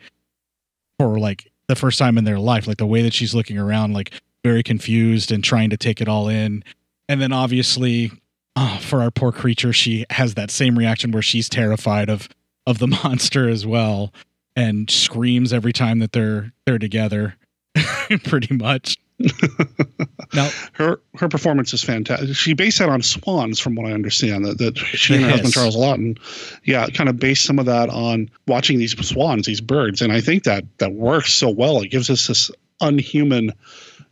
for 0.98 1.18
like 1.18 1.52
the 1.68 1.76
first 1.76 1.98
time 1.98 2.16
in 2.16 2.24
their 2.24 2.38
life. 2.38 2.66
Like 2.66 2.78
the 2.78 2.86
way 2.86 3.02
that 3.02 3.12
she's 3.12 3.34
looking 3.34 3.58
around 3.58 3.92
like 3.92 4.14
very 4.42 4.62
confused 4.62 5.30
and 5.30 5.44
trying 5.44 5.68
to 5.70 5.76
take 5.76 6.00
it 6.00 6.08
all 6.08 6.28
in. 6.28 6.64
And 7.06 7.20
then 7.20 7.32
obviously 7.32 8.12
oh, 8.57 8.78
for 8.82 9.02
our 9.02 9.11
poor 9.11 9.32
creature 9.32 9.72
she 9.72 10.04
has 10.11 10.34
that 10.34 10.50
same 10.50 10.78
reaction 10.78 11.11
where 11.11 11.22
she's 11.22 11.48
terrified 11.48 12.09
of 12.09 12.28
of 12.66 12.78
the 12.78 12.86
monster 13.04 13.48
as 13.48 13.66
well 13.66 14.12
and 14.54 14.90
screams 14.90 15.52
every 15.52 15.72
time 15.72 15.98
that 15.98 16.12
they're 16.12 16.52
they're 16.64 16.78
together 16.78 17.36
pretty 18.24 18.54
much 18.54 18.96
now 20.34 20.50
her 20.72 21.00
her 21.14 21.28
performance 21.28 21.72
is 21.72 21.82
fantastic. 21.82 22.36
She 22.36 22.52
based 22.52 22.78
that 22.80 22.90
on 22.90 23.00
swans, 23.00 23.59
from 23.59 23.74
what 23.74 23.86
I 23.86 23.92
understand. 23.92 24.44
That, 24.44 24.59
that 24.59 24.76
she 24.76 25.14
and 25.14 25.24
her 25.24 25.30
husband. 25.30 25.54
Charles 25.54 25.76
Laughton, 25.76 26.18
yeah, 26.64 26.86
kind 26.88 27.09
of 27.09 27.18
based 27.18 27.44
some 27.44 27.59
of 27.59 27.66
that 27.66 27.88
on 27.88 28.30
watching 28.46 28.78
these 28.78 28.96
swans, 29.07 29.46
these 29.46 29.62
birds, 29.62 30.02
and 30.02 30.12
I 30.12 30.20
think 30.20 30.44
that 30.44 30.64
that 30.78 30.92
works 30.92 31.32
so 31.32 31.48
well. 31.48 31.80
It 31.80 31.90
gives 31.90 32.11
us 32.11 32.26
this 32.26 32.50
unhuman, 32.80 33.52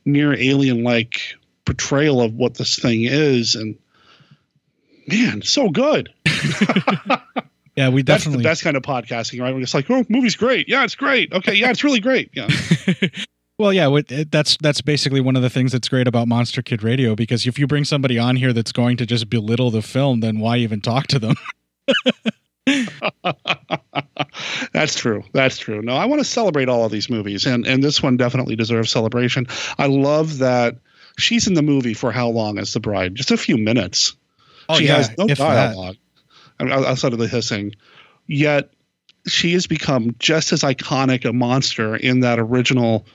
near 0.06 0.34
alien 0.34 0.84
like 0.84 1.20
portrayal 1.66 2.22
of 2.22 2.34
what 2.34 2.54
this 2.54 2.78
thing 2.78 3.02
is, 3.02 3.54
and 3.54 3.76
man, 5.06 5.42
so 5.42 5.70
good. 5.70 6.12
yeah 7.76 7.88
we 7.88 8.02
That's 8.02 8.24
the 8.24 8.30
definitely 8.30 8.44
best 8.44 8.62
kind 8.62 8.76
of 8.76 8.82
podcasting, 8.82 9.40
right? 9.40 9.54
We're 9.54 9.60
just 9.60 9.74
like, 9.74 9.90
oh, 9.90 10.04
movie's 10.08 10.36
great. 10.36 10.68
Yeah, 10.68 10.84
it's 10.84 10.94
great. 10.94 11.32
Okay, 11.32 11.54
yeah, 11.54 11.70
it's 11.70 11.84
really 11.84 12.00
great. 12.00 12.30
Yeah. 12.34 12.48
Well, 13.56 13.72
yeah, 13.72 14.00
that's 14.32 14.56
that's 14.56 14.80
basically 14.80 15.20
one 15.20 15.36
of 15.36 15.42
the 15.42 15.50
things 15.50 15.70
that's 15.70 15.88
great 15.88 16.08
about 16.08 16.26
Monster 16.26 16.60
Kid 16.60 16.82
Radio 16.82 17.14
because 17.14 17.46
if 17.46 17.56
you 17.56 17.68
bring 17.68 17.84
somebody 17.84 18.18
on 18.18 18.34
here 18.34 18.52
that's 18.52 18.72
going 18.72 18.96
to 18.96 19.06
just 19.06 19.30
belittle 19.30 19.70
the 19.70 19.80
film, 19.80 20.18
then 20.18 20.40
why 20.40 20.56
even 20.56 20.80
talk 20.80 21.06
to 21.06 21.20
them? 21.20 21.36
That's 24.72 24.94
true. 24.96 25.22
That's 25.32 25.58
true. 25.58 25.82
No, 25.82 25.94
I 25.94 26.06
want 26.06 26.20
to 26.20 26.24
celebrate 26.24 26.68
all 26.68 26.84
of 26.84 26.90
these 26.90 27.08
movies, 27.08 27.46
and 27.46 27.66
and 27.66 27.82
this 27.82 28.02
one 28.02 28.16
definitely 28.16 28.56
deserves 28.56 28.90
celebration. 28.90 29.46
I 29.78 29.86
love 29.86 30.38
that 30.38 30.78
she's 31.16 31.46
in 31.46 31.54
the 31.54 31.62
movie 31.62 31.94
for 31.94 32.10
how 32.10 32.28
long 32.28 32.58
as 32.58 32.72
the 32.72 32.80
bride? 32.80 33.14
Just 33.14 33.30
a 33.30 33.36
few 33.36 33.56
minutes. 33.56 34.16
Oh, 34.68 34.78
she 34.78 34.86
yeah, 34.86 34.96
has 34.96 35.16
no 35.18 35.26
dialogue 35.26 35.96
I 36.58 36.64
mean, 36.64 36.72
outside 36.72 37.12
of 37.12 37.18
the 37.18 37.28
hissing. 37.28 37.74
Yet 38.26 38.70
she 39.26 39.52
has 39.52 39.66
become 39.66 40.14
just 40.18 40.52
as 40.52 40.62
iconic 40.62 41.24
a 41.24 41.32
monster 41.32 41.96
in 41.96 42.20
that 42.20 42.38
original 42.38 43.06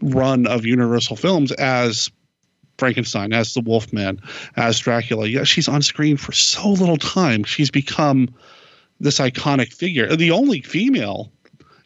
run 0.00 0.46
of 0.46 0.66
Universal 0.66 1.16
films 1.16 1.52
as 1.52 2.10
Frankenstein, 2.78 3.32
as 3.32 3.54
the 3.54 3.60
Wolfman, 3.60 4.20
as 4.56 4.78
Dracula. 4.78 5.26
Yeah, 5.26 5.44
she's 5.44 5.68
on 5.68 5.82
screen 5.82 6.16
for 6.16 6.32
so 6.32 6.70
little 6.70 6.96
time. 6.96 7.44
She's 7.44 7.70
become 7.70 8.34
this 9.00 9.18
iconic 9.18 9.72
figure, 9.72 10.14
the 10.14 10.30
only 10.30 10.62
female 10.62 11.32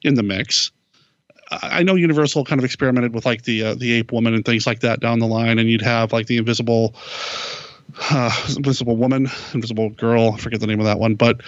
in 0.02 0.14
the 0.14 0.22
mix. 0.22 0.70
I 1.50 1.78
I 1.78 1.82
know 1.82 1.94
Universal 1.94 2.44
kind 2.44 2.58
of 2.58 2.64
experimented 2.64 3.14
with 3.14 3.26
like 3.26 3.42
the 3.42 3.62
uh, 3.62 3.74
the 3.74 3.92
ape 3.92 4.12
woman 4.12 4.34
and 4.34 4.44
things 4.44 4.66
like 4.66 4.80
that 4.80 5.00
down 5.00 5.18
the 5.18 5.26
line, 5.26 5.58
and 5.58 5.68
you'd 5.68 5.82
have 5.82 6.12
like 6.12 6.26
the 6.26 6.38
invisible 6.38 6.94
uh, 8.10 8.30
invisible 8.56 8.96
woman, 8.96 9.28
invisible 9.54 9.90
girl. 9.90 10.32
I 10.34 10.38
forget 10.38 10.60
the 10.60 10.66
name 10.66 10.80
of 10.80 10.86
that 10.86 10.98
one, 10.98 11.14
but 11.14 11.40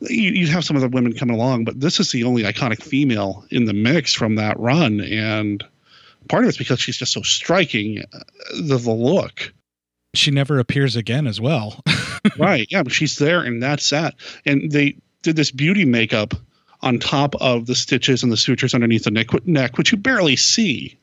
you, 0.00 0.30
you'd 0.32 0.48
have 0.50 0.64
some 0.64 0.76
of 0.76 0.82
the 0.82 0.88
women 0.88 1.12
coming 1.14 1.36
along. 1.36 1.64
But 1.64 1.80
this 1.80 2.00
is 2.00 2.12
the 2.12 2.24
only 2.24 2.42
iconic 2.42 2.82
female 2.82 3.44
in 3.50 3.64
the 3.64 3.72
mix 3.72 4.12
from 4.14 4.36
that 4.36 4.58
run, 4.58 5.00
and 5.00 5.64
part 6.28 6.44
of 6.44 6.48
it's 6.48 6.58
because 6.58 6.80
she's 6.80 6.96
just 6.96 7.12
so 7.12 7.22
striking. 7.22 8.02
uh, 8.12 8.18
The, 8.62 8.78
the 8.78 8.92
look, 8.92 9.52
She 10.14 10.30
never 10.30 10.58
appears 10.58 10.96
again 10.96 11.26
as 11.26 11.40
well. 11.40 11.82
right? 12.38 12.66
Yeah, 12.70 12.82
but 12.82 12.92
she's 12.92 13.16
there, 13.16 13.40
and 13.40 13.62
that's 13.62 13.90
that. 13.90 14.14
And 14.46 14.70
they 14.70 14.96
did 15.22 15.36
this 15.36 15.50
beauty 15.50 15.84
makeup 15.84 16.34
on 16.82 16.98
top 16.98 17.34
of 17.36 17.64
the 17.66 17.74
stitches 17.74 18.22
and 18.22 18.30
the 18.30 18.36
sutures 18.36 18.74
underneath 18.74 19.04
the 19.04 19.10
neck, 19.10 19.28
neck 19.46 19.78
which 19.78 19.90
you 19.90 19.96
barely 19.98 20.36
see. 20.36 20.98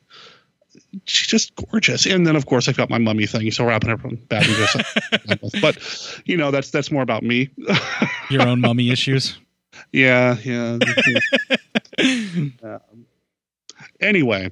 She's 1.04 1.26
just 1.26 1.54
gorgeous. 1.56 2.06
And 2.06 2.26
then, 2.26 2.36
of 2.36 2.46
course, 2.46 2.68
I've 2.68 2.76
got 2.76 2.90
my 2.90 2.98
mummy 2.98 3.26
thing, 3.26 3.50
so 3.50 3.64
wrapping 3.64 4.16
bad 4.28 4.46
and 4.46 4.56
good. 4.56 5.60
But 5.60 6.22
you 6.26 6.36
know, 6.36 6.50
that's 6.50 6.70
that's 6.70 6.90
more 6.90 7.02
about 7.02 7.22
me. 7.22 7.50
Your 8.30 8.42
own 8.42 8.60
mummy 8.60 8.90
issues. 8.90 9.38
Yeah, 9.92 10.36
yeah. 10.42 10.78
Um, 12.62 12.80
anyway, 14.00 14.50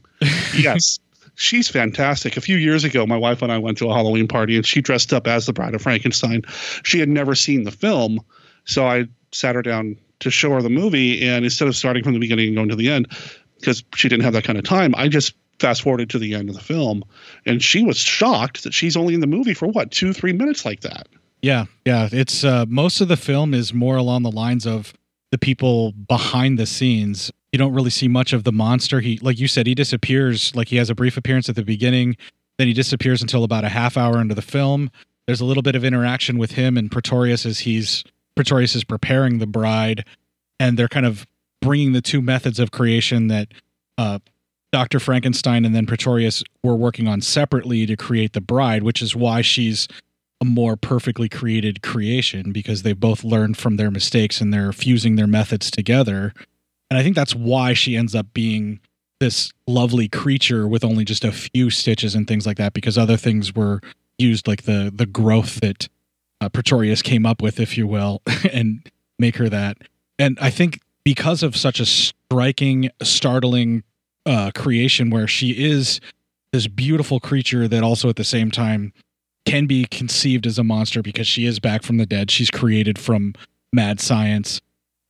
yes, 0.57 0.99
she's 1.35 1.69
fantastic. 1.69 2.37
A 2.37 2.41
few 2.41 2.57
years 2.57 2.85
ago, 2.85 3.07
my 3.07 3.17
wife 3.17 3.43
and 3.43 3.53
I 3.53 3.59
went 3.59 3.79
to 3.79 3.91
a 3.91 3.95
Halloween 3.95 4.29
party, 4.29 4.57
and 4.57 4.67
she 4.67 4.81
dressed 4.81 5.13
up 5.13 5.27
as 5.27 5.47
the 5.47 5.53
Bride 5.53 5.75
of 5.75 5.83
Frankenstein. 5.83 6.43
She 6.85 6.99
had 6.99 7.09
never 7.09 7.35
seen 7.35 7.65
the 7.65 7.71
film, 7.71 8.21
so 8.65 8.87
I 8.87 9.07
sat 9.33 9.55
her 9.55 9.63
down 9.63 9.97
to 10.21 10.31
show 10.31 10.51
her 10.51 10.63
the 10.63 10.71
movie, 10.71 11.27
and 11.27 11.45
instead 11.45 11.69
of 11.69 11.77
starting 11.77 12.05
from 12.05 12.13
the 12.13 12.19
beginning 12.19 12.49
and 12.49 12.57
going 12.57 12.69
to 12.69 12.77
the 12.77 12.91
end, 12.91 13.09
because 13.59 13.83
she 13.95 14.09
didn't 14.09 14.25
have 14.25 14.35
that 14.35 14.45
kind 14.45 14.59
of 14.59 14.65
time, 14.65 14.95
I 14.97 15.09
just 15.09 15.35
fast 15.61 15.83
forwarded 15.83 16.11
to 16.11 16.19
the 16.19 16.35
end 16.35 16.49
of 16.49 16.55
the 16.55 16.63
film, 16.63 17.05
and 17.47 17.63
she 17.63 17.83
was 17.83 17.99
shocked 17.99 18.65
that 18.65 18.75
she's 18.75 18.97
only 18.97 19.15
in 19.15 19.21
the 19.21 19.27
movie 19.27 19.55
for 19.55 19.69
what 19.69 19.91
two, 19.91 20.13
three 20.13 20.33
minutes 20.33 20.65
like 20.65 20.81
that. 20.81 21.07
Yeah, 21.43 21.67
yeah. 21.87 22.09
It's 22.11 22.45
uh, 22.45 22.67
most 22.69 23.01
of 23.01 23.09
the 23.09 23.17
film 23.17 23.55
is 23.55 23.73
more 23.73 23.97
along 23.97 24.23
the 24.23 24.31
lines 24.31 24.67
of 24.67 24.93
the 25.31 25.39
people 25.39 25.93
behind 25.93 26.59
the 26.59 26.67
scenes. 26.67 27.31
You 27.53 27.59
don't 27.59 27.73
really 27.73 27.91
see 27.91 28.09
much 28.09 28.33
of 28.33 28.45
the 28.45 28.53
monster. 28.53 29.01
He, 29.01 29.19
like 29.19 29.39
you 29.39 29.49
said, 29.49 29.67
he 29.67 29.75
disappears. 29.75 30.55
Like 30.55 30.69
he 30.69 30.77
has 30.77 30.91
a 30.91 30.95
brief 30.95 31.17
appearance 31.17 31.49
at 31.49 31.57
the 31.57 31.65
beginning, 31.65 32.17
then 32.59 32.67
he 32.67 32.75
disappears 32.75 33.23
until 33.23 33.45
about 33.45 33.65
a 33.65 33.69
half 33.69 33.97
hour 33.97 34.21
into 34.21 34.35
the 34.35 34.43
film. 34.43 34.91
There's 35.27 35.41
a 35.41 35.45
little 35.45 35.63
bit 35.63 35.77
of 35.77 35.85
interaction 35.85 36.39
with 36.39 36.53
him 36.53 36.77
and 36.77 36.91
Pretorius 36.91 37.47
as 37.47 37.61
he's 37.61 38.05
Pretorius 38.37 38.75
is 38.75 38.85
preparing 38.85 39.39
the 39.39 39.47
bride, 39.47 40.05
and 40.59 40.79
they're 40.79 40.89
kind 40.89 41.07
of 41.07 41.27
bringing 41.61 41.93
the 41.93 42.01
two 42.01 42.23
methods 42.23 42.59
of 42.59 42.71
creation 42.71 43.29
that 43.29 43.49
uh, 43.99 44.19
Dr. 44.73 45.01
Frankenstein 45.01 45.65
and 45.65 45.75
then 45.75 45.87
Pretorius 45.87 46.45
were 46.63 46.77
working 46.77 47.09
on 47.09 47.21
separately 47.21 47.87
to 47.87 47.97
create 47.97 48.33
the 48.33 48.41
bride, 48.41 48.83
which 48.83 49.03
is 49.03 49.17
why 49.17 49.41
she's 49.43 49.89
a 50.41 50.45
more 50.45 50.77
perfectly 50.77 51.29
created 51.29 51.83
creation 51.83 52.53
because 52.53 52.83
they 52.83 52.93
both 52.93 53.25
learned 53.25 53.59
from 53.59 53.77
their 53.77 53.91
mistakes 53.91 54.41
and 54.41 54.55
they're 54.55 54.73
fusing 54.73 55.17
their 55.17 55.27
methods 55.27 55.71
together. 55.71 56.33
And 56.91 56.99
I 56.99 57.03
think 57.03 57.15
that's 57.15 57.35
why 57.35 57.73
she 57.73 57.97
ends 57.97 58.15
up 58.15 58.33
being 58.33 58.81
this 59.19 59.53
lovely 59.67 60.09
creature 60.09 60.67
with 60.67 60.83
only 60.83 61.05
just 61.05 61.25
a 61.25 61.33
few 61.33 61.69
stitches 61.69 62.15
and 62.15 62.27
things 62.27 62.47
like 62.47 62.57
that 62.57 62.73
because 62.73 62.97
other 62.97 63.17
things 63.19 63.55
were 63.55 63.81
used 64.19 64.49
like 64.49 64.63
the 64.63 64.91
the 64.95 65.07
growth 65.07 65.61
that 65.61 65.89
uh, 66.41 66.49
Pretorius 66.49 67.03
came 67.03 67.27
up 67.27 67.43
with 67.43 67.61
if 67.61 67.77
you 67.77 67.87
will 67.87 68.23
and 68.53 68.91
make 69.19 69.37
her 69.37 69.49
that. 69.49 69.77
And 70.19 70.39
I 70.41 70.51
think 70.51 70.81
because 71.05 71.43
of 71.43 71.57
such 71.57 71.81
a 71.81 71.87
striking 71.87 72.91
startling 73.03 73.85
uh, 74.31 74.51
creation 74.55 75.11
where 75.11 75.27
she 75.27 75.51
is 75.51 76.01
this 76.53 76.67
beautiful 76.69 77.19
creature 77.21 77.67
that 77.69 77.83
also 77.83 78.09
at 78.09 78.17
the 78.17 78.25
same 78.25 78.51
time 78.51 78.93
can 79.45 79.67
be 79.67 79.85
conceived 79.91 80.47
as 80.47 80.59
a 80.59 80.65
monster 80.65 81.03
because 81.03 81.27
she 81.27 81.47
is 81.47 81.59
back 81.59 81.83
from 81.83 81.97
the 81.97 82.07
dead. 82.07 82.31
She's 82.31 82.51
created 82.51 82.99
from 82.99 83.35
mad 83.73 84.01
science. 84.01 84.61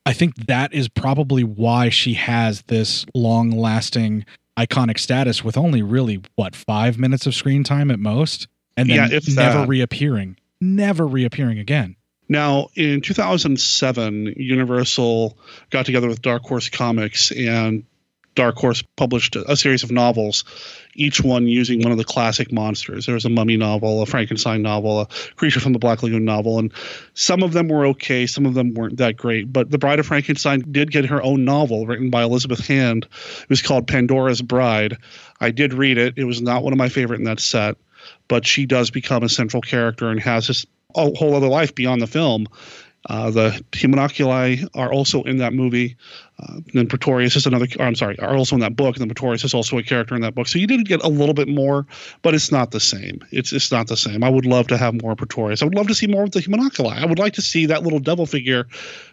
I 0.07 0.13
think 0.15 0.47
that 0.47 0.73
is 0.73 0.89
probably 0.89 1.45
why 1.45 1.91
she 1.91 2.15
has 2.15 2.63
this 2.63 3.05
long 3.15 3.51
lasting 3.51 4.25
iconic 4.59 4.99
status 4.99 5.45
with 5.45 5.57
only 5.57 5.83
really 5.83 6.21
what 6.37 6.57
five 6.57 6.99
minutes 6.99 7.27
of 7.27 7.35
screen 7.35 7.63
time 7.65 7.91
at 7.91 7.99
most 7.99 8.49
and 8.77 8.89
then 8.89 8.97
Yeah, 9.11 9.17
if 9.17 9.29
never 9.35 9.59
that. 9.61 9.69
reappearing 9.69 10.37
never 10.61 11.07
reappearing 11.07 11.59
again 11.59 11.97
Now, 12.29 12.69
in 12.77 13.01
2007, 13.01 14.35
Universal 14.37 15.39
got 15.71 15.87
together 15.87 16.09
with 16.09 16.21
Dark 16.23 16.43
Horse 16.43 16.69
Comics, 16.69 17.31
and 17.33 17.85
Dark 18.35 18.57
Horse 18.57 18.83
published 18.97 19.37
a 19.37 19.57
series 19.57 19.83
of 19.83 19.91
novels, 19.91 20.45
each 20.95 21.21
one 21.21 21.47
using 21.47 21.83
one 21.83 21.93
of 21.93 21.99
the 21.99 22.05
classic 22.05 22.53
monsters. 22.53 23.07
There 23.07 23.15
was 23.15 23.25
a 23.25 23.31
mummy 23.31 23.57
novel, 23.57 24.03
a 24.03 24.07
Frankenstein 24.07 24.63
novel, 24.63 25.01
a 25.01 25.07
Creature 25.37 25.61
from 25.61 25.73
the 25.73 25.79
Black 25.79 26.03
Lagoon 26.03 26.25
novel, 26.25 26.59
and 26.59 26.73
some 27.15 27.43
of 27.43 27.53
them 27.53 27.69
were 27.69 27.87
okay, 27.87 28.27
some 28.27 28.47
of 28.47 28.55
them 28.55 28.75
weren't 28.75 28.99
that 28.99 29.17
great. 29.17 29.53
But 29.53 29.71
The 29.71 29.79
Bride 29.79 29.99
of 29.99 30.07
Frankenstein 30.07 30.65
did 30.71 30.91
get 30.91 31.07
her 31.07 31.23
own 31.23 31.45
novel 31.45 31.87
written 31.87 32.11
by 32.11 32.23
Elizabeth 32.23 32.67
Hand. 32.67 33.09
It 33.43 33.51
was 33.51 33.63
called 33.63 33.87
Pandora's 33.87 34.43
Bride. 34.43 34.97
I 35.41 35.51
did 35.51 35.75
read 35.75 35.99
it. 35.99 36.15
It 36.17 36.25
was 36.25 36.41
not 36.41 36.63
one 36.63 36.73
of 36.73 36.79
my 36.79 36.89
favorite 36.89 37.19
in 37.19 37.25
that 37.25 37.41
set, 37.41 37.77
but 38.29 38.47
she 38.47 38.67
does 38.67 38.91
become 38.91 39.23
a 39.23 39.29
central 39.29 39.61
character 39.61 40.09
and 40.09 40.21
has 40.21 40.47
this 40.47 40.67
whole 40.95 41.35
other 41.35 41.49
life 41.49 41.75
beyond 41.75 42.01
the 42.01 42.07
film. 42.07 42.47
Uh, 43.09 43.31
the 43.31 43.65
homunculi 43.75 44.63
are 44.75 44.93
also 44.93 45.23
in 45.23 45.39
that 45.39 45.55
movie. 45.55 45.97
Uh, 46.43 46.61
then 46.73 46.87
Pretorius 46.87 47.37
is 47.37 47.47
another. 47.47 47.67
I'm 47.79 47.95
sorry, 47.95 48.19
are 48.21 48.37
also 48.37 48.57
in 48.57 48.61
that 48.61 48.77
book. 48.77 48.97
And 48.97 49.01
then 49.03 49.09
Pretorius 49.09 49.45
is 49.45 49.53
also 49.55 49.77
a 49.79 49.83
character 49.83 50.15
in 50.15 50.23
that 50.23 50.35
book. 50.35 50.49
So 50.49 50.59
you 50.59 50.67
did 50.67 50.87
get 50.87 51.03
a 51.03 51.09
little 51.09 51.35
bit 51.35 51.49
more, 51.49 51.87
but 52.23 52.35
it's 52.35 52.51
not 52.51 52.71
the 52.71 52.81
same. 52.81 53.21
It's 53.31 53.53
it's 53.53 53.71
not 53.71 53.89
the 53.89 53.97
same. 53.97 54.25
I 54.25 54.29
would 54.31 54.47
love 54.47 54.67
to 54.69 54.77
have 54.79 55.01
more 55.03 55.15
Pretorius. 55.15 55.63
I 55.63 55.67
would 55.67 55.75
love 55.75 55.89
to 55.89 55.95
see 55.95 56.07
more 56.07 56.25
of 56.25 56.31
the 56.31 56.41
homunculi. 56.41 56.97
I 56.97 57.05
would 57.07 57.19
like 57.19 57.35
to 57.35 57.43
see 57.43 57.67
that 57.67 57.83
little 57.83 57.99
devil 58.01 58.27
figure 58.27 58.67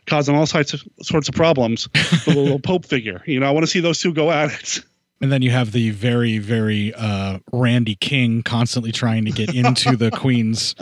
causing 0.06 0.36
all 0.36 0.46
sorts 0.46 0.74
of 0.74 0.84
sorts 1.02 1.28
of 1.28 1.36
problems. 1.36 1.88
the 2.26 2.34
little 2.36 2.60
Pope 2.60 2.86
figure. 2.86 3.22
You 3.26 3.40
know, 3.40 3.48
I 3.48 3.52
want 3.52 3.64
to 3.64 3.72
see 3.72 3.80
those 3.82 4.00
two 4.00 4.14
go 4.14 4.32
at 4.32 4.52
it. 4.54 4.84
and 5.20 5.32
then 5.32 5.42
you 5.42 5.50
have 5.52 5.72
the 5.72 5.90
very 5.90 6.38
very 6.38 6.94
uh 6.94 7.40
randy 7.52 7.96
king 7.96 8.44
constantly 8.44 8.92
trying 8.92 9.26
to 9.26 9.32
get 9.32 9.54
into 9.54 9.98
the 9.98 10.12
queen's 10.22 10.76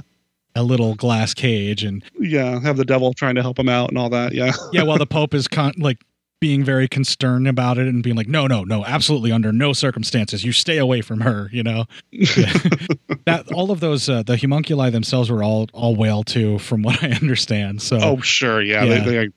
a 0.58 0.64
little 0.64 0.96
glass 0.96 1.34
cage 1.34 1.84
and 1.84 2.04
Yeah, 2.20 2.60
have 2.62 2.78
the 2.78 2.86
devil 2.86 3.14
trying 3.14 3.36
to 3.36 3.42
help 3.42 3.60
him 3.60 3.68
out 3.70 3.90
and 3.90 3.98
all 3.98 4.10
that. 4.12 4.34
Yeah. 4.34 4.54
yeah 4.72 4.84
while 4.84 4.98
the 4.98 5.06
pope 5.18 5.34
is 5.34 5.48
con- 5.50 5.74
like 5.78 5.98
being 6.42 6.64
very 6.64 6.88
concerned 6.88 7.48
about 7.48 7.78
it 7.78 7.88
and 7.88 8.04
being 8.04 8.16
like 8.16 8.28
no 8.28 8.46
no 8.46 8.64
no 8.64 8.84
absolutely 8.86 9.32
under 9.32 9.52
no 9.52 9.74
circumstances 9.74 10.44
you 10.44 10.52
stay 10.52 10.78
away 10.78 11.02
from 11.02 11.22
her 11.22 11.50
you 11.52 11.64
know 11.64 11.86
that 13.26 13.46
all 13.54 13.72
of 13.72 13.80
those 13.80 14.10
uh, 14.10 14.22
the 14.24 14.38
homunculi 14.38 14.90
themselves 14.90 15.32
were 15.32 15.44
all 15.44 15.68
all 15.74 15.96
whale 15.96 16.24
too 16.24 16.60
from 16.60 16.84
what 16.84 17.02
i 17.04 17.10
understand 17.10 17.82
so 17.82 17.98
Oh, 18.02 18.20
sure. 18.22 18.62
Yeah, 18.62 18.84
Yeah. 18.84 19.04
They, 19.04 19.12
they 19.12 19.30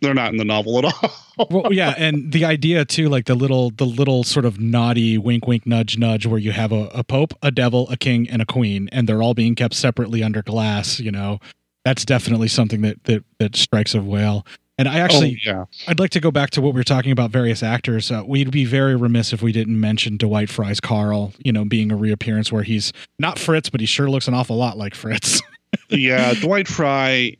they're 0.00 0.14
not 0.14 0.30
in 0.30 0.36
the 0.36 0.44
novel 0.44 0.78
at 0.78 0.84
all. 0.84 1.48
well, 1.50 1.72
yeah, 1.72 1.94
and 1.98 2.30
the 2.30 2.44
idea 2.44 2.84
too, 2.84 3.08
like 3.08 3.26
the 3.26 3.34
little, 3.34 3.70
the 3.70 3.84
little 3.84 4.22
sort 4.22 4.44
of 4.44 4.60
naughty 4.60 5.18
wink, 5.18 5.48
wink, 5.48 5.66
nudge, 5.66 5.98
nudge, 5.98 6.26
where 6.26 6.38
you 6.38 6.52
have 6.52 6.70
a, 6.70 6.84
a 6.94 7.02
pope, 7.02 7.34
a 7.42 7.50
devil, 7.50 7.88
a 7.90 7.96
king, 7.96 8.28
and 8.30 8.40
a 8.40 8.46
queen, 8.46 8.88
and 8.92 9.08
they're 9.08 9.20
all 9.20 9.34
being 9.34 9.56
kept 9.56 9.74
separately 9.74 10.22
under 10.22 10.42
glass. 10.42 11.00
You 11.00 11.10
know, 11.10 11.40
that's 11.84 12.04
definitely 12.04 12.46
something 12.46 12.82
that 12.82 13.02
that 13.04 13.24
that 13.40 13.56
strikes 13.56 13.94
a 13.96 14.00
whale. 14.00 14.46
And 14.76 14.88
I 14.88 14.98
actually, 14.98 15.40
Oh, 15.46 15.50
yeah. 15.50 15.64
I'd 15.86 16.00
like 16.00 16.10
to 16.10 16.20
go 16.20 16.30
back 16.32 16.50
to 16.50 16.60
what 16.60 16.74
we 16.74 16.80
were 16.80 16.84
talking 16.84 17.12
about 17.12 17.30
various 17.30 17.62
actors. 17.62 18.10
Uh, 18.10 18.22
we'd 18.26 18.50
be 18.50 18.64
very 18.64 18.96
remiss 18.96 19.32
if 19.32 19.40
we 19.40 19.52
didn't 19.52 19.78
mention 19.78 20.16
Dwight 20.16 20.50
Frye's 20.50 20.80
Carl. 20.80 21.32
You 21.38 21.52
know, 21.52 21.64
being 21.64 21.92
a 21.92 21.96
reappearance 21.96 22.50
where 22.50 22.64
he's 22.64 22.92
not 23.18 23.38
Fritz, 23.38 23.70
but 23.70 23.80
he 23.80 23.86
sure 23.86 24.10
looks 24.10 24.26
an 24.26 24.34
awful 24.34 24.56
lot 24.56 24.76
like 24.76 24.94
Fritz. 24.94 25.40
yeah, 25.90 26.34
Dwight 26.34 26.66
Frye, 26.66 27.36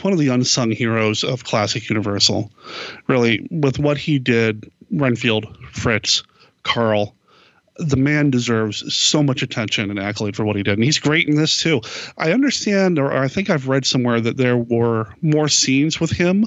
one 0.00 0.14
of 0.14 0.18
the 0.18 0.28
unsung 0.28 0.70
heroes 0.70 1.22
of 1.24 1.44
classic 1.44 1.88
Universal. 1.90 2.50
Really, 3.06 3.46
with 3.50 3.78
what 3.78 3.98
he 3.98 4.18
did, 4.18 4.70
Renfield, 4.92 5.54
Fritz, 5.72 6.22
Carl, 6.62 7.14
the 7.76 7.96
man 7.96 8.30
deserves 8.30 8.94
so 8.94 9.22
much 9.22 9.42
attention 9.42 9.90
and 9.90 9.98
accolade 9.98 10.36
for 10.36 10.44
what 10.44 10.56
he 10.56 10.62
did. 10.62 10.74
And 10.74 10.84
he's 10.84 10.98
great 10.98 11.28
in 11.28 11.36
this 11.36 11.58
too. 11.58 11.80
I 12.18 12.32
understand, 12.32 12.98
or 12.98 13.12
I 13.12 13.28
think 13.28 13.50
I've 13.50 13.68
read 13.68 13.84
somewhere 13.84 14.20
that 14.20 14.36
there 14.38 14.56
were 14.56 15.08
more 15.20 15.48
scenes 15.48 16.00
with 16.00 16.10
him. 16.10 16.46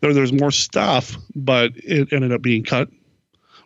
There, 0.00 0.14
there's 0.14 0.32
more 0.32 0.50
stuff, 0.50 1.16
but 1.34 1.72
it 1.76 2.12
ended 2.12 2.32
up 2.32 2.42
being 2.42 2.64
cut 2.64 2.88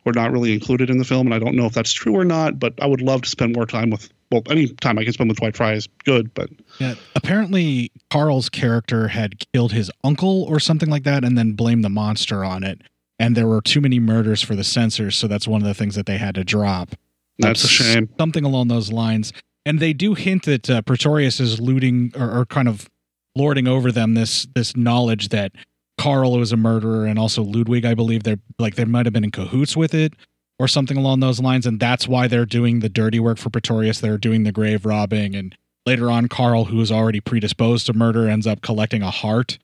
or 0.04 0.12
not 0.12 0.32
really 0.32 0.52
included 0.52 0.90
in 0.90 0.98
the 0.98 1.04
film. 1.04 1.26
And 1.26 1.34
I 1.34 1.38
don't 1.38 1.56
know 1.56 1.66
if 1.66 1.72
that's 1.72 1.92
true 1.92 2.14
or 2.16 2.24
not, 2.24 2.58
but 2.58 2.74
I 2.80 2.86
would 2.86 3.00
love 3.00 3.22
to 3.22 3.28
spend 3.28 3.54
more 3.54 3.66
time 3.66 3.90
with, 3.90 4.10
well, 4.30 4.42
any 4.50 4.68
time 4.68 4.98
I 4.98 5.04
can 5.04 5.12
spend 5.12 5.30
with 5.30 5.38
Dwight 5.38 5.56
Frye 5.56 5.74
is 5.74 5.88
good, 6.04 6.32
but 6.34 6.50
Yeah, 6.78 6.94
apparently 7.14 7.90
Carl's 8.10 8.48
character 8.48 9.08
had 9.08 9.42
killed 9.52 9.72
his 9.72 9.90
uncle 10.02 10.42
or 10.44 10.60
something 10.60 10.90
like 10.90 11.04
that, 11.04 11.24
and 11.24 11.38
then 11.38 11.52
blamed 11.52 11.84
the 11.84 11.90
monster 11.90 12.44
on 12.44 12.64
it. 12.64 12.82
And 13.18 13.36
there 13.36 13.46
were 13.46 13.62
too 13.62 13.80
many 13.80 14.00
murders 14.00 14.42
for 14.42 14.56
the 14.56 14.64
censors, 14.64 15.16
so 15.16 15.28
that's 15.28 15.46
one 15.46 15.62
of 15.62 15.68
the 15.68 15.74
things 15.74 15.94
that 15.94 16.06
they 16.06 16.18
had 16.18 16.34
to 16.34 16.44
drop. 16.44 16.90
That's 17.38 17.64
a 17.64 17.68
shame. 17.68 18.08
Something 18.18 18.44
along 18.44 18.68
those 18.68 18.92
lines. 18.92 19.32
And 19.66 19.80
they 19.80 19.92
do 19.92 20.14
hint 20.14 20.44
that 20.44 20.68
uh, 20.68 20.82
Pretorius 20.82 21.40
is 21.40 21.60
looting 21.60 22.12
or, 22.16 22.40
or 22.40 22.46
kind 22.46 22.68
of 22.68 22.88
lording 23.36 23.66
over 23.66 23.90
them 23.90 24.14
this 24.14 24.46
this 24.54 24.76
knowledge 24.76 25.30
that 25.30 25.52
Carl 25.98 26.38
was 26.38 26.52
a 26.52 26.56
murderer, 26.56 27.06
and 27.06 27.18
also 27.18 27.42
Ludwig, 27.42 27.84
I 27.84 27.94
believe 27.94 28.22
they're 28.22 28.40
like 28.58 28.74
they 28.74 28.84
might 28.84 29.06
have 29.06 29.12
been 29.12 29.24
in 29.24 29.30
cahoots 29.30 29.76
with 29.76 29.94
it 29.94 30.14
or 30.58 30.68
something 30.68 30.96
along 30.96 31.20
those 31.20 31.40
lines, 31.40 31.66
and 31.66 31.80
that's 31.80 32.06
why 32.06 32.28
they're 32.28 32.46
doing 32.46 32.80
the 32.80 32.88
dirty 32.88 33.20
work 33.20 33.38
for 33.38 33.50
Pretorius. 33.50 34.00
They're 34.00 34.18
doing 34.18 34.44
the 34.44 34.52
grave 34.52 34.84
robbing, 34.86 35.34
and 35.34 35.56
later 35.86 36.10
on, 36.10 36.28
Carl, 36.28 36.66
who 36.66 36.80
is 36.80 36.92
already 36.92 37.20
predisposed 37.20 37.86
to 37.86 37.92
murder, 37.92 38.28
ends 38.28 38.46
up 38.46 38.62
collecting 38.62 39.02
a 39.02 39.10
heart, 39.10 39.58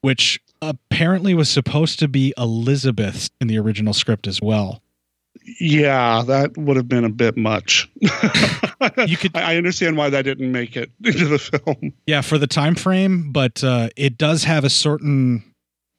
which 0.00 0.40
apparently 0.60 1.34
was 1.34 1.48
supposed 1.48 1.98
to 1.98 2.08
be 2.08 2.32
Elizabeth's 2.38 3.30
in 3.40 3.48
the 3.48 3.58
original 3.58 3.92
script 3.92 4.26
as 4.26 4.40
well. 4.40 4.82
Yeah, 5.58 6.22
that 6.26 6.56
would 6.56 6.76
have 6.76 6.88
been 6.88 7.04
a 7.04 7.08
bit 7.08 7.36
much. 7.36 7.90
you 8.00 9.16
could. 9.16 9.36
I 9.36 9.56
understand 9.56 9.96
why 9.96 10.10
that 10.10 10.22
didn't 10.22 10.52
make 10.52 10.76
it 10.76 10.90
into 11.04 11.26
the 11.26 11.38
film. 11.38 11.92
Yeah, 12.06 12.20
for 12.20 12.38
the 12.38 12.46
time 12.46 12.74
frame, 12.74 13.32
but 13.32 13.64
uh, 13.64 13.88
it 13.96 14.18
does 14.18 14.44
have 14.44 14.64
a 14.64 14.70
certain 14.70 15.42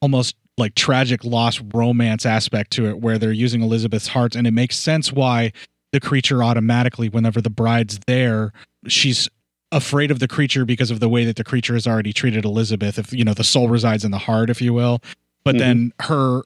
almost 0.04 0.36
like 0.58 0.76
tragic 0.76 1.24
loss 1.24 1.60
romance 1.74 2.26
aspect 2.26 2.72
to 2.72 2.88
it 2.88 3.00
where 3.00 3.18
they're 3.18 3.32
using 3.32 3.62
Elizabeth's 3.62 4.08
heart 4.08 4.36
and 4.36 4.46
it 4.46 4.52
makes 4.52 4.78
sense 4.78 5.12
why 5.12 5.52
the 5.92 6.00
creature 6.00 6.44
automatically 6.44 7.10
whenever 7.10 7.42
the 7.42 7.50
bride's 7.50 8.00
there 8.06 8.52
she's 8.88 9.30
afraid 9.72 10.12
of 10.12 10.20
the 10.20 10.28
creature 10.28 10.66
because 10.66 10.92
of 10.92 11.00
the 11.00 11.10
way 11.10 11.26
that 11.26 11.38
the 11.38 11.44
creature 11.44 11.74
has 11.74 11.88
already 11.88 12.14
treated 12.14 12.46
Elizabeth 12.46 13.00
if 13.00 13.12
you 13.12 13.24
know 13.24 13.34
the 13.34 13.44
soul 13.44 13.70
resides 13.70 14.04
in 14.04 14.12
the 14.12 14.20
heart 14.20 14.50
if 14.50 14.62
you 14.62 14.74
will. 14.74 15.02
But 15.44 15.58
then 15.58 15.92
mm-hmm. 16.00 16.14
her 16.14 16.44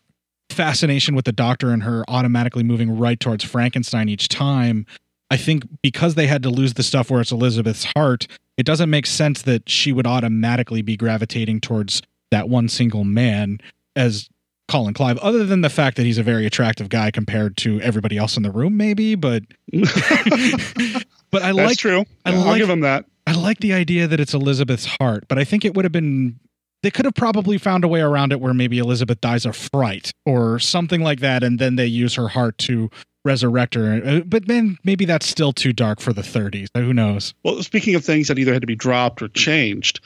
fascination 0.50 1.14
with 1.14 1.26
the 1.26 1.32
doctor 1.32 1.72
and 1.72 1.84
her 1.84 2.04
automatically 2.08 2.64
moving 2.64 2.98
right 2.98 3.20
towards 3.20 3.44
Frankenstein 3.44 4.08
each 4.08 4.30
time 4.30 4.86
I 5.30 5.38
think 5.38 5.66
because 5.82 6.16
they 6.16 6.28
had 6.28 6.44
to 6.44 6.50
lose 6.50 6.76
the 6.76 6.84
stuff 6.84 7.12
where 7.12 7.22
it's 7.22 7.32
Elizabeth's 7.32 7.86
heart, 7.96 8.28
it 8.56 8.66
doesn't 8.66 8.90
make 8.90 9.06
sense 9.06 9.42
that 9.44 9.70
she 9.70 9.92
would 9.92 10.08
automatically 10.08 10.82
be 10.82 10.96
gravitating 10.96 11.62
towards 11.62 12.02
that 12.32 12.50
one 12.50 12.70
single 12.70 13.04
man. 13.04 13.60
as 13.96 14.30
Colin 14.68 14.94
Clive, 14.94 15.18
other 15.20 15.46
than 15.46 15.62
the 15.62 15.70
fact 15.70 15.96
that 15.96 16.06
he's 16.06 16.18
a 16.18 16.24
very 16.24 16.46
attractive 16.46 16.90
guy 16.90 17.10
compared 17.10 17.56
to 17.58 17.80
everybody 17.80 18.18
else 18.18 18.36
in 18.36 18.44
the 18.44 18.52
room, 18.52 18.76
maybe. 18.76 19.16
But 19.16 19.44
but 19.72 21.42
I 21.42 21.54
That's 21.54 21.56
like 21.56 21.78
true. 21.78 22.06
I 22.26 22.34
I'll 22.34 22.46
like 22.46 22.58
give 22.60 22.70
him 22.70 22.82
that. 22.82 23.06
I 23.26 23.34
like 23.34 23.60
the 23.60 23.74
idea 23.74 24.08
that 24.08 24.20
it's 24.20 24.34
Elizabeth's 24.34 24.88
heart, 25.00 25.26
but 25.28 25.38
I 25.38 25.44
think 25.44 25.66
it 25.66 25.74
would 25.76 25.86
have 25.86 25.92
been 25.92 26.40
they 26.84 26.92
could 26.92 27.06
have 27.06 27.16
probably 27.16 27.58
found 27.58 27.84
a 27.84 27.88
way 27.88 28.02
around 28.02 28.32
it 28.32 28.40
where 28.40 28.54
maybe 28.54 28.78
Elizabeth 28.78 29.20
dies 29.20 29.46
of 29.46 29.56
fright 29.56 30.12
or 30.26 30.60
something 30.60 31.02
like 31.02 31.20
that, 31.22 31.44
and 31.44 31.60
then 31.60 31.76
they 31.76 31.88
use 31.88 32.16
her 32.16 32.28
heart 32.28 32.58
to 32.60 32.90
resurrect 33.26 33.74
her. 33.74 34.02
Uh, 34.06 34.20
But 34.22 34.48
then 34.48 34.78
maybe 34.84 35.04
that's 35.06 35.28
still 35.28 35.52
too 35.52 35.74
dark 35.74 36.00
for 36.00 36.14
the 36.14 36.22
30s. 36.22 36.68
Who 36.76 36.94
knows? 36.94 37.34
Well, 37.44 37.62
speaking 37.64 37.96
of 37.96 38.06
things 38.06 38.28
that 38.30 38.38
either 38.40 38.54
had 38.54 38.62
to 38.62 38.68
be 38.68 38.76
dropped 38.76 39.22
or 39.22 39.28
changed, 39.30 40.00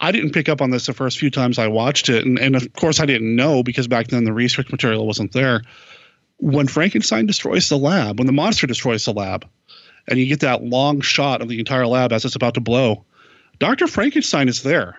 I 0.00 0.12
didn't 0.12 0.32
pick 0.32 0.48
up 0.48 0.60
on 0.60 0.70
this 0.70 0.86
the 0.86 0.92
first 0.92 1.18
few 1.18 1.30
times 1.30 1.58
I 1.58 1.68
watched 1.68 2.08
it, 2.08 2.26
and, 2.26 2.38
and 2.38 2.54
of 2.54 2.70
course 2.74 3.00
I 3.00 3.06
didn't 3.06 3.34
know 3.34 3.62
because 3.62 3.88
back 3.88 4.08
then 4.08 4.24
the 4.24 4.32
research 4.32 4.70
material 4.70 5.06
wasn't 5.06 5.32
there. 5.32 5.62
When 6.38 6.66
Frankenstein 6.66 7.24
destroys 7.26 7.68
the 7.70 7.78
lab, 7.78 8.18
when 8.18 8.26
the 8.26 8.32
monster 8.32 8.66
destroys 8.66 9.04
the 9.06 9.14
lab, 9.14 9.48
and 10.06 10.18
you 10.18 10.26
get 10.26 10.40
that 10.40 10.62
long 10.62 11.00
shot 11.00 11.40
of 11.40 11.48
the 11.48 11.58
entire 11.58 11.86
lab 11.86 12.12
as 12.12 12.24
it's 12.24 12.36
about 12.36 12.54
to 12.54 12.60
blow, 12.60 13.04
Dr. 13.58 13.86
Frankenstein 13.86 14.48
is 14.48 14.62
there. 14.62 14.98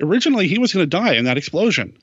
Originally, 0.00 0.46
he 0.46 0.58
was 0.58 0.72
going 0.74 0.84
to 0.84 0.90
die 0.90 1.14
in 1.14 1.24
that 1.24 1.38
explosion, 1.38 1.96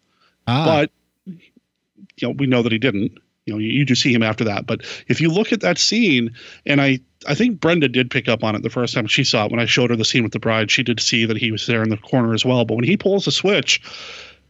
Ah. 0.47 0.65
but 0.65 0.91
you 1.25 2.27
know 2.27 2.31
we 2.31 2.47
know 2.47 2.63
that 2.63 2.71
he 2.71 2.79
didn't. 2.79 3.19
You 3.49 3.55
know, 3.55 3.59
you, 3.59 3.69
you 3.69 3.85
do 3.85 3.95
see 3.95 4.13
him 4.13 4.23
after 4.23 4.43
that. 4.43 4.67
But 4.67 4.81
if 5.07 5.19
you 5.19 5.29
look 5.29 5.51
at 5.51 5.61
that 5.61 5.79
scene, 5.79 6.33
and 6.65 6.79
I, 6.79 6.99
I 7.27 7.33
think 7.33 7.59
Brenda 7.59 7.87
did 7.87 8.11
pick 8.11 8.29
up 8.29 8.43
on 8.43 8.55
it 8.55 8.61
the 8.61 8.69
first 8.69 8.93
time 8.93 9.07
she 9.07 9.23
saw 9.23 9.45
it 9.45 9.51
when 9.51 9.59
I 9.59 9.65
showed 9.65 9.89
her 9.89 9.95
the 9.95 10.05
scene 10.05 10.23
with 10.23 10.33
the 10.33 10.39
bride. 10.39 10.69
She 10.69 10.83
did 10.83 10.99
see 10.99 11.25
that 11.25 11.37
he 11.37 11.51
was 11.51 11.65
there 11.65 11.81
in 11.81 11.89
the 11.89 11.97
corner 11.97 12.33
as 12.33 12.45
well. 12.45 12.63
But 12.63 12.75
when 12.75 12.83
he 12.83 12.95
pulls 12.95 13.25
the 13.25 13.31
switch, 13.31 13.81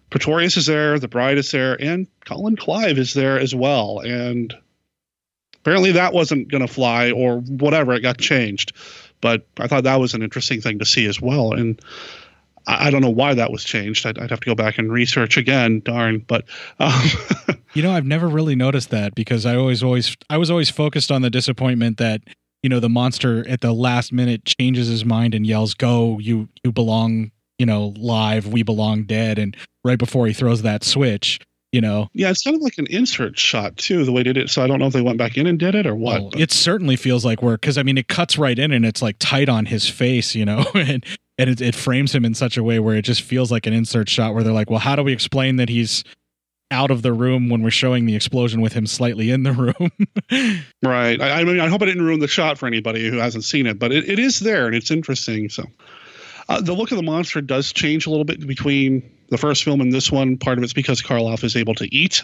Pretorius 0.10 0.58
is 0.58 0.66
there, 0.66 1.00
the 1.00 1.08
bride 1.08 1.38
is 1.38 1.52
there, 1.52 1.82
and 1.82 2.08
Colin 2.26 2.58
Clive 2.58 2.98
is 2.98 3.14
there 3.14 3.40
as 3.40 3.56
well. 3.56 4.00
And 4.00 4.54
apparently 5.56 5.94
that 5.94 6.14
wasn't 6.14 6.50
going 6.50 6.66
to 6.66 6.74
fly 6.74 7.12
or 7.12 7.40
whatever. 7.40 7.94
It 7.94 8.02
got 8.02 8.18
changed. 8.18 8.74
But 9.22 9.48
I 9.60 9.68
thought 9.68 9.84
that 9.84 10.00
was 10.00 10.14
an 10.14 10.24
interesting 10.24 10.62
thing 10.62 10.80
to 10.80 10.86
see 10.86 11.06
as 11.06 11.22
well. 11.22 11.54
And 11.54 11.80
I, 12.68 12.88
I 12.88 12.92
don't 12.92 13.02
know 13.02 13.10
why 13.10 13.34
that 13.34 13.52
was 13.52 13.64
changed. 13.64 14.06
I'd, 14.06 14.18
I'd 14.18 14.30
have 14.30 14.40
to 14.40 14.46
go 14.46 14.56
back 14.56 14.78
and 14.78 14.92
research 14.92 15.38
again. 15.38 15.82
Darn. 15.84 16.20
But 16.20 16.46
um, 16.80 17.04
You 17.74 17.84
know, 17.84 17.92
I've 17.92 18.06
never 18.06 18.28
really 18.28 18.56
noticed 18.56 18.90
that 18.90 19.14
because 19.14 19.46
I 19.46 19.56
always, 19.56 19.84
always, 19.84 20.18
I 20.30 20.38
was 20.38 20.50
always 20.50 20.70
focused 20.70 21.12
on 21.12 21.22
the 21.22 21.30
disappointment 21.30 21.98
that 21.98 22.22
you 22.64 22.70
know 22.70 22.80
the 22.80 22.90
monster 22.90 23.48
at 23.48 23.62
the 23.62 23.72
last 23.72 24.12
minute 24.12 24.44
changes 24.44 24.88
his 24.88 25.06
mind 25.06 25.34
and 25.36 25.46
yells, 25.46 25.74
"Go! 25.74 26.20
You, 26.20 26.50
you 26.64 26.72
belong! 26.72 27.32
You 27.58 27.66
know, 27.66 27.94
live. 27.98 28.48
We 28.48 28.64
belong 28.64 29.04
dead!" 29.04 29.38
And 29.38 29.56
right 29.84 30.00
before 30.00 30.28
he 30.28 30.34
throws 30.34 30.64
that 30.64 30.84
switch, 30.84 31.40
you 31.72 31.82
know, 31.82 32.10
Yeah, 32.14 32.32
it's 32.32 32.42
kind 32.42 32.56
of 32.56 32.62
like 32.62 32.78
an 32.78 32.88
insert 32.88 33.38
shot 33.38 33.78
too, 33.78 34.04
the 34.04 34.12
way 34.12 34.24
they 34.24 34.34
did 34.34 34.38
it. 34.38 34.50
So 34.50 34.64
I 34.64 34.68
don't 34.68 34.80
know 34.80 34.88
if 34.88 34.94
they 34.94 35.02
went 35.02 35.18
back 35.18 35.38
in 35.38 35.46
and 35.46 35.60
did 35.60 35.76
it 35.76 35.86
or 35.86 35.96
what. 35.96 36.22
Well, 36.22 36.32
it 36.36 36.52
certainly 36.52 36.96
feels 36.96 37.24
like 37.24 37.42
work 37.42 37.62
because 37.62 37.78
I 37.78 37.84
mean 37.84 37.98
it 37.98 38.08
cuts 38.08 38.38
right 38.38 38.58
in 38.58 38.72
and 38.72 38.86
it's 38.86 39.02
like 39.02 39.18
tight 39.20 39.50
on 39.50 39.68
his 39.68 39.88
face, 39.88 40.34
you 40.34 40.46
know, 40.46 40.66
and 40.74 41.06
and 41.40 41.50
it, 41.50 41.62
it 41.62 41.74
frames 41.74 42.14
him 42.14 42.26
in 42.26 42.34
such 42.34 42.58
a 42.58 42.64
way 42.64 42.80
where 42.80 42.98
it 42.98 43.04
just 43.04 43.22
feels 43.22 43.50
like 43.50 43.66
an 43.66 43.72
insert 43.72 44.10
shot 44.10 44.34
where 44.34 44.44
they're 44.44 44.54
like, 44.54 44.70
well, 44.70 44.80
how 44.80 44.98
do 44.98 45.04
we 45.04 45.14
explain 45.14 45.56
that 45.56 45.70
he's 45.70 46.04
out 46.70 46.92
of 46.92 47.02
the 47.02 47.14
room 47.14 47.48
when 47.48 47.64
we're 47.64 47.72
showing 47.72 48.06
the 48.06 48.14
explosion 48.14 48.60
with 48.60 48.74
him 48.74 48.86
slightly 48.86 49.32
in 49.32 49.44
the 49.44 49.54
room? 49.80 50.62
Right. 50.84 51.20
I, 51.20 51.40
I 51.40 51.44
mean, 51.46 51.62
I 51.62 51.70
hope 51.70 51.82
I 51.82 51.86
didn't 51.86 52.04
ruin 52.04 52.20
the 52.20 52.28
shot 52.28 52.58
for 52.58 52.68
anybody 52.68 53.10
who 53.10 53.18
hasn't 53.18 53.46
seen 53.46 53.68
it, 53.68 53.80
but 53.80 53.94
it, 53.94 54.10
it 54.10 54.20
is 54.20 54.40
there 54.40 54.68
and 54.68 54.76
it's 54.76 54.92
interesting. 54.92 55.48
So 55.48 55.64
uh, 56.50 56.60
the 56.60 56.74
look 56.74 56.92
of 56.92 56.98
the 56.98 57.04
monster 57.04 57.40
does 57.40 57.72
change 57.72 58.06
a 58.06 58.10
little 58.10 58.26
bit 58.26 58.46
between 58.46 59.10
the 59.30 59.38
first 59.38 59.64
film 59.64 59.82
and 59.82 59.92
this 59.92 60.12
one. 60.12 60.38
Part 60.38 60.58
of 60.58 60.64
it's 60.64 60.74
because 60.74 61.02
Karloff 61.02 61.44
is 61.44 61.56
able 61.56 61.76
to 61.76 61.94
eat. 61.96 62.24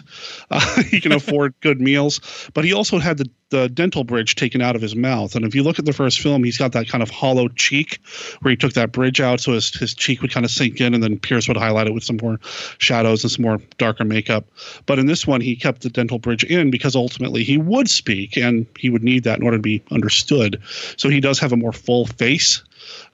Uh, 0.50 0.82
he 0.90 1.00
can 1.00 1.12
afford 1.16 1.54
good 1.60 1.80
meals, 1.80 2.20
but 2.54 2.64
he 2.64 2.72
also 2.72 2.98
had 2.98 3.18
the, 3.18 3.30
the 3.50 3.68
dental 3.68 4.04
bridge 4.04 4.34
taken 4.34 4.60
out 4.60 4.76
of 4.76 4.82
his 4.82 4.96
mouth. 4.96 5.34
And 5.34 5.44
if 5.44 5.54
you 5.54 5.62
look 5.62 5.78
at 5.78 5.84
the 5.84 5.92
first 5.92 6.20
film, 6.20 6.44
he's 6.44 6.58
got 6.58 6.72
that 6.72 6.88
kind 6.88 7.02
of 7.02 7.10
hollow 7.10 7.48
cheek 7.48 8.00
where 8.40 8.50
he 8.50 8.56
took 8.56 8.72
that 8.74 8.92
bridge 8.92 9.20
out 9.20 9.40
so 9.40 9.52
his, 9.52 9.74
his 9.74 9.94
cheek 9.94 10.22
would 10.22 10.32
kind 10.32 10.44
of 10.44 10.50
sink 10.50 10.80
in 10.80 10.94
and 10.94 11.02
then 11.02 11.18
Pierce 11.18 11.48
would 11.48 11.56
highlight 11.56 11.86
it 11.86 11.94
with 11.94 12.04
some 12.04 12.18
more 12.22 12.38
shadows 12.78 13.22
and 13.24 13.30
some 13.30 13.42
more 13.42 13.58
darker 13.78 14.04
makeup. 14.04 14.46
But 14.86 14.98
in 14.98 15.06
this 15.06 15.26
one, 15.26 15.40
he 15.40 15.56
kept 15.56 15.82
the 15.82 15.90
dental 15.90 16.18
bridge 16.18 16.44
in 16.44 16.70
because 16.70 16.96
ultimately 16.96 17.44
he 17.44 17.58
would 17.58 17.88
speak 17.88 18.36
and 18.36 18.66
he 18.78 18.90
would 18.90 19.02
need 19.02 19.24
that 19.24 19.38
in 19.38 19.44
order 19.44 19.58
to 19.58 19.62
be 19.62 19.82
understood. 19.90 20.60
So 20.96 21.08
he 21.08 21.20
does 21.20 21.38
have 21.38 21.52
a 21.52 21.56
more 21.56 21.72
full 21.72 22.06
face 22.06 22.62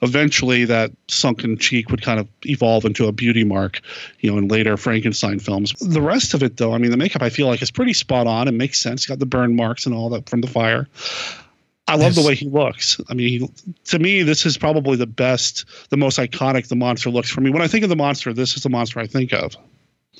eventually 0.02 0.64
that 0.64 0.92
sunken 1.08 1.58
cheek 1.58 1.90
would 1.90 2.02
kind 2.02 2.20
of 2.20 2.28
evolve 2.44 2.84
into 2.84 3.06
a 3.06 3.12
beauty 3.12 3.44
mark, 3.44 3.80
you 4.20 4.30
know, 4.30 4.38
in 4.38 4.48
later 4.48 4.76
Frankenstein 4.76 5.38
films. 5.38 5.72
The 5.80 6.02
rest 6.02 6.34
of 6.34 6.42
it, 6.42 6.56
though, 6.56 6.74
I 6.74 6.78
mean, 6.78 6.90
the 6.90 6.96
makeup 6.96 7.22
I 7.22 7.30
feel 7.30 7.46
like 7.46 7.62
is 7.62 7.70
pretty 7.70 7.92
spot 7.92 8.26
on 8.26 8.48
and 8.48 8.58
makes 8.58 8.80
sense. 8.80 9.06
Got 9.06 9.18
the 9.18 9.26
burn 9.26 9.56
marks 9.56 9.86
and 9.86 9.94
all 9.94 10.08
that 10.10 10.28
from 10.28 10.40
the 10.40 10.48
fire. 10.48 10.88
I 11.88 11.96
love 11.96 12.14
the 12.14 12.22
way 12.22 12.34
he 12.36 12.48
looks. 12.48 13.00
I 13.10 13.14
mean, 13.14 13.28
he, 13.28 13.50
to 13.86 13.98
me, 13.98 14.22
this 14.22 14.46
is 14.46 14.56
probably 14.56 14.96
the 14.96 15.06
best, 15.06 15.64
the 15.90 15.96
most 15.96 16.18
iconic 16.18 16.68
the 16.68 16.76
monster 16.76 17.10
looks 17.10 17.28
for 17.28 17.40
me. 17.40 17.50
When 17.50 17.60
I 17.60 17.66
think 17.66 17.82
of 17.82 17.90
the 17.90 17.96
monster, 17.96 18.32
this 18.32 18.56
is 18.56 18.62
the 18.62 18.70
monster 18.70 19.00
I 19.00 19.06
think 19.06 19.32
of. 19.32 19.56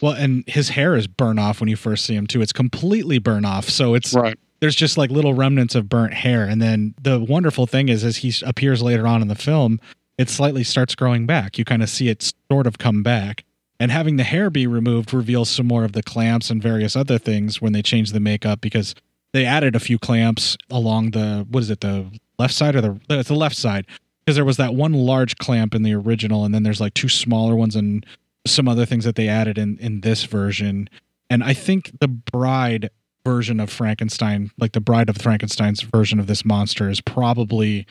well, 0.02 0.12
and 0.12 0.44
his 0.48 0.70
hair 0.70 0.96
is 0.96 1.06
burn 1.06 1.38
off 1.38 1.60
when 1.60 1.68
you 1.68 1.76
first 1.76 2.04
see 2.04 2.14
him 2.16 2.26
too. 2.26 2.42
It's 2.42 2.52
completely 2.52 3.18
burn 3.20 3.44
off, 3.44 3.68
so 3.68 3.94
it's 3.94 4.12
right. 4.12 4.38
There's 4.62 4.76
just 4.76 4.96
like 4.96 5.10
little 5.10 5.34
remnants 5.34 5.74
of 5.74 5.88
burnt 5.88 6.14
hair, 6.14 6.44
and 6.44 6.62
then 6.62 6.94
the 7.02 7.18
wonderful 7.18 7.66
thing 7.66 7.88
is, 7.88 8.04
as 8.04 8.18
he 8.18 8.32
appears 8.46 8.80
later 8.80 9.08
on 9.08 9.20
in 9.20 9.26
the 9.26 9.34
film, 9.34 9.80
it 10.18 10.30
slightly 10.30 10.62
starts 10.62 10.94
growing 10.94 11.26
back. 11.26 11.58
You 11.58 11.64
kind 11.64 11.82
of 11.82 11.90
see 11.90 12.08
it 12.08 12.32
sort 12.48 12.68
of 12.68 12.78
come 12.78 13.02
back. 13.02 13.44
And 13.80 13.90
having 13.90 14.18
the 14.18 14.22
hair 14.22 14.50
be 14.50 14.68
removed 14.68 15.12
reveals 15.12 15.50
some 15.50 15.66
more 15.66 15.82
of 15.82 15.94
the 15.94 16.02
clamps 16.04 16.48
and 16.48 16.62
various 16.62 16.94
other 16.94 17.18
things 17.18 17.60
when 17.60 17.72
they 17.72 17.82
change 17.82 18.12
the 18.12 18.20
makeup 18.20 18.60
because 18.60 18.94
they 19.32 19.44
added 19.44 19.74
a 19.74 19.80
few 19.80 19.98
clamps 19.98 20.56
along 20.70 21.10
the 21.10 21.44
what 21.50 21.64
is 21.64 21.70
it 21.70 21.80
the 21.80 22.06
left 22.38 22.54
side 22.54 22.76
or 22.76 22.80
the 22.80 23.00
it's 23.10 23.28
the 23.28 23.34
left 23.34 23.56
side 23.56 23.84
because 24.24 24.36
there 24.36 24.44
was 24.44 24.58
that 24.58 24.76
one 24.76 24.92
large 24.92 25.36
clamp 25.38 25.74
in 25.74 25.82
the 25.82 25.94
original 25.94 26.44
and 26.44 26.54
then 26.54 26.62
there's 26.62 26.80
like 26.80 26.94
two 26.94 27.08
smaller 27.08 27.56
ones 27.56 27.74
and 27.74 28.06
some 28.46 28.68
other 28.68 28.86
things 28.86 29.04
that 29.04 29.16
they 29.16 29.26
added 29.26 29.58
in 29.58 29.76
in 29.78 30.02
this 30.02 30.24
version 30.24 30.88
and 31.28 31.42
i 31.42 31.52
think 31.52 31.90
the 31.98 32.08
bride 32.08 32.88
version 33.24 33.60
of 33.60 33.70
frankenstein 33.70 34.50
like 34.58 34.72
the 34.72 34.80
bride 34.80 35.08
of 35.08 35.16
frankenstein's 35.16 35.82
version 35.82 36.18
of 36.18 36.26
this 36.26 36.44
monster 36.44 36.88
is 36.88 37.00
probably 37.00 37.86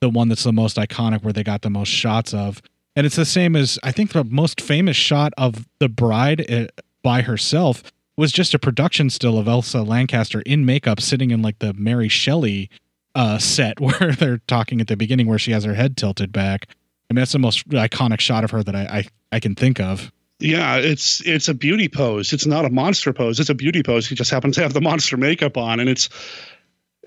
the 0.00 0.08
one 0.08 0.28
that's 0.28 0.44
the 0.44 0.52
most 0.52 0.76
iconic 0.76 1.22
where 1.22 1.32
they 1.32 1.42
got 1.42 1.62
the 1.62 1.70
most 1.70 1.88
shots 1.88 2.34
of. 2.34 2.60
And 2.94 3.04
it's 3.06 3.16
the 3.16 3.24
same 3.24 3.56
as 3.56 3.78
i 3.82 3.92
think 3.92 4.12
the 4.12 4.24
most 4.24 4.60
famous 4.60 4.96
shot 4.96 5.32
of 5.36 5.66
the 5.80 5.88
bride 5.88 6.50
uh, 6.50 6.66
by 7.02 7.22
herself 7.22 7.82
was 8.16 8.32
just 8.32 8.54
a 8.54 8.58
production 8.58 9.10
still 9.10 9.38
of 9.38 9.46
elsa 9.46 9.82
lanchester 9.82 10.40
in 10.42 10.64
makeup 10.64 11.00
sitting 11.00 11.30
in 11.30 11.42
like 11.42 11.58
the 11.58 11.74
mary 11.74 12.08
shelley 12.08 12.70
uh, 13.14 13.38
set 13.38 13.80
where 13.80 14.12
they're 14.12 14.38
talking 14.46 14.80
at 14.80 14.86
the 14.86 14.96
beginning 14.96 15.26
where 15.26 15.38
she 15.38 15.52
has 15.52 15.64
her 15.64 15.74
head 15.74 15.96
tilted 15.96 16.32
back. 16.32 16.68
I 17.10 17.14
mean 17.14 17.20
that's 17.20 17.32
the 17.32 17.38
most 17.38 17.68
iconic 17.68 18.20
shot 18.20 18.44
of 18.44 18.50
her 18.50 18.62
that 18.62 18.74
i 18.74 18.82
i, 18.82 19.04
I 19.32 19.40
can 19.40 19.54
think 19.54 19.78
of 19.78 20.10
Yeah, 20.38 20.76
it's 20.76 21.22
it's 21.24 21.48
a 21.48 21.54
beauty 21.54 21.88
pose. 21.88 22.32
It's 22.32 22.46
not 22.46 22.64
a 22.64 22.70
monster 22.70 23.12
pose. 23.12 23.40
It's 23.40 23.48
a 23.48 23.54
beauty 23.54 23.82
pose. 23.82 24.06
He 24.06 24.14
just 24.14 24.30
happens 24.30 24.56
to 24.56 24.62
have 24.62 24.74
the 24.74 24.82
monster 24.82 25.16
makeup 25.16 25.56
on, 25.56 25.80
and 25.80 25.88
it's 25.88 26.10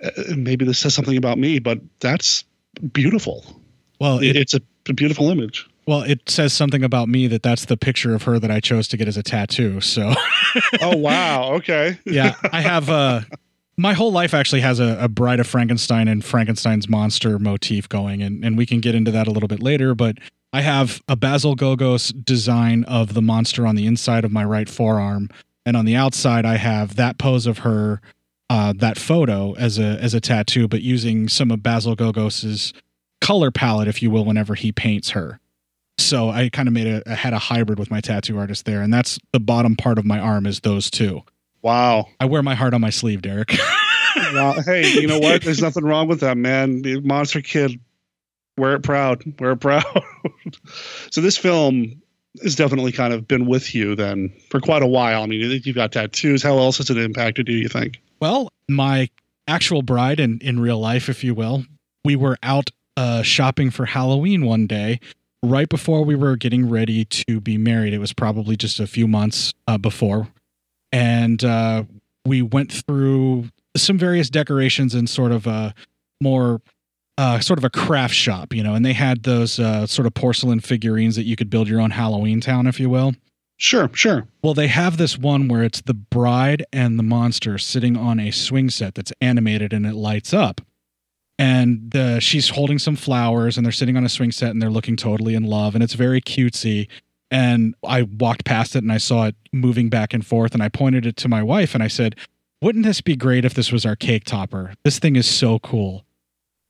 uh, 0.03 0.09
maybe 0.35 0.65
this 0.65 0.79
says 0.79 0.95
something 0.95 1.17
about 1.17 1.37
me, 1.37 1.59
but 1.59 1.79
that's 1.99 2.43
beautiful. 2.91 3.45
Well, 3.99 4.19
it, 4.19 4.35
it's 4.35 4.53
a, 4.53 4.61
a 4.87 4.93
beautiful 4.93 5.29
image. 5.29 5.67
Well, 5.85 6.01
it 6.01 6.29
says 6.29 6.53
something 6.53 6.83
about 6.83 7.09
me 7.09 7.27
that 7.27 7.43
that's 7.43 7.65
the 7.65 7.77
picture 7.77 8.15
of 8.15 8.23
her 8.23 8.39
that 8.39 8.51
I 8.51 8.59
chose 8.59 8.87
to 8.89 8.97
get 8.97 9.07
as 9.07 9.17
a 9.17 9.23
tattoo. 9.23 9.81
So, 9.81 10.13
oh 10.81 10.97
wow, 10.97 11.53
okay, 11.55 11.99
yeah, 12.05 12.35
I 12.51 12.61
have 12.61 12.89
uh 12.89 13.21
my 13.77 13.93
whole 13.93 14.11
life 14.11 14.33
actually 14.33 14.61
has 14.61 14.79
a, 14.79 14.97
a 14.99 15.07
Bride 15.07 15.39
of 15.39 15.47
Frankenstein 15.47 16.07
and 16.07 16.23
Frankenstein's 16.23 16.89
monster 16.89 17.37
motif 17.39 17.87
going, 17.87 18.21
and 18.23 18.43
and 18.43 18.57
we 18.57 18.65
can 18.65 18.79
get 18.79 18.95
into 18.95 19.11
that 19.11 19.27
a 19.27 19.31
little 19.31 19.47
bit 19.47 19.61
later. 19.61 19.93
But 19.93 20.17
I 20.51 20.61
have 20.61 21.01
a 21.07 21.15
Basil 21.15 21.55
Gogos 21.55 22.11
design 22.25 22.83
of 22.85 23.13
the 23.13 23.21
monster 23.21 23.67
on 23.67 23.75
the 23.75 23.85
inside 23.85 24.25
of 24.25 24.31
my 24.31 24.43
right 24.43 24.67
forearm, 24.67 25.29
and 25.65 25.77
on 25.77 25.85
the 25.85 25.95
outside 25.95 26.45
I 26.45 26.57
have 26.57 26.95
that 26.95 27.17
pose 27.17 27.45
of 27.45 27.59
her, 27.59 28.01
uh, 28.49 28.73
that 28.77 28.97
photo 28.97 29.53
as 29.53 29.77
a 29.77 29.99
as 30.01 30.13
a 30.13 30.21
tattoo, 30.21 30.67
but 30.67 30.81
using 30.81 31.29
some 31.29 31.51
of 31.51 31.61
Basil 31.61 31.95
Gogos's 31.95 32.73
color 33.21 33.51
palette, 33.51 33.87
if 33.87 34.01
you 34.01 34.09
will, 34.09 34.25
whenever 34.25 34.55
he 34.55 34.71
paints 34.71 35.11
her. 35.11 35.39
So 35.99 36.29
I 36.29 36.49
kind 36.49 36.67
of 36.67 36.73
made 36.73 36.87
a 36.87 37.03
I 37.05 37.13
had 37.13 37.33
a 37.33 37.39
hybrid 37.39 37.77
with 37.77 37.91
my 37.91 38.01
tattoo 38.01 38.39
artist 38.39 38.65
there, 38.65 38.81
and 38.81 38.91
that's 38.91 39.19
the 39.31 39.39
bottom 39.39 39.75
part 39.75 39.99
of 39.99 40.05
my 40.05 40.19
arm 40.19 40.45
is 40.47 40.61
those 40.61 40.89
two. 40.89 41.21
Wow. 41.61 42.07
I 42.19 42.25
wear 42.25 42.41
my 42.41 42.55
heart 42.55 42.73
on 42.73 42.81
my 42.81 42.89
sleeve, 42.89 43.21
Derek. 43.21 43.51
wow. 44.33 44.55
Hey, 44.65 44.93
you 44.93 45.07
know 45.07 45.19
what? 45.19 45.43
There's 45.43 45.61
nothing 45.61 45.83
wrong 45.83 46.07
with 46.07 46.21
that, 46.21 46.37
man. 46.37 46.81
Monster 47.05 47.41
Kid, 47.41 47.79
wear 48.59 48.75
it 48.75 48.83
proud. 48.83 49.23
Wear 49.39 49.51
it 49.51 49.57
proud. 49.57 50.03
so 51.11 51.21
this 51.21 51.37
film 51.37 52.01
has 52.43 52.55
definitely 52.55 52.91
kind 52.91 53.13
of 53.13 53.27
been 53.27 53.47
with 53.47 53.73
you 53.73 53.95
then 53.95 54.31
for 54.49 54.59
quite 54.59 54.83
a 54.83 54.87
while. 54.87 55.23
I 55.23 55.25
mean, 55.25 55.61
you've 55.63 55.75
got 55.75 55.91
tattoos. 55.91 56.43
How 56.43 56.57
else 56.57 56.77
has 56.77 56.89
it 56.89 56.97
impacted 56.97 57.47
you? 57.47 57.57
You 57.57 57.69
think? 57.69 57.99
Well, 58.19 58.51
my 58.67 59.09
actual 59.47 59.81
bride 59.81 60.19
in 60.19 60.39
in 60.39 60.59
real 60.59 60.79
life, 60.79 61.09
if 61.09 61.23
you 61.23 61.33
will, 61.33 61.65
we 62.05 62.15
were 62.15 62.37
out 62.43 62.69
uh, 62.97 63.23
shopping 63.23 63.71
for 63.71 63.85
Halloween 63.85 64.45
one 64.45 64.67
day, 64.67 64.99
right 65.43 65.69
before 65.69 66.03
we 66.03 66.15
were 66.15 66.35
getting 66.35 66.69
ready 66.69 67.05
to 67.05 67.39
be 67.39 67.57
married. 67.57 67.93
It 67.93 67.99
was 67.99 68.13
probably 68.13 68.55
just 68.55 68.79
a 68.79 68.87
few 68.87 69.07
months 69.07 69.53
uh, 69.67 69.77
before, 69.77 70.27
and 70.91 71.43
uh, 71.43 71.83
we 72.25 72.41
went 72.41 72.71
through 72.71 73.49
some 73.75 73.97
various 73.97 74.29
decorations 74.29 74.93
and 74.93 75.09
sort 75.09 75.31
of 75.31 75.47
a 75.47 75.73
more 76.21 76.61
uh, 77.19 77.37
sort 77.41 77.59
of 77.59 77.65
a 77.65 77.69
craft 77.69 78.15
shop, 78.15 78.53
you 78.53 78.63
know, 78.63 78.75
and 78.75 78.85
they 78.85 78.93
had 78.93 79.23
those 79.23 79.59
uh, 79.59 79.85
sort 79.85 80.05
of 80.05 80.13
porcelain 80.13 80.61
figurines 80.61 81.17
that 81.17 81.25
you 81.25 81.35
could 81.35 81.49
build 81.49 81.67
your 81.67 81.81
own 81.81 81.91
Halloween 81.91 82.39
town, 82.39 82.65
if 82.65 82.79
you 82.79 82.89
will. 82.89 83.11
Sure, 83.57 83.91
sure. 83.93 84.25
Well, 84.41 84.53
they 84.53 84.67
have 84.67 84.95
this 84.95 85.17
one 85.17 85.49
where 85.49 85.61
it's 85.61 85.81
the 85.81 85.93
bride 85.93 86.65
and 86.71 86.97
the 86.97 87.03
monster 87.03 87.57
sitting 87.57 87.97
on 87.97 88.21
a 88.21 88.31
swing 88.31 88.69
set 88.69 88.95
that's 88.95 89.11
animated 89.19 89.73
and 89.73 89.85
it 89.85 89.95
lights 89.95 90.33
up. 90.33 90.61
And 91.37 91.91
the, 91.91 92.21
she's 92.21 92.51
holding 92.51 92.79
some 92.79 92.95
flowers 92.95 93.57
and 93.57 93.65
they're 93.65 93.73
sitting 93.73 93.97
on 93.97 94.05
a 94.05 94.09
swing 94.09 94.31
set 94.31 94.51
and 94.51 94.61
they're 94.61 94.69
looking 94.69 94.95
totally 94.95 95.35
in 95.35 95.43
love 95.43 95.75
and 95.75 95.83
it's 95.83 95.95
very 95.95 96.21
cutesy. 96.21 96.87
And 97.29 97.75
I 97.85 98.03
walked 98.03 98.45
past 98.45 98.77
it 98.77 98.83
and 98.83 98.93
I 98.93 98.97
saw 98.97 99.25
it 99.25 99.35
moving 99.51 99.89
back 99.89 100.13
and 100.13 100.25
forth 100.25 100.53
and 100.53 100.63
I 100.63 100.69
pointed 100.69 101.05
it 101.05 101.17
to 101.17 101.27
my 101.27 101.43
wife 101.43 101.73
and 101.73 101.83
I 101.83 101.89
said, 101.89 102.15
Wouldn't 102.61 102.85
this 102.85 103.01
be 103.01 103.17
great 103.17 103.43
if 103.43 103.55
this 103.55 103.73
was 103.73 103.85
our 103.85 103.97
cake 103.97 104.23
topper? 104.23 104.73
This 104.85 104.99
thing 104.99 105.17
is 105.17 105.27
so 105.27 105.59
cool. 105.59 106.05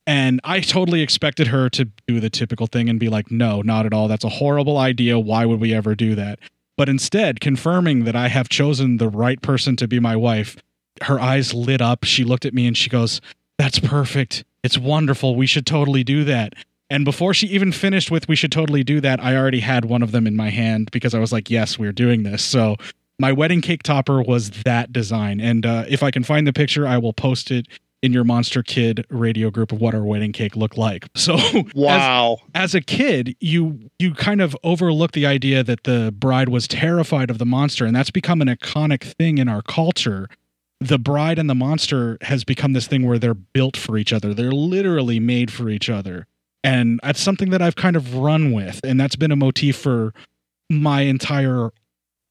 And 0.09 0.41
I 0.43 0.61
totally 0.61 1.01
expected 1.01 1.45
her 1.49 1.69
to 1.69 1.85
do 2.07 2.19
the 2.19 2.31
typical 2.31 2.65
thing 2.65 2.89
and 2.89 2.99
be 2.99 3.09
like, 3.09 3.29
no, 3.29 3.61
not 3.61 3.85
at 3.85 3.93
all. 3.93 4.07
That's 4.07 4.23
a 4.23 4.29
horrible 4.29 4.79
idea. 4.79 5.19
Why 5.19 5.45
would 5.45 5.59
we 5.59 5.71
ever 5.71 5.93
do 5.93 6.15
that? 6.15 6.39
But 6.77 6.89
instead, 6.89 7.39
confirming 7.39 8.05
that 8.05 8.15
I 8.15 8.27
have 8.27 8.49
chosen 8.49 8.97
the 8.97 9.07
right 9.07 9.39
person 9.39 9.75
to 9.75 9.87
be 9.87 9.99
my 9.99 10.15
wife, 10.15 10.57
her 11.03 11.19
eyes 11.19 11.53
lit 11.53 11.79
up. 11.79 12.05
She 12.05 12.23
looked 12.23 12.45
at 12.47 12.55
me 12.55 12.65
and 12.65 12.75
she 12.75 12.89
goes, 12.89 13.21
That's 13.59 13.77
perfect. 13.77 14.43
It's 14.63 14.79
wonderful. 14.79 15.35
We 15.35 15.45
should 15.45 15.67
totally 15.67 16.03
do 16.03 16.23
that. 16.23 16.55
And 16.89 17.05
before 17.05 17.35
she 17.35 17.45
even 17.45 17.71
finished 17.71 18.09
with, 18.09 18.27
We 18.27 18.35
should 18.35 18.51
totally 18.51 18.83
do 18.83 18.99
that, 19.01 19.23
I 19.23 19.37
already 19.37 19.59
had 19.59 19.85
one 19.85 20.01
of 20.01 20.11
them 20.11 20.25
in 20.25 20.35
my 20.35 20.49
hand 20.49 20.89
because 20.89 21.13
I 21.13 21.19
was 21.19 21.31
like, 21.31 21.51
Yes, 21.51 21.77
we're 21.77 21.91
doing 21.91 22.23
this. 22.23 22.43
So 22.43 22.77
my 23.19 23.31
wedding 23.31 23.61
cake 23.61 23.83
topper 23.83 24.23
was 24.23 24.49
that 24.63 24.91
design. 24.91 25.39
And 25.39 25.67
uh, 25.67 25.85
if 25.87 26.01
I 26.01 26.09
can 26.09 26.23
find 26.23 26.47
the 26.47 26.53
picture, 26.53 26.87
I 26.87 26.97
will 26.97 27.13
post 27.13 27.51
it 27.51 27.67
in 28.01 28.13
your 28.13 28.23
monster 28.23 28.63
kid 28.63 29.05
radio 29.09 29.49
group 29.49 29.71
of 29.71 29.81
what 29.81 29.93
our 29.93 30.03
wedding 30.03 30.31
cake 30.31 30.55
looked 30.55 30.77
like. 30.77 31.07
So 31.19 31.37
wow. 31.75 32.37
as, 32.55 32.73
as, 32.73 32.75
a 32.75 32.81
kid 32.81 33.35
you 33.39 33.91
you 33.99 34.15
kind 34.15 34.41
of 34.41 34.57
overlook 34.63 35.11
the 35.11 35.25
idea 35.25 35.63
that 35.63 35.83
the 35.83 36.13
bride 36.17 36.49
was 36.49 36.67
terrified 36.67 37.29
of 37.29 37.37
the 37.37 37.45
monster 37.45 37.85
and 37.85 37.95
that's 37.95 38.09
become 38.09 38.41
an 38.41 38.47
iconic 38.47 39.03
thing 39.03 39.37
in 39.37 39.47
our 39.47 39.61
culture. 39.61 40.27
The 40.79 40.97
bride 40.97 41.37
and 41.37 41.49
the 41.49 41.55
monster 41.55 42.17
has 42.21 42.43
become 42.43 42.73
this 42.73 42.87
thing 42.87 43.05
where 43.05 43.19
they're 43.19 43.33
built 43.33 43.75
for 43.75 43.97
each 43.97 44.13
other. 44.13 44.33
They're 44.33 44.51
literally 44.51 45.19
made 45.19 45.51
for 45.51 45.69
each 45.69 45.89
other. 45.89 46.25
And 46.63 46.99
that's 47.03 47.21
something 47.21 47.49
that 47.51 47.61
i've 47.61 47.75
kind 47.75 47.95
of 47.95 48.15
run 48.15 48.51
with 48.51 48.79
and 48.83 48.99
that's 48.99 49.15
been 49.15 49.31
a 49.31 49.35
motif 49.35 49.75
for 49.75 50.13
my 50.69 51.01
entire 51.01 51.69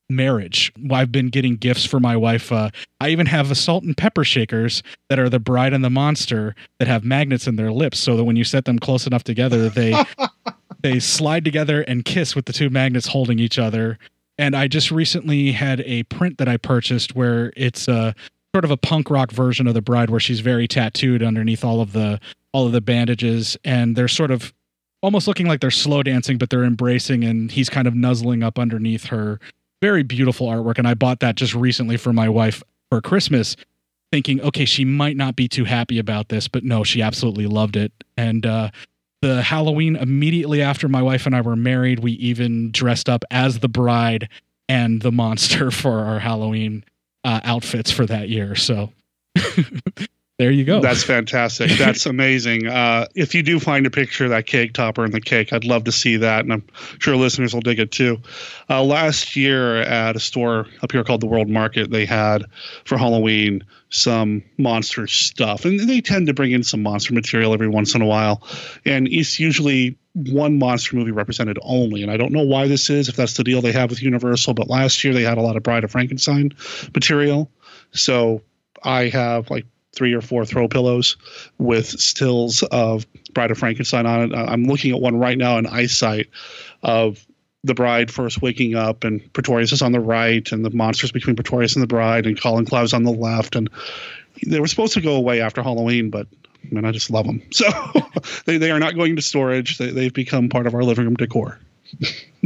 marriage. 0.08 0.72
I've 0.90 1.12
been 1.12 1.28
getting 1.28 1.56
gifts 1.56 1.84
for 1.84 2.00
my 2.00 2.16
wife. 2.16 2.50
Uh, 2.50 2.70
I 3.00 3.10
even 3.10 3.26
have 3.26 3.50
a 3.50 3.54
salt 3.54 3.84
and 3.84 3.96
pepper 3.96 4.24
shakers 4.24 4.82
that 5.08 5.18
are 5.18 5.28
the 5.28 5.38
bride 5.38 5.72
and 5.72 5.84
the 5.84 5.90
monster 5.90 6.54
that 6.78 6.88
have 6.88 7.04
magnets 7.04 7.46
in 7.46 7.56
their 7.56 7.72
lips, 7.72 7.98
so 7.98 8.16
that 8.16 8.24
when 8.24 8.36
you 8.36 8.44
set 8.44 8.64
them 8.64 8.78
close 8.78 9.06
enough 9.06 9.24
together, 9.24 9.68
they 9.68 9.94
they 10.82 10.98
slide 10.98 11.44
together 11.44 11.82
and 11.82 12.04
kiss 12.04 12.34
with 12.34 12.46
the 12.46 12.52
two 12.52 12.70
magnets 12.70 13.06
holding 13.08 13.38
each 13.38 13.58
other. 13.58 13.98
And 14.38 14.54
I 14.54 14.68
just 14.68 14.90
recently 14.90 15.52
had 15.52 15.80
a 15.80 16.04
print 16.04 16.38
that 16.38 16.48
I 16.48 16.56
purchased 16.56 17.16
where 17.16 17.52
it's 17.56 17.88
a 17.88 18.14
sort 18.54 18.64
of 18.64 18.70
a 18.70 18.76
punk 18.76 19.10
rock 19.10 19.32
version 19.32 19.66
of 19.66 19.74
the 19.74 19.82
bride, 19.82 20.10
where 20.10 20.20
she's 20.20 20.40
very 20.40 20.68
tattooed 20.68 21.22
underneath 21.22 21.64
all 21.64 21.80
of 21.80 21.92
the 21.92 22.20
all 22.52 22.66
of 22.66 22.72
the 22.72 22.80
bandages, 22.80 23.56
and 23.64 23.94
they're 23.94 24.08
sort 24.08 24.30
of 24.30 24.54
almost 25.02 25.28
looking 25.28 25.46
like 25.46 25.60
they're 25.60 25.70
slow 25.70 26.02
dancing, 26.02 26.38
but 26.38 26.50
they're 26.50 26.64
embracing, 26.64 27.24
and 27.24 27.52
he's 27.52 27.68
kind 27.68 27.86
of 27.86 27.94
nuzzling 27.94 28.42
up 28.42 28.58
underneath 28.58 29.06
her 29.06 29.38
very 29.80 30.02
beautiful 30.02 30.48
artwork. 30.48 30.78
And 30.78 30.88
I 30.88 30.94
bought 30.94 31.20
that 31.20 31.36
just 31.36 31.54
recently 31.54 31.96
for 31.96 32.12
my 32.12 32.28
wife 32.28 32.62
for 32.90 33.00
Christmas, 33.00 33.56
thinking, 34.12 34.40
okay, 34.40 34.64
she 34.64 34.84
might 34.84 35.16
not 35.16 35.36
be 35.36 35.48
too 35.48 35.64
happy 35.64 35.98
about 35.98 36.28
this, 36.28 36.48
but 36.48 36.64
no, 36.64 36.84
she 36.84 37.02
absolutely 37.02 37.46
loved 37.46 37.76
it. 37.76 37.92
And 38.16 38.46
uh, 38.46 38.70
the 39.22 39.42
Halloween 39.42 39.96
immediately 39.96 40.62
after 40.62 40.88
my 40.88 41.02
wife 41.02 41.26
and 41.26 41.34
I 41.34 41.40
were 41.40 41.56
married, 41.56 42.00
we 42.00 42.12
even 42.12 42.70
dressed 42.72 43.08
up 43.08 43.24
as 43.30 43.58
the 43.58 43.68
bride 43.68 44.28
and 44.68 45.02
the 45.02 45.12
monster 45.12 45.70
for 45.70 46.00
our 46.00 46.18
Halloween 46.18 46.84
uh, 47.24 47.40
outfits 47.44 47.90
for 47.90 48.06
that 48.06 48.28
year. 48.28 48.54
So 48.54 48.92
there 50.38 50.52
you 50.52 50.64
go. 50.64 50.80
That's 50.80 51.02
fantastic. 51.02 51.70
That's 51.78 52.06
amazing. 52.06 52.68
Uh, 52.68 53.06
if 53.16 53.34
you 53.34 53.42
do 53.42 53.58
find 53.58 53.86
a 53.86 53.90
picture 53.90 54.24
of 54.24 54.30
that 54.30 54.46
cake 54.46 54.72
topper 54.72 55.04
and 55.04 55.12
the 55.12 55.20
cake, 55.20 55.52
I'd 55.52 55.64
love 55.64 55.84
to 55.84 55.92
see 55.92 56.16
that, 56.18 56.44
and 56.44 56.52
I'm 56.52 56.64
sure 57.00 57.16
listeners 57.16 57.52
will 57.52 57.60
dig 57.60 57.80
it 57.80 57.90
too. 57.90 58.18
Uh, 58.70 58.84
last 58.84 59.34
year 59.34 59.78
at 59.78 60.14
a 60.14 60.20
store 60.20 60.66
up 60.80 60.92
here 60.92 61.02
called 61.02 61.22
the 61.22 61.26
World 61.26 61.48
Market, 61.48 61.90
they 61.90 62.06
had 62.06 62.44
for 62.84 62.96
Halloween 62.96 63.64
some 63.90 64.44
monster 64.58 65.08
stuff, 65.08 65.64
and 65.64 65.88
they 65.88 66.00
tend 66.00 66.28
to 66.28 66.34
bring 66.34 66.52
in 66.52 66.62
some 66.62 66.84
monster 66.84 67.12
material 67.14 67.52
every 67.52 67.68
once 67.68 67.96
in 67.96 68.02
a 68.02 68.06
while, 68.06 68.42
and 68.84 69.08
it's 69.08 69.40
usually 69.40 69.98
one 70.12 70.56
monster 70.56 70.94
movie 70.94 71.10
represented 71.10 71.58
only. 71.62 72.02
And 72.02 72.12
I 72.12 72.16
don't 72.16 72.32
know 72.32 72.44
why 72.44 72.68
this 72.68 72.90
is, 72.90 73.08
if 73.08 73.16
that's 73.16 73.34
the 73.34 73.44
deal 73.44 73.60
they 73.60 73.72
have 73.72 73.90
with 73.90 74.02
Universal, 74.02 74.54
but 74.54 74.68
last 74.68 75.02
year 75.02 75.14
they 75.14 75.22
had 75.22 75.38
a 75.38 75.42
lot 75.42 75.56
of 75.56 75.64
Bride 75.64 75.82
of 75.82 75.90
Frankenstein 75.90 76.52
material. 76.94 77.50
So 77.92 78.42
I 78.84 79.08
have 79.08 79.50
like 79.50 79.66
three 79.98 80.14
or 80.14 80.20
four 80.20 80.46
throw 80.46 80.68
pillows 80.68 81.16
with 81.58 81.86
stills 81.86 82.62
of 82.62 83.04
Bride 83.34 83.50
of 83.50 83.58
Frankenstein 83.58 84.06
on 84.06 84.32
it. 84.32 84.36
I'm 84.36 84.64
looking 84.64 84.92
at 84.92 85.00
one 85.00 85.18
right 85.18 85.36
now 85.36 85.58
in 85.58 85.66
eyesight 85.66 86.28
of 86.84 87.26
the 87.64 87.74
bride 87.74 88.10
first 88.10 88.40
waking 88.40 88.76
up, 88.76 89.02
and 89.02 89.20
Pretorius 89.32 89.72
is 89.72 89.82
on 89.82 89.90
the 89.90 90.00
right, 90.00 90.50
and 90.52 90.64
the 90.64 90.70
monsters 90.70 91.10
between 91.10 91.34
Pretorius 91.34 91.74
and 91.74 91.82
the 91.82 91.88
bride, 91.88 92.26
and 92.26 92.40
Colin 92.40 92.64
Clive's 92.64 92.92
on 92.92 93.02
the 93.02 93.10
left. 93.10 93.56
And 93.56 93.68
they 94.46 94.60
were 94.60 94.68
supposed 94.68 94.94
to 94.94 95.00
go 95.00 95.16
away 95.16 95.40
after 95.40 95.62
Halloween, 95.62 96.10
but 96.10 96.28
man, 96.70 96.84
I 96.84 96.92
just 96.92 97.10
love 97.10 97.26
them. 97.26 97.42
So 97.52 97.66
they, 98.44 98.58
they 98.58 98.70
are 98.70 98.78
not 98.78 98.94
going 98.94 99.16
to 99.16 99.22
storage. 99.22 99.78
They, 99.78 99.90
they've 99.90 100.14
become 100.14 100.48
part 100.48 100.68
of 100.68 100.74
our 100.74 100.84
living 100.84 101.04
room 101.06 101.16
decor. 101.16 101.58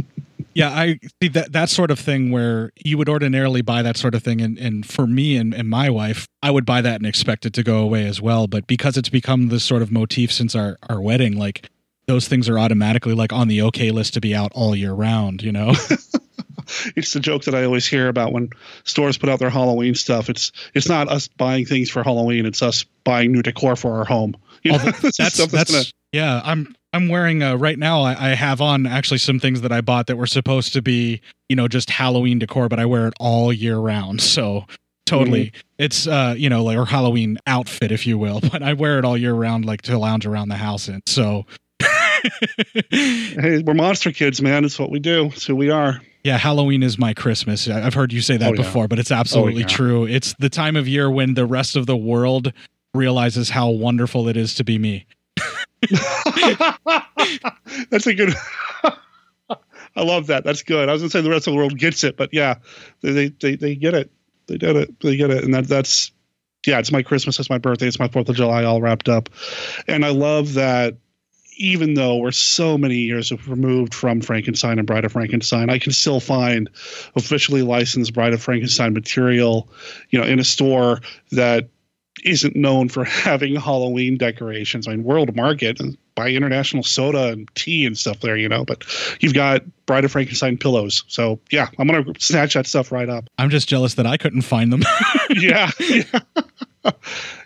Yeah, 0.53 0.69
I 0.69 0.99
see 1.21 1.29
that 1.29 1.51
that 1.53 1.69
sort 1.69 1.91
of 1.91 1.99
thing 1.99 2.31
where 2.31 2.71
you 2.83 2.97
would 2.97 3.09
ordinarily 3.09 3.61
buy 3.61 3.81
that 3.81 3.97
sort 3.97 4.15
of 4.15 4.23
thing, 4.23 4.41
and, 4.41 4.57
and 4.57 4.85
for 4.85 5.07
me 5.07 5.35
and, 5.37 5.53
and 5.53 5.69
my 5.69 5.89
wife, 5.89 6.27
I 6.41 6.51
would 6.51 6.65
buy 6.65 6.81
that 6.81 6.95
and 6.95 7.05
expect 7.05 7.45
it 7.45 7.53
to 7.53 7.63
go 7.63 7.79
away 7.79 8.05
as 8.05 8.21
well. 8.21 8.47
But 8.47 8.67
because 8.67 8.97
it's 8.97 9.09
become 9.09 9.49
this 9.49 9.63
sort 9.63 9.81
of 9.81 9.91
motif 9.91 10.31
since 10.31 10.55
our, 10.55 10.77
our 10.89 11.01
wedding, 11.01 11.37
like 11.37 11.69
those 12.07 12.27
things 12.27 12.49
are 12.49 12.59
automatically 12.59 13.13
like 13.13 13.33
on 13.33 13.47
the 13.47 13.61
okay 13.63 13.91
list 13.91 14.13
to 14.13 14.21
be 14.21 14.35
out 14.35 14.51
all 14.53 14.75
year 14.75 14.93
round, 14.93 15.41
you 15.41 15.51
know? 15.51 15.69
it's 16.95 17.13
the 17.13 17.19
joke 17.19 17.45
that 17.45 17.55
I 17.55 17.63
always 17.63 17.87
hear 17.87 18.07
about 18.07 18.33
when 18.33 18.49
stores 18.83 19.17
put 19.17 19.29
out 19.29 19.39
their 19.39 19.49
Halloween 19.49 19.95
stuff. 19.95 20.29
It's 20.29 20.51
it's 20.73 20.89
not 20.89 21.09
us 21.09 21.27
buying 21.27 21.65
things 21.65 21.89
for 21.89 22.03
Halloween, 22.03 22.45
it's 22.45 22.61
us 22.61 22.85
buying 23.03 23.31
new 23.31 23.41
decor 23.41 23.75
for 23.75 23.97
our 23.97 24.05
home. 24.05 24.35
You 24.63 24.73
know? 24.73 24.79
Oh, 24.81 24.91
that's 25.01 25.17
that's, 25.17 25.47
that's 25.47 25.93
yeah, 26.11 26.41
I'm 26.43 26.75
I'm 26.93 27.09
wearing 27.09 27.41
uh, 27.41 27.55
right 27.55 27.77
now. 27.77 28.03
I, 28.03 28.31
I, 28.31 28.35
have 28.35 28.61
on 28.61 28.85
actually 28.85 29.17
some 29.17 29.39
things 29.39 29.61
that 29.61 29.71
I 29.71 29.81
bought 29.81 30.07
that 30.07 30.15
were 30.15 30.27
supposed 30.27 30.73
to 30.73 30.81
be, 30.81 31.21
you 31.49 31.55
know, 31.55 31.67
just 31.67 31.89
Halloween 31.89 32.37
decor, 32.37 32.69
but 32.69 32.79
I 32.79 32.85
wear 32.85 33.07
it 33.07 33.15
all 33.19 33.51
year 33.51 33.77
round. 33.77 34.21
So 34.33 34.65
totally, 35.05 35.47
mm-hmm. 35.47 35.59
it's 35.77 36.07
uh, 36.07 36.33
you 36.37 36.49
know, 36.49 36.63
like 36.63 36.77
or 36.77 36.85
Halloween 36.85 37.37
outfit, 37.45 37.91
if 37.91 38.07
you 38.07 38.17
will. 38.17 38.39
But 38.51 38.63
I 38.63 38.73
wear 38.73 38.99
it 38.99 39.05
all 39.05 39.17
year 39.17 39.33
round, 39.33 39.65
like 39.65 39.81
to 39.83 39.97
lounge 39.97 40.25
around 40.25 40.49
the 40.49 40.55
house 40.55 40.87
in. 40.87 41.01
So, 41.05 41.45
hey, 42.89 43.61
we're 43.63 43.73
monster 43.73 44.11
kids, 44.11 44.41
man. 44.41 44.65
It's 44.65 44.79
what 44.79 44.89
we 44.89 44.99
do. 44.99 45.25
It's 45.27 45.45
who 45.45 45.55
we 45.55 45.69
are. 45.69 46.01
Yeah, 46.23 46.37
Halloween 46.37 46.83
is 46.83 46.97
my 46.97 47.13
Christmas. 47.13 47.67
I've 47.67 47.93
heard 47.93 48.13
you 48.13 48.21
say 48.21 48.37
that 48.37 48.53
oh, 48.53 48.55
before, 48.55 48.87
but 48.87 48.97
it's 48.97 49.11
absolutely 49.11 49.63
oh, 49.63 49.67
yeah. 49.67 49.75
true. 49.75 50.05
It's 50.05 50.33
the 50.39 50.49
time 50.49 50.75
of 50.75 50.87
year 50.87 51.11
when 51.11 51.33
the 51.33 51.45
rest 51.45 51.75
of 51.75 51.85
the 51.85 51.97
world 51.97 52.53
realizes 52.93 53.49
how 53.49 53.69
wonderful 53.69 54.27
it 54.27 54.37
is 54.37 54.55
to 54.55 54.63
be 54.63 54.77
me. 54.79 55.05
That's 57.89 58.07
a 58.07 58.13
good. 58.13 58.33
I 59.95 60.01
love 60.01 60.27
that. 60.27 60.43
That's 60.43 60.63
good. 60.63 60.89
I 60.89 60.93
was 60.93 61.01
gonna 61.01 61.09
say 61.09 61.21
the 61.21 61.29
rest 61.29 61.47
of 61.47 61.53
the 61.53 61.57
world 61.57 61.77
gets 61.77 62.03
it, 62.03 62.17
but 62.17 62.29
yeah, 62.33 62.55
they 63.01 63.29
they 63.29 63.55
they 63.55 63.75
get 63.75 63.93
it. 63.93 64.11
They 64.47 64.57
did 64.57 64.75
it. 64.75 64.99
They 65.01 65.15
get 65.15 65.29
it, 65.29 65.43
and 65.43 65.53
that 65.53 65.67
that's 65.67 66.11
yeah. 66.65 66.79
It's 66.79 66.91
my 66.91 67.03
Christmas. 67.03 67.39
It's 67.39 67.49
my 67.49 67.57
birthday. 67.57 67.87
It's 67.87 67.99
my 67.99 68.07
Fourth 68.07 68.29
of 68.29 68.35
July, 68.35 68.63
all 68.63 68.81
wrapped 68.81 69.09
up. 69.09 69.29
And 69.87 70.05
I 70.05 70.09
love 70.09 70.53
that. 70.53 70.97
Even 71.57 71.93
though 71.93 72.17
we're 72.17 72.31
so 72.31 72.79
many 72.79 72.95
years 72.95 73.31
removed 73.47 73.93
from 73.93 74.21
Frankenstein 74.21 74.79
and 74.79 74.87
Bride 74.87 75.05
of 75.05 75.11
Frankenstein, 75.11 75.69
I 75.69 75.77
can 75.77 75.91
still 75.91 76.19
find 76.19 76.67
officially 77.15 77.61
licensed 77.61 78.11
Bride 78.11 78.33
of 78.33 78.41
Frankenstein 78.41 78.91
material, 78.91 79.69
you 80.09 80.19
know, 80.19 80.25
in 80.25 80.39
a 80.39 80.43
store 80.43 81.01
that 81.31 81.69
isn't 82.25 82.55
known 82.55 82.89
for 82.89 83.03
having 83.05 83.55
Halloween 83.55 84.17
decorations. 84.17 84.87
I 84.87 84.91
mean, 84.91 85.03
World 85.03 85.35
Market 85.35 85.79
and 85.79 85.97
buy 86.15 86.29
international 86.29 86.83
soda 86.83 87.29
and 87.29 87.49
tea 87.55 87.85
and 87.85 87.97
stuff 87.97 88.19
there, 88.19 88.37
you 88.37 88.49
know. 88.49 88.65
But 88.65 88.83
you've 89.19 89.33
got 89.33 89.63
Bride 89.85 90.05
of 90.05 90.11
Frankenstein 90.11 90.57
pillows. 90.57 91.03
So 91.07 91.39
yeah, 91.51 91.69
I'm 91.79 91.87
gonna 91.87 92.05
snatch 92.19 92.53
that 92.53 92.67
stuff 92.67 92.91
right 92.91 93.09
up. 93.09 93.25
I'm 93.37 93.49
just 93.49 93.67
jealous 93.67 93.95
that 93.95 94.05
I 94.05 94.17
couldn't 94.17 94.41
find 94.41 94.71
them. 94.71 94.83
yeah, 95.29 95.71
yeah. 95.79 96.19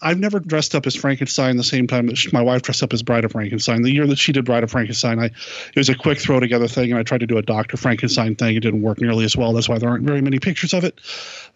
I've 0.01 0.19
never 0.19 0.39
dressed 0.39 0.76
up 0.76 0.88
as 0.88 0.95
Frankenstein 0.95 1.57
the 1.57 1.64
same 1.64 1.88
time 1.88 2.07
that 2.07 2.18
she, 2.18 2.30
my 2.31 2.41
wife 2.41 2.64
dressed 2.64 2.84
up 2.84 2.93
as 2.93 3.03
Bride 3.03 3.26
of 3.26 3.31
Frankenstein. 3.31 3.81
The 3.81 3.91
year 3.91 4.07
that 4.07 4.18
she 4.18 4.31
did 4.31 4.45
Bride 4.45 4.64
of 4.64 4.72
Frankenstein, 4.72 5.19
I 5.19 5.26
it 5.26 5.76
was 5.76 5.89
a 5.89 5.95
quick 5.95 6.19
throw 6.19 6.39
together 6.39 6.68
thing, 6.68 6.91
and 6.91 6.99
I 6.99 7.03
tried 7.03 7.19
to 7.19 7.27
do 7.27 7.38
a 7.38 7.41
Doctor 7.41 7.77
Frankenstein 7.77 8.35
thing. 8.35 8.55
It 8.55 8.61
didn't 8.61 8.81
work 8.81 8.99
nearly 8.99 9.26
as 9.26 9.35
well. 9.35 9.53
That's 9.53 9.69
why 9.69 9.77
there 9.77 9.89
aren't 9.89 10.05
very 10.05 10.22
many 10.22 10.39
pictures 10.39 10.73
of 10.73 10.84
it. 10.84 10.99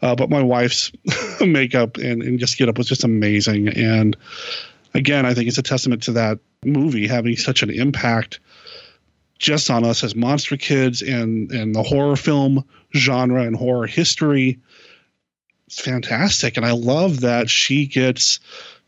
Uh, 0.01 0.15
but 0.15 0.29
my 0.29 0.41
wife's 0.41 0.91
makeup 1.41 1.97
and, 1.97 2.21
and 2.21 2.39
just 2.39 2.57
get 2.57 2.69
up 2.69 2.77
was 2.77 2.87
just 2.87 3.03
amazing. 3.03 3.69
And 3.69 4.15
again, 4.93 5.25
I 5.25 5.33
think 5.33 5.47
it's 5.47 5.57
a 5.57 5.63
testament 5.63 6.03
to 6.03 6.11
that 6.13 6.39
movie 6.63 7.07
having 7.07 7.35
such 7.35 7.63
an 7.63 7.69
impact 7.71 8.39
just 9.39 9.71
on 9.71 9.83
us 9.83 10.03
as 10.03 10.15
monster 10.15 10.55
kids 10.55 11.01
and 11.01 11.51
and 11.51 11.73
the 11.73 11.81
horror 11.81 12.15
film 12.15 12.63
genre 12.95 13.41
and 13.41 13.55
horror 13.55 13.87
history 13.87 14.59
fantastic. 15.79 16.57
And 16.57 16.65
i 16.65 16.71
love 16.71 17.21
that 17.21 17.49
she 17.49 17.85
gets 17.85 18.39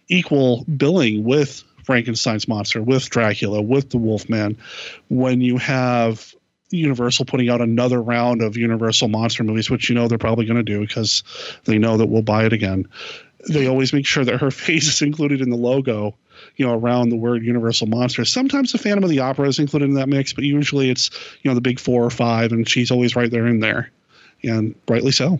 equal 0.07 0.65
billing 0.65 1.23
with 1.23 1.63
frankenstein's 1.83 2.47
monster 2.47 2.81
with 2.81 3.09
dracula 3.09 3.61
with 3.61 3.89
the 3.89 3.97
wolfman. 3.97 4.57
When 5.09 5.41
you 5.41 5.57
have 5.57 6.33
universal 6.69 7.23
putting 7.23 7.49
out 7.49 7.61
another 7.61 8.01
round 8.01 8.41
of 8.41 8.57
universal 8.57 9.07
monster 9.07 9.43
movies 9.43 9.69
which 9.69 9.89
you 9.89 9.95
know 9.95 10.07
they're 10.07 10.17
probably 10.17 10.45
going 10.45 10.57
to 10.57 10.63
do 10.63 10.79
because 10.79 11.23
they 11.65 11.77
know 11.77 11.97
that 11.97 12.07
we'll 12.07 12.23
buy 12.23 12.45
it 12.45 12.53
again 12.53 12.87
they 13.49 13.67
always 13.67 13.93
make 13.93 14.07
sure 14.07 14.25
that 14.25 14.39
her 14.39 14.51
face 14.65 14.87
is 14.87 15.01
included 15.01 15.41
in 15.41 15.49
the 15.49 15.57
logo 15.57 16.15
you 16.55 16.65
know 16.65 16.73
around 16.73 17.09
the 17.09 17.15
word 17.15 17.43
universal 17.43 17.87
monster. 17.87 18.25
Sometimes 18.25 18.71
the 18.71 18.77
phantom 18.77 19.03
of 19.03 19.09
the 19.09 19.19
opera 19.19 19.47
is 19.47 19.59
included 19.59 19.89
in 19.89 19.95
that 19.95 20.09
mix 20.09 20.33
but 20.33 20.43
usually 20.43 20.89
it's 20.89 21.09
you 21.41 21.49
know 21.49 21.55
the 21.55 21.61
big 21.61 21.79
four 21.79 22.03
or 22.03 22.09
five 22.09 22.51
and 22.51 22.67
she's 22.67 22.91
always 22.91 23.15
right 23.15 23.31
there 23.31 23.47
in 23.47 23.59
there. 23.59 23.91
And 24.43 24.75
rightly 24.89 25.11
so 25.11 25.39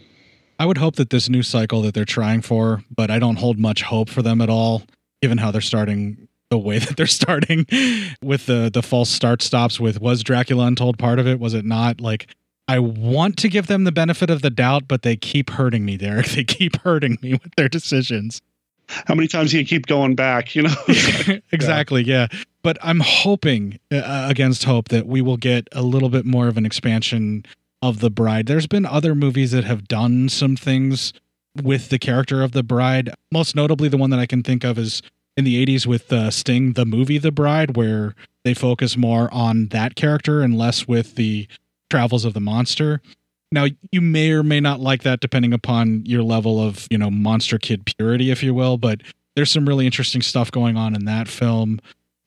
I 0.60 0.66
would 0.66 0.78
hope 0.78 0.96
that 0.98 1.10
this 1.10 1.30
new 1.30 1.44
cycle 1.44 1.82
that 1.82 1.94
they're 1.94 2.06
trying 2.06 2.42
for, 2.42 2.84
but 2.96 3.10
I 3.10 3.20
don't 3.20 3.38
hold 3.38 3.60
much 3.60 3.84
hope 3.84 4.10
for 4.10 4.22
them 4.22 4.42
at 4.42 4.50
all, 4.50 4.84
given 5.22 5.38
how 5.38 5.52
they're 5.52 5.62
starting 5.62 6.28
the 6.50 6.58
way 6.58 6.80
that 6.86 6.98
they're 6.98 7.08
starting 7.08 7.66
with 8.22 8.46
the 8.46 8.70
the 8.72 8.84
false 8.84 9.10
start 9.10 9.42
stops 9.42 9.80
with 9.80 10.00
was 10.00 10.24
Dracula 10.24 10.68
Untold 10.68 10.98
part 10.98 11.20
of 11.20 11.28
it? 11.28 11.40
Was 11.40 11.54
it 11.54 11.66
not? 11.66 12.00
Like 12.00 12.28
I 12.68 12.80
want 12.80 13.38
to 13.38 13.50
give 13.50 13.68
them 13.68 13.84
the 13.84 13.92
benefit 13.92 14.30
of 14.30 14.42
the 14.42 14.50
doubt, 14.50 14.88
but 14.88 15.02
they 15.02 15.16
keep 15.16 15.50
hurting 15.50 15.84
me, 15.86 15.98
Derek. 15.98 16.28
They 16.36 16.44
keep 16.44 16.78
hurting 16.82 17.18
me 17.22 17.34
with 17.34 17.56
their 17.58 17.70
decisions. 17.70 18.42
how 18.88 19.16
many 19.16 19.28
times 19.28 19.52
do 19.52 19.58
you 19.58 19.66
keep 19.66 19.86
going 19.88 20.14
back 20.16 20.56
you 20.56 20.64
know 20.64 20.76
exactly, 21.52 22.04
yeah. 22.04 22.28
But 22.62 22.78
I'm 22.82 23.02
hoping 23.02 23.80
uh, 23.92 24.28
against 24.30 24.64
hope 24.64 24.88
that 24.90 25.06
we 25.08 25.22
will 25.22 25.36
get 25.38 25.68
a 25.74 25.82
little 25.82 26.10
bit 26.10 26.26
more 26.26 26.48
of 26.48 26.58
an 26.58 26.66
expansion 26.66 27.46
of 27.84 28.00
the 28.00 28.10
bride. 28.10 28.46
There's 28.46 28.66
been 28.66 28.86
other 28.86 29.14
movies 29.14 29.52
that 29.52 29.66
have 29.66 29.90
done 29.90 30.30
some 30.30 30.56
things 30.56 31.12
with 31.62 31.90
the 31.90 32.00
character 32.00 32.42
of 32.42 32.54
the 32.54 32.64
bride. 32.64 33.14
Most 33.30 33.58
notably, 33.58 33.90
the 33.90 33.98
one 33.98 34.10
that 34.12 34.22
I 34.22 34.26
can 34.26 34.42
think 34.42 34.64
of 34.64 34.80
is 34.80 35.02
in 35.36 35.44
the 35.44 35.64
80s 35.66 35.86
with 35.86 36.12
uh, 36.14 36.32
Sting, 36.32 36.74
the 36.74 36.86
movie 36.86 37.18
The 37.18 37.32
Bride, 37.32 37.76
where 37.76 38.16
they 38.46 38.54
focus 38.54 38.96
more 38.96 39.32
on 39.34 39.68
that 39.68 39.96
character 39.96 40.42
and 40.42 40.58
less 40.58 40.88
with 40.88 41.16
the 41.16 41.46
travels 41.90 42.24
of 42.24 42.34
the 42.34 42.40
monster. 42.40 43.02
Now, 43.52 43.68
you 43.92 44.00
may 44.00 44.32
or 44.32 44.44
may 44.44 44.62
not 44.62 44.80
like 44.80 45.04
that 45.04 45.20
depending 45.20 45.52
upon 45.52 46.06
your 46.06 46.24
level 46.24 46.62
of, 46.62 46.88
you 46.90 46.98
know, 46.98 47.12
monster 47.12 47.60
kid 47.60 47.86
purity, 47.86 48.32
if 48.32 48.42
you 48.42 48.54
will, 48.54 48.78
but 48.78 49.02
there's 49.36 49.52
some 49.52 49.68
really 49.68 49.86
interesting 49.86 50.22
stuff 50.22 50.52
going 50.52 50.78
on 50.78 50.96
in 50.96 51.04
that 51.06 51.28
film. 51.28 51.82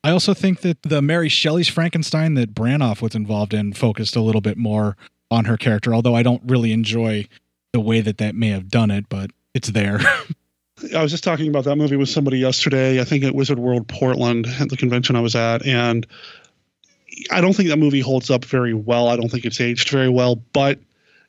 I 0.05 0.11
also 0.11 0.35
think 0.35 0.61
that 0.61 0.83
the 0.83 1.01
Mary 1.01 1.31
Shelley's 1.31 1.69
Frankenstein 1.69 2.35
that 2.35 2.55
Branagh 2.55 3.01
was 3.01 3.15
involved 3.15 3.55
in 3.55 3.73
focused 3.73 4.17
a 4.17 4.21
little 4.21 4.43
bit 4.43 4.59
more 4.59 4.97
on 5.31 5.47
her 5.47 5.57
character, 5.57 5.95
although 5.95 6.15
I 6.15 6.23
don't 6.23 6.43
really 6.47 6.73
enjoy 6.73 7.27
the 7.73 7.81
way 7.81 8.01
that 8.01 8.19
that 8.19 8.35
may 8.35 8.49
have 8.49 8.69
done 8.69 8.91
it, 8.91 9.09
but 9.09 9.31
it's 9.55 9.69
there. 9.69 10.01
I 10.95 11.03
was 11.03 11.11
just 11.11 11.25
talking 11.25 11.49
about 11.49 11.65
that 11.65 11.77
movie 11.77 11.97
with 11.97 12.09
somebody 12.09 12.39
yesterday. 12.39 13.01
I 13.01 13.05
think 13.05 13.25
at 13.25 13.35
Wizard 13.35 13.59
World 13.59 13.89
Portland 13.89 14.47
at 14.61 14.69
the 14.69 14.77
convention 14.77 15.17
I 15.17 15.21
was 15.21 15.35
at, 15.35 15.65
and 15.67 16.07
I 17.31 17.41
don't 17.41 17.55
think 17.55 17.71
that 17.71 17.79
movie 17.79 18.01
holds 18.01 18.31
up 18.31 18.45
very 18.45 18.75
well. 18.75 19.09
I 19.09 19.17
don't 19.17 19.31
think 19.31 19.47
it's 19.47 19.61
aged 19.61 19.89
very 19.89 20.11
well, 20.11 20.37
but 20.37 20.79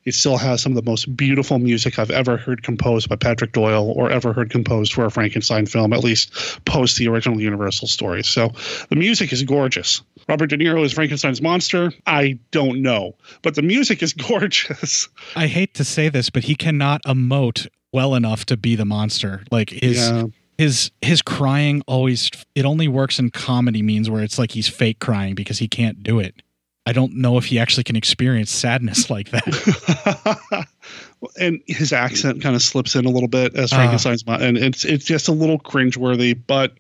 it 0.08 0.14
still 0.16 0.38
has 0.38 0.62
some 0.62 0.72
of 0.72 0.84
the 0.84 0.90
most 0.90 1.16
beautiful 1.18 1.60
music 1.60 2.00
I've 2.00 2.10
ever 2.12 2.38
heard 2.38 2.64
composed 2.64 3.10
by 3.10 3.18
Patrick 3.18 3.52
Doyle 3.52 3.92
or 3.92 4.10
ever 4.10 4.32
heard 4.32 4.50
composed 4.50 4.94
for 4.94 5.06
a 5.06 5.12
Frankenstein 5.12 5.66
film, 5.66 5.92
at 5.92 6.04
least 6.04 6.34
post 6.66 6.98
the 6.98 7.08
original 7.10 7.42
Universal 7.42 7.90
story. 7.90 8.24
So 8.24 8.54
the 8.90 8.96
music 8.96 9.34
is 9.34 9.44
gorgeous. 9.44 10.02
Robert 10.30 10.48
De 10.48 10.58
Niro 10.58 10.84
is 10.86 10.94
Frankenstein's 10.94 11.42
monster. 11.42 11.92
I 12.06 12.40
don't 12.52 12.82
know, 12.82 13.16
but 13.42 13.56
the 13.56 13.62
music 13.62 14.02
is 14.02 14.14
gorgeous. 14.30 15.10
I 15.36 15.48
hate 15.48 15.74
to 15.76 15.84
say 15.84 16.08
this, 16.10 16.30
but 16.30 16.46
he 16.46 16.56
cannot 16.56 17.04
emote 17.04 17.68
well 17.92 18.16
enough 18.16 18.46
to 18.46 18.56
be 18.58 18.76
the 18.78 18.86
monster. 18.86 19.44
Like 19.52 19.70
his 19.72 19.98
Yeah. 19.98 20.24
his 20.58 20.92
his 21.02 21.22
crying 21.22 21.82
always 21.86 22.32
it 22.56 22.64
only 22.66 22.88
works 22.88 23.20
in 23.20 23.30
comedy 23.32 23.82
means 23.82 24.10
where 24.10 24.24
it's 24.24 24.40
like 24.40 24.52
he's 24.52 24.68
fake 24.70 25.00
crying 25.00 25.36
because 25.36 25.60
he 25.60 25.68
can't 25.68 26.02
do 26.02 26.20
it. 26.20 26.42
I 26.88 26.94
don't 26.94 27.14
know 27.16 27.38
if 27.38 27.46
he 27.46 27.60
actually 27.60 27.84
can 27.84 27.96
experience 27.98 28.50
sadness 28.50 29.10
like 29.12 29.30
that. 29.32 30.68
and 31.40 31.62
his 31.68 31.92
accent 31.92 32.42
kind 32.42 32.56
of 32.56 32.62
slips 32.62 32.96
in 32.96 33.06
a 33.06 33.10
little 33.10 33.28
bit 33.28 33.56
as 33.56 33.74
Ah. 33.74 33.76
Frankenstein's 33.78 34.26
mon- 34.26 34.42
and 34.42 34.58
it's 34.58 34.86
it's 34.86 35.06
just 35.06 35.28
a 35.28 35.32
little 35.32 35.60
cringeworthy, 35.60 36.40
but 36.48 36.74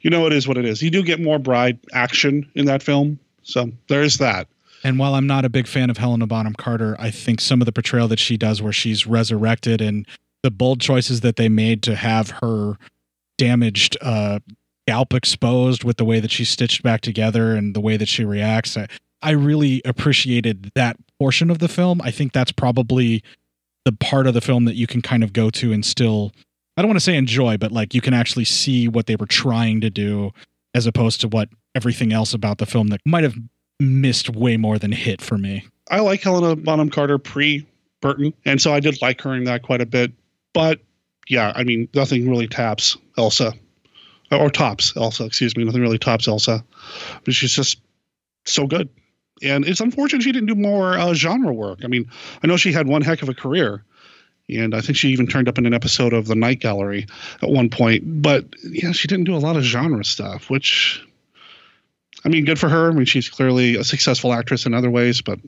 you 0.00 0.10
know 0.10 0.26
it 0.26 0.32
is 0.32 0.48
what 0.48 0.56
it 0.56 0.64
is. 0.64 0.82
You 0.82 0.90
do 0.90 1.02
get 1.02 1.20
more 1.20 1.38
bride 1.38 1.78
action 1.92 2.50
in 2.54 2.64
that 2.66 2.82
film, 2.82 3.18
so 3.42 3.70
there's 3.88 4.18
that. 4.18 4.48
And 4.82 4.98
while 4.98 5.14
I'm 5.14 5.26
not 5.26 5.44
a 5.44 5.50
big 5.50 5.66
fan 5.66 5.90
of 5.90 5.98
Helena 5.98 6.26
Bonham 6.26 6.54
Carter, 6.54 6.96
I 6.98 7.10
think 7.10 7.42
some 7.42 7.60
of 7.60 7.66
the 7.66 7.72
portrayal 7.72 8.08
that 8.08 8.18
she 8.18 8.38
does, 8.38 8.62
where 8.62 8.72
she's 8.72 9.06
resurrected, 9.06 9.82
and 9.82 10.06
the 10.42 10.50
bold 10.50 10.80
choices 10.80 11.20
that 11.20 11.36
they 11.36 11.50
made 11.50 11.82
to 11.82 11.94
have 11.96 12.30
her 12.42 12.78
damaged 13.36 13.98
uh, 14.00 14.38
scalp 14.88 15.12
exposed 15.12 15.84
with 15.84 15.98
the 15.98 16.04
way 16.06 16.18
that 16.18 16.30
she's 16.30 16.48
stitched 16.48 16.82
back 16.82 17.02
together 17.02 17.54
and 17.54 17.76
the 17.76 17.80
way 17.80 17.98
that 17.98 18.08
she 18.08 18.24
reacts, 18.24 18.74
I, 18.78 18.86
I 19.22 19.30
really 19.30 19.82
appreciated 19.84 20.72
that 20.74 20.96
portion 21.18 21.50
of 21.50 21.58
the 21.58 21.68
film. 21.68 22.00
I 22.02 22.10
think 22.10 22.32
that's 22.32 22.52
probably 22.52 23.22
the 23.84 23.92
part 23.92 24.26
of 24.26 24.34
the 24.34 24.40
film 24.40 24.64
that 24.64 24.74
you 24.74 24.86
can 24.86 25.02
kind 25.02 25.22
of 25.22 25.32
go 25.32 25.50
to 25.50 25.72
and 25.72 25.84
still, 25.84 26.32
I 26.76 26.82
don't 26.82 26.88
want 26.88 26.96
to 26.96 27.04
say 27.04 27.16
enjoy, 27.16 27.56
but 27.56 27.72
like 27.72 27.94
you 27.94 28.00
can 28.00 28.14
actually 28.14 28.44
see 28.44 28.88
what 28.88 29.06
they 29.06 29.16
were 29.16 29.26
trying 29.26 29.80
to 29.82 29.90
do 29.90 30.32
as 30.74 30.86
opposed 30.86 31.20
to 31.22 31.28
what 31.28 31.48
everything 31.74 32.12
else 32.12 32.34
about 32.34 32.58
the 32.58 32.66
film 32.66 32.88
that 32.88 33.00
might 33.04 33.24
have 33.24 33.36
missed 33.78 34.30
way 34.30 34.56
more 34.56 34.78
than 34.78 34.92
hit 34.92 35.20
for 35.20 35.38
me. 35.38 35.66
I 35.90 36.00
like 36.00 36.22
Helena 36.22 36.56
Bonham 36.56 36.90
Carter 36.90 37.18
pre 37.18 37.66
Burton, 38.00 38.32
and 38.44 38.60
so 38.60 38.72
I 38.72 38.80
did 38.80 39.00
like 39.02 39.20
her 39.22 39.34
in 39.34 39.44
that 39.44 39.62
quite 39.62 39.80
a 39.80 39.86
bit. 39.86 40.12
But 40.54 40.80
yeah, 41.28 41.52
I 41.54 41.64
mean, 41.64 41.88
nothing 41.94 42.28
really 42.28 42.48
taps 42.48 42.96
Elsa, 43.18 43.52
or 44.30 44.50
tops 44.50 44.96
Elsa. 44.96 45.24
Excuse 45.24 45.56
me, 45.56 45.64
nothing 45.64 45.82
really 45.82 45.98
tops 45.98 46.28
Elsa, 46.28 46.64
but 47.24 47.34
she's 47.34 47.52
just 47.52 47.80
so 48.46 48.66
good. 48.66 48.88
And 49.42 49.66
it's 49.66 49.80
unfortunate 49.80 50.22
she 50.22 50.32
didn't 50.32 50.48
do 50.48 50.54
more 50.54 50.98
uh, 50.98 51.14
genre 51.14 51.52
work. 51.52 51.80
I 51.84 51.88
mean, 51.88 52.10
I 52.42 52.46
know 52.46 52.56
she 52.56 52.72
had 52.72 52.86
one 52.86 53.02
heck 53.02 53.22
of 53.22 53.28
a 53.28 53.34
career, 53.34 53.84
and 54.48 54.74
I 54.74 54.80
think 54.80 54.98
she 54.98 55.08
even 55.08 55.26
turned 55.26 55.48
up 55.48 55.58
in 55.58 55.66
an 55.66 55.74
episode 55.74 56.12
of 56.12 56.26
The 56.26 56.34
Night 56.34 56.60
Gallery 56.60 57.06
at 57.42 57.48
one 57.48 57.70
point. 57.70 58.22
But 58.22 58.44
yeah, 58.62 58.92
she 58.92 59.08
didn't 59.08 59.24
do 59.24 59.34
a 59.34 59.38
lot 59.38 59.56
of 59.56 59.62
genre 59.62 60.04
stuff, 60.04 60.50
which 60.50 61.02
I 62.24 62.28
mean, 62.28 62.44
good 62.44 62.58
for 62.58 62.68
her. 62.68 62.90
I 62.90 62.92
mean, 62.92 63.06
she's 63.06 63.28
clearly 63.28 63.76
a 63.76 63.84
successful 63.84 64.32
actress 64.32 64.66
in 64.66 64.74
other 64.74 64.90
ways, 64.90 65.20
but 65.22 65.38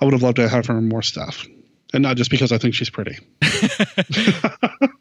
I 0.00 0.04
would 0.04 0.12
have 0.12 0.22
loved 0.22 0.36
to 0.36 0.48
have 0.48 0.66
her 0.66 0.76
in 0.76 0.88
more 0.88 1.02
stuff. 1.02 1.46
And 1.92 2.02
not 2.02 2.16
just 2.16 2.30
because 2.30 2.52
I 2.52 2.58
think 2.58 2.74
she's 2.74 2.90
pretty. 2.90 3.18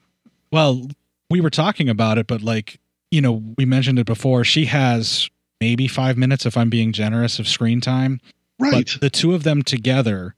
Well, 0.51 0.87
we 1.29 1.41
were 1.41 1.49
talking 1.49 1.89
about 1.89 2.17
it, 2.17 2.27
but 2.27 2.41
like, 2.41 2.79
you 3.11 3.21
know, 3.21 3.43
we 3.57 3.65
mentioned 3.65 3.99
it 3.99 4.05
before. 4.05 4.43
She 4.43 4.65
has 4.65 5.29
maybe 5.60 5.88
five 5.88 6.18
minutes, 6.18 6.45
if 6.45 6.57
I'm 6.57 6.69
being 6.69 6.91
generous, 6.91 7.40
of 7.40 7.48
screen 7.48 7.81
time. 7.81 8.19
Right. 8.60 8.90
But 8.94 9.02
the 9.02 9.10
two 9.10 9.34
of 9.34 9.44
them 9.44 9.61
together 9.61 10.36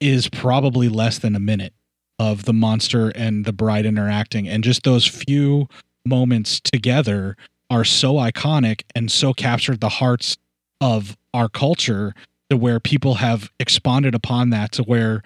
is 0.00 0.28
probably 0.28 0.88
less 0.88 1.18
than 1.18 1.34
a 1.34 1.40
minute 1.40 1.72
of 2.18 2.44
the 2.44 2.52
monster 2.52 3.10
and 3.10 3.44
the 3.44 3.52
bride 3.52 3.86
interacting. 3.86 4.48
And 4.48 4.64
just 4.64 4.82
those 4.82 5.06
few 5.06 5.68
moments 6.04 6.60
together 6.60 7.36
are 7.70 7.84
so 7.84 8.14
iconic 8.14 8.82
and 8.94 9.10
so 9.10 9.32
captured 9.32 9.80
the 9.80 9.88
hearts 9.88 10.36
of 10.80 11.16
our 11.34 11.48
culture 11.48 12.14
to 12.50 12.56
where 12.56 12.78
people 12.78 13.14
have 13.14 13.50
expanded 13.58 14.14
upon 14.14 14.50
that 14.50 14.72
to 14.72 14.82
where 14.82 15.22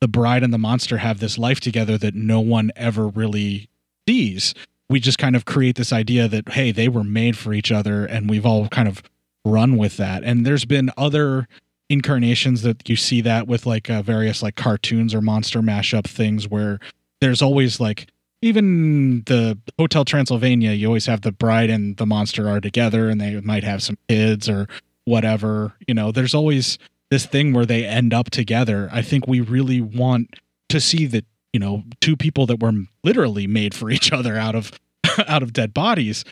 the 0.00 0.08
bride 0.08 0.42
and 0.42 0.52
the 0.52 0.58
monster 0.58 0.98
have 0.98 1.20
this 1.20 1.38
life 1.38 1.60
together 1.60 1.96
that 1.96 2.14
no 2.14 2.40
one 2.40 2.70
ever 2.76 3.08
really 3.08 3.68
sees. 4.08 4.54
We 4.88 5.00
just 5.00 5.18
kind 5.18 5.34
of 5.34 5.44
create 5.44 5.76
this 5.76 5.92
idea 5.92 6.28
that, 6.28 6.50
hey, 6.50 6.70
they 6.72 6.88
were 6.88 7.04
made 7.04 7.36
for 7.36 7.52
each 7.52 7.72
other, 7.72 8.04
and 8.04 8.30
we've 8.30 8.46
all 8.46 8.68
kind 8.68 8.88
of 8.88 9.02
run 9.44 9.76
with 9.76 9.96
that. 9.96 10.24
And 10.24 10.46
there's 10.46 10.64
been 10.64 10.90
other 10.96 11.48
incarnations 11.88 12.62
that 12.62 12.88
you 12.88 12.96
see 12.96 13.20
that 13.20 13.46
with 13.46 13.64
like 13.64 13.88
uh, 13.88 14.02
various 14.02 14.42
like 14.42 14.56
cartoons 14.56 15.14
or 15.14 15.20
monster 15.20 15.60
mashup 15.60 16.04
things 16.04 16.48
where 16.48 16.80
there's 17.20 17.42
always 17.42 17.78
like 17.78 18.08
even 18.42 19.22
the 19.26 19.58
Hotel 19.78 20.04
Transylvania, 20.04 20.72
you 20.72 20.86
always 20.86 21.06
have 21.06 21.22
the 21.22 21.32
bride 21.32 21.70
and 21.70 21.96
the 21.96 22.06
monster 22.06 22.48
are 22.48 22.60
together 22.60 23.08
and 23.08 23.20
they 23.20 23.40
might 23.40 23.64
have 23.64 23.82
some 23.82 23.96
kids 24.08 24.48
or 24.48 24.66
whatever. 25.04 25.74
You 25.86 25.94
know, 25.94 26.12
there's 26.12 26.34
always 26.34 26.78
this 27.10 27.24
thing 27.24 27.52
where 27.52 27.66
they 27.66 27.84
end 27.84 28.12
up 28.12 28.30
together. 28.30 28.88
I 28.92 29.02
think 29.02 29.26
we 29.26 29.40
really 29.40 29.80
want 29.80 30.36
to 30.68 30.80
see 30.80 31.06
that, 31.06 31.24
you 31.56 31.60
know, 31.60 31.82
two 32.02 32.18
people 32.18 32.44
that 32.44 32.60
were 32.60 32.72
literally 33.02 33.46
made 33.46 33.74
for 33.74 33.88
each 33.88 34.12
other 34.12 34.36
out 34.36 34.54
of 34.54 34.78
out 35.26 35.42
of 35.42 35.54
dead 35.54 35.72
bodies 35.72 36.22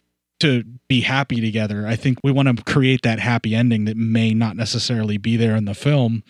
to 0.41 0.63
be 0.87 1.01
happy 1.01 1.41
together. 1.41 1.87
I 1.87 1.97
think 1.97 2.19
we 2.23 2.31
want 2.31 2.55
to 2.55 2.63
create 2.63 3.01
that 3.05 3.21
happy 3.21 3.55
ending 3.55 3.87
that 3.87 3.97
may 3.97 4.35
not 4.35 4.55
necessarily 4.55 5.17
be 5.17 5.39
there 5.39 5.57
in 5.57 5.65
the 5.65 5.73
film. 5.73 6.23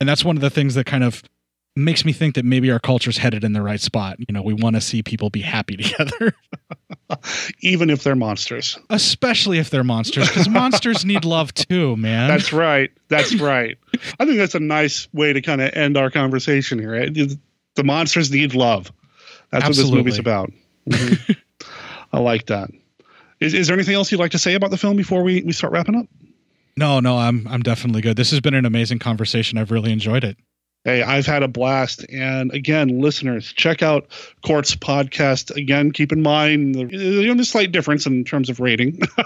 And 0.00 0.08
that's 0.08 0.24
one 0.24 0.36
of 0.36 0.40
the 0.40 0.48
things 0.48 0.76
that 0.76 0.86
kind 0.86 1.04
of 1.04 1.22
makes 1.76 2.06
me 2.06 2.14
think 2.14 2.36
that 2.36 2.46
maybe 2.46 2.70
our 2.70 2.78
culture's 2.78 3.18
headed 3.18 3.44
in 3.44 3.52
the 3.52 3.60
right 3.60 3.82
spot. 3.82 4.16
You 4.18 4.32
know, 4.32 4.40
we 4.40 4.54
want 4.54 4.76
to 4.76 4.80
see 4.80 5.02
people 5.02 5.28
be 5.28 5.42
happy 5.42 5.76
together. 5.82 6.34
Even 7.60 7.90
if 7.90 8.02
they're 8.02 8.16
monsters. 8.16 8.78
Especially 8.88 9.58
if 9.58 9.68
they're 9.68 9.84
monsters, 9.84 10.28
because 10.28 10.48
monsters 10.48 11.04
need 11.04 11.26
love 11.26 11.52
too, 11.52 11.98
man. 11.98 12.28
That's 12.28 12.54
right. 12.54 12.90
That's 13.08 13.34
right. 13.34 13.76
I 14.18 14.24
think 14.24 14.38
that's 14.38 14.54
a 14.54 14.60
nice 14.60 15.06
way 15.12 15.34
to 15.34 15.42
kind 15.42 15.60
of 15.60 15.74
end 15.74 15.98
our 15.98 16.10
conversation 16.10 16.78
here. 16.78 16.94
The 17.78 17.84
monsters 17.84 18.28
need 18.32 18.54
love. 18.54 18.90
That's 19.50 19.64
Absolutely. 19.64 19.98
what 20.00 20.04
this 20.04 20.18
movie's 20.18 20.18
about. 20.18 20.52
Mhm. 20.90 21.36
I 22.12 22.18
like 22.18 22.46
that. 22.46 22.70
Is, 23.38 23.54
is 23.54 23.68
there 23.68 23.74
anything 23.76 23.94
else 23.94 24.10
you'd 24.10 24.18
like 24.18 24.32
to 24.32 24.38
say 24.38 24.54
about 24.54 24.70
the 24.72 24.76
film 24.76 24.96
before 24.96 25.22
we, 25.22 25.42
we 25.44 25.52
start 25.52 25.72
wrapping 25.72 25.94
up? 25.94 26.06
No, 26.76 26.98
no, 26.98 27.18
I'm 27.18 27.46
I'm 27.46 27.62
definitely 27.62 28.00
good. 28.00 28.16
This 28.16 28.32
has 28.32 28.40
been 28.40 28.54
an 28.54 28.64
amazing 28.64 28.98
conversation. 28.98 29.58
I've 29.58 29.70
really 29.70 29.92
enjoyed 29.92 30.24
it. 30.24 30.36
Hey, 30.84 31.02
I've 31.02 31.26
had 31.26 31.42
a 31.42 31.48
blast. 31.48 32.06
And 32.08 32.52
again, 32.52 33.00
listeners, 33.00 33.52
check 33.52 33.82
out 33.82 34.06
Court's 34.46 34.76
podcast. 34.76 35.54
Again, 35.54 35.90
keep 35.90 36.12
in 36.12 36.22
mind 36.22 36.76
the, 36.76 37.44
slight 37.44 37.72
difference 37.72 38.06
in 38.06 38.24
terms 38.24 38.48
of 38.48 38.60
rating, 38.60 39.00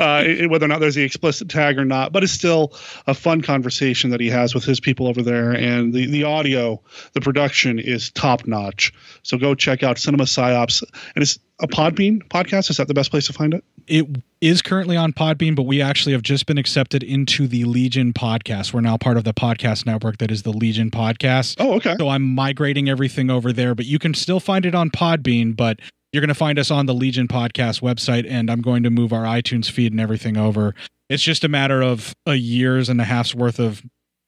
uh, 0.00 0.24
whether 0.48 0.64
or 0.64 0.68
not 0.68 0.80
there's 0.80 0.94
the 0.94 1.02
explicit 1.02 1.48
tag 1.48 1.78
or 1.78 1.84
not, 1.84 2.12
but 2.12 2.22
it's 2.22 2.32
still 2.32 2.72
a 3.06 3.14
fun 3.14 3.42
conversation 3.42 4.10
that 4.10 4.20
he 4.20 4.30
has 4.30 4.54
with 4.54 4.64
his 4.64 4.80
people 4.80 5.06
over 5.06 5.22
there. 5.22 5.52
And 5.52 5.92
the, 5.92 6.06
the 6.06 6.24
audio, 6.24 6.80
the 7.12 7.20
production 7.20 7.78
is 7.78 8.10
top 8.10 8.46
notch. 8.46 8.92
So 9.22 9.36
go 9.36 9.54
check 9.54 9.82
out 9.82 9.98
Cinema 9.98 10.24
Psyops. 10.24 10.82
And 11.14 11.22
it's 11.22 11.38
a 11.58 11.66
Podbean 11.66 12.22
podcast. 12.28 12.70
Is 12.70 12.76
that 12.76 12.88
the 12.88 12.94
best 12.94 13.10
place 13.10 13.26
to 13.26 13.32
find 13.32 13.54
it? 13.54 13.64
It 13.86 14.06
is 14.40 14.62
currently 14.62 14.96
on 14.96 15.12
Podbean, 15.12 15.54
but 15.54 15.62
we 15.62 15.80
actually 15.80 16.12
have 16.12 16.22
just 16.22 16.46
been 16.46 16.58
accepted 16.58 17.02
into 17.02 17.46
the 17.46 17.64
Legion 17.64 18.12
podcast. 18.12 18.72
We're 18.72 18.80
now 18.80 18.96
part 18.96 19.16
of 19.16 19.24
the 19.24 19.32
podcast 19.32 19.86
network 19.86 20.18
that 20.18 20.30
is 20.30 20.42
the 20.42 20.52
Legion 20.52 20.90
podcast. 20.90 21.56
Oh, 21.58 21.74
okay. 21.74 21.94
So 21.98 22.08
I'm 22.08 22.22
migrating 22.34 22.88
everything 22.88 23.30
over 23.30 23.52
there, 23.52 23.74
but 23.74 23.86
you 23.86 23.98
can 23.98 24.12
still 24.12 24.40
find 24.40 24.66
it 24.66 24.74
on 24.74 24.90
Podbean, 24.90 25.56
but 25.56 25.80
you're 26.12 26.20
going 26.20 26.28
to 26.28 26.34
find 26.34 26.58
us 26.58 26.70
on 26.70 26.86
the 26.86 26.94
Legion 26.94 27.28
podcast 27.28 27.80
website, 27.80 28.26
and 28.28 28.50
I'm 28.50 28.60
going 28.60 28.82
to 28.82 28.90
move 28.90 29.12
our 29.12 29.24
iTunes 29.24 29.70
feed 29.70 29.92
and 29.92 30.00
everything 30.00 30.36
over. 30.36 30.74
It's 31.08 31.22
just 31.22 31.44
a 31.44 31.48
matter 31.48 31.82
of 31.82 32.12
a 32.26 32.34
year's 32.34 32.88
and 32.88 33.00
a 33.00 33.04
half's 33.04 33.34
worth 33.34 33.58
of 33.58 33.82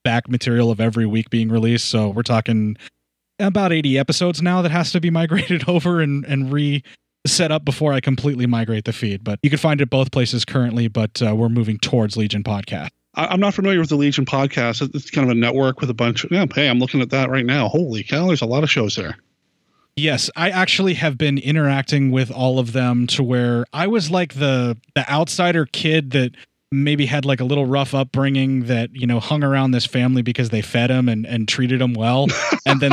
back 0.04 0.28
material 0.28 0.70
of 0.70 0.80
every 0.80 1.06
week 1.06 1.28
being 1.30 1.48
released. 1.48 1.86
So 1.86 2.08
we're 2.08 2.22
talking 2.22 2.76
about 3.38 3.72
80 3.72 3.98
episodes 3.98 4.40
now 4.40 4.62
that 4.62 4.70
has 4.70 4.92
to 4.92 5.00
be 5.00 5.10
migrated 5.10 5.68
over 5.68 6.00
and, 6.00 6.24
and 6.24 6.52
re 6.52 6.82
set 7.26 7.50
up 7.52 7.64
before 7.64 7.92
I 7.92 8.00
completely 8.00 8.46
migrate 8.46 8.84
the 8.84 8.92
feed. 8.92 9.24
But 9.24 9.38
you 9.42 9.50
can 9.50 9.58
find 9.58 9.80
it 9.80 9.90
both 9.90 10.10
places 10.10 10.44
currently, 10.44 10.88
but 10.88 11.22
uh, 11.22 11.34
we're 11.34 11.48
moving 11.48 11.78
towards 11.78 12.16
Legion 12.16 12.42
Podcast. 12.42 12.90
I'm 13.14 13.40
not 13.40 13.54
familiar 13.54 13.80
with 13.80 13.88
the 13.88 13.96
Legion 13.96 14.24
podcast. 14.24 14.94
It's 14.94 15.10
kind 15.10 15.28
of 15.28 15.36
a 15.36 15.38
network 15.38 15.80
with 15.80 15.90
a 15.90 15.94
bunch 15.94 16.22
of, 16.22 16.30
yeah, 16.30 16.46
hey, 16.54 16.68
I'm 16.68 16.78
looking 16.78 17.00
at 17.00 17.10
that 17.10 17.30
right 17.30 17.44
now. 17.44 17.68
Holy 17.68 18.04
cow, 18.04 18.28
there's 18.28 18.42
a 18.42 18.46
lot 18.46 18.62
of 18.62 18.70
shows 18.70 18.94
there. 18.94 19.16
Yes, 19.96 20.30
I 20.36 20.50
actually 20.50 20.94
have 20.94 21.18
been 21.18 21.38
interacting 21.38 22.12
with 22.12 22.30
all 22.30 22.60
of 22.60 22.72
them 22.72 23.08
to 23.08 23.24
where 23.24 23.66
I 23.72 23.88
was 23.88 24.12
like 24.12 24.34
the 24.34 24.76
the 24.94 25.10
outsider 25.10 25.66
kid 25.66 26.12
that 26.12 26.36
maybe 26.70 27.06
had 27.06 27.24
like 27.24 27.40
a 27.40 27.44
little 27.44 27.66
rough 27.66 27.94
upbringing 27.94 28.66
that 28.66 28.94
you 28.94 29.08
know 29.08 29.18
hung 29.18 29.42
around 29.42 29.72
this 29.72 29.86
family 29.86 30.22
because 30.22 30.50
they 30.50 30.62
fed 30.62 30.90
him 30.90 31.08
and 31.08 31.26
and 31.26 31.48
treated 31.48 31.82
him 31.82 31.94
well, 31.94 32.28
and 32.66 32.80
then 32.80 32.92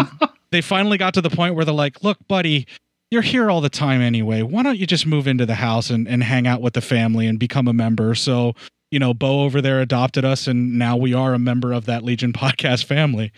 they 0.50 0.62
finally 0.62 0.98
got 0.98 1.14
to 1.14 1.22
the 1.22 1.30
point 1.30 1.54
where 1.54 1.64
they're 1.64 1.76
like, 1.76 2.04
"Look, 2.04 2.18
buddy." 2.28 2.66
You're 3.12 3.22
here 3.22 3.50
all 3.50 3.62
the 3.62 3.70
time 3.70 4.02
anyway. 4.02 4.42
Why 4.42 4.64
don't 4.64 4.78
you 4.78 4.88
just 4.88 5.06
move 5.06 5.28
into 5.28 5.46
the 5.46 5.56
house 5.56 5.90
and, 5.90 6.08
and 6.08 6.24
hang 6.24 6.48
out 6.48 6.62
with 6.62 6.74
the 6.74 6.82
family 6.82 7.28
and 7.28 7.40
become 7.40 7.68
a 7.68 7.74
member? 7.74 8.16
So, 8.16 8.54
you 8.92 9.00
know, 9.00 9.14
Bo 9.14 9.42
over 9.42 9.62
there 9.62 9.80
adopted 9.80 10.26
us, 10.26 10.48
and 10.48 10.78
now 10.80 10.98
we 10.98 11.14
are 11.14 11.34
a 11.34 11.40
member 11.40 11.72
of 11.72 11.86
that 11.86 12.04
Legion 12.04 12.34
podcast 12.34 12.86
family. 12.86 13.32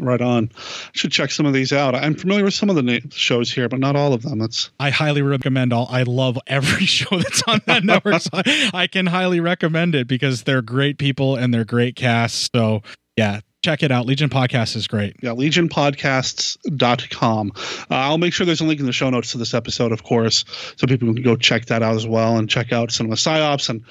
Right 0.00 0.22
on. 0.22 0.50
I 0.56 0.90
Should 0.94 1.12
check 1.12 1.30
some 1.30 1.44
of 1.44 1.52
these 1.52 1.70
out. 1.70 1.94
I'm 1.94 2.14
familiar 2.14 2.44
with 2.44 2.54
some 2.54 2.70
of 2.70 2.76
the 2.76 2.82
na- 2.82 3.00
shows 3.10 3.52
here, 3.52 3.68
but 3.68 3.78
not 3.78 3.94
all 3.94 4.14
of 4.14 4.22
them. 4.22 4.38
That's 4.38 4.70
I 4.80 4.88
highly 4.88 5.20
recommend 5.20 5.72
all. 5.74 5.86
I 5.90 6.04
love 6.04 6.38
every 6.46 6.86
show 6.86 7.18
that's 7.18 7.42
on 7.46 7.60
that 7.66 7.84
network. 7.84 8.22
So 8.22 8.30
I, 8.32 8.70
I 8.72 8.86
can 8.86 9.06
highly 9.06 9.40
recommend 9.40 9.94
it 9.94 10.08
because 10.08 10.44
they're 10.44 10.62
great 10.62 10.96
people 10.96 11.36
and 11.36 11.52
they're 11.52 11.66
great 11.66 11.94
casts. 11.94 12.48
So 12.54 12.82
yeah, 13.18 13.40
check 13.62 13.82
it 13.82 13.90
out. 13.90 14.06
Legion 14.06 14.28
Podcast 14.28 14.76
is 14.76 14.86
great. 14.86 15.16
yeah, 15.22 15.30
legionpodcasts.com. 15.30 17.52
Uh, 17.54 17.60
I'll 17.90 18.18
make 18.18 18.34
sure 18.34 18.44
there's 18.44 18.60
a 18.60 18.64
link 18.64 18.80
in 18.80 18.86
the 18.86 18.92
show 18.92 19.08
notes 19.10 19.32
to 19.32 19.38
this 19.38 19.54
episode, 19.54 19.92
of 19.92 20.02
course, 20.02 20.44
so 20.76 20.86
people 20.86 21.12
can 21.14 21.22
go 21.22 21.36
check 21.36 21.66
that 21.66 21.82
out 21.82 21.94
as 21.94 22.06
well 22.06 22.36
and 22.36 22.48
check 22.50 22.72
out 22.72 22.90
Cinema 22.92 23.14
Psyops 23.16 23.68
and 23.68 23.84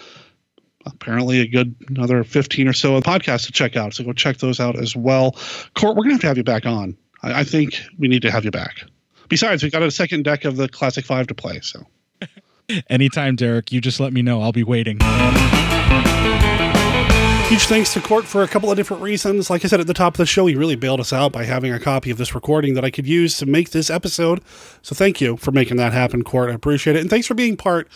apparently 0.85 1.41
a 1.41 1.47
good 1.47 1.75
another 1.89 2.23
15 2.23 2.67
or 2.67 2.73
so 2.73 2.95
of 2.95 3.03
podcasts 3.03 3.45
to 3.45 3.51
check 3.51 3.75
out. 3.75 3.93
So 3.93 4.03
go 4.03 4.13
check 4.13 4.37
those 4.37 4.59
out 4.59 4.77
as 4.77 4.95
well. 4.95 5.33
Court, 5.75 5.95
we're 5.95 6.03
going 6.03 6.09
to 6.09 6.13
have 6.15 6.21
to 6.21 6.27
have 6.27 6.37
you 6.37 6.43
back 6.43 6.65
on. 6.65 6.97
I, 7.23 7.41
I 7.41 7.43
think 7.43 7.79
we 7.97 8.07
need 8.07 8.23
to 8.23 8.31
have 8.31 8.45
you 8.45 8.51
back. 8.51 8.83
Besides, 9.29 9.63
we 9.63 9.69
got 9.69 9.83
a 9.83 9.91
second 9.91 10.23
deck 10.23 10.43
of 10.43 10.57
the 10.57 10.67
Classic 10.67 11.05
Five 11.05 11.27
to 11.27 11.35
play. 11.35 11.59
So 11.61 11.85
Anytime, 12.89 13.35
Derek, 13.35 13.71
you 13.71 13.79
just 13.79 13.99
let 13.99 14.13
me 14.13 14.21
know. 14.21 14.41
I'll 14.41 14.51
be 14.51 14.63
waiting. 14.63 14.97
Huge 17.51 17.65
thanks 17.65 17.91
to 17.93 17.99
Court 17.99 18.23
for 18.23 18.43
a 18.43 18.47
couple 18.47 18.71
of 18.71 18.77
different 18.77 19.03
reasons. 19.03 19.49
Like 19.49 19.65
I 19.65 19.67
said 19.67 19.81
at 19.81 19.87
the 19.87 19.93
top 19.93 20.13
of 20.13 20.19
the 20.19 20.25
show, 20.25 20.45
he 20.45 20.55
really 20.55 20.77
bailed 20.77 21.01
us 21.01 21.11
out 21.11 21.33
by 21.33 21.43
having 21.43 21.73
a 21.73 21.81
copy 21.81 22.09
of 22.09 22.17
this 22.17 22.33
recording 22.33 22.75
that 22.75 22.85
I 22.85 22.89
could 22.89 23.05
use 23.05 23.37
to 23.39 23.45
make 23.45 23.71
this 23.71 23.89
episode. 23.89 24.39
So 24.81 24.95
thank 24.95 25.19
you 25.19 25.35
for 25.35 25.51
making 25.51 25.75
that 25.75 25.91
happen, 25.91 26.23
Court. 26.23 26.49
I 26.49 26.53
appreciate 26.53 26.95
it. 26.95 27.01
And 27.01 27.09
thanks 27.09 27.27
for 27.27 27.33
being 27.33 27.57
part 27.57 27.89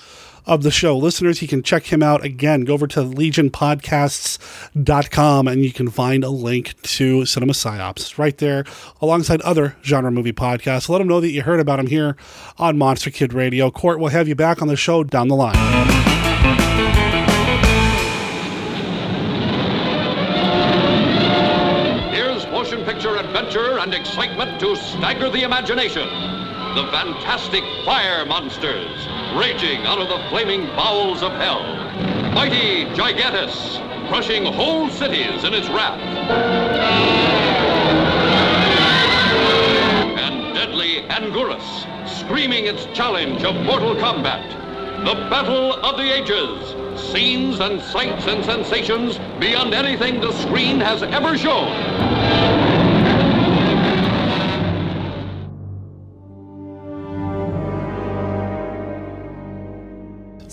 of 0.45 0.63
the 0.63 0.71
show. 0.71 0.97
Listeners, 0.97 1.41
you 1.41 1.47
can 1.47 1.63
check 1.63 1.85
him 1.85 2.03
out 2.03 2.25
again. 2.25 2.65
Go 2.65 2.73
over 2.73 2.85
to 2.87 2.99
legionpodcasts.com 2.99 5.47
and 5.47 5.63
you 5.63 5.71
can 5.71 5.89
find 5.89 6.25
a 6.25 6.29
link 6.29 6.73
to 6.81 7.25
Cinema 7.25 7.53
Psyops 7.53 8.17
right 8.17 8.37
there 8.37 8.65
alongside 9.01 9.39
other 9.43 9.77
genre 9.85 10.11
movie 10.11 10.33
podcasts. 10.33 10.89
Let 10.89 10.97
them 10.97 11.07
know 11.07 11.21
that 11.21 11.31
you 11.31 11.43
heard 11.43 11.61
about 11.61 11.79
him 11.79 11.87
here 11.87 12.17
on 12.57 12.77
Monster 12.77 13.09
Kid 13.09 13.31
Radio. 13.31 13.71
Court 13.71 14.01
will 14.01 14.09
have 14.09 14.27
you 14.27 14.35
back 14.35 14.61
on 14.61 14.67
the 14.67 14.75
show 14.75 15.05
down 15.05 15.29
the 15.29 15.35
line. 15.37 16.04
The 25.31 25.41
imagination. 25.41 26.07
The 26.75 26.87
fantastic 26.91 27.63
fire 27.83 28.25
monsters 28.25 29.07
raging 29.35 29.81
out 29.85 29.99
of 29.99 30.07
the 30.07 30.19
flaming 30.29 30.67
bowels 30.77 31.23
of 31.23 31.33
hell. 31.33 31.61
Mighty 32.31 32.85
Gigantis 32.95 33.81
crushing 34.07 34.45
whole 34.45 34.87
cities 34.89 35.43
in 35.43 35.53
its 35.53 35.67
wrath. 35.67 35.99
And 40.19 40.53
deadly 40.53 41.01
Anguirus 41.09 41.85
screaming 42.07 42.67
its 42.67 42.85
challenge 42.93 43.43
of 43.43 43.55
mortal 43.65 43.95
combat. 43.95 44.47
The 45.03 45.15
Battle 45.29 45.73
of 45.73 45.97
the 45.97 46.13
Ages. 46.13 47.01
Scenes 47.11 47.59
and 47.59 47.81
sights 47.81 48.27
and 48.27 48.45
sensations 48.45 49.19
beyond 49.39 49.73
anything 49.73 50.21
the 50.21 50.31
screen 50.33 50.79
has 50.79 51.03
ever 51.03 51.37
shown. 51.37 52.54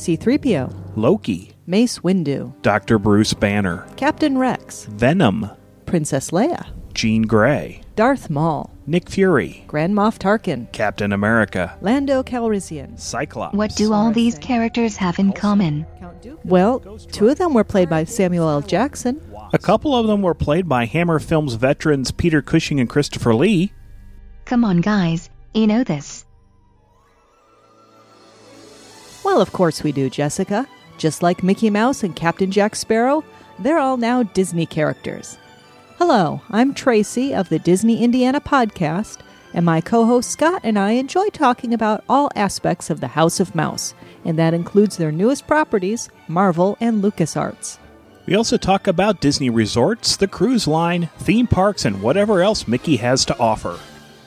C3PO, 0.03 0.97
Loki, 0.97 1.53
Mace 1.69 2.01
Windu, 2.01 2.61
Dr. 2.63 2.99
Bruce 2.99 3.35
Banner, 3.35 3.87
Captain 3.97 4.37
Rex, 4.37 4.87
Venom, 4.87 5.49
Princess 5.87 6.33
Leia, 6.33 6.67
Jean 6.93 7.23
Grey, 7.23 7.83
Darth 7.95 8.29
Maul, 8.29 8.69
Nick 8.85 9.09
Fury, 9.09 9.63
Grand 9.69 9.95
Moff 9.95 10.19
Tarkin, 10.19 10.71
Captain 10.73 11.13
America, 11.13 11.79
Lando 11.83 12.25
Calrissian, 12.25 12.99
Cyclops. 12.99 13.57
What 13.57 13.77
do 13.77 13.93
all 13.93 14.11
these 14.11 14.39
characters 14.41 14.97
have 14.97 15.21
in 15.21 15.33
common? 15.33 15.87
Well, 16.45 16.81
two 17.13 17.29
of 17.29 17.39
them 17.39 17.55
were 17.55 17.63
played 17.63 17.89
by 17.89 18.03
Samuel 18.03 18.49
L. 18.49 18.61
Jackson. 18.61 19.21
A 19.53 19.59
couple 19.59 19.95
of 19.95 20.09
them 20.09 20.21
were 20.21 20.35
played 20.35 20.69
by 20.69 20.85
Hammer 20.85 21.21
Films 21.21 21.55
veterans 21.55 22.11
Peter 22.11 22.43
Cushing 22.43 22.81
and 22.81 22.89
Christopher 22.89 23.37
Lee. 23.37 23.73
Come 24.47 24.65
on, 24.65 24.81
guys. 24.81 25.31
You 25.55 25.69
know 25.69 25.85
this. 25.85 26.22
Well, 29.25 29.41
of 29.41 29.53
course 29.53 29.83
we 29.83 29.93
do, 29.93 30.11
Jessica. 30.11 30.67
Just 30.99 31.23
like 31.23 31.43
Mickey 31.43 31.71
Mouse 31.71 32.03
and 32.03 32.15
Captain 32.15 32.51
Jack 32.51 32.77
Sparrow, 32.77 33.25
they're 33.59 33.79
all 33.79 33.97
now 33.97 34.23
Disney 34.23 34.67
characters. 34.67 35.39
Hello, 35.99 36.41
I'm 36.51 36.75
Tracy 36.75 37.35
of 37.35 37.49
the 37.49 37.59
Disney 37.59 38.03
Indiana 38.03 38.41
podcast, 38.41 39.19
and 39.55 39.65
my 39.65 39.81
co 39.81 40.05
host 40.07 40.31
Scott 40.31 40.61
and 40.65 40.79
I 40.79 40.93
enjoy 40.93 41.29
talking 41.29 41.73
about 41.73 42.03
all 42.09 42.31
aspects 42.35 42.91
of 42.91 43.01
the 43.01 43.09
House 43.09 43.39
of 43.41 43.55
Mouse, 43.55 43.95
and 44.25 44.39
that 44.39 44.55
includes 44.55 44.97
their 44.97 45.13
newest 45.13 45.47
properties, 45.47 46.09
Marvel 46.29 46.77
and 46.81 47.03
LucasArts. 47.03 47.79
We 48.27 48.35
also 48.37 48.57
talk 48.57 48.87
about 48.87 49.21
Disney 49.21 49.51
resorts, 49.51 50.17
the 50.17 50.29
cruise 50.29 50.67
line, 50.67 51.09
theme 51.19 51.47
parks, 51.47 51.85
and 51.85 52.03
whatever 52.03 52.41
else 52.43 52.69
Mickey 52.69 52.97
has 52.97 53.25
to 53.27 53.39
offer. 53.39 53.79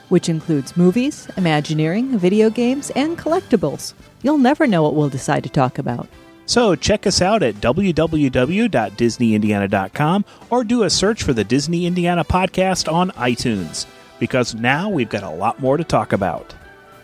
which 0.08 0.28
includes 0.28 0.76
movies, 0.76 1.26
Imagineering, 1.36 2.16
video 2.18 2.48
games, 2.48 2.90
and 2.90 3.18
collectibles. 3.18 3.92
You'll 4.22 4.38
never 4.38 4.66
know 4.66 4.82
what 4.82 4.94
we'll 4.94 5.08
decide 5.08 5.42
to 5.44 5.50
talk 5.50 5.78
about. 5.78 6.08
So 6.46 6.76
check 6.76 7.06
us 7.06 7.20
out 7.20 7.42
at 7.42 7.56
www.disneyindiana.com 7.56 10.24
or 10.50 10.64
do 10.64 10.82
a 10.84 10.90
search 10.90 11.22
for 11.22 11.32
the 11.32 11.44
Disney 11.44 11.86
Indiana 11.86 12.24
podcast 12.24 12.92
on 12.92 13.10
iTunes 13.12 13.86
because 14.18 14.54
now 14.54 14.88
we've 14.88 15.08
got 15.08 15.24
a 15.24 15.30
lot 15.30 15.60
more 15.60 15.76
to 15.76 15.84
talk 15.84 16.12
about. 16.12 16.54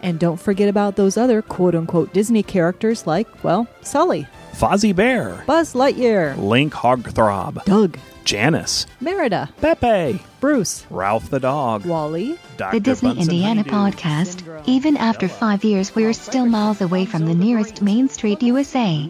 And 0.03 0.19
don't 0.19 0.41
forget 0.41 0.69
about 0.69 0.97
those 0.97 1.17
other 1.17 1.43
quote 1.43 1.75
unquote 1.75 2.13
Disney 2.13 2.43
characters 2.43 3.07
like, 3.07 3.45
well, 3.45 3.69
Sully, 3.83 4.27
Fozzie 4.53 4.95
Bear, 4.95 5.45
Buzz 5.47 5.75
Lightyear, 5.75 6.37
Link 6.37 6.73
Hogthrob, 6.73 7.65
Doug, 7.65 7.99
Janice, 8.25 8.87
Merida, 9.01 9.51
Pepe, 9.61 10.21
Bruce, 10.41 10.87
Ralph 10.91 11.29
the 11.31 11.41
dog, 11.41 11.85
Wally, 11.85 12.39
Dr. 12.57 12.77
The 12.77 12.81
Disney 12.81 13.15
Bunsen 13.15 13.31
Indiana 13.35 13.63
Honeydew. 13.69 13.97
podcast. 13.99 14.63
Even 14.67 14.97
after 14.97 15.29
five 15.29 15.65
years, 15.65 15.95
we're 15.95 16.13
still 16.13 16.47
miles 16.47 16.81
away 16.81 17.05
from 17.05 17.27
the 17.27 17.35
nearest 17.35 17.83
Main 17.83 18.09
Street, 18.09 18.43
USA. 18.43 19.09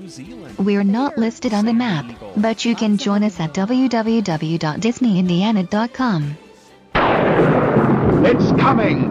We're 0.59 0.85
not 0.85 1.17
listed 1.19 1.53
on 1.55 1.67
the 1.67 1.73
map, 1.75 2.07
but 2.37 2.65
you 2.65 2.75
can 2.75 2.97
join 2.97 3.23
us 3.23 3.39
at 3.41 3.53
www.disneyindiana.com. 3.55 6.37
It's 8.25 8.53
coming! 8.61 9.11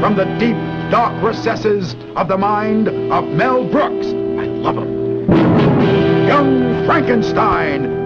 From 0.00 0.16
the 0.16 0.24
deep, 0.38 0.56
dark 0.90 1.22
recesses 1.22 1.94
of 2.16 2.28
the 2.28 2.36
mind 2.36 2.88
of 2.88 3.24
Mel 3.24 3.64
Brooks. 3.68 4.06
I 4.08 4.46
love 4.46 4.76
him. 4.78 5.28
Young 6.26 6.84
Frankenstein. 6.86 8.03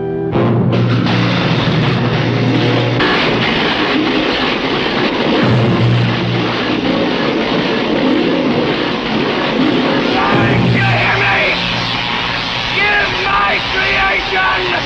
Creation 14.28 14.84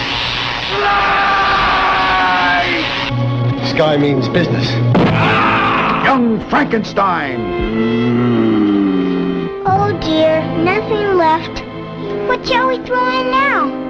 life! 0.81 1.33
Sky 3.75 3.97
means 3.97 4.29
business. 4.29 4.71
Young 6.05 6.39
Frankenstein. 6.49 7.41
Oh 9.67 9.99
dear, 10.01 10.43
nothing 10.59 11.17
left. 11.17 11.65
What 12.29 12.47
shall 12.47 12.69
we 12.69 12.77
throw 12.87 13.09
in 13.21 13.31
now? 13.31 13.81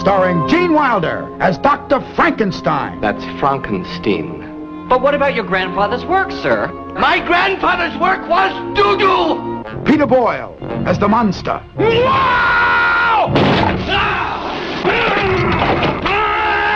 Starring 0.00 0.48
Gene 0.48 0.72
Wilder 0.72 1.28
as 1.40 1.58
Dr. 1.58 2.00
Frankenstein. 2.14 3.00
That's 3.00 3.24
Frankenstein. 3.38 4.88
But 4.88 5.00
what 5.00 5.14
about 5.14 5.34
your 5.34 5.44
grandfather's 5.44 6.04
work, 6.04 6.30
sir? 6.30 6.68
My 6.98 7.18
grandfather's 7.24 7.96
work 8.00 8.28
was 8.28 8.52
doo-doo! 8.76 9.55
Peter 9.84 10.06
Boyle 10.06 10.56
as 10.86 10.98
the 10.98 11.08
monster. 11.08 11.62
Wow! 11.76 13.32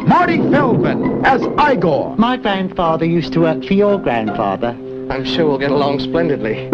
Marty 0.06 0.38
Feldman 0.50 1.24
as 1.24 1.42
Igor. 1.70 2.16
My 2.16 2.36
grandfather 2.36 3.04
used 3.04 3.32
to 3.34 3.40
work 3.42 3.64
for 3.64 3.74
your 3.74 3.98
grandfather. 3.98 4.76
I'm 5.10 5.24
sure 5.24 5.46
we'll 5.46 5.58
get 5.58 5.70
along 5.70 6.00
splendidly. 6.00 6.68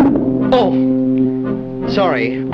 Oh, 0.52 0.72
sorry. 1.88 2.44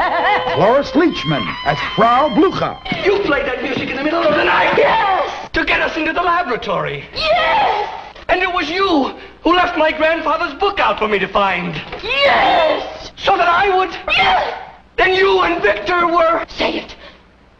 Cloris 0.54 0.90
Leachman 0.92 1.44
as 1.64 1.78
Frau 1.94 2.34
Blucher. 2.34 2.76
You 3.04 3.20
played 3.20 3.46
that 3.46 3.62
music 3.62 3.90
in 3.90 3.96
the 3.96 4.04
middle 4.04 4.22
of 4.22 4.34
the 4.34 4.44
night? 4.44 4.74
Yes! 4.76 5.50
To 5.52 5.64
get 5.64 5.80
us 5.80 5.96
into 5.96 6.12
the 6.12 6.22
laboratory. 6.22 7.04
Yes! 7.14 8.16
And 8.28 8.42
it 8.42 8.52
was 8.52 8.70
you 8.70 9.14
who 9.42 9.54
left 9.54 9.76
my 9.76 9.92
grandfather's 9.92 10.54
book 10.58 10.80
out 10.80 10.98
for 10.98 11.08
me 11.08 11.18
to 11.18 11.28
find. 11.28 11.74
Yes! 12.02 13.01
So 13.16 13.36
that 13.36 13.48
I 13.48 13.76
would... 13.76 13.90
Yes! 14.08 14.58
Then 14.96 15.14
you 15.14 15.42
and 15.42 15.62
Victor 15.62 16.06
were... 16.06 16.44
Say 16.48 16.78
it. 16.78 16.96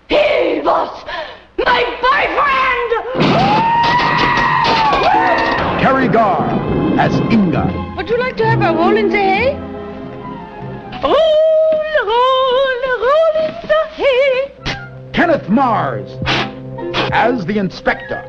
He 0.09 0.61
was 0.61 1.05
my 1.59 1.85
boyfriend! 2.03 2.93
Teri 5.81 6.12
Garr 6.12 6.49
as 6.99 7.15
Inga. 7.33 7.95
Would 7.97 8.09
you 8.09 8.19
like 8.19 8.37
to 8.37 8.47
have 8.47 8.61
a 8.61 8.77
roll 8.77 8.97
in 8.97 9.09
the 9.09 9.16
hay? 9.16 9.55
Roll, 11.03 11.15
roll, 12.07 12.81
roll 12.99 13.35
in 13.47 13.55
the 13.66 13.83
hay. 13.93 14.53
Kenneth 15.12 15.49
Mars 15.49 16.11
as 17.12 17.45
the 17.47 17.59
inspector. 17.59 18.24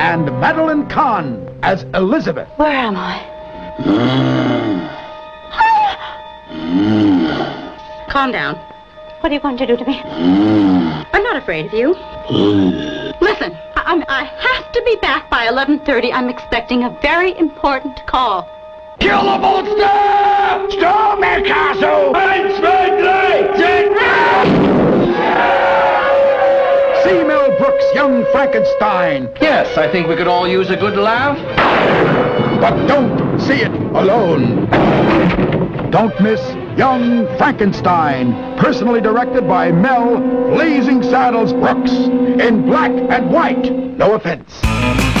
And 0.00 0.24
Madeline 0.40 0.88
Kahn 0.88 1.46
as 1.62 1.84
Elizabeth. 1.92 2.48
Where 2.56 2.70
am 2.70 2.96
I? 2.96 3.20
Calm 8.08 8.32
down. 8.32 8.54
What 9.20 9.30
are 9.30 9.34
you 9.34 9.40
going 9.40 9.58
to 9.58 9.66
do 9.66 9.76
to 9.76 9.84
me? 9.84 10.00
I'm 10.00 11.22
not 11.22 11.36
afraid 11.36 11.66
of 11.66 11.74
you. 11.74 11.90
Listen, 13.20 13.52
I, 13.76 13.82
I'm, 13.84 14.02
I 14.08 14.24
have 14.24 14.72
to 14.72 14.82
be 14.86 14.96
back 15.02 15.28
by 15.28 15.46
11.30. 15.48 16.14
I'm 16.14 16.30
expecting 16.30 16.84
a 16.84 16.98
very 17.02 17.36
important 17.38 18.00
call. 18.06 18.48
Kill 19.00 19.22
the 19.22 19.38
monster! 19.38 20.78
Storm 20.78 21.20
my 21.20 21.42
castle! 21.42 22.16
And 22.16 22.40
See 27.04 27.24
Mel 27.24 27.56
Brooks' 27.58 27.84
Young 27.94 28.26
Frankenstein. 28.30 29.30
Yes, 29.40 29.78
I 29.78 29.90
think 29.90 30.06
we 30.06 30.16
could 30.16 30.28
all 30.28 30.46
use 30.46 30.68
a 30.70 30.76
good 30.76 30.96
laugh. 30.96 31.38
But 32.60 32.86
don't 32.86 33.40
see 33.40 33.62
it 33.62 33.72
alone. 33.72 34.68
Don't 35.90 36.20
miss 36.20 36.40
Young 36.78 37.26
Frankenstein, 37.38 38.58
personally 38.58 39.00
directed 39.00 39.48
by 39.48 39.72
Mel 39.72 40.18
Blazing 40.50 41.02
Saddles 41.02 41.52
Brooks, 41.52 41.90
in 41.92 42.66
black 42.66 42.92
and 42.92 43.30
white. 43.32 43.72
No 43.96 44.14
offense. 44.14 45.19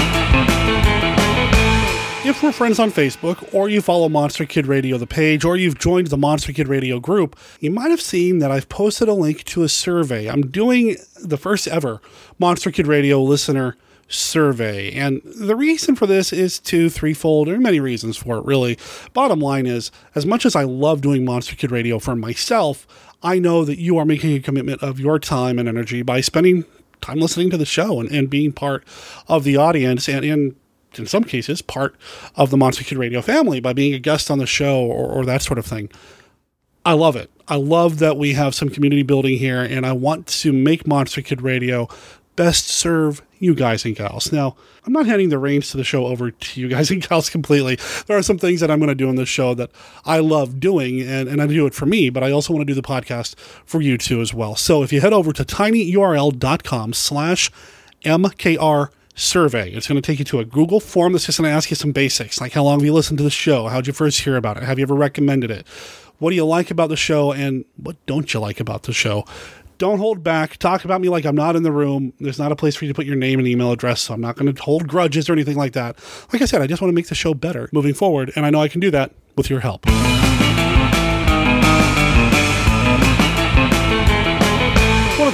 If 2.30 2.44
we're 2.44 2.52
friends 2.52 2.78
on 2.78 2.92
Facebook, 2.92 3.52
or 3.52 3.68
you 3.68 3.82
follow 3.82 4.08
Monster 4.08 4.46
Kid 4.46 4.68
Radio, 4.68 4.96
the 4.98 5.04
page, 5.04 5.44
or 5.44 5.56
you've 5.56 5.80
joined 5.80 6.06
the 6.06 6.16
Monster 6.16 6.52
Kid 6.52 6.68
Radio 6.68 7.00
group, 7.00 7.36
you 7.58 7.72
might 7.72 7.90
have 7.90 8.00
seen 8.00 8.38
that 8.38 8.52
I've 8.52 8.68
posted 8.68 9.08
a 9.08 9.14
link 9.14 9.42
to 9.46 9.64
a 9.64 9.68
survey. 9.68 10.28
I'm 10.28 10.46
doing 10.46 10.96
the 11.20 11.36
first 11.36 11.66
ever 11.66 12.00
Monster 12.38 12.70
Kid 12.70 12.86
Radio 12.86 13.20
listener 13.20 13.76
survey. 14.06 14.92
And 14.92 15.20
the 15.24 15.56
reason 15.56 15.96
for 15.96 16.06
this 16.06 16.32
is 16.32 16.60
two, 16.60 16.88
threefold. 16.88 17.48
Are 17.48 17.58
many 17.58 17.80
reasons 17.80 18.16
for 18.16 18.38
it, 18.38 18.44
really. 18.44 18.78
Bottom 19.12 19.40
line 19.40 19.66
is, 19.66 19.90
as 20.14 20.24
much 20.24 20.46
as 20.46 20.54
I 20.54 20.62
love 20.62 21.00
doing 21.00 21.24
Monster 21.24 21.56
Kid 21.56 21.72
Radio 21.72 21.98
for 21.98 22.14
myself, 22.14 22.86
I 23.24 23.40
know 23.40 23.64
that 23.64 23.80
you 23.80 23.98
are 23.98 24.04
making 24.04 24.36
a 24.36 24.40
commitment 24.40 24.84
of 24.84 25.00
your 25.00 25.18
time 25.18 25.58
and 25.58 25.68
energy 25.68 26.02
by 26.02 26.20
spending 26.20 26.64
time 27.00 27.18
listening 27.18 27.50
to 27.50 27.56
the 27.56 27.66
show 27.66 27.98
and, 27.98 28.08
and 28.12 28.30
being 28.30 28.52
part 28.52 28.84
of 29.26 29.42
the 29.42 29.56
audience 29.56 30.08
and, 30.08 30.24
and 30.24 30.54
in 30.98 31.06
some 31.06 31.24
cases, 31.24 31.62
part 31.62 31.96
of 32.36 32.50
the 32.50 32.56
Monster 32.56 32.84
Kid 32.84 32.98
Radio 32.98 33.22
family 33.22 33.60
by 33.60 33.72
being 33.72 33.94
a 33.94 33.98
guest 33.98 34.30
on 34.30 34.38
the 34.38 34.46
show 34.46 34.80
or, 34.80 35.06
or 35.06 35.24
that 35.24 35.42
sort 35.42 35.58
of 35.58 35.66
thing. 35.66 35.90
I 36.84 36.94
love 36.94 37.16
it. 37.16 37.30
I 37.46 37.56
love 37.56 37.98
that 37.98 38.16
we 38.16 38.32
have 38.32 38.54
some 38.54 38.70
community 38.70 39.02
building 39.02 39.38
here, 39.38 39.60
and 39.60 39.84
I 39.84 39.92
want 39.92 40.26
to 40.28 40.52
make 40.52 40.86
Monster 40.86 41.20
Kid 41.20 41.42
Radio 41.42 41.88
best 42.36 42.68
serve 42.68 43.20
you 43.38 43.54
guys 43.54 43.84
and 43.84 43.96
gals. 43.96 44.32
Now, 44.32 44.56
I'm 44.86 44.92
not 44.92 45.06
handing 45.06 45.28
the 45.28 45.38
reins 45.38 45.70
to 45.70 45.76
the 45.76 45.84
show 45.84 46.06
over 46.06 46.30
to 46.30 46.60
you 46.60 46.68
guys 46.68 46.90
and 46.92 47.06
gals 47.06 47.28
completely. 47.28 47.78
There 48.06 48.16
are 48.16 48.22
some 48.22 48.38
things 48.38 48.60
that 48.60 48.70
I'm 48.70 48.78
going 48.78 48.88
to 48.88 48.94
do 48.94 49.08
on 49.08 49.16
this 49.16 49.28
show 49.28 49.54
that 49.54 49.70
I 50.04 50.20
love 50.20 50.60
doing, 50.60 51.00
and, 51.02 51.28
and 51.28 51.42
I 51.42 51.46
do 51.46 51.66
it 51.66 51.74
for 51.74 51.86
me, 51.86 52.08
but 52.08 52.22
I 52.22 52.30
also 52.30 52.52
want 52.52 52.66
to 52.66 52.72
do 52.72 52.80
the 52.80 52.86
podcast 52.86 53.34
for 53.66 53.82
you 53.82 53.98
too 53.98 54.20
as 54.20 54.32
well. 54.32 54.56
So 54.56 54.82
if 54.82 54.92
you 54.92 55.00
head 55.00 55.12
over 55.12 55.32
to 55.32 55.44
tinyurl.com 55.44 56.92
slash 56.92 57.50
MKR 58.04 58.88
survey. 59.20 59.70
It's 59.70 59.86
going 59.86 60.00
to 60.00 60.06
take 60.06 60.18
you 60.18 60.24
to 60.26 60.40
a 60.40 60.44
Google 60.44 60.80
form 60.80 61.12
that's 61.12 61.26
just 61.26 61.38
going 61.38 61.48
to 61.48 61.54
ask 61.54 61.70
you 61.70 61.76
some 61.76 61.92
basics, 61.92 62.40
like 62.40 62.52
how 62.52 62.64
long 62.64 62.80
have 62.80 62.84
you 62.84 62.92
listened 62.92 63.18
to 63.18 63.24
the 63.24 63.30
show? 63.30 63.68
How'd 63.68 63.86
you 63.86 63.92
first 63.92 64.20
hear 64.20 64.36
about 64.36 64.56
it? 64.56 64.62
Have 64.62 64.78
you 64.78 64.82
ever 64.82 64.94
recommended 64.94 65.50
it? 65.50 65.66
What 66.18 66.30
do 66.30 66.36
you 66.36 66.44
like 66.44 66.70
about 66.70 66.88
the 66.88 66.96
show 66.96 67.32
and 67.32 67.64
what 67.76 67.96
don't 68.06 68.32
you 68.32 68.40
like 68.40 68.60
about 68.60 68.84
the 68.84 68.92
show? 68.92 69.24
Don't 69.78 69.98
hold 69.98 70.22
back. 70.22 70.58
Talk 70.58 70.84
about 70.84 71.00
me 71.00 71.08
like 71.08 71.24
I'm 71.24 71.34
not 71.34 71.56
in 71.56 71.62
the 71.62 71.72
room. 71.72 72.12
There's 72.20 72.38
not 72.38 72.52
a 72.52 72.56
place 72.56 72.76
for 72.76 72.84
you 72.84 72.90
to 72.90 72.94
put 72.94 73.06
your 73.06 73.16
name 73.16 73.38
and 73.38 73.48
email 73.48 73.72
address, 73.72 74.02
so 74.02 74.12
I'm 74.12 74.20
not 74.20 74.36
going 74.36 74.54
to 74.54 74.62
hold 74.62 74.86
grudges 74.86 75.30
or 75.30 75.32
anything 75.32 75.56
like 75.56 75.72
that. 75.72 75.96
Like 76.32 76.42
I 76.42 76.44
said, 76.44 76.60
I 76.60 76.66
just 76.66 76.82
want 76.82 76.90
to 76.90 76.94
make 76.94 77.08
the 77.08 77.14
show 77.14 77.32
better 77.32 77.70
moving 77.72 77.94
forward, 77.94 78.30
and 78.36 78.44
I 78.44 78.50
know 78.50 78.60
I 78.60 78.68
can 78.68 78.80
do 78.80 78.90
that 78.90 79.12
with 79.36 79.48
your 79.48 79.60
help. 79.60 79.86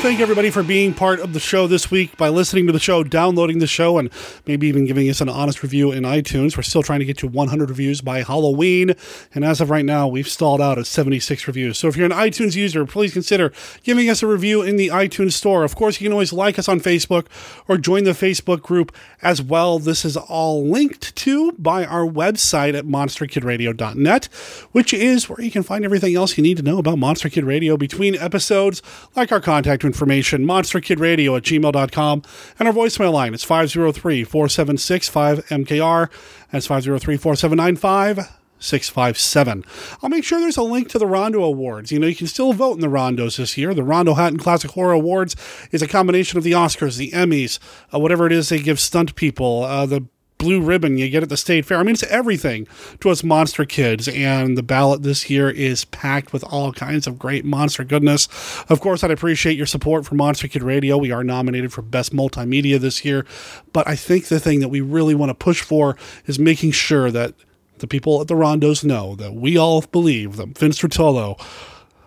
Thank 0.06 0.20
everybody 0.20 0.50
for 0.50 0.62
being 0.62 0.94
part 0.94 1.18
of 1.18 1.32
the 1.32 1.40
show 1.40 1.66
this 1.66 1.90
week 1.90 2.16
by 2.16 2.28
listening 2.28 2.64
to 2.64 2.72
the 2.72 2.78
show, 2.78 3.02
downloading 3.02 3.58
the 3.58 3.66
show, 3.66 3.98
and 3.98 4.08
maybe 4.46 4.68
even 4.68 4.84
giving 4.84 5.10
us 5.10 5.20
an 5.20 5.28
honest 5.28 5.64
review 5.64 5.90
in 5.90 6.04
iTunes. 6.04 6.56
We're 6.56 6.62
still 6.62 6.84
trying 6.84 7.00
to 7.00 7.04
get 7.04 7.18
to 7.18 7.26
100 7.26 7.68
reviews 7.68 8.02
by 8.02 8.22
Halloween, 8.22 8.94
and 9.34 9.44
as 9.44 9.60
of 9.60 9.68
right 9.68 9.84
now, 9.84 10.06
we've 10.06 10.28
stalled 10.28 10.60
out 10.60 10.78
at 10.78 10.86
76 10.86 11.48
reviews. 11.48 11.76
So 11.76 11.88
if 11.88 11.96
you're 11.96 12.06
an 12.06 12.12
iTunes 12.12 12.54
user, 12.54 12.86
please 12.86 13.12
consider 13.12 13.52
giving 13.82 14.08
us 14.08 14.22
a 14.22 14.28
review 14.28 14.62
in 14.62 14.76
the 14.76 14.90
iTunes 14.90 15.32
store. 15.32 15.64
Of 15.64 15.74
course, 15.74 16.00
you 16.00 16.04
can 16.04 16.12
always 16.12 16.32
like 16.32 16.56
us 16.56 16.68
on 16.68 16.78
Facebook 16.78 17.26
or 17.66 17.76
join 17.76 18.04
the 18.04 18.12
Facebook 18.12 18.62
group 18.62 18.94
as 19.22 19.42
well. 19.42 19.80
This 19.80 20.04
is 20.04 20.16
all 20.16 20.64
linked 20.64 21.16
to 21.16 21.50
by 21.58 21.84
our 21.84 22.06
website 22.06 22.78
at 22.78 22.84
monsterkidradio.net, 22.84 24.26
which 24.70 24.94
is 24.94 25.28
where 25.28 25.40
you 25.40 25.50
can 25.50 25.64
find 25.64 25.84
everything 25.84 26.14
else 26.14 26.38
you 26.38 26.44
need 26.44 26.58
to 26.58 26.62
know 26.62 26.78
about 26.78 26.96
Monster 26.96 27.28
Kid 27.28 27.42
Radio 27.42 27.76
between 27.76 28.14
episodes, 28.14 28.82
like 29.16 29.32
our 29.32 29.40
contact 29.40 29.82
information, 29.82 29.95
monsterkidradio 30.04 31.36
at 31.36 31.42
gmail.com, 31.44 32.22
and 32.58 32.68
our 32.68 32.74
voicemail 32.74 33.12
line 33.12 33.34
is 33.34 33.44
503 33.44 34.24
476 34.24 35.10
5MKR. 35.10 36.10
That's 36.50 36.66
503 36.66 37.16
4795 37.16 38.36
657. 38.58 39.64
I'll 40.02 40.08
make 40.08 40.24
sure 40.24 40.40
there's 40.40 40.56
a 40.56 40.62
link 40.62 40.88
to 40.88 40.98
the 40.98 41.06
Rondo 41.06 41.42
Awards. 41.42 41.92
You 41.92 41.98
know, 41.98 42.06
you 42.06 42.16
can 42.16 42.26
still 42.26 42.52
vote 42.52 42.74
in 42.74 42.80
the 42.80 42.86
Rondos 42.86 43.36
this 43.36 43.56
year. 43.56 43.74
The 43.74 43.82
Rondo 43.82 44.14
Hatton 44.14 44.38
Classic 44.38 44.70
Horror 44.70 44.92
Awards 44.92 45.36
is 45.72 45.82
a 45.82 45.88
combination 45.88 46.38
of 46.38 46.44
the 46.44 46.52
Oscars, 46.52 46.96
the 46.96 47.10
Emmys, 47.10 47.58
uh, 47.92 47.98
whatever 47.98 48.26
it 48.26 48.32
is 48.32 48.48
they 48.48 48.58
give 48.58 48.80
stunt 48.80 49.14
people, 49.14 49.64
uh, 49.64 49.86
the 49.86 50.06
blue 50.38 50.60
ribbon 50.60 50.98
you 50.98 51.08
get 51.08 51.22
at 51.22 51.28
the 51.28 51.36
state 51.36 51.64
fair. 51.64 51.78
I 51.78 51.82
mean, 51.82 51.94
it's 51.94 52.02
everything 52.04 52.66
to 53.00 53.10
us 53.10 53.24
monster 53.24 53.64
kids. 53.64 54.08
And 54.08 54.56
the 54.56 54.62
ballot 54.62 55.02
this 55.02 55.30
year 55.30 55.50
is 55.50 55.84
packed 55.86 56.32
with 56.32 56.44
all 56.44 56.72
kinds 56.72 57.06
of 57.06 57.18
great 57.18 57.44
monster 57.44 57.84
goodness. 57.84 58.28
Of 58.68 58.80
course, 58.80 59.02
I'd 59.02 59.10
appreciate 59.10 59.56
your 59.56 59.66
support 59.66 60.06
for 60.06 60.14
Monster 60.14 60.48
Kid 60.48 60.62
Radio. 60.62 60.98
We 60.98 61.12
are 61.12 61.24
nominated 61.24 61.72
for 61.72 61.82
Best 61.82 62.12
Multimedia 62.12 62.78
this 62.78 63.04
year. 63.04 63.24
But 63.72 63.88
I 63.88 63.96
think 63.96 64.26
the 64.26 64.40
thing 64.40 64.60
that 64.60 64.68
we 64.68 64.80
really 64.80 65.14
want 65.14 65.30
to 65.30 65.34
push 65.34 65.62
for 65.62 65.96
is 66.26 66.38
making 66.38 66.72
sure 66.72 67.10
that 67.10 67.34
the 67.78 67.86
people 67.86 68.20
at 68.20 68.28
the 68.28 68.34
Rondos 68.34 68.84
know 68.84 69.14
that 69.16 69.34
we 69.34 69.56
all 69.56 69.82
believe 69.82 70.36
that 70.36 70.56
Vince 70.58 70.80
Rotolo, 70.80 71.38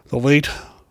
the 0.08 0.18
late 0.18 0.50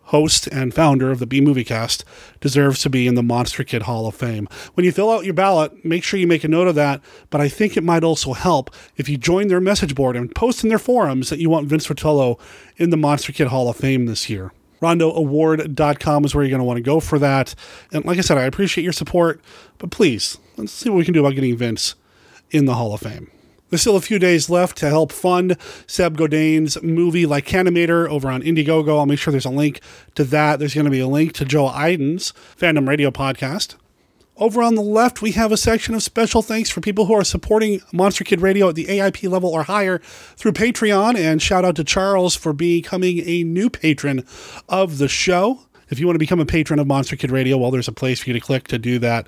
host 0.09 0.47
and 0.47 0.73
founder 0.73 1.11
of 1.11 1.19
the 1.19 1.27
B 1.27 1.39
Movie 1.39 1.63
Cast, 1.63 2.03
deserves 2.39 2.81
to 2.81 2.89
be 2.89 3.07
in 3.07 3.15
the 3.15 3.23
Monster 3.23 3.63
Kid 3.63 3.83
Hall 3.83 4.07
of 4.07 4.15
Fame. 4.15 4.47
When 4.73 4.83
you 4.85 4.91
fill 4.91 5.11
out 5.11 5.23
your 5.23 5.33
ballot, 5.33 5.85
make 5.85 6.03
sure 6.03 6.19
you 6.19 6.27
make 6.27 6.43
a 6.43 6.47
note 6.47 6.67
of 6.67 6.75
that, 6.75 7.01
but 7.29 7.41
I 7.41 7.47
think 7.47 7.77
it 7.77 7.83
might 7.83 8.03
also 8.03 8.33
help 8.33 8.71
if 8.97 9.07
you 9.07 9.17
join 9.17 9.47
their 9.47 9.61
message 9.61 9.93
board 9.93 10.15
and 10.15 10.33
post 10.33 10.63
in 10.63 10.69
their 10.69 10.79
forums 10.79 11.29
that 11.29 11.39
you 11.39 11.49
want 11.49 11.67
Vince 11.67 11.87
Rotolo 11.87 12.39
in 12.77 12.89
the 12.89 12.97
Monster 12.97 13.31
Kid 13.31 13.47
Hall 13.47 13.69
of 13.69 13.77
Fame 13.77 14.07
this 14.07 14.29
year. 14.29 14.51
RondoAward.com 14.81 16.25
is 16.25 16.33
where 16.33 16.43
you're 16.43 16.49
going 16.49 16.59
to 16.59 16.65
want 16.65 16.77
to 16.77 16.83
go 16.83 16.99
for 16.99 17.19
that. 17.19 17.53
And 17.91 18.05
like 18.05 18.17
I 18.17 18.21
said, 18.21 18.37
I 18.37 18.43
appreciate 18.43 18.83
your 18.83 18.93
support, 18.93 19.41
but 19.77 19.91
please, 19.91 20.37
let's 20.57 20.71
see 20.71 20.89
what 20.89 20.97
we 20.97 21.05
can 21.05 21.13
do 21.13 21.19
about 21.19 21.35
getting 21.35 21.55
Vince 21.55 21.95
in 22.49 22.65
the 22.65 22.75
Hall 22.75 22.93
of 22.93 23.01
Fame. 23.01 23.29
There's 23.69 23.81
still 23.81 23.95
a 23.95 24.01
few 24.01 24.19
days 24.19 24.49
left 24.49 24.77
to 24.77 24.89
help 24.89 25.11
fund 25.11 25.57
Seb 25.85 26.17
Godin's 26.17 26.81
movie 26.81 27.25
Like 27.25 27.45
Lycanimator 27.45 28.07
over 28.09 28.29
on 28.29 28.41
Indiegogo. 28.41 28.97
I'll 28.97 29.05
make 29.05 29.19
sure 29.19 29.31
there's 29.31 29.45
a 29.45 29.49
link 29.49 29.81
to 30.15 30.23
that. 30.25 30.59
There's 30.59 30.73
going 30.73 30.85
to 30.85 30.91
be 30.91 30.99
a 30.99 31.07
link 31.07 31.33
to 31.33 31.45
Joe 31.45 31.67
Iden's 31.67 32.33
Fandom 32.57 32.87
Radio 32.87 33.11
podcast. 33.11 33.75
Over 34.37 34.63
on 34.63 34.75
the 34.75 34.81
left, 34.81 35.21
we 35.21 35.33
have 35.33 35.51
a 35.51 35.57
section 35.57 35.93
of 35.93 36.01
special 36.01 36.41
thanks 36.41 36.69
for 36.69 36.79
people 36.79 37.05
who 37.05 37.13
are 37.13 37.25
supporting 37.25 37.81
Monster 37.91 38.23
Kid 38.23 38.39
Radio 38.39 38.69
at 38.69 38.75
the 38.75 38.85
AIP 38.85 39.29
level 39.29 39.49
or 39.49 39.63
higher 39.63 39.99
through 40.37 40.53
Patreon. 40.53 41.17
And 41.17 41.41
shout 41.41 41.65
out 41.65 41.75
to 41.75 41.83
Charles 41.83 42.35
for 42.35 42.53
becoming 42.53 43.21
a 43.25 43.43
new 43.43 43.69
patron 43.69 44.23
of 44.69 44.97
the 44.97 45.09
show. 45.09 45.61
If 45.89 45.99
you 45.99 46.05
want 46.05 46.15
to 46.15 46.19
become 46.19 46.39
a 46.39 46.45
patron 46.45 46.79
of 46.79 46.87
Monster 46.87 47.17
Kid 47.17 47.31
Radio, 47.31 47.57
well, 47.57 47.71
there's 47.71 47.89
a 47.89 47.93
place 47.93 48.21
for 48.21 48.29
you 48.29 48.33
to 48.33 48.39
click 48.39 48.67
to 48.69 48.79
do 48.79 48.97
that 48.99 49.27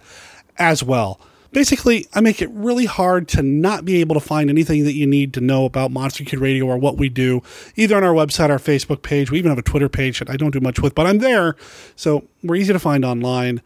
as 0.57 0.81
well. 0.81 1.19
Basically, 1.52 2.07
I 2.14 2.22
make 2.22 2.41
it 2.41 2.49
really 2.52 2.86
hard 2.86 3.28
to 3.30 3.41
not 3.44 3.84
be 3.84 3.99
able 3.99 4.15
to 4.15 4.22
find 4.22 4.49
anything 4.49 4.86
that 4.86 4.94
you 4.94 5.06
need 5.06 5.34
to 5.34 5.41
know 5.41 5.65
about 5.65 5.91
Monster 5.91 6.23
Kid 6.23 6.40
Radio 6.40 6.65
or 6.65 6.78
what 6.78 6.98
we 6.98 7.10
do, 7.10 7.41
either 7.76 7.98
on 7.98 8.06
our 8.06 8.14
website, 8.14 8.49
our 8.49 8.57
Facebook 8.57 9.02
page. 9.02 9.30
We 9.30 9.40
even 9.40 9.49
have 9.52 9.57
a 9.57 9.64
Twitter 9.64 9.90
page 9.90 10.19
that 10.19 10.30
I 10.30 10.38
don't 10.38 10.52
do 10.52 10.61
much 10.61 10.80
with, 10.80 10.95
but 10.95 11.06
I'm 11.06 11.18
there. 11.18 11.57
So 11.98 12.26
we're 12.41 12.56
easy 12.56 12.72
to 12.72 12.80
find 12.80 13.03
online. 13.03 13.61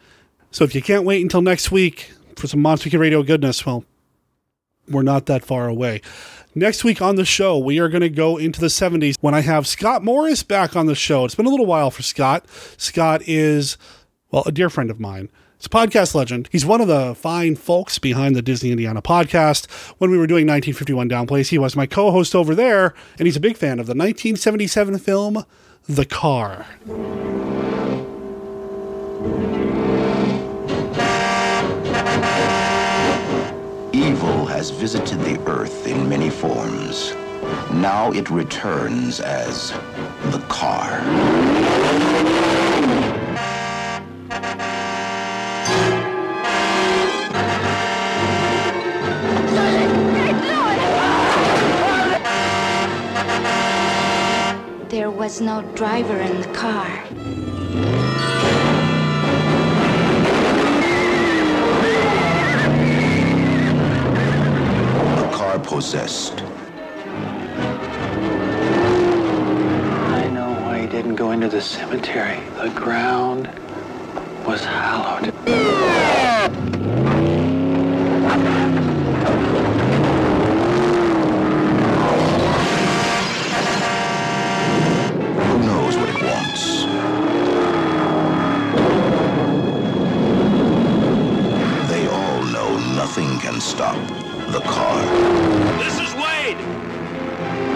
So 0.49 0.63
if 0.63 0.73
you 0.73 0.81
can't 0.81 1.05
wait 1.05 1.21
until 1.21 1.43
next 1.43 1.71
week 1.71 2.11
for 2.35 2.47
some 2.47 2.61
Monster 2.61 2.89
Kid 2.89 2.97
Radio 2.97 3.21
goodness, 3.21 3.65
well, 3.67 3.85
we're 4.89 5.03
not 5.03 5.27
that 5.27 5.45
far 5.45 5.67
away. 5.67 6.01
Next 6.55 6.83
week 6.83 7.01
on 7.01 7.17
the 7.17 7.25
show, 7.25 7.57
we 7.57 7.79
are 7.79 7.89
going 7.89 8.01
to 8.01 8.09
go 8.09 8.37
into 8.37 8.61
the 8.61 8.67
70s 8.67 9.15
when 9.19 9.33
I 9.33 9.41
have 9.41 9.67
Scott 9.67 10.03
Morris 10.03 10.41
back 10.41 10.75
on 10.75 10.85
the 10.85 10.95
show. 10.95 11.25
It's 11.25 11.35
been 11.35 11.45
a 11.45 11.49
little 11.49 11.65
while 11.65 11.91
for 11.91 12.01
Scott. 12.01 12.45
Scott 12.77 13.21
is, 13.27 13.77
well, 14.31 14.43
a 14.45 14.51
dear 14.51 14.69
friend 14.69 14.89
of 14.89 14.99
mine. 14.99 15.29
A 15.65 15.69
podcast 15.69 16.13
legend. 16.13 16.47
He's 16.51 16.65
one 16.65 16.79
of 16.79 16.87
the 16.87 17.15
fine 17.15 17.55
folks 17.55 17.97
behind 17.97 18.35
the 18.35 18.43
Disney 18.43 18.71
Indiana 18.71 19.01
podcast. 19.01 19.69
When 19.97 20.11
we 20.11 20.17
were 20.17 20.27
doing 20.27 20.45
1951 20.45 21.09
Downplays, 21.09 21.49
he 21.49 21.57
was 21.57 21.75
my 21.75 21.87
co 21.87 22.11
host 22.11 22.35
over 22.35 22.53
there, 22.53 22.93
and 23.17 23.25
he's 23.25 23.35
a 23.35 23.39
big 23.39 23.57
fan 23.57 23.79
of 23.79 23.87
the 23.87 23.95
1977 23.95 24.99
film 24.99 25.43
The 25.87 26.05
Car. 26.05 26.67
Evil 33.91 34.45
has 34.45 34.69
visited 34.69 35.19
the 35.21 35.39
earth 35.49 35.87
in 35.87 36.07
many 36.07 36.29
forms. 36.29 37.13
Now 37.71 38.11
it 38.11 38.29
returns 38.29 39.19
as 39.19 39.71
the 40.31 40.43
car. 40.47 41.01
There 54.95 55.11
was 55.11 55.41
no 55.41 55.61
driver 55.75 56.15
in 56.15 56.39
the 56.39 56.47
car. 56.53 56.87
The 65.19 65.29
car 65.35 65.59
possessed. 65.59 66.41
I 70.13 70.29
know 70.33 70.49
why 70.63 70.79
he 70.79 70.87
didn't 70.87 71.15
go 71.15 71.31
into 71.31 71.49
the 71.49 71.59
cemetery. 71.59 72.39
The 72.61 72.69
ground 72.69 73.49
was 74.47 74.63
hallowed. 74.63 75.34
Stop 93.75 93.97
the 94.53 94.61
car. 94.61 95.01
This 95.83 95.99
is 95.99 96.13
Wade. 96.15 96.57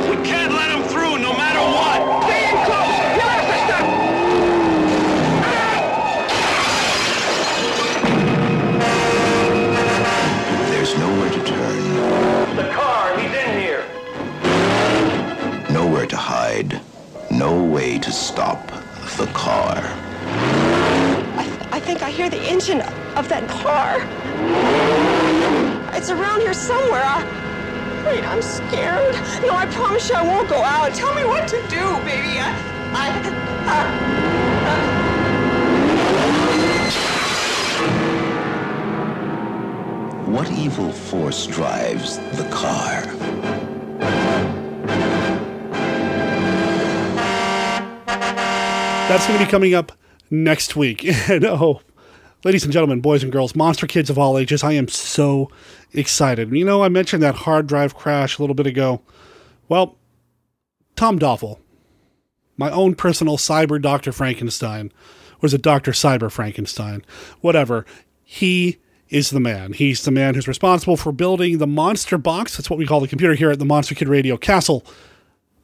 We 0.10 0.16
can't 0.26 0.54
let 0.54 0.72
him 0.72 0.84
through 0.88 1.18
no 1.18 1.34
matter 1.34 1.60
what. 1.60 2.24
Stay 2.24 2.44
in 2.48 2.56
close. 2.68 2.96
You'll 3.18 3.32
have 3.36 3.48
to 3.52 3.58
stop. 3.66 3.88
There's 10.72 10.94
nowhere 10.98 11.32
to 11.32 11.44
turn, 11.44 12.56
The 12.56 12.72
car, 12.72 13.20
he's 13.20 13.34
in 13.34 13.60
here. 13.60 13.86
nowhere 15.70 16.06
to 16.06 16.16
hide, 16.16 16.80
no 17.30 17.62
way 17.62 18.00
to 18.00 18.12
stop 18.12 18.66
the 19.18 19.28
car. 19.34 19.84
I 21.72 21.80
think 21.82 22.04
I 22.04 22.10
hear 22.10 22.30
the 22.30 22.42
engine 22.44 22.82
of 23.18 23.28
that 23.28 23.50
car. 23.50 25.09
It's 26.00 26.10
around 26.10 26.40
here 26.40 26.54
somewhere. 26.54 27.04
I, 27.04 27.26
wait, 28.06 28.24
I'm 28.24 28.42
scared. 28.42 29.14
No, 29.46 29.54
I 29.54 29.66
promise 29.66 30.08
you 30.08 30.16
I 30.16 30.24
won't 30.24 30.48
go 30.48 30.56
out. 30.56 30.96
Tell 30.96 31.14
me 31.14 31.26
what 31.26 31.46
to 31.50 31.58
do, 31.64 31.98
baby. 32.06 32.40
I, 32.40 32.56
I, 32.94 33.10
uh, 33.68 33.84
uh. 40.26 40.32
What 40.32 40.50
evil 40.52 40.90
force 40.94 41.46
drives 41.46 42.18
the 42.38 42.48
car? 42.50 43.02
That's 49.10 49.28
going 49.28 49.38
to 49.38 49.46
be 49.46 49.52
coming 49.52 49.74
up 49.74 49.92
next 50.32 50.78
week. 50.78 51.04
And 51.30 51.44
oh, 51.44 51.82
ladies 52.46 52.64
and 52.64 52.72
gentlemen, 52.72 53.02
boys 53.02 53.22
and 53.22 53.34
girls, 53.34 53.54
monster 53.54 53.86
kids 53.86 54.10
of 54.10 54.18
all 54.18 54.38
ages, 54.38 54.64
I 54.64 54.72
am 54.72 54.88
so 54.88 55.52
excited. 55.94 56.52
You 56.52 56.66
know, 56.66 56.84
I 56.84 56.90
mentioned 56.90 57.24
that 57.24 57.36
hard 57.36 57.68
drive 57.68 57.96
crash 57.96 58.38
a 58.38 58.42
little 58.42 58.56
bit 58.56 58.68
ago. 58.68 59.02
Well, 59.68 59.98
Tom 60.96 61.18
Doffel, 61.20 61.60
my 62.58 62.70
own 62.72 62.96
personal 62.96 63.38
cyber 63.38 63.82
Dr. 63.82 64.12
Frankenstein, 64.12 64.92
was 65.42 65.54
it 65.54 65.62
Dr. 65.62 65.92
Cyber 65.92 66.32
Frankenstein? 66.32 67.04
Whatever. 67.42 67.86
He 68.24 68.78
is 69.10 69.32
the 69.32 69.40
man. 69.40 69.74
He's 69.74 70.04
the 70.04 70.12
man 70.12 70.36
who's 70.36 70.48
responsible 70.48 70.98
for 70.98 71.12
building 71.12 71.58
the 71.58 71.68
monster 71.68 72.18
box. 72.18 72.58
That's 72.58 72.70
what 72.70 72.78
we 72.78 72.86
call 72.86 73.00
the 73.00 73.08
computer 73.08 73.34
here 73.34 73.50
at 73.50 73.60
the 73.60 73.66
Monster 73.66 73.96
Kid 73.96 74.08
Radio 74.08 74.38
Castle. 74.38 74.86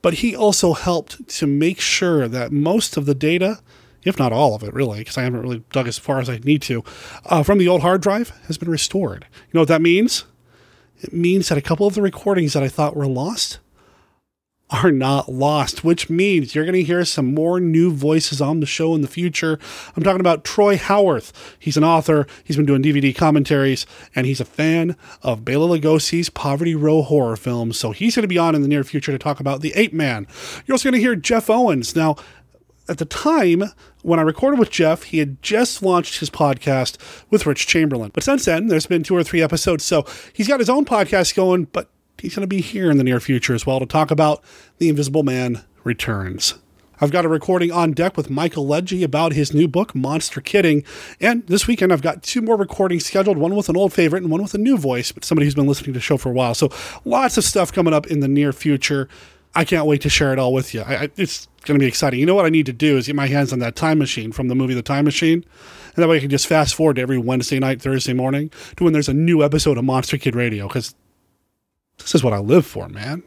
But 0.02 0.16
he 0.16 0.36
also 0.36 0.74
helped 0.74 1.28
to 1.30 1.48
make 1.48 1.80
sure 1.80 2.28
that 2.28 2.52
most 2.52 2.98
of 2.98 3.06
the 3.06 3.16
data, 3.16 3.60
if 4.06 4.18
not 4.18 4.32
all 4.32 4.56
of 4.56 4.64
it, 4.64 4.74
really, 4.74 5.00
because 5.00 5.18
I 5.18 5.24
haven't 5.24 5.42
really 5.42 5.64
dug 5.72 5.88
as 5.88 5.98
far 5.98 6.20
as 6.20 6.30
I 6.30 6.38
need 6.38 6.62
to, 6.64 6.84
uh, 7.26 7.44
from 7.44 7.58
the 7.58 7.68
old 7.68 7.82
hard 7.82 8.02
drive 8.02 8.30
has 8.48 8.58
been 8.58 8.70
restored. 8.70 9.26
You 9.32 9.52
know 9.54 9.62
what 9.62 9.68
that 9.68 9.82
means? 9.82 10.26
It 11.02 11.12
means 11.12 11.50
that 11.50 11.58
a 11.58 11.62
couple 11.62 11.88
of 11.88 11.96
the 11.96 12.02
recordings 12.02 12.54
that 12.54 12.64
I 12.64 12.70
thought 12.70 12.96
were 12.96 13.08
lost 13.08 13.60
are 14.72 14.92
not 14.92 15.30
lost, 15.30 15.84
which 15.84 16.10
means 16.10 16.56
you're 16.56 16.66
going 16.66 16.74
to 16.74 16.84
hear 16.84 17.06
some 17.06 17.34
more 17.34 17.60
new 17.60 17.92
voices 17.92 18.42
on 18.42 18.60
the 18.60 18.66
show 18.66 18.96
in 18.96 19.02
the 19.02 19.08
future. 19.08 19.60
I'm 19.96 20.02
talking 20.02 20.20
about 20.20 20.44
Troy 20.44 20.76
Howarth. 20.76 21.56
He's 21.60 21.78
an 21.78 21.84
author, 21.84 22.26
he's 22.44 22.56
been 22.58 22.66
doing 22.66 22.82
DVD 22.82 23.16
commentaries, 23.16 23.86
and 24.16 24.26
he's 24.26 24.42
a 24.42 24.46
fan 24.46 24.96
of 25.22 25.46
Bela 25.46 25.68
Lugosi's 25.78 26.30
Poverty 26.30 26.74
Row 26.74 27.04
horror 27.04 27.36
films. 27.36 27.78
So 27.78 27.92
he's 27.92 28.16
going 28.16 28.24
to 28.24 28.28
be 28.28 28.40
on 28.40 28.56
in 28.56 28.64
the 28.64 28.68
near 28.68 28.84
future 28.84 29.12
to 29.12 29.20
talk 29.20 29.40
about 29.40 29.62
The 29.62 29.74
Ape 29.76 29.94
Man. 29.94 30.26
You're 30.66 30.74
also 30.74 30.90
going 30.90 31.00
to 31.00 31.06
hear 31.06 31.16
Jeff 31.16 31.50
Owens. 31.50 31.96
Now, 31.96 32.16
at 32.88 32.98
the 32.98 33.06
time 33.06 33.66
when 34.06 34.20
I 34.20 34.22
recorded 34.22 34.60
with 34.60 34.70
Jeff, 34.70 35.04
he 35.04 35.18
had 35.18 35.42
just 35.42 35.82
launched 35.82 36.20
his 36.20 36.30
podcast 36.30 36.98
with 37.32 37.48
Rich 37.48 37.66
Chamberlain. 37.66 38.12
But 38.14 38.24
since 38.24 38.46
then, 38.46 38.68
there's 38.68 38.86
been 38.86 39.02
two 39.02 39.16
or 39.16 39.24
three 39.24 39.42
episodes. 39.42 39.84
So 39.84 40.06
he's 40.32 40.48
got 40.48 40.60
his 40.60 40.70
own 40.70 40.86
podcast 40.86 41.36
going, 41.36 41.66
but 41.66 41.90
he's 42.20 42.36
going 42.36 42.48
to 42.48 42.48
be 42.48 42.62
here 42.62 42.92
in 42.92 42.98
the 42.98 43.04
near 43.04 43.20
future 43.20 43.56
as 43.56 43.66
well 43.66 43.80
to 43.80 43.88
talk 43.88 44.12
about 44.12 44.44
The 44.78 44.90
Invisible 44.90 45.24
Man 45.24 45.64
Returns. 45.84 46.54
I've 47.02 47.12
got 47.12 47.26
a 47.26 47.30
recording 47.30 47.72
on 47.72 47.94
deck 47.94 48.16
with 48.16 48.30
Michael 48.30 48.68
Ledge 48.68 48.94
about 48.94 49.34
his 49.34 49.56
new 49.56 49.68
book, 49.68 49.96
Monster 49.96 50.40
Kidding. 50.40 50.84
And 51.20 51.46
this 51.48 51.66
weekend, 51.66 51.92
I've 51.92 52.04
got 52.04 52.22
two 52.22 52.42
more 52.42 52.56
recordings 52.56 53.08
scheduled 53.08 53.40
one 53.40 53.56
with 53.56 53.70
an 53.70 53.76
old 53.76 53.92
favorite 53.92 54.22
and 54.22 54.32
one 54.32 54.42
with 54.42 54.54
a 54.54 54.60
new 54.60 54.78
voice, 54.78 55.12
but 55.12 55.26
somebody 55.26 55.46
who's 55.48 55.56
been 55.56 55.68
listening 55.68 55.94
to 55.94 56.00
the 56.00 56.00
show 56.00 56.18
for 56.18 56.30
a 56.30 56.34
while. 56.34 56.54
So 56.54 56.70
lots 57.04 57.38
of 57.38 57.44
stuff 57.44 57.74
coming 57.74 57.94
up 57.94 58.06
in 58.06 58.20
the 58.20 58.28
near 58.28 58.54
future. 58.54 59.10
I 59.56 59.64
can't 59.64 59.86
wait 59.86 60.02
to 60.02 60.10
share 60.10 60.34
it 60.34 60.40
all 60.40 60.54
with 60.54 60.74
you. 60.74 60.82
I, 60.82 61.04
I, 61.04 61.10
it's 61.16 61.48
going 61.64 61.80
to 61.80 61.84
be 61.84 61.88
exciting. 61.88 62.20
You 62.20 62.26
know 62.26 62.36
what 62.36 62.46
I 62.46 62.50
need 62.50 62.66
to 62.66 62.74
do 62.74 62.98
is 62.98 63.08
get 63.08 63.16
my 63.16 63.28
hands 63.28 63.54
on 63.54 63.60
that 63.60 63.76
time 63.76 63.98
machine 63.98 64.32
from 64.32 64.50
the 64.50 64.56
movie 64.56 64.74
The 64.74 64.82
Time 64.82 65.06
Machine. 65.06 65.46
And 65.96 66.04
that 66.04 66.10
way 66.10 66.18
I 66.18 66.20
can 66.20 66.30
just 66.30 66.48
fast 66.48 66.76
forward 66.76 66.98
to 66.98 67.02
every 67.02 67.18
Wednesday 67.18 67.60
night, 67.60 67.82
Thursday 67.82 68.14
morning 68.14 68.52
to 68.76 68.84
when 68.84 68.92
there's 68.92 69.10
a 69.10 69.14
new 69.14 69.44
episode 69.44 69.78
of 69.78 69.86
Monster 69.86 70.18
Kid 70.18 70.36
Radio 70.36 70.68
because 70.68 70.94
this 71.98 72.14
is 72.14 72.24
what 72.24 72.34
I 72.34 72.40
live 72.40 72.66
for, 72.66 72.90
man. 72.90 73.24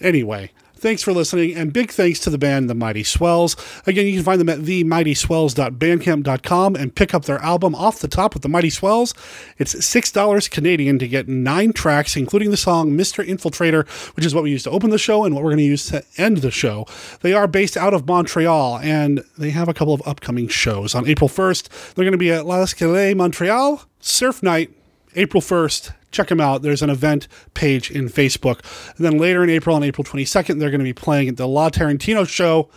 Anyway, 0.00 0.52
thanks 0.80 1.02
for 1.02 1.12
listening, 1.12 1.54
and 1.54 1.70
big 1.72 1.90
thanks 1.90 2.20
to 2.20 2.30
the 2.30 2.38
band 2.38 2.70
The 2.70 2.74
Mighty 2.74 3.04
Swells. 3.04 3.54
Again, 3.86 4.06
you 4.06 4.14
can 4.14 4.24
find 4.24 4.40
them 4.40 4.48
at 4.48 4.60
themightyswells.bandcamp.com 4.60 6.76
and 6.76 6.94
pick 6.94 7.12
up 7.14 7.26
their 7.26 7.38
album 7.38 7.74
Off 7.74 7.98
the 8.00 8.08
Top 8.08 8.32
with 8.34 8.42
The 8.42 8.48
Mighty 8.48 8.70
Swells. 8.70 9.12
It's 9.58 9.74
$6 9.74 10.50
Canadian 10.50 10.98
to 10.98 11.06
get 11.06 11.28
nine 11.28 11.72
tracks, 11.72 12.16
including 12.16 12.50
the 12.50 12.56
song 12.56 12.92
Mr. 12.92 13.24
Infiltrator, 13.24 13.86
which 14.16 14.24
is 14.24 14.34
what 14.34 14.42
we 14.42 14.50
used 14.50 14.64
to 14.64 14.70
open 14.70 14.88
the 14.90 14.98
show 14.98 15.24
and 15.24 15.34
what 15.34 15.44
we're 15.44 15.50
going 15.50 15.58
to 15.58 15.64
use 15.64 15.86
to 15.90 16.02
end 16.16 16.38
the 16.38 16.50
show. 16.50 16.86
They 17.20 17.34
are 17.34 17.46
based 17.46 17.76
out 17.76 17.94
of 17.94 18.06
Montreal, 18.06 18.78
and 18.78 19.22
they 19.36 19.50
have 19.50 19.68
a 19.68 19.74
couple 19.74 19.94
of 19.94 20.02
upcoming 20.06 20.48
shows. 20.48 20.94
On 20.94 21.06
April 21.06 21.28
1st, 21.28 21.94
they're 21.94 22.04
going 22.04 22.12
to 22.12 22.18
be 22.18 22.32
at 22.32 22.46
La 22.46 22.62
Escalade, 22.62 23.16
Montreal, 23.16 23.82
Surf 24.00 24.42
Night, 24.42 24.70
April 25.14 25.42
1st, 25.42 25.92
check 26.10 26.28
them 26.28 26.40
out. 26.40 26.62
There's 26.62 26.82
an 26.82 26.90
event 26.90 27.28
page 27.54 27.90
in 27.90 28.06
Facebook. 28.08 28.60
And 28.96 29.04
then 29.04 29.18
later 29.18 29.42
in 29.42 29.50
April, 29.50 29.76
on 29.76 29.82
April 29.82 30.04
22nd, 30.04 30.58
they're 30.58 30.70
going 30.70 30.80
to 30.80 30.84
be 30.84 30.92
playing 30.92 31.28
at 31.28 31.36
the 31.36 31.48
La 31.48 31.70
Tarantino 31.70 32.28
show, 32.28 32.68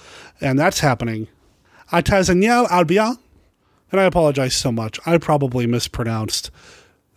and 0.41 0.57
that's 0.57 0.80
happening 0.80 1.27
Tazaniel 1.91 2.68
Albia. 2.68 3.18
And 3.91 4.01
I 4.01 4.05
apologize 4.05 4.55
so 4.55 4.72
much. 4.72 4.99
I 5.05 5.19
probably 5.19 5.68
mispronounced 5.68 6.49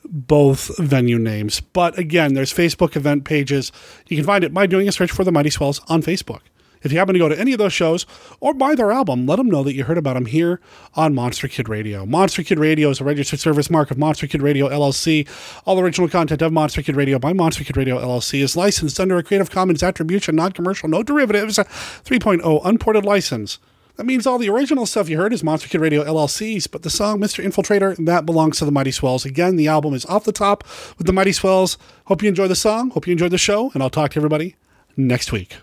both 0.05 0.76
venue 0.78 1.18
names. 1.18 1.60
But 1.60 1.98
again, 1.98 2.34
there's 2.34 2.52
Facebook 2.52 2.97
event 2.97 3.24
pages. 3.24 3.72
You 4.09 4.16
can 4.16 4.26
find 4.26 4.44
it 4.44 4.52
by 4.52 4.66
doing 4.66 4.86
a 4.86 4.93
search 4.93 5.10
for 5.10 5.24
the 5.24 5.32
Mighty 5.32 5.51
Swells 5.51 5.80
on 5.88 6.02
Facebook. 6.02 6.40
If 6.86 6.92
you 6.92 6.98
happen 6.98 7.14
to 7.14 7.18
go 7.18 7.28
to 7.28 7.38
any 7.38 7.52
of 7.52 7.58
those 7.58 7.72
shows 7.72 8.06
or 8.38 8.54
buy 8.54 8.76
their 8.76 8.92
album, 8.92 9.26
let 9.26 9.36
them 9.36 9.48
know 9.48 9.64
that 9.64 9.74
you 9.74 9.82
heard 9.82 9.98
about 9.98 10.14
them 10.14 10.26
here 10.26 10.60
on 10.94 11.16
Monster 11.16 11.48
Kid 11.48 11.68
Radio. 11.68 12.06
Monster 12.06 12.44
Kid 12.44 12.60
Radio 12.60 12.90
is 12.90 13.00
a 13.00 13.04
registered 13.04 13.40
service 13.40 13.68
mark 13.68 13.90
of 13.90 13.98
Monster 13.98 14.28
Kid 14.28 14.40
Radio 14.40 14.68
LLC. 14.68 15.28
All 15.64 15.80
original 15.80 16.08
content 16.08 16.42
of 16.42 16.52
Monster 16.52 16.82
Kid 16.82 16.94
Radio 16.94 17.18
by 17.18 17.32
Monster 17.32 17.64
Kid 17.64 17.76
Radio 17.76 17.98
LLC 17.98 18.40
is 18.40 18.56
licensed 18.56 19.00
under 19.00 19.18
a 19.18 19.24
Creative 19.24 19.50
Commons 19.50 19.82
Attribution, 19.82 20.36
Non 20.36 20.52
Commercial, 20.52 20.88
No 20.88 21.02
Derivatives 21.02 21.58
3.0 21.58 22.60
unported 22.64 23.04
license. 23.04 23.58
That 23.96 24.04
means 24.04 24.24
all 24.24 24.38
the 24.38 24.50
original 24.50 24.86
stuff 24.86 25.08
you 25.08 25.16
heard 25.16 25.32
is 25.32 25.42
Monster 25.42 25.68
Kid 25.68 25.80
Radio 25.80 26.04
LLC's, 26.04 26.68
but 26.68 26.82
the 26.82 26.90
song 26.90 27.18
Mr. 27.18 27.42
Infiltrator, 27.42 27.96
that 28.04 28.26
belongs 28.26 28.58
to 28.58 28.64
the 28.64 28.70
Mighty 28.70 28.92
Swells. 28.92 29.24
Again, 29.24 29.56
the 29.56 29.66
album 29.66 29.92
is 29.92 30.06
off 30.06 30.22
the 30.22 30.32
top 30.32 30.62
with 30.98 31.08
the 31.08 31.12
Mighty 31.12 31.32
Swells. 31.32 31.78
Hope 32.04 32.22
you 32.22 32.28
enjoy 32.28 32.46
the 32.46 32.54
song. 32.54 32.90
Hope 32.90 33.08
you 33.08 33.12
enjoyed 33.12 33.32
the 33.32 33.38
show, 33.38 33.72
and 33.74 33.82
I'll 33.82 33.90
talk 33.90 34.12
to 34.12 34.18
everybody 34.18 34.54
next 34.96 35.32
week. 35.32 35.56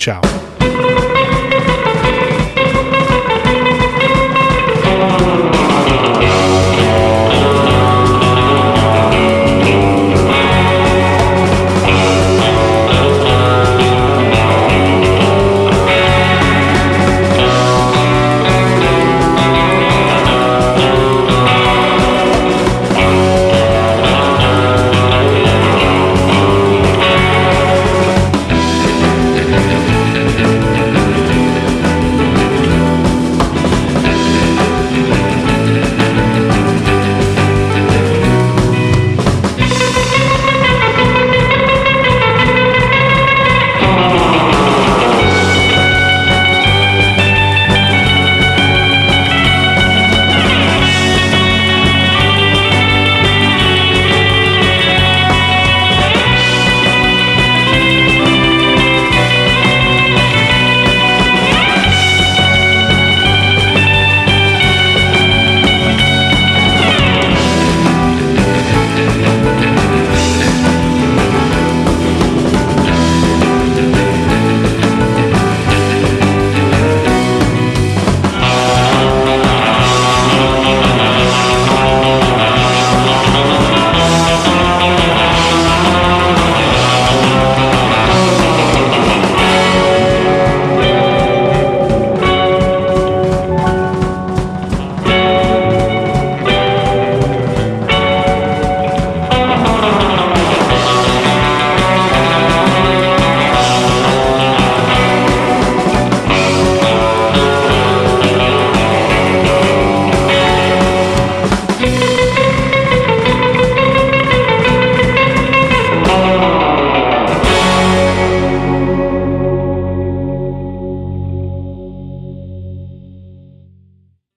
Tchau. 0.00 1.09